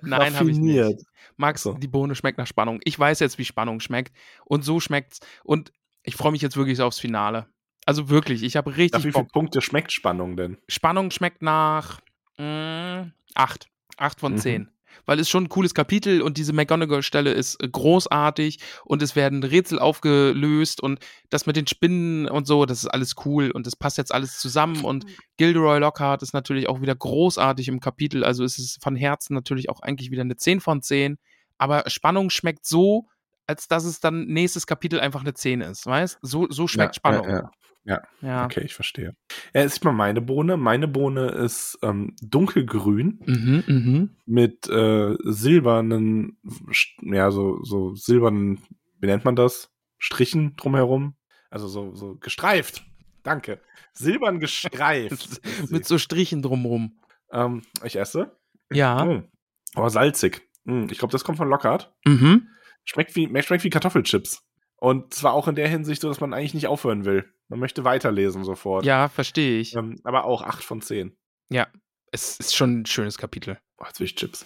Nein, 0.00 0.34
habe 0.38 0.50
ich 0.50 0.56
nicht. 0.58 1.04
Max, 1.36 1.62
So. 1.62 1.74
die 1.74 1.86
Bohne 1.88 2.14
schmeckt 2.14 2.38
nach 2.38 2.46
Spannung. 2.46 2.80
Ich 2.84 2.98
weiß 2.98 3.20
jetzt, 3.20 3.36
wie 3.38 3.44
Spannung 3.44 3.80
schmeckt. 3.80 4.16
Und 4.46 4.64
so 4.64 4.80
schmeckt's. 4.80 5.20
Und 5.44 5.72
ich 6.02 6.16
freue 6.16 6.32
mich 6.32 6.40
jetzt 6.42 6.56
wirklich 6.56 6.80
aufs 6.80 6.98
Finale. 6.98 7.46
Also 7.84 8.08
wirklich, 8.08 8.42
ich 8.42 8.56
habe 8.56 8.70
Nach 8.70 8.76
richtig 8.78 9.04
wie 9.04 9.12
viele. 9.12 9.24
Punkte 9.26 9.60
schmeckt 9.60 9.92
Spannung 9.92 10.36
denn? 10.36 10.56
Spannung 10.68 11.10
schmeckt 11.10 11.42
nach 11.42 12.00
mh, 12.38 13.10
acht. 13.34 13.68
Acht 13.98 14.20
von 14.20 14.32
Mhm. 14.32 14.38
zehn. 14.38 14.70
Weil 15.08 15.20
es 15.20 15.30
schon 15.30 15.44
ein 15.44 15.48
cooles 15.48 15.72
Kapitel 15.72 16.20
und 16.20 16.36
diese 16.36 16.52
McGonagall-Stelle 16.52 17.32
ist 17.32 17.62
äh, 17.62 17.68
großartig 17.68 18.58
und 18.84 19.02
es 19.02 19.16
werden 19.16 19.42
Rätsel 19.42 19.78
aufgelöst 19.78 20.82
und 20.82 21.00
das 21.30 21.46
mit 21.46 21.56
den 21.56 21.66
Spinnen 21.66 22.28
und 22.28 22.46
so, 22.46 22.66
das 22.66 22.82
ist 22.82 22.88
alles 22.88 23.14
cool 23.24 23.50
und 23.50 23.66
das 23.66 23.74
passt 23.74 23.96
jetzt 23.96 24.12
alles 24.12 24.38
zusammen 24.38 24.84
und 24.84 25.06
Gilderoy 25.38 25.78
Lockhart 25.78 26.22
ist 26.22 26.34
natürlich 26.34 26.68
auch 26.68 26.82
wieder 26.82 26.94
großartig 26.94 27.68
im 27.68 27.80
Kapitel, 27.80 28.22
also 28.22 28.44
ist 28.44 28.58
es 28.58 28.76
von 28.82 28.96
Herzen 28.96 29.32
natürlich 29.32 29.70
auch 29.70 29.80
eigentlich 29.80 30.10
wieder 30.10 30.20
eine 30.20 30.36
10 30.36 30.60
von 30.60 30.82
10, 30.82 31.16
aber 31.56 31.88
Spannung 31.88 32.28
schmeckt 32.28 32.66
so, 32.66 33.06
als 33.46 33.66
dass 33.66 33.84
es 33.84 34.00
dann 34.00 34.26
nächstes 34.26 34.66
Kapitel 34.66 35.00
einfach 35.00 35.22
eine 35.22 35.32
10 35.32 35.62
ist, 35.62 35.86
weißt? 35.86 36.18
So, 36.20 36.48
so 36.50 36.68
schmeckt 36.68 36.96
Ja, 36.96 36.98
Spannung. 36.98 37.28
Ja, 37.28 37.36
ja. 37.36 37.50
Ja. 38.20 38.44
Okay, 38.44 38.62
ich 38.64 38.74
verstehe. 38.74 39.16
Ja, 39.54 39.62
ist 39.62 39.82
mal 39.82 39.92
meine 39.92 40.20
Bohne. 40.20 40.56
Meine 40.58 40.86
Bohne 40.88 41.28
ist 41.30 41.78
ähm, 41.82 42.14
dunkelgrün 42.22 43.20
Mhm, 43.24 43.64
mhm. 43.66 44.16
mit 44.26 44.68
äh, 44.68 45.16
silbernen, 45.24 46.38
ja, 47.00 47.30
so, 47.30 47.62
so 47.64 47.94
silbernen, 47.94 48.60
wie 49.00 49.06
nennt 49.06 49.24
man 49.24 49.36
das? 49.36 49.70
Strichen 49.98 50.54
drumherum. 50.56 51.14
Also 51.50 51.66
so, 51.66 51.94
so 51.94 52.16
gestreift. 52.16 52.84
Danke. 53.22 53.60
Silbern 53.94 54.38
gestreift. 54.38 55.40
Mit 55.70 55.86
so 55.86 55.98
Strichen 55.98 56.42
drumrum. 56.42 56.98
ähm, 57.32 57.62
ich 57.84 57.96
esse. 57.96 58.36
Ja. 58.70 59.04
Mm. 59.04 59.24
Aber 59.74 59.90
salzig. 59.90 60.42
Hm, 60.66 60.88
ich 60.90 60.98
glaube, 60.98 61.12
das 61.12 61.24
kommt 61.24 61.38
von 61.38 61.48
Lockhart. 61.48 61.92
Mhm. 62.06 62.48
Schmeckt 62.84 63.16
wie, 63.16 63.26
schmeckt 63.42 63.64
wie 63.64 63.70
Kartoffelchips. 63.70 64.44
Und 64.80 65.12
zwar 65.14 65.32
auch 65.32 65.48
in 65.48 65.54
der 65.56 65.68
Hinsicht 65.68 66.00
so, 66.02 66.08
dass 66.08 66.20
man 66.20 66.32
eigentlich 66.32 66.54
nicht 66.54 66.66
aufhören 66.68 67.04
will. 67.04 67.24
Man 67.48 67.58
möchte 67.60 67.84
weiterlesen 67.84 68.44
sofort. 68.44 68.84
Ja, 68.84 69.08
verstehe 69.08 69.58
ich. 69.60 69.74
Ähm, 69.74 70.00
aber 70.04 70.24
auch 70.24 70.42
8 70.42 70.62
von 70.62 70.80
10. 70.80 71.16
Ja, 71.50 71.66
es 72.12 72.38
ist 72.38 72.54
schon 72.54 72.80
ein 72.80 72.86
schönes 72.86 73.18
Kapitel. 73.18 73.58
Oh, 73.80 73.84
jetzt 73.86 74.00
will 74.00 74.06
ich 74.06 74.14
Chips. 74.16 74.44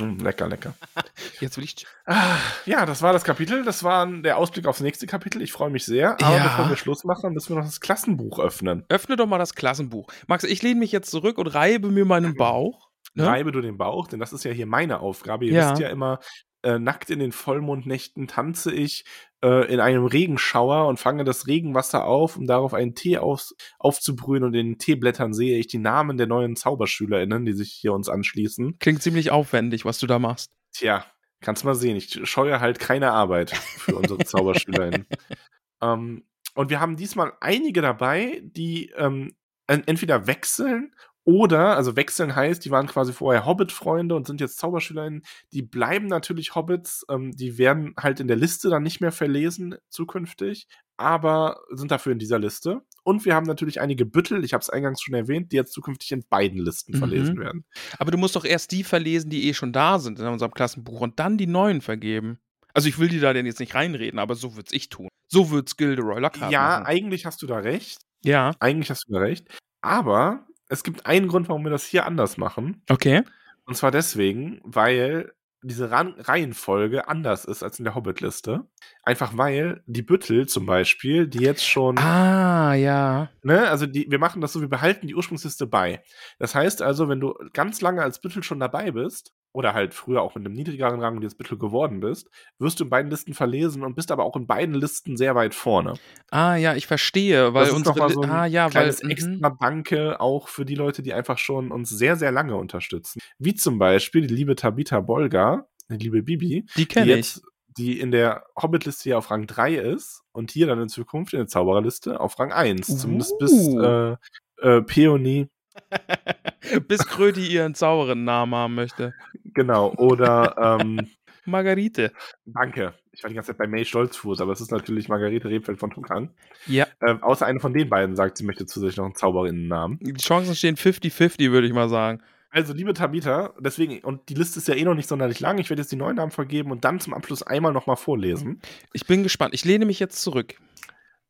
Mm, 0.00 0.18
lecker, 0.20 0.48
lecker. 0.48 0.74
Jetzt 1.40 1.56
will 1.58 1.64
ich. 1.64 1.86
Ah, 2.06 2.36
ja, 2.66 2.86
das 2.86 3.02
war 3.02 3.12
das 3.12 3.24
Kapitel. 3.24 3.62
Das 3.62 3.84
war 3.84 4.06
der 4.06 4.36
Ausblick 4.38 4.66
aufs 4.66 4.80
nächste 4.80 5.06
Kapitel. 5.06 5.42
Ich 5.42 5.52
freue 5.52 5.70
mich 5.70 5.84
sehr. 5.84 6.12
Aber 6.22 6.36
Ja. 6.36 6.42
bevor 6.44 6.68
wir 6.70 6.76
Schluss 6.76 7.04
machen, 7.04 7.32
müssen 7.34 7.50
wir 7.50 7.56
noch 7.56 7.66
das 7.66 7.80
Klassenbuch 7.80 8.38
öffnen. 8.40 8.84
Öffne 8.88 9.16
doch 9.16 9.26
mal 9.26 9.38
das 9.38 9.54
Klassenbuch. 9.54 10.08
Max, 10.26 10.44
ich 10.44 10.62
lehne 10.62 10.80
mich 10.80 10.92
jetzt 10.92 11.10
zurück 11.10 11.36
und 11.38 11.46
reibe 11.46 11.90
mir 11.90 12.04
meinen 12.06 12.34
Bauch. 12.36 12.88
Ne? 13.14 13.26
Reibe 13.26 13.52
du 13.52 13.60
den 13.60 13.76
Bauch, 13.76 14.06
denn 14.08 14.18
das 14.18 14.32
ist 14.32 14.44
ja 14.44 14.50
hier 14.50 14.66
meine 14.66 15.00
Aufgabe. 15.00 15.44
Ihr 15.44 15.52
Ja. 15.52 15.70
wisst 15.70 15.80
ja 15.82 15.88
immer, 15.88 16.18
äh, 16.62 16.78
nackt 16.78 17.10
in 17.10 17.18
den 17.18 17.32
Vollmondnächten 17.32 18.28
tanze 18.28 18.72
ich 18.72 19.04
äh, 19.42 19.72
in 19.72 19.80
einem 19.80 20.04
Regenschauer 20.04 20.86
und 20.86 20.98
fange 20.98 21.24
das 21.24 21.46
Regenwasser 21.46 22.04
auf, 22.04 22.36
um 22.36 22.46
darauf 22.46 22.74
einen 22.74 22.94
Tee 22.94 23.18
auf, 23.18 23.50
aufzubrühen. 23.78 24.44
Und 24.44 24.54
in 24.54 24.66
den 24.68 24.78
Teeblättern 24.78 25.32
sehe 25.32 25.58
ich 25.58 25.66
die 25.66 25.78
Namen 25.78 26.16
der 26.16 26.26
neuen 26.26 26.56
ZauberschülerInnen, 26.56 27.44
die 27.44 27.52
sich 27.52 27.72
hier 27.72 27.92
uns 27.92 28.08
anschließen. 28.08 28.78
Klingt 28.78 29.02
ziemlich 29.02 29.30
aufwendig, 29.30 29.84
was 29.84 29.98
du 29.98 30.06
da 30.06 30.18
machst. 30.18 30.50
Tja, 30.72 31.04
kannst 31.40 31.64
mal 31.64 31.74
sehen. 31.74 31.96
Ich 31.96 32.20
scheue 32.28 32.60
halt 32.60 32.78
keine 32.78 33.12
Arbeit 33.12 33.50
für 33.50 33.96
unsere 33.96 34.18
ZauberschülerInnen. 34.24 35.06
ähm, 35.82 36.24
und 36.54 36.70
wir 36.70 36.80
haben 36.80 36.96
diesmal 36.96 37.32
einige 37.40 37.80
dabei, 37.80 38.40
die 38.42 38.90
ähm, 38.96 39.34
en- 39.66 39.86
entweder 39.86 40.26
wechseln 40.26 40.94
oder, 41.24 41.76
also 41.76 41.96
wechseln 41.96 42.34
heißt, 42.34 42.64
die 42.64 42.70
waren 42.70 42.86
quasi 42.86 43.12
vorher 43.12 43.44
Hobbit-Freunde 43.46 44.14
und 44.14 44.26
sind 44.26 44.40
jetzt 44.40 44.58
ZauberschülerInnen. 44.58 45.22
Die 45.52 45.62
bleiben 45.62 46.06
natürlich 46.06 46.54
Hobbits, 46.54 47.04
ähm, 47.10 47.32
die 47.32 47.58
werden 47.58 47.94
halt 47.98 48.20
in 48.20 48.26
der 48.28 48.36
Liste 48.36 48.70
dann 48.70 48.82
nicht 48.82 49.00
mehr 49.00 49.12
verlesen 49.12 49.76
zukünftig, 49.90 50.66
aber 50.96 51.60
sind 51.70 51.90
dafür 51.90 52.12
in 52.12 52.18
dieser 52.18 52.38
Liste. 52.38 52.80
Und 53.04 53.24
wir 53.24 53.34
haben 53.34 53.46
natürlich 53.46 53.80
einige 53.80 54.04
Büttel, 54.06 54.44
ich 54.44 54.52
habe 54.54 54.62
es 54.62 54.70
eingangs 54.70 55.00
schon 55.02 55.14
erwähnt, 55.14 55.52
die 55.52 55.56
jetzt 55.56 55.72
zukünftig 55.72 56.12
in 56.12 56.24
beiden 56.28 56.58
Listen 56.58 56.92
Mhm. 56.92 56.98
verlesen 56.98 57.38
werden. 57.38 57.64
Aber 57.98 58.10
du 58.10 58.18
musst 58.18 58.36
doch 58.36 58.44
erst 58.44 58.72
die 58.72 58.84
verlesen, 58.84 59.30
die 59.30 59.48
eh 59.48 59.54
schon 59.54 59.72
da 59.72 59.98
sind 59.98 60.18
in 60.18 60.26
unserem 60.26 60.52
Klassenbuch 60.52 61.00
und 61.00 61.18
dann 61.18 61.38
die 61.38 61.46
neuen 61.46 61.80
vergeben. 61.80 62.38
Also 62.74 62.88
ich 62.88 62.98
will 62.98 63.08
die 63.08 63.20
da 63.20 63.32
denn 63.32 63.46
jetzt 63.46 63.60
nicht 63.60 63.74
reinreden, 63.74 64.18
aber 64.18 64.34
so 64.36 64.56
würd's 64.56 64.72
ich 64.72 64.88
tun. 64.90 65.08
So 65.28 65.50
wird's 65.50 65.76
Gilderoy 65.76 66.20
Lockhart 66.20 66.52
Ja, 66.52 66.62
machen. 66.62 66.86
eigentlich 66.86 67.26
hast 67.26 67.40
du 67.42 67.46
da 67.46 67.58
recht. 67.58 67.98
Ja, 68.22 68.52
Eigentlich 68.60 68.90
hast 68.90 69.04
du 69.08 69.14
da 69.14 69.20
recht. 69.20 69.48
Aber 69.80 70.46
es 70.70 70.82
gibt 70.82 71.04
einen 71.06 71.28
Grund, 71.28 71.48
warum 71.48 71.64
wir 71.64 71.70
das 71.70 71.84
hier 71.84 72.06
anders 72.06 72.36
machen. 72.38 72.82
okay. 72.88 73.22
Und 73.66 73.74
zwar 73.76 73.90
deswegen, 73.90 74.60
weil 74.64 75.32
diese 75.62 75.90
Ran 75.90 76.14
Reihenfolge 76.18 77.06
anders 77.06 77.44
ist 77.44 77.62
als 77.62 77.78
in 77.78 77.84
der 77.84 77.94
Hobbit-Liste. 77.94 78.66
Einfach 79.02 79.36
weil 79.36 79.82
die 79.86 80.02
Büttel 80.02 80.48
zum 80.48 80.64
Beispiel, 80.66 81.28
die 81.28 81.40
jetzt 81.44 81.64
schon, 81.68 81.98
Ah, 81.98 82.72
ja. 82.74 83.28
ne, 83.42 83.68
also 83.68 83.84
die, 83.86 84.10
wir 84.10 84.18
machen 84.18 84.40
das 84.40 84.54
so, 84.54 84.60
wir 84.62 84.68
behalten 84.70 85.06
die 85.06 85.14
Ursprungsliste 85.14 85.66
bei. 85.66 86.02
Das 86.38 86.54
heißt 86.54 86.80
also, 86.82 87.08
wenn 87.10 87.20
du 87.20 87.34
ganz 87.52 87.80
lange 87.82 88.02
als 88.02 88.20
Büttel 88.20 88.42
schon 88.42 88.58
dabei 88.58 88.90
bist, 88.90 89.34
oder 89.52 89.74
halt 89.74 89.94
früher 89.94 90.22
auch 90.22 90.34
mit 90.34 90.46
einem 90.46 90.54
niedrigeren 90.54 91.00
Rang 91.00 91.16
und 91.16 91.22
jetzt 91.22 91.38
Büttel 91.38 91.58
geworden 91.58 92.00
bist, 92.00 92.28
wirst 92.58 92.78
du 92.80 92.84
in 92.84 92.90
beiden 92.90 93.10
Listen 93.10 93.34
verlesen 93.34 93.82
und 93.82 93.96
bist 93.96 94.12
aber 94.12 94.24
auch 94.24 94.36
in 94.36 94.46
beiden 94.46 94.74
Listen 94.74 95.16
sehr 95.16 95.34
weit 95.34 95.54
vorne. 95.54 95.94
Ah, 96.30 96.56
ja, 96.56 96.74
ich 96.74 96.86
verstehe, 96.86 97.52
weil 97.52 97.66
das 97.66 97.74
unsere 97.74 98.10
so 98.10 98.22
ein 98.22 98.30
Ah, 98.30 98.46
ja, 98.46 98.64
weil 98.66 98.70
kleines 98.70 99.02
mhm. 99.02 99.10
extra 99.10 99.56
Danke 99.60 100.20
auch 100.20 100.48
für 100.48 100.64
die 100.64 100.76
Leute, 100.76 101.02
die 101.02 101.12
einfach 101.12 101.38
schon 101.38 101.72
uns 101.72 101.90
sehr, 101.90 102.16
sehr 102.16 102.30
lange 102.32 102.56
unterstützen. 102.56 103.20
Wie 103.38 103.54
zum 103.54 103.78
Beispiel 103.78 104.26
die 104.26 104.34
liebe 104.34 104.54
Tabitha 104.54 105.00
Bolga, 105.00 105.66
die 105.88 105.96
liebe 105.96 106.22
Bibi, 106.22 106.66
die 106.76 106.86
kenne 106.86 107.10
ich. 107.10 107.16
jetzt, 107.16 107.42
die 107.76 107.98
in 107.98 108.10
der 108.12 108.44
Hobbit-Liste 108.60 109.04
hier 109.04 109.18
auf 109.18 109.30
Rang 109.30 109.46
3 109.46 109.74
ist 109.74 110.22
und 110.32 110.50
hier 110.52 110.66
dann 110.66 110.80
in 110.80 110.88
Zukunft 110.88 111.32
in 111.32 111.40
der 111.40 111.46
Zaubererliste 111.48 112.20
auf 112.20 112.38
Rang 112.38 112.52
1. 112.52 112.98
Zumindest 112.98 113.38
bis 113.38 113.52
Uh. 113.52 113.80
äh, 113.82 114.16
äh, 114.62 114.82
Peony, 114.82 115.48
Bis 116.88 117.06
Kröti 117.06 117.46
ihren 117.46 117.74
Zauberin-Namen 117.74 118.54
haben 118.54 118.74
möchte. 118.74 119.14
Genau, 119.54 119.92
oder 119.96 120.78
ähm, 120.80 121.00
Margarite. 121.44 122.12
danke. 122.44 122.94
Ich 123.12 123.24
war 123.24 123.28
die 123.28 123.34
ganze 123.34 123.48
Zeit 123.48 123.58
bei 123.58 123.66
May 123.66 123.84
Stolzfuß, 123.84 124.40
aber 124.40 124.52
es 124.52 124.60
ist 124.60 124.70
natürlich 124.70 125.08
Margarete 125.08 125.48
Rebfeld 125.48 125.78
von 125.78 125.90
Tunkang. 125.90 126.30
Ja, 126.66 126.86
Ähm, 127.04 127.22
außer 127.22 127.44
eine 127.44 127.58
von 127.60 127.72
den 127.74 127.88
beiden 127.88 128.14
sagt, 128.14 128.38
sie 128.38 128.44
möchte 128.44 128.66
zusätzlich 128.66 128.98
noch 128.98 129.04
einen 129.06 129.14
Zauberinnennamen. 129.16 129.98
die 130.00 130.12
Chancen 130.14 130.54
stehen 130.54 130.76
50-50, 130.76 131.50
würde 131.50 131.66
ich 131.66 131.72
mal 131.72 131.88
sagen. 131.88 132.22
Also, 132.52 132.72
liebe 132.72 132.94
Tabitha, 132.94 133.52
deswegen, 133.60 134.00
und 134.00 134.28
die 134.28 134.34
Liste 134.34 134.58
ist 134.58 134.68
ja 134.68 134.74
eh 134.74 134.84
noch 134.84 134.94
nicht 134.94 135.08
sonderlich 135.08 135.38
lang, 135.40 135.58
ich 135.58 135.70
werde 135.70 135.82
jetzt 135.82 135.92
die 135.92 135.96
neuen 135.96 136.16
Namen 136.16 136.32
vergeben 136.32 136.70
und 136.72 136.84
dann 136.84 136.98
zum 136.98 137.14
Abschluss 137.14 137.42
einmal 137.42 137.72
nochmal 137.72 137.96
vorlesen. 137.96 138.60
Ich 138.92 139.06
bin 139.06 139.22
gespannt. 139.22 139.54
Ich 139.54 139.64
lehne 139.64 139.86
mich 139.86 140.00
jetzt 140.00 140.20
zurück. 140.22 140.54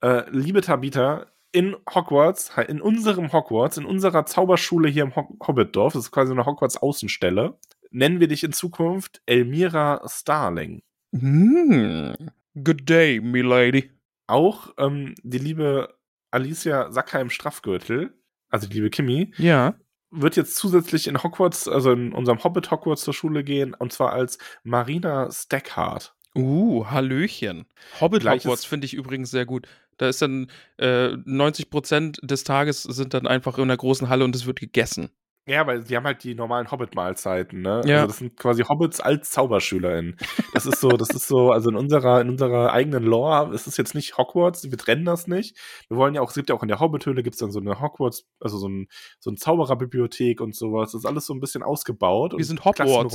Äh, 0.03 0.23
liebe 0.31 0.63
Tabitha, 0.63 1.27
in 1.53 1.77
Hogwarts, 1.93 2.53
in 2.69 2.81
unserem 2.81 3.33
Hogwarts, 3.33 3.77
in 3.77 3.85
unserer 3.85 4.25
Zauberschule 4.25 4.89
hier 4.89 5.03
im 5.03 5.17
Ho 5.17 5.37
Hobbitdorf, 5.47 5.93
das 5.95 6.05
ist 6.05 6.11
quasi 6.11 6.33
eine 6.33 6.47
Hogwarts-Außenstelle, 6.47 7.55
nennen 7.91 8.21
wir 8.21 8.29
dich 8.29 8.45
in 8.45 8.53
Zukunft 8.53 9.21
Elmira 9.27 10.03
Starling. 10.07 10.83
Hm. 11.13 12.15
Good 12.63 12.89
day, 12.89 13.21
milady. 13.21 13.91
Auch 14.27 14.73
ähm, 14.79 15.15
die 15.23 15.39
liebe 15.39 15.95
Alicia 16.31 16.91
Sackheim-Straffgürtel, 16.93 18.15
also 18.49 18.69
die 18.69 18.75
liebe 18.75 18.91
Kimi, 18.91 19.33
Ja. 19.39 19.75
wird 20.11 20.37
jetzt 20.37 20.57
zusätzlich 20.57 21.09
in 21.09 21.23
Hogwarts, 21.23 21.67
also 21.69 21.93
in 21.93 22.13
unserem 22.13 22.43
Hobbit 22.45 22.71
Hogwarts 22.71 23.03
zur 23.03 23.15
Schule 23.15 23.43
gehen, 23.45 23.75
und 23.75 23.93
zwar 23.93 24.13
als 24.13 24.39
Marina 24.63 25.31
Stackhart. 25.33 26.15
Uh, 26.37 26.87
Hallöchen. 26.87 27.67
Hobbit 28.01 28.21
Gleiches- 28.23 28.45
Hogwarts 28.45 28.65
finde 28.65 28.85
ich 28.87 28.95
übrigens 28.95 29.31
sehr 29.33 29.47
gut. 29.47 29.67
Da 29.97 30.09
ist 30.09 30.23
dann 30.23 30.49
äh, 30.79 31.09
90% 31.09 32.25
des 32.25 32.45
Tages 32.45 32.85
sind 32.85 33.13
dann 33.15 33.27
einfach 33.27 33.59
in 33.59 33.69
der 33.69 33.77
großen 33.77 34.09
Halle 34.09 34.25
und 34.25 34.35
es 34.37 34.47
wird 34.47 34.61
gegessen. 34.61 35.11
Ja, 35.51 35.67
weil 35.67 35.85
sie 35.85 35.97
haben 35.97 36.05
halt 36.05 36.23
die 36.23 36.37
normalen 36.37 36.71
Hobbit-Mahlzeiten, 36.71 37.61
ne? 37.61 37.83
Ja. 37.85 37.97
Also 37.97 38.07
das 38.07 38.19
sind 38.19 38.37
quasi 38.37 38.63
Hobbits 38.63 39.01
als 39.01 39.31
ZauberschülerInnen. 39.33 40.17
Das 40.55 40.65
ist 40.65 40.79
so, 40.79 40.91
das 40.91 41.11
ist 41.11 41.27
so, 41.27 41.51
also 41.51 41.71
in 41.71 41.77
unserer, 41.77 42.21
in 42.21 42.31
unserer 42.31 42.73
eigenen 42.73 43.03
Lore 43.03 43.53
ist 43.53 43.67
es 43.67 43.77
jetzt 43.77 43.97
nicht 43.97 44.17
Hogwarts, 44.17 44.71
wir 44.71 44.79
trennen 44.79 45.05
das 45.05 45.27
nicht. 45.27 45.59
Wir 45.89 45.97
wollen 45.97 46.15
ja 46.15 46.21
auch, 46.21 46.29
es 46.29 46.37
gibt 46.37 46.51
ja 46.51 46.55
auch 46.55 46.63
in 46.63 46.69
der 46.69 46.79
Hobbit-Höhle 46.79 47.25
gibt 47.25 47.35
es 47.35 47.41
dann 47.41 47.51
so 47.51 47.59
eine 47.59 47.81
Hogwarts, 47.81 48.29
also 48.39 48.59
so 48.59 48.69
ein, 48.69 48.87
so 49.19 49.33
ein 49.33 49.37
Zaubererbibliothek 49.37 50.41
und 50.41 50.55
sowas. 50.55 50.93
Das 50.93 51.01
ist 51.01 51.07
alles 51.07 51.27
so 51.27 51.35
ein 51.35 51.41
bisschen 51.41 51.65
ausgebaut. 51.65 52.31
Wir 52.31 52.37
und 52.37 52.45
sind 52.45 52.65
Hogwarts. 52.65 53.13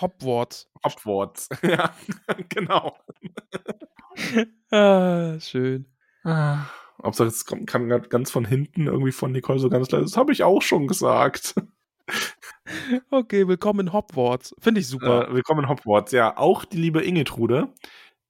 Hogwarts. 0.00 0.70
Hogwarts. 0.84 1.48
ja, 1.62 1.92
genau. 2.48 2.96
ah, 4.70 5.40
schön. 5.40 5.86
Hauptsache, 7.02 7.28
es 7.28 7.44
kam 7.44 7.66
ganz 8.08 8.30
von 8.30 8.44
hinten 8.44 8.86
irgendwie 8.86 9.12
von 9.12 9.32
Nicole 9.32 9.58
so 9.58 9.70
ganz 9.70 9.90
leise. 9.90 10.04
Das 10.04 10.16
habe 10.16 10.32
ich 10.32 10.42
auch 10.42 10.62
schon 10.62 10.86
gesagt. 10.86 11.54
Okay, 13.10 13.48
willkommen 13.48 13.80
in 13.80 13.92
Hogwarts. 13.92 14.54
Finde 14.58 14.80
ich 14.80 14.86
super. 14.86 15.28
Äh, 15.28 15.34
willkommen 15.34 15.64
in 15.64 15.68
Hogwarts. 15.68 16.12
Ja, 16.12 16.36
auch 16.36 16.64
die 16.64 16.76
liebe 16.76 17.02
Ingetrude 17.02 17.72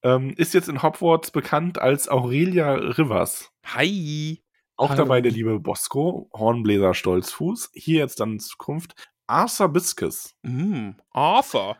ähm, 0.02 0.32
ist 0.36 0.54
jetzt 0.54 0.68
in 0.68 0.82
Hogwarts 0.82 1.30
bekannt 1.30 1.78
als 1.78 2.08
Aurelia 2.08 2.72
Rivers. 2.72 3.50
Hi. 3.64 4.42
Auch 4.76 4.90
Hallo. 4.90 4.98
dabei 4.98 5.20
der 5.20 5.32
liebe 5.32 5.58
Bosco, 5.58 6.28
Hornbläser 6.32 6.94
Stolzfuß. 6.94 7.70
Hier 7.74 7.98
jetzt 7.98 8.20
dann 8.20 8.32
in 8.32 8.40
Zukunft 8.40 8.94
Arthur 9.26 9.68
Biscus. 9.68 10.34
Mm, 10.42 10.90
Arthur. 11.10 11.76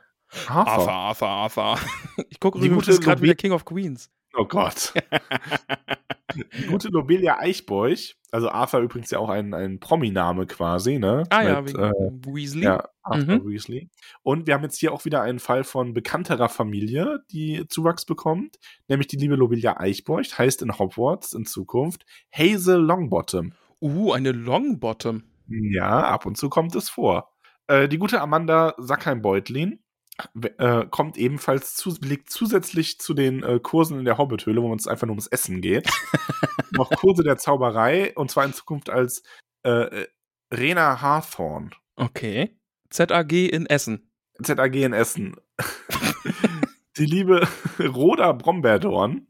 Arthur, 0.49 0.93
Arthur, 0.93 1.28
Arthur. 1.28 1.78
Ich 2.28 2.41
gucke 2.41 2.61
Die 2.61 2.66
übrigens 2.66 2.86
gute 2.86 3.01
gerade 3.01 3.22
wieder 3.22 3.34
King 3.34 3.53
of 3.53 3.64
Queens. 3.64 4.11
Oh 4.36 4.45
Gott. 4.45 4.93
die 6.35 6.66
gute 6.66 6.89
Lobelia 6.89 7.39
Eichbeuch. 7.39 8.16
Also 8.31 8.51
Arthur 8.51 8.81
übrigens 8.81 9.11
ja 9.11 9.18
auch 9.18 9.31
ein, 9.31 9.55
ein 9.55 9.81
Prominame 9.81 10.47
quasi, 10.47 10.99
ne? 10.99 11.24
Ah 11.31 11.43
ja, 11.43 11.62
Mit, 11.62 11.74
wegen 11.74 11.83
äh, 11.83 12.26
Weasley. 12.26 12.64
Ja, 12.64 12.89
Arthur 13.03 13.37
Mhm. 13.37 13.49
Weasley. 13.51 13.89
Und 14.22 14.47
wir 14.47 14.55
haben 14.55 14.62
jetzt 14.64 14.79
hier 14.79 14.93
auch 14.93 15.05
wieder 15.05 15.22
einen 15.22 15.39
Fall 15.39 15.64
von 15.64 15.95
bekannterer 15.95 16.49
Familie, 16.49 17.20
die 17.31 17.66
Zuwachs 17.68 18.05
bekommt, 18.05 18.59
nämlich 18.87 19.07
die 19.07 19.16
liebe 19.16 19.35
Lobelia 19.35 19.79
Eichbeucht, 19.81 20.39
heißt 20.39 20.61
in 20.62 20.79
Hogwarts 20.79 21.33
in 21.33 21.47
Zukunft 21.47 22.05
Hazel 22.33 22.81
Longbottom. 22.81 23.53
Uh, 23.81 24.12
eine 24.12 24.33
Longbottom. 24.33 25.22
Ja, 25.49 26.03
ab 26.03 26.26
und 26.26 26.37
zu 26.37 26.51
kommt 26.51 26.74
es 26.74 26.91
vor. 26.91 27.33
Äh, 27.66 27.89
die 27.89 27.99
gute 27.99 28.20
Amanda 28.20 28.74
Sackheim-Beutlin 28.79 29.79
äh, 30.59 30.87
kommt 30.87 31.16
ebenfalls 31.16 31.75
zu, 31.75 31.95
belegt 31.99 32.31
zusätzlich 32.31 32.99
zu 32.99 33.14
den 33.14 33.43
äh, 33.43 33.61
Kursen 33.61 33.99
in 33.99 34.05
der 34.05 34.19
Hobbithöhle, 34.19 34.62
wo 34.62 34.75
es 34.75 34.87
einfach 34.87 35.07
nur 35.07 35.14
ums 35.14 35.27
Essen 35.27 35.61
geht, 35.61 35.89
noch 36.73 36.91
Kurse 36.91 37.23
der 37.23 37.39
Zauberei 37.39 38.14
und 38.14 38.31
zwar 38.31 38.45
in 38.45 38.53
Zukunft 38.53 38.91
als 38.91 39.23
äh, 39.64 39.71
äh, 39.71 40.07
Rena 40.53 41.01
Hawthorne. 41.01 41.71
Okay. 41.97 42.57
ZAG 42.91 43.33
in 43.33 43.66
Essen. 43.66 44.11
ZAG 44.43 44.75
in 44.75 44.93
Essen. 44.93 45.37
die 46.97 47.07
liebe 47.07 47.47
Rhoda 47.79 48.33
Brombeerdorn, 48.33 49.27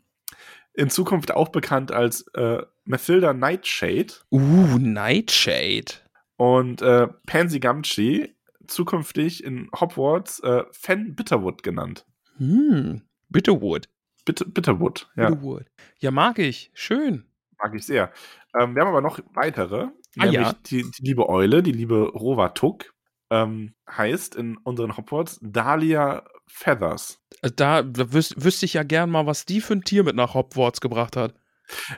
in 0.74 0.90
Zukunft 0.90 1.32
auch 1.32 1.48
bekannt 1.48 1.92
als 1.92 2.26
äh, 2.34 2.62
Mathilda 2.84 3.32
Nightshade 3.32 4.14
Uh, 4.30 4.78
Nightshade. 4.78 5.92
und 6.36 6.82
äh, 6.82 7.08
Pansy 7.26 7.58
Gumtree, 7.58 8.28
zukünftig 8.68 9.42
in 9.42 9.70
Hogwarts 9.78 10.40
äh, 10.40 10.64
Fan 10.70 11.14
Bitterwood 11.14 11.62
genannt. 11.62 12.06
Hm, 12.36 13.02
Bitterwood. 13.28 13.88
Bitter, 14.24 14.44
Bitterwood, 14.44 15.08
ja. 15.16 15.30
Bitterwood. 15.30 15.64
Ja, 15.98 16.10
mag 16.10 16.38
ich. 16.38 16.70
Schön. 16.74 17.24
Mag 17.58 17.74
ich 17.74 17.86
sehr. 17.86 18.12
Ähm, 18.58 18.74
wir 18.74 18.82
haben 18.82 18.88
aber 18.88 19.00
noch 19.00 19.20
weitere. 19.34 19.88
Ah, 20.18 20.26
nämlich 20.26 20.34
ja. 20.34 20.54
die, 20.66 20.82
die 20.82 21.02
liebe 21.02 21.28
Eule, 21.28 21.62
die 21.62 21.72
liebe 21.72 22.08
Rovatuk, 22.08 22.94
ähm, 23.30 23.74
heißt 23.90 24.36
in 24.36 24.56
unseren 24.58 24.96
Hogwarts 24.96 25.38
Dahlia 25.42 26.24
Feathers. 26.46 27.20
Da, 27.40 27.82
da 27.82 28.12
wüs 28.12 28.34
wüsste 28.36 28.66
ich 28.66 28.74
ja 28.74 28.82
gern 28.82 29.10
mal, 29.10 29.26
was 29.26 29.44
die 29.44 29.60
für 29.60 29.74
ein 29.74 29.82
Tier 29.82 30.04
mit 30.04 30.16
nach 30.16 30.34
Hogwarts 30.34 30.80
gebracht 30.80 31.16
hat. 31.16 31.34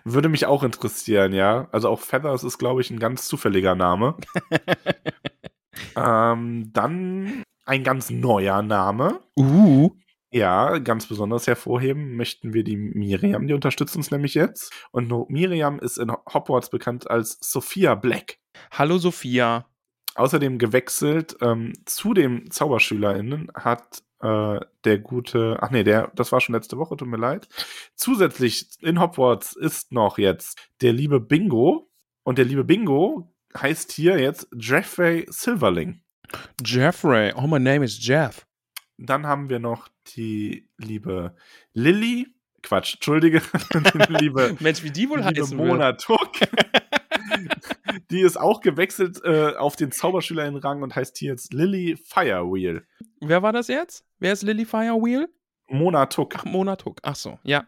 Würde 0.04 0.28
mich 0.28 0.46
auch 0.46 0.62
interessieren, 0.62 1.32
ja. 1.32 1.68
Also 1.70 1.88
auch 1.88 2.00
Feathers 2.00 2.42
ist, 2.42 2.58
glaube 2.58 2.80
ich, 2.80 2.90
ein 2.90 2.98
ganz 2.98 3.26
zufälliger 3.26 3.74
Name. 3.74 4.16
ähm, 5.96 6.70
dann 6.72 7.42
ein 7.64 7.84
ganz 7.84 8.10
neuer 8.10 8.62
Name. 8.62 9.20
Uh. 9.36 9.90
Ja, 10.32 10.78
ganz 10.78 11.06
besonders 11.06 11.48
hervorheben 11.48 12.14
möchten 12.14 12.54
wir 12.54 12.62
die 12.62 12.76
Miriam, 12.76 13.48
die 13.48 13.54
unterstützt 13.54 13.96
uns 13.96 14.12
nämlich 14.12 14.34
jetzt. 14.34 14.72
Und 14.92 15.10
Miriam 15.28 15.80
ist 15.80 15.98
in 15.98 16.12
Hogwarts 16.12 16.70
bekannt 16.70 17.10
als 17.10 17.38
Sophia 17.40 17.96
Black. 17.96 18.38
Hallo 18.70 18.98
Sophia. 18.98 19.66
Außerdem 20.14 20.58
gewechselt 20.58 21.36
ähm, 21.40 21.72
zu 21.84 22.14
den 22.14 22.48
ZauberschülerInnen 22.50 23.50
hat 23.54 24.02
äh, 24.20 24.60
der 24.84 24.98
gute, 24.98 25.58
ach 25.60 25.70
nee, 25.70 25.82
der, 25.82 26.12
das 26.14 26.30
war 26.30 26.40
schon 26.40 26.54
letzte 26.54 26.78
Woche, 26.78 26.96
tut 26.96 27.08
mir 27.08 27.16
leid. 27.16 27.48
Zusätzlich 27.94 28.68
in 28.80 29.00
Hogwarts 29.00 29.56
ist 29.56 29.90
noch 29.92 30.18
jetzt 30.18 30.58
der 30.80 30.92
liebe 30.92 31.20
Bingo. 31.20 31.88
Und 32.22 32.38
der 32.38 32.44
liebe 32.44 32.64
Bingo 32.64 33.29
heißt 33.56 33.92
hier 33.92 34.18
jetzt 34.18 34.48
Jeffrey 34.56 35.26
Silverling. 35.28 36.02
Jeffrey. 36.64 37.32
Oh, 37.34 37.46
my 37.46 37.58
name 37.58 37.84
is 37.84 37.98
Jeff. 38.04 38.46
Dann 38.98 39.26
haben 39.26 39.48
wir 39.48 39.58
noch 39.58 39.88
die 40.16 40.68
liebe 40.78 41.34
Lilly. 41.72 42.28
Quatsch, 42.62 42.94
entschuldige. 42.94 43.40
liebe, 44.20 44.56
Mensch, 44.60 44.82
wie 44.82 44.90
die 44.90 45.08
wohl 45.08 45.20
liebe 45.20 45.40
heißen. 45.40 45.56
Mona 45.56 45.92
Tuck. 45.92 46.32
die 48.10 48.20
ist 48.20 48.38
auch 48.38 48.60
gewechselt 48.60 49.20
äh, 49.24 49.54
auf 49.56 49.76
den 49.76 49.92
Zauberschülerinnenrang 49.92 50.82
und 50.82 50.94
heißt 50.94 51.16
hier 51.16 51.30
jetzt 51.30 51.54
Lily 51.54 51.96
Firewheel. 51.96 52.86
Wer 53.20 53.42
war 53.42 53.52
das 53.52 53.68
jetzt? 53.68 54.04
Wer 54.18 54.34
ist 54.34 54.42
Lily 54.42 54.66
Firewheel? 54.66 55.28
Mona 55.68 56.06
Tuck. 56.06 56.34
Ach, 56.36 56.44
Mona 56.44 56.76
Tuck. 56.76 56.98
Ach 57.02 57.16
so, 57.16 57.38
ja. 57.44 57.64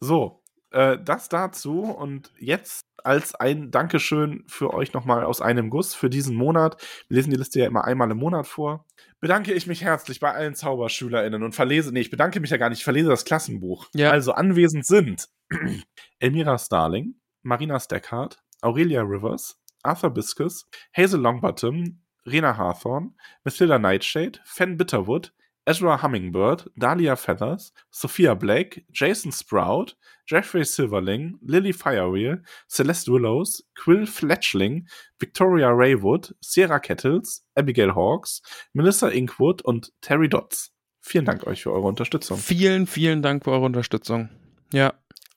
So, 0.00 0.42
äh, 0.76 0.98
das 1.02 1.30
dazu 1.30 1.84
und 1.84 2.30
jetzt 2.38 2.86
als 3.02 3.34
ein 3.34 3.70
Dankeschön 3.70 4.44
für 4.46 4.74
euch 4.74 4.92
nochmal 4.92 5.24
aus 5.24 5.40
einem 5.40 5.70
Guss 5.70 5.94
für 5.94 6.10
diesen 6.10 6.36
Monat. 6.36 6.82
Wir 7.08 7.16
lesen 7.16 7.30
die 7.30 7.36
Liste 7.36 7.60
ja 7.60 7.66
immer 7.66 7.84
einmal 7.84 8.10
im 8.10 8.18
Monat 8.18 8.46
vor. 8.46 8.84
Bedanke 9.20 9.54
ich 9.54 9.66
mich 9.66 9.82
herzlich 9.82 10.20
bei 10.20 10.32
allen 10.32 10.54
ZauberschülerInnen 10.54 11.42
und 11.42 11.54
verlese, 11.54 11.92
nee, 11.92 12.00
ich 12.00 12.10
bedanke 12.10 12.40
mich 12.40 12.50
ja 12.50 12.58
gar 12.58 12.68
nicht, 12.68 12.80
ich 12.80 12.84
verlese 12.84 13.08
das 13.08 13.24
Klassenbuch. 13.24 13.86
Ja. 13.94 14.10
Also 14.10 14.32
anwesend 14.32 14.84
sind 14.84 15.28
Elmira 16.18 16.58
Starling, 16.58 17.14
Marina 17.42 17.80
Stackhardt, 17.80 18.42
Aurelia 18.60 19.00
Rivers, 19.00 19.58
Arthur 19.82 20.10
Biscus, 20.10 20.68
Hazel 20.94 21.20
Longbottom, 21.20 22.02
Rena 22.26 22.58
Hawthorne, 22.58 23.14
Mathilda 23.44 23.78
Nightshade, 23.78 24.40
Fen 24.44 24.76
Bitterwood, 24.76 25.32
Ezra 25.66 26.00
Hummingbird, 26.00 26.70
Dahlia 26.76 27.16
Feathers, 27.16 27.72
Sophia 27.90 28.34
Blake, 28.34 28.84
Jason 28.92 29.32
Sprout, 29.32 29.96
Jeffrey 30.24 30.64
Silverling, 30.64 31.38
Lily 31.42 31.72
Firewheel, 31.72 32.42
Celeste 32.68 33.08
Willows, 33.08 33.64
Quill 33.74 34.06
Fletchling, 34.06 34.86
Victoria 35.18 35.68
Raywood, 35.68 36.34
Sierra 36.40 36.78
Kettles, 36.78 37.44
Abigail 37.56 37.94
Hawks, 37.94 38.42
Melissa 38.74 39.08
Inkwood 39.08 39.62
und 39.62 39.92
Terry 40.00 40.28
Dotz. 40.28 40.70
Vielen 41.00 41.24
Dank 41.24 41.46
euch 41.46 41.62
für 41.62 41.72
eure 41.72 41.86
Unterstützung. 41.86 42.38
Vielen, 42.38 42.86
vielen 42.86 43.22
Dank 43.22 43.44
für 43.44 43.50
eure 43.50 43.66
Unterstützung. 43.66 44.30
Ja. 44.72 44.94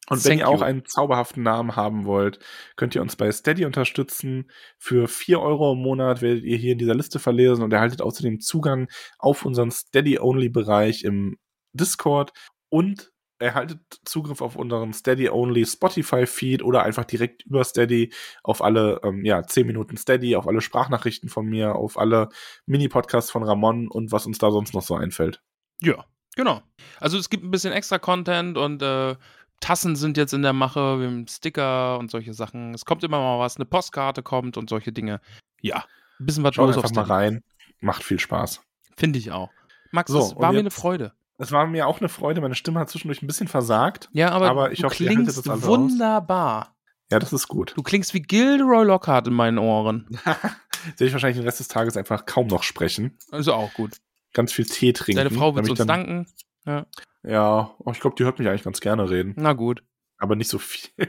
Und 0.10 0.24
wenn 0.26 0.32
Thank 0.32 0.42
ihr 0.42 0.48
auch 0.48 0.60
you. 0.60 0.66
einen 0.66 0.86
zauberhaften 0.86 1.44
Namen 1.44 1.76
haben 1.76 2.06
wollt, 2.06 2.40
könnt 2.76 2.96
ihr 2.96 3.02
uns 3.02 3.16
bei 3.16 3.32
Steady 3.32 3.66
unterstützen. 3.66 4.50
Für 4.78 5.08
4 5.08 5.40
Euro 5.40 5.74
im 5.74 5.80
Monat 5.80 6.22
werdet 6.22 6.44
ihr 6.44 6.58
hier 6.58 6.74
in 6.74 6.80
dieser 6.80 6.96
Liste 6.96 7.20
verlesen 7.20 7.64
und 7.64 7.74
erhaltet 7.74 8.02
außerdem 8.02 8.40
Zugang 8.40 8.88
auf 9.18 9.46
unseren 9.46 9.72
Steady-Only-Bereich 9.72 11.04
im 11.04 11.38
Discord 11.74 12.34
und 12.70 13.12
erhaltet 13.40 13.80
Zugriff 14.04 14.42
auf 14.42 14.56
unseren 14.56 14.94
Steady-Only 14.94 15.66
Spotify-Feed 15.66 16.62
oder 16.62 16.84
einfach 16.84 17.06
direkt 17.06 17.46
über 17.46 17.64
Steady 17.64 18.14
auf 18.44 18.62
alle, 18.62 19.00
ähm, 19.04 19.24
ja, 19.26 19.44
10 19.44 19.66
Minuten 19.66 19.98
Steady, 19.98 20.36
auf 20.36 20.48
alle 20.48 20.62
Sprachnachrichten 20.62 21.30
von 21.30 21.46
mir, 21.46 21.76
auf 21.76 21.98
alle 21.98 22.30
Mini-Podcasts 22.66 23.32
von 23.32 23.44
Ramon 23.44 23.88
und 23.88 24.12
was 24.12 24.26
uns 24.26 24.38
da 24.38 24.52
sonst 24.52 24.74
noch 24.74 24.84
so 24.84 24.96
einfällt. 24.96 25.42
Ja, 25.82 26.06
genau. 26.36 26.62
Also 27.00 27.18
es 27.18 27.30
gibt 27.30 27.44
ein 27.44 27.52
bisschen 27.52 27.74
extra 27.74 27.98
Content 27.98 28.58
und 28.58 28.82
äh, 28.82 29.16
Tassen 29.60 29.96
sind 29.96 30.18
jetzt 30.18 30.34
in 30.34 30.42
der 30.42 30.54
Mache, 30.54 31.00
wir 31.00 31.08
haben 31.08 31.28
Sticker 31.28 32.00
und 32.00 32.10
solche 32.12 32.34
Sachen. 32.34 32.74
Es 32.74 32.86
kommt 32.86 33.04
immer 33.04 33.20
mal 33.20 33.40
was, 33.40 33.58
eine 33.58 33.66
Postkarte 33.66 34.24
kommt 34.24 34.58
und 34.58 34.70
solche 34.70 34.92
Dinge. 34.92 35.20
Ja, 35.62 35.84
ein 36.20 36.26
bisschen 36.26 36.44
was 36.44 36.56
Schaut 36.56 36.68
los 36.68 36.78
einfach 36.78 36.92
mal 36.96 37.04
rein. 37.04 37.44
Macht 37.82 38.04
viel 38.04 38.20
Spaß. 38.20 38.62
Finde 38.98 39.20
ich 39.20 39.32
auch. 39.32 39.50
Max, 39.92 40.12
So, 40.12 40.20
es 40.20 40.36
war 40.36 40.52
mir 40.52 40.60
eine 40.60 40.72
Freude. 40.72 41.14
Es 41.38 41.52
war 41.52 41.66
mir 41.68 41.88
auch 41.88 42.00
eine 42.00 42.10
Freude. 42.10 42.42
Meine 42.42 42.56
Stimme 42.56 42.80
hat 42.82 42.90
zwischendurch 42.90 43.22
ein 43.22 43.28
bisschen 43.28 43.48
versagt. 43.48 44.10
Ja, 44.12 44.32
aber, 44.32 44.50
Aber 44.50 44.72
ich 44.72 44.80
du 44.80 44.86
hoffe, 44.86 45.04
ihr 45.04 45.10
klingst 45.10 45.38
das 45.38 45.48
alle 45.48 45.58
aus. 45.62 45.66
wunderbar. 45.68 46.76
Ja, 47.12 47.18
das 47.20 47.34
ist 47.34 47.48
gut. 47.48 47.74
Du 47.76 47.82
klingst 47.82 48.14
wie 48.14 48.22
Gilderoy 48.22 48.86
Lockhart 48.86 49.28
in 49.28 49.34
meinen 49.34 49.58
Ohren. 49.58 50.06
Werde 50.26 51.06
ich 51.06 51.14
wahrscheinlich 51.14 51.38
den 51.38 51.46
Rest 51.46 51.60
des 51.60 51.68
Tages 51.68 51.98
einfach 51.98 52.26
kaum 52.26 52.48
noch 52.48 52.64
sprechen. 52.64 53.18
Also 53.32 53.54
auch 53.54 53.74
gut. 53.74 53.94
Ganz 54.34 54.54
viel 54.54 54.66
Tee 54.66 54.94
trinken. 54.94 55.18
Deine 55.18 55.32
Frau 55.32 55.56
wird 55.56 55.70
uns 55.70 55.78
dann- 55.80 55.88
danken. 55.88 56.28
Ja, 56.66 56.86
Ja, 57.24 57.76
oh, 57.80 57.92
ich 57.92 58.00
glaube, 58.00 58.16
die 58.18 58.24
hört 58.24 58.40
mich 58.40 58.48
eigentlich 58.48 58.64
ganz 58.64 58.80
gerne 58.80 59.10
reden. 59.10 59.34
na 59.38 59.54
gut. 59.54 59.84
Aber 60.18 60.36
nicht 60.36 60.50
so 60.50 60.60
viel. 60.60 60.90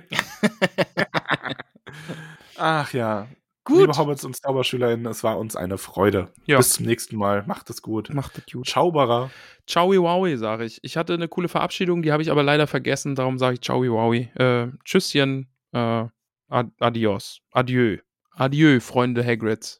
Ach 2.56 2.92
ja. 2.92 3.26
Gut. 3.64 3.80
Liebe 3.80 3.96
Hobbits 3.96 4.24
und 4.24 4.36
ZauberschülerInnen, 4.36 5.06
es 5.06 5.22
war 5.22 5.38
uns 5.38 5.54
eine 5.56 5.78
Freude. 5.78 6.32
Ja. 6.46 6.56
Bis 6.56 6.70
zum 6.70 6.86
nächsten 6.86 7.16
Mal. 7.16 7.44
Macht 7.46 7.70
es 7.70 7.82
gut. 7.82 8.12
Macht 8.14 8.36
das 8.36 8.46
gut. 8.50 8.68
Zauberer. 8.68 9.30
Ciao, 9.66 9.90
wowi, 9.90 10.36
sage 10.36 10.64
ich. 10.64 10.78
Ich 10.82 10.96
hatte 10.96 11.14
eine 11.14 11.28
coole 11.28 11.48
Verabschiedung, 11.48 12.02
die 12.02 12.12
habe 12.12 12.22
ich 12.22 12.30
aber 12.30 12.42
leider 12.42 12.66
vergessen, 12.66 13.14
darum 13.14 13.38
sage 13.38 13.54
ich 13.54 13.60
Ciao, 13.60 13.82
wowi. 13.82 14.30
Äh, 14.34 14.68
tschüsschen, 14.84 15.48
äh, 15.72 16.06
ad 16.48 16.70
adios, 16.78 17.40
adieu. 17.52 17.98
Adieu, 18.32 18.80
Freunde 18.80 19.24
Hagrids. 19.24 19.79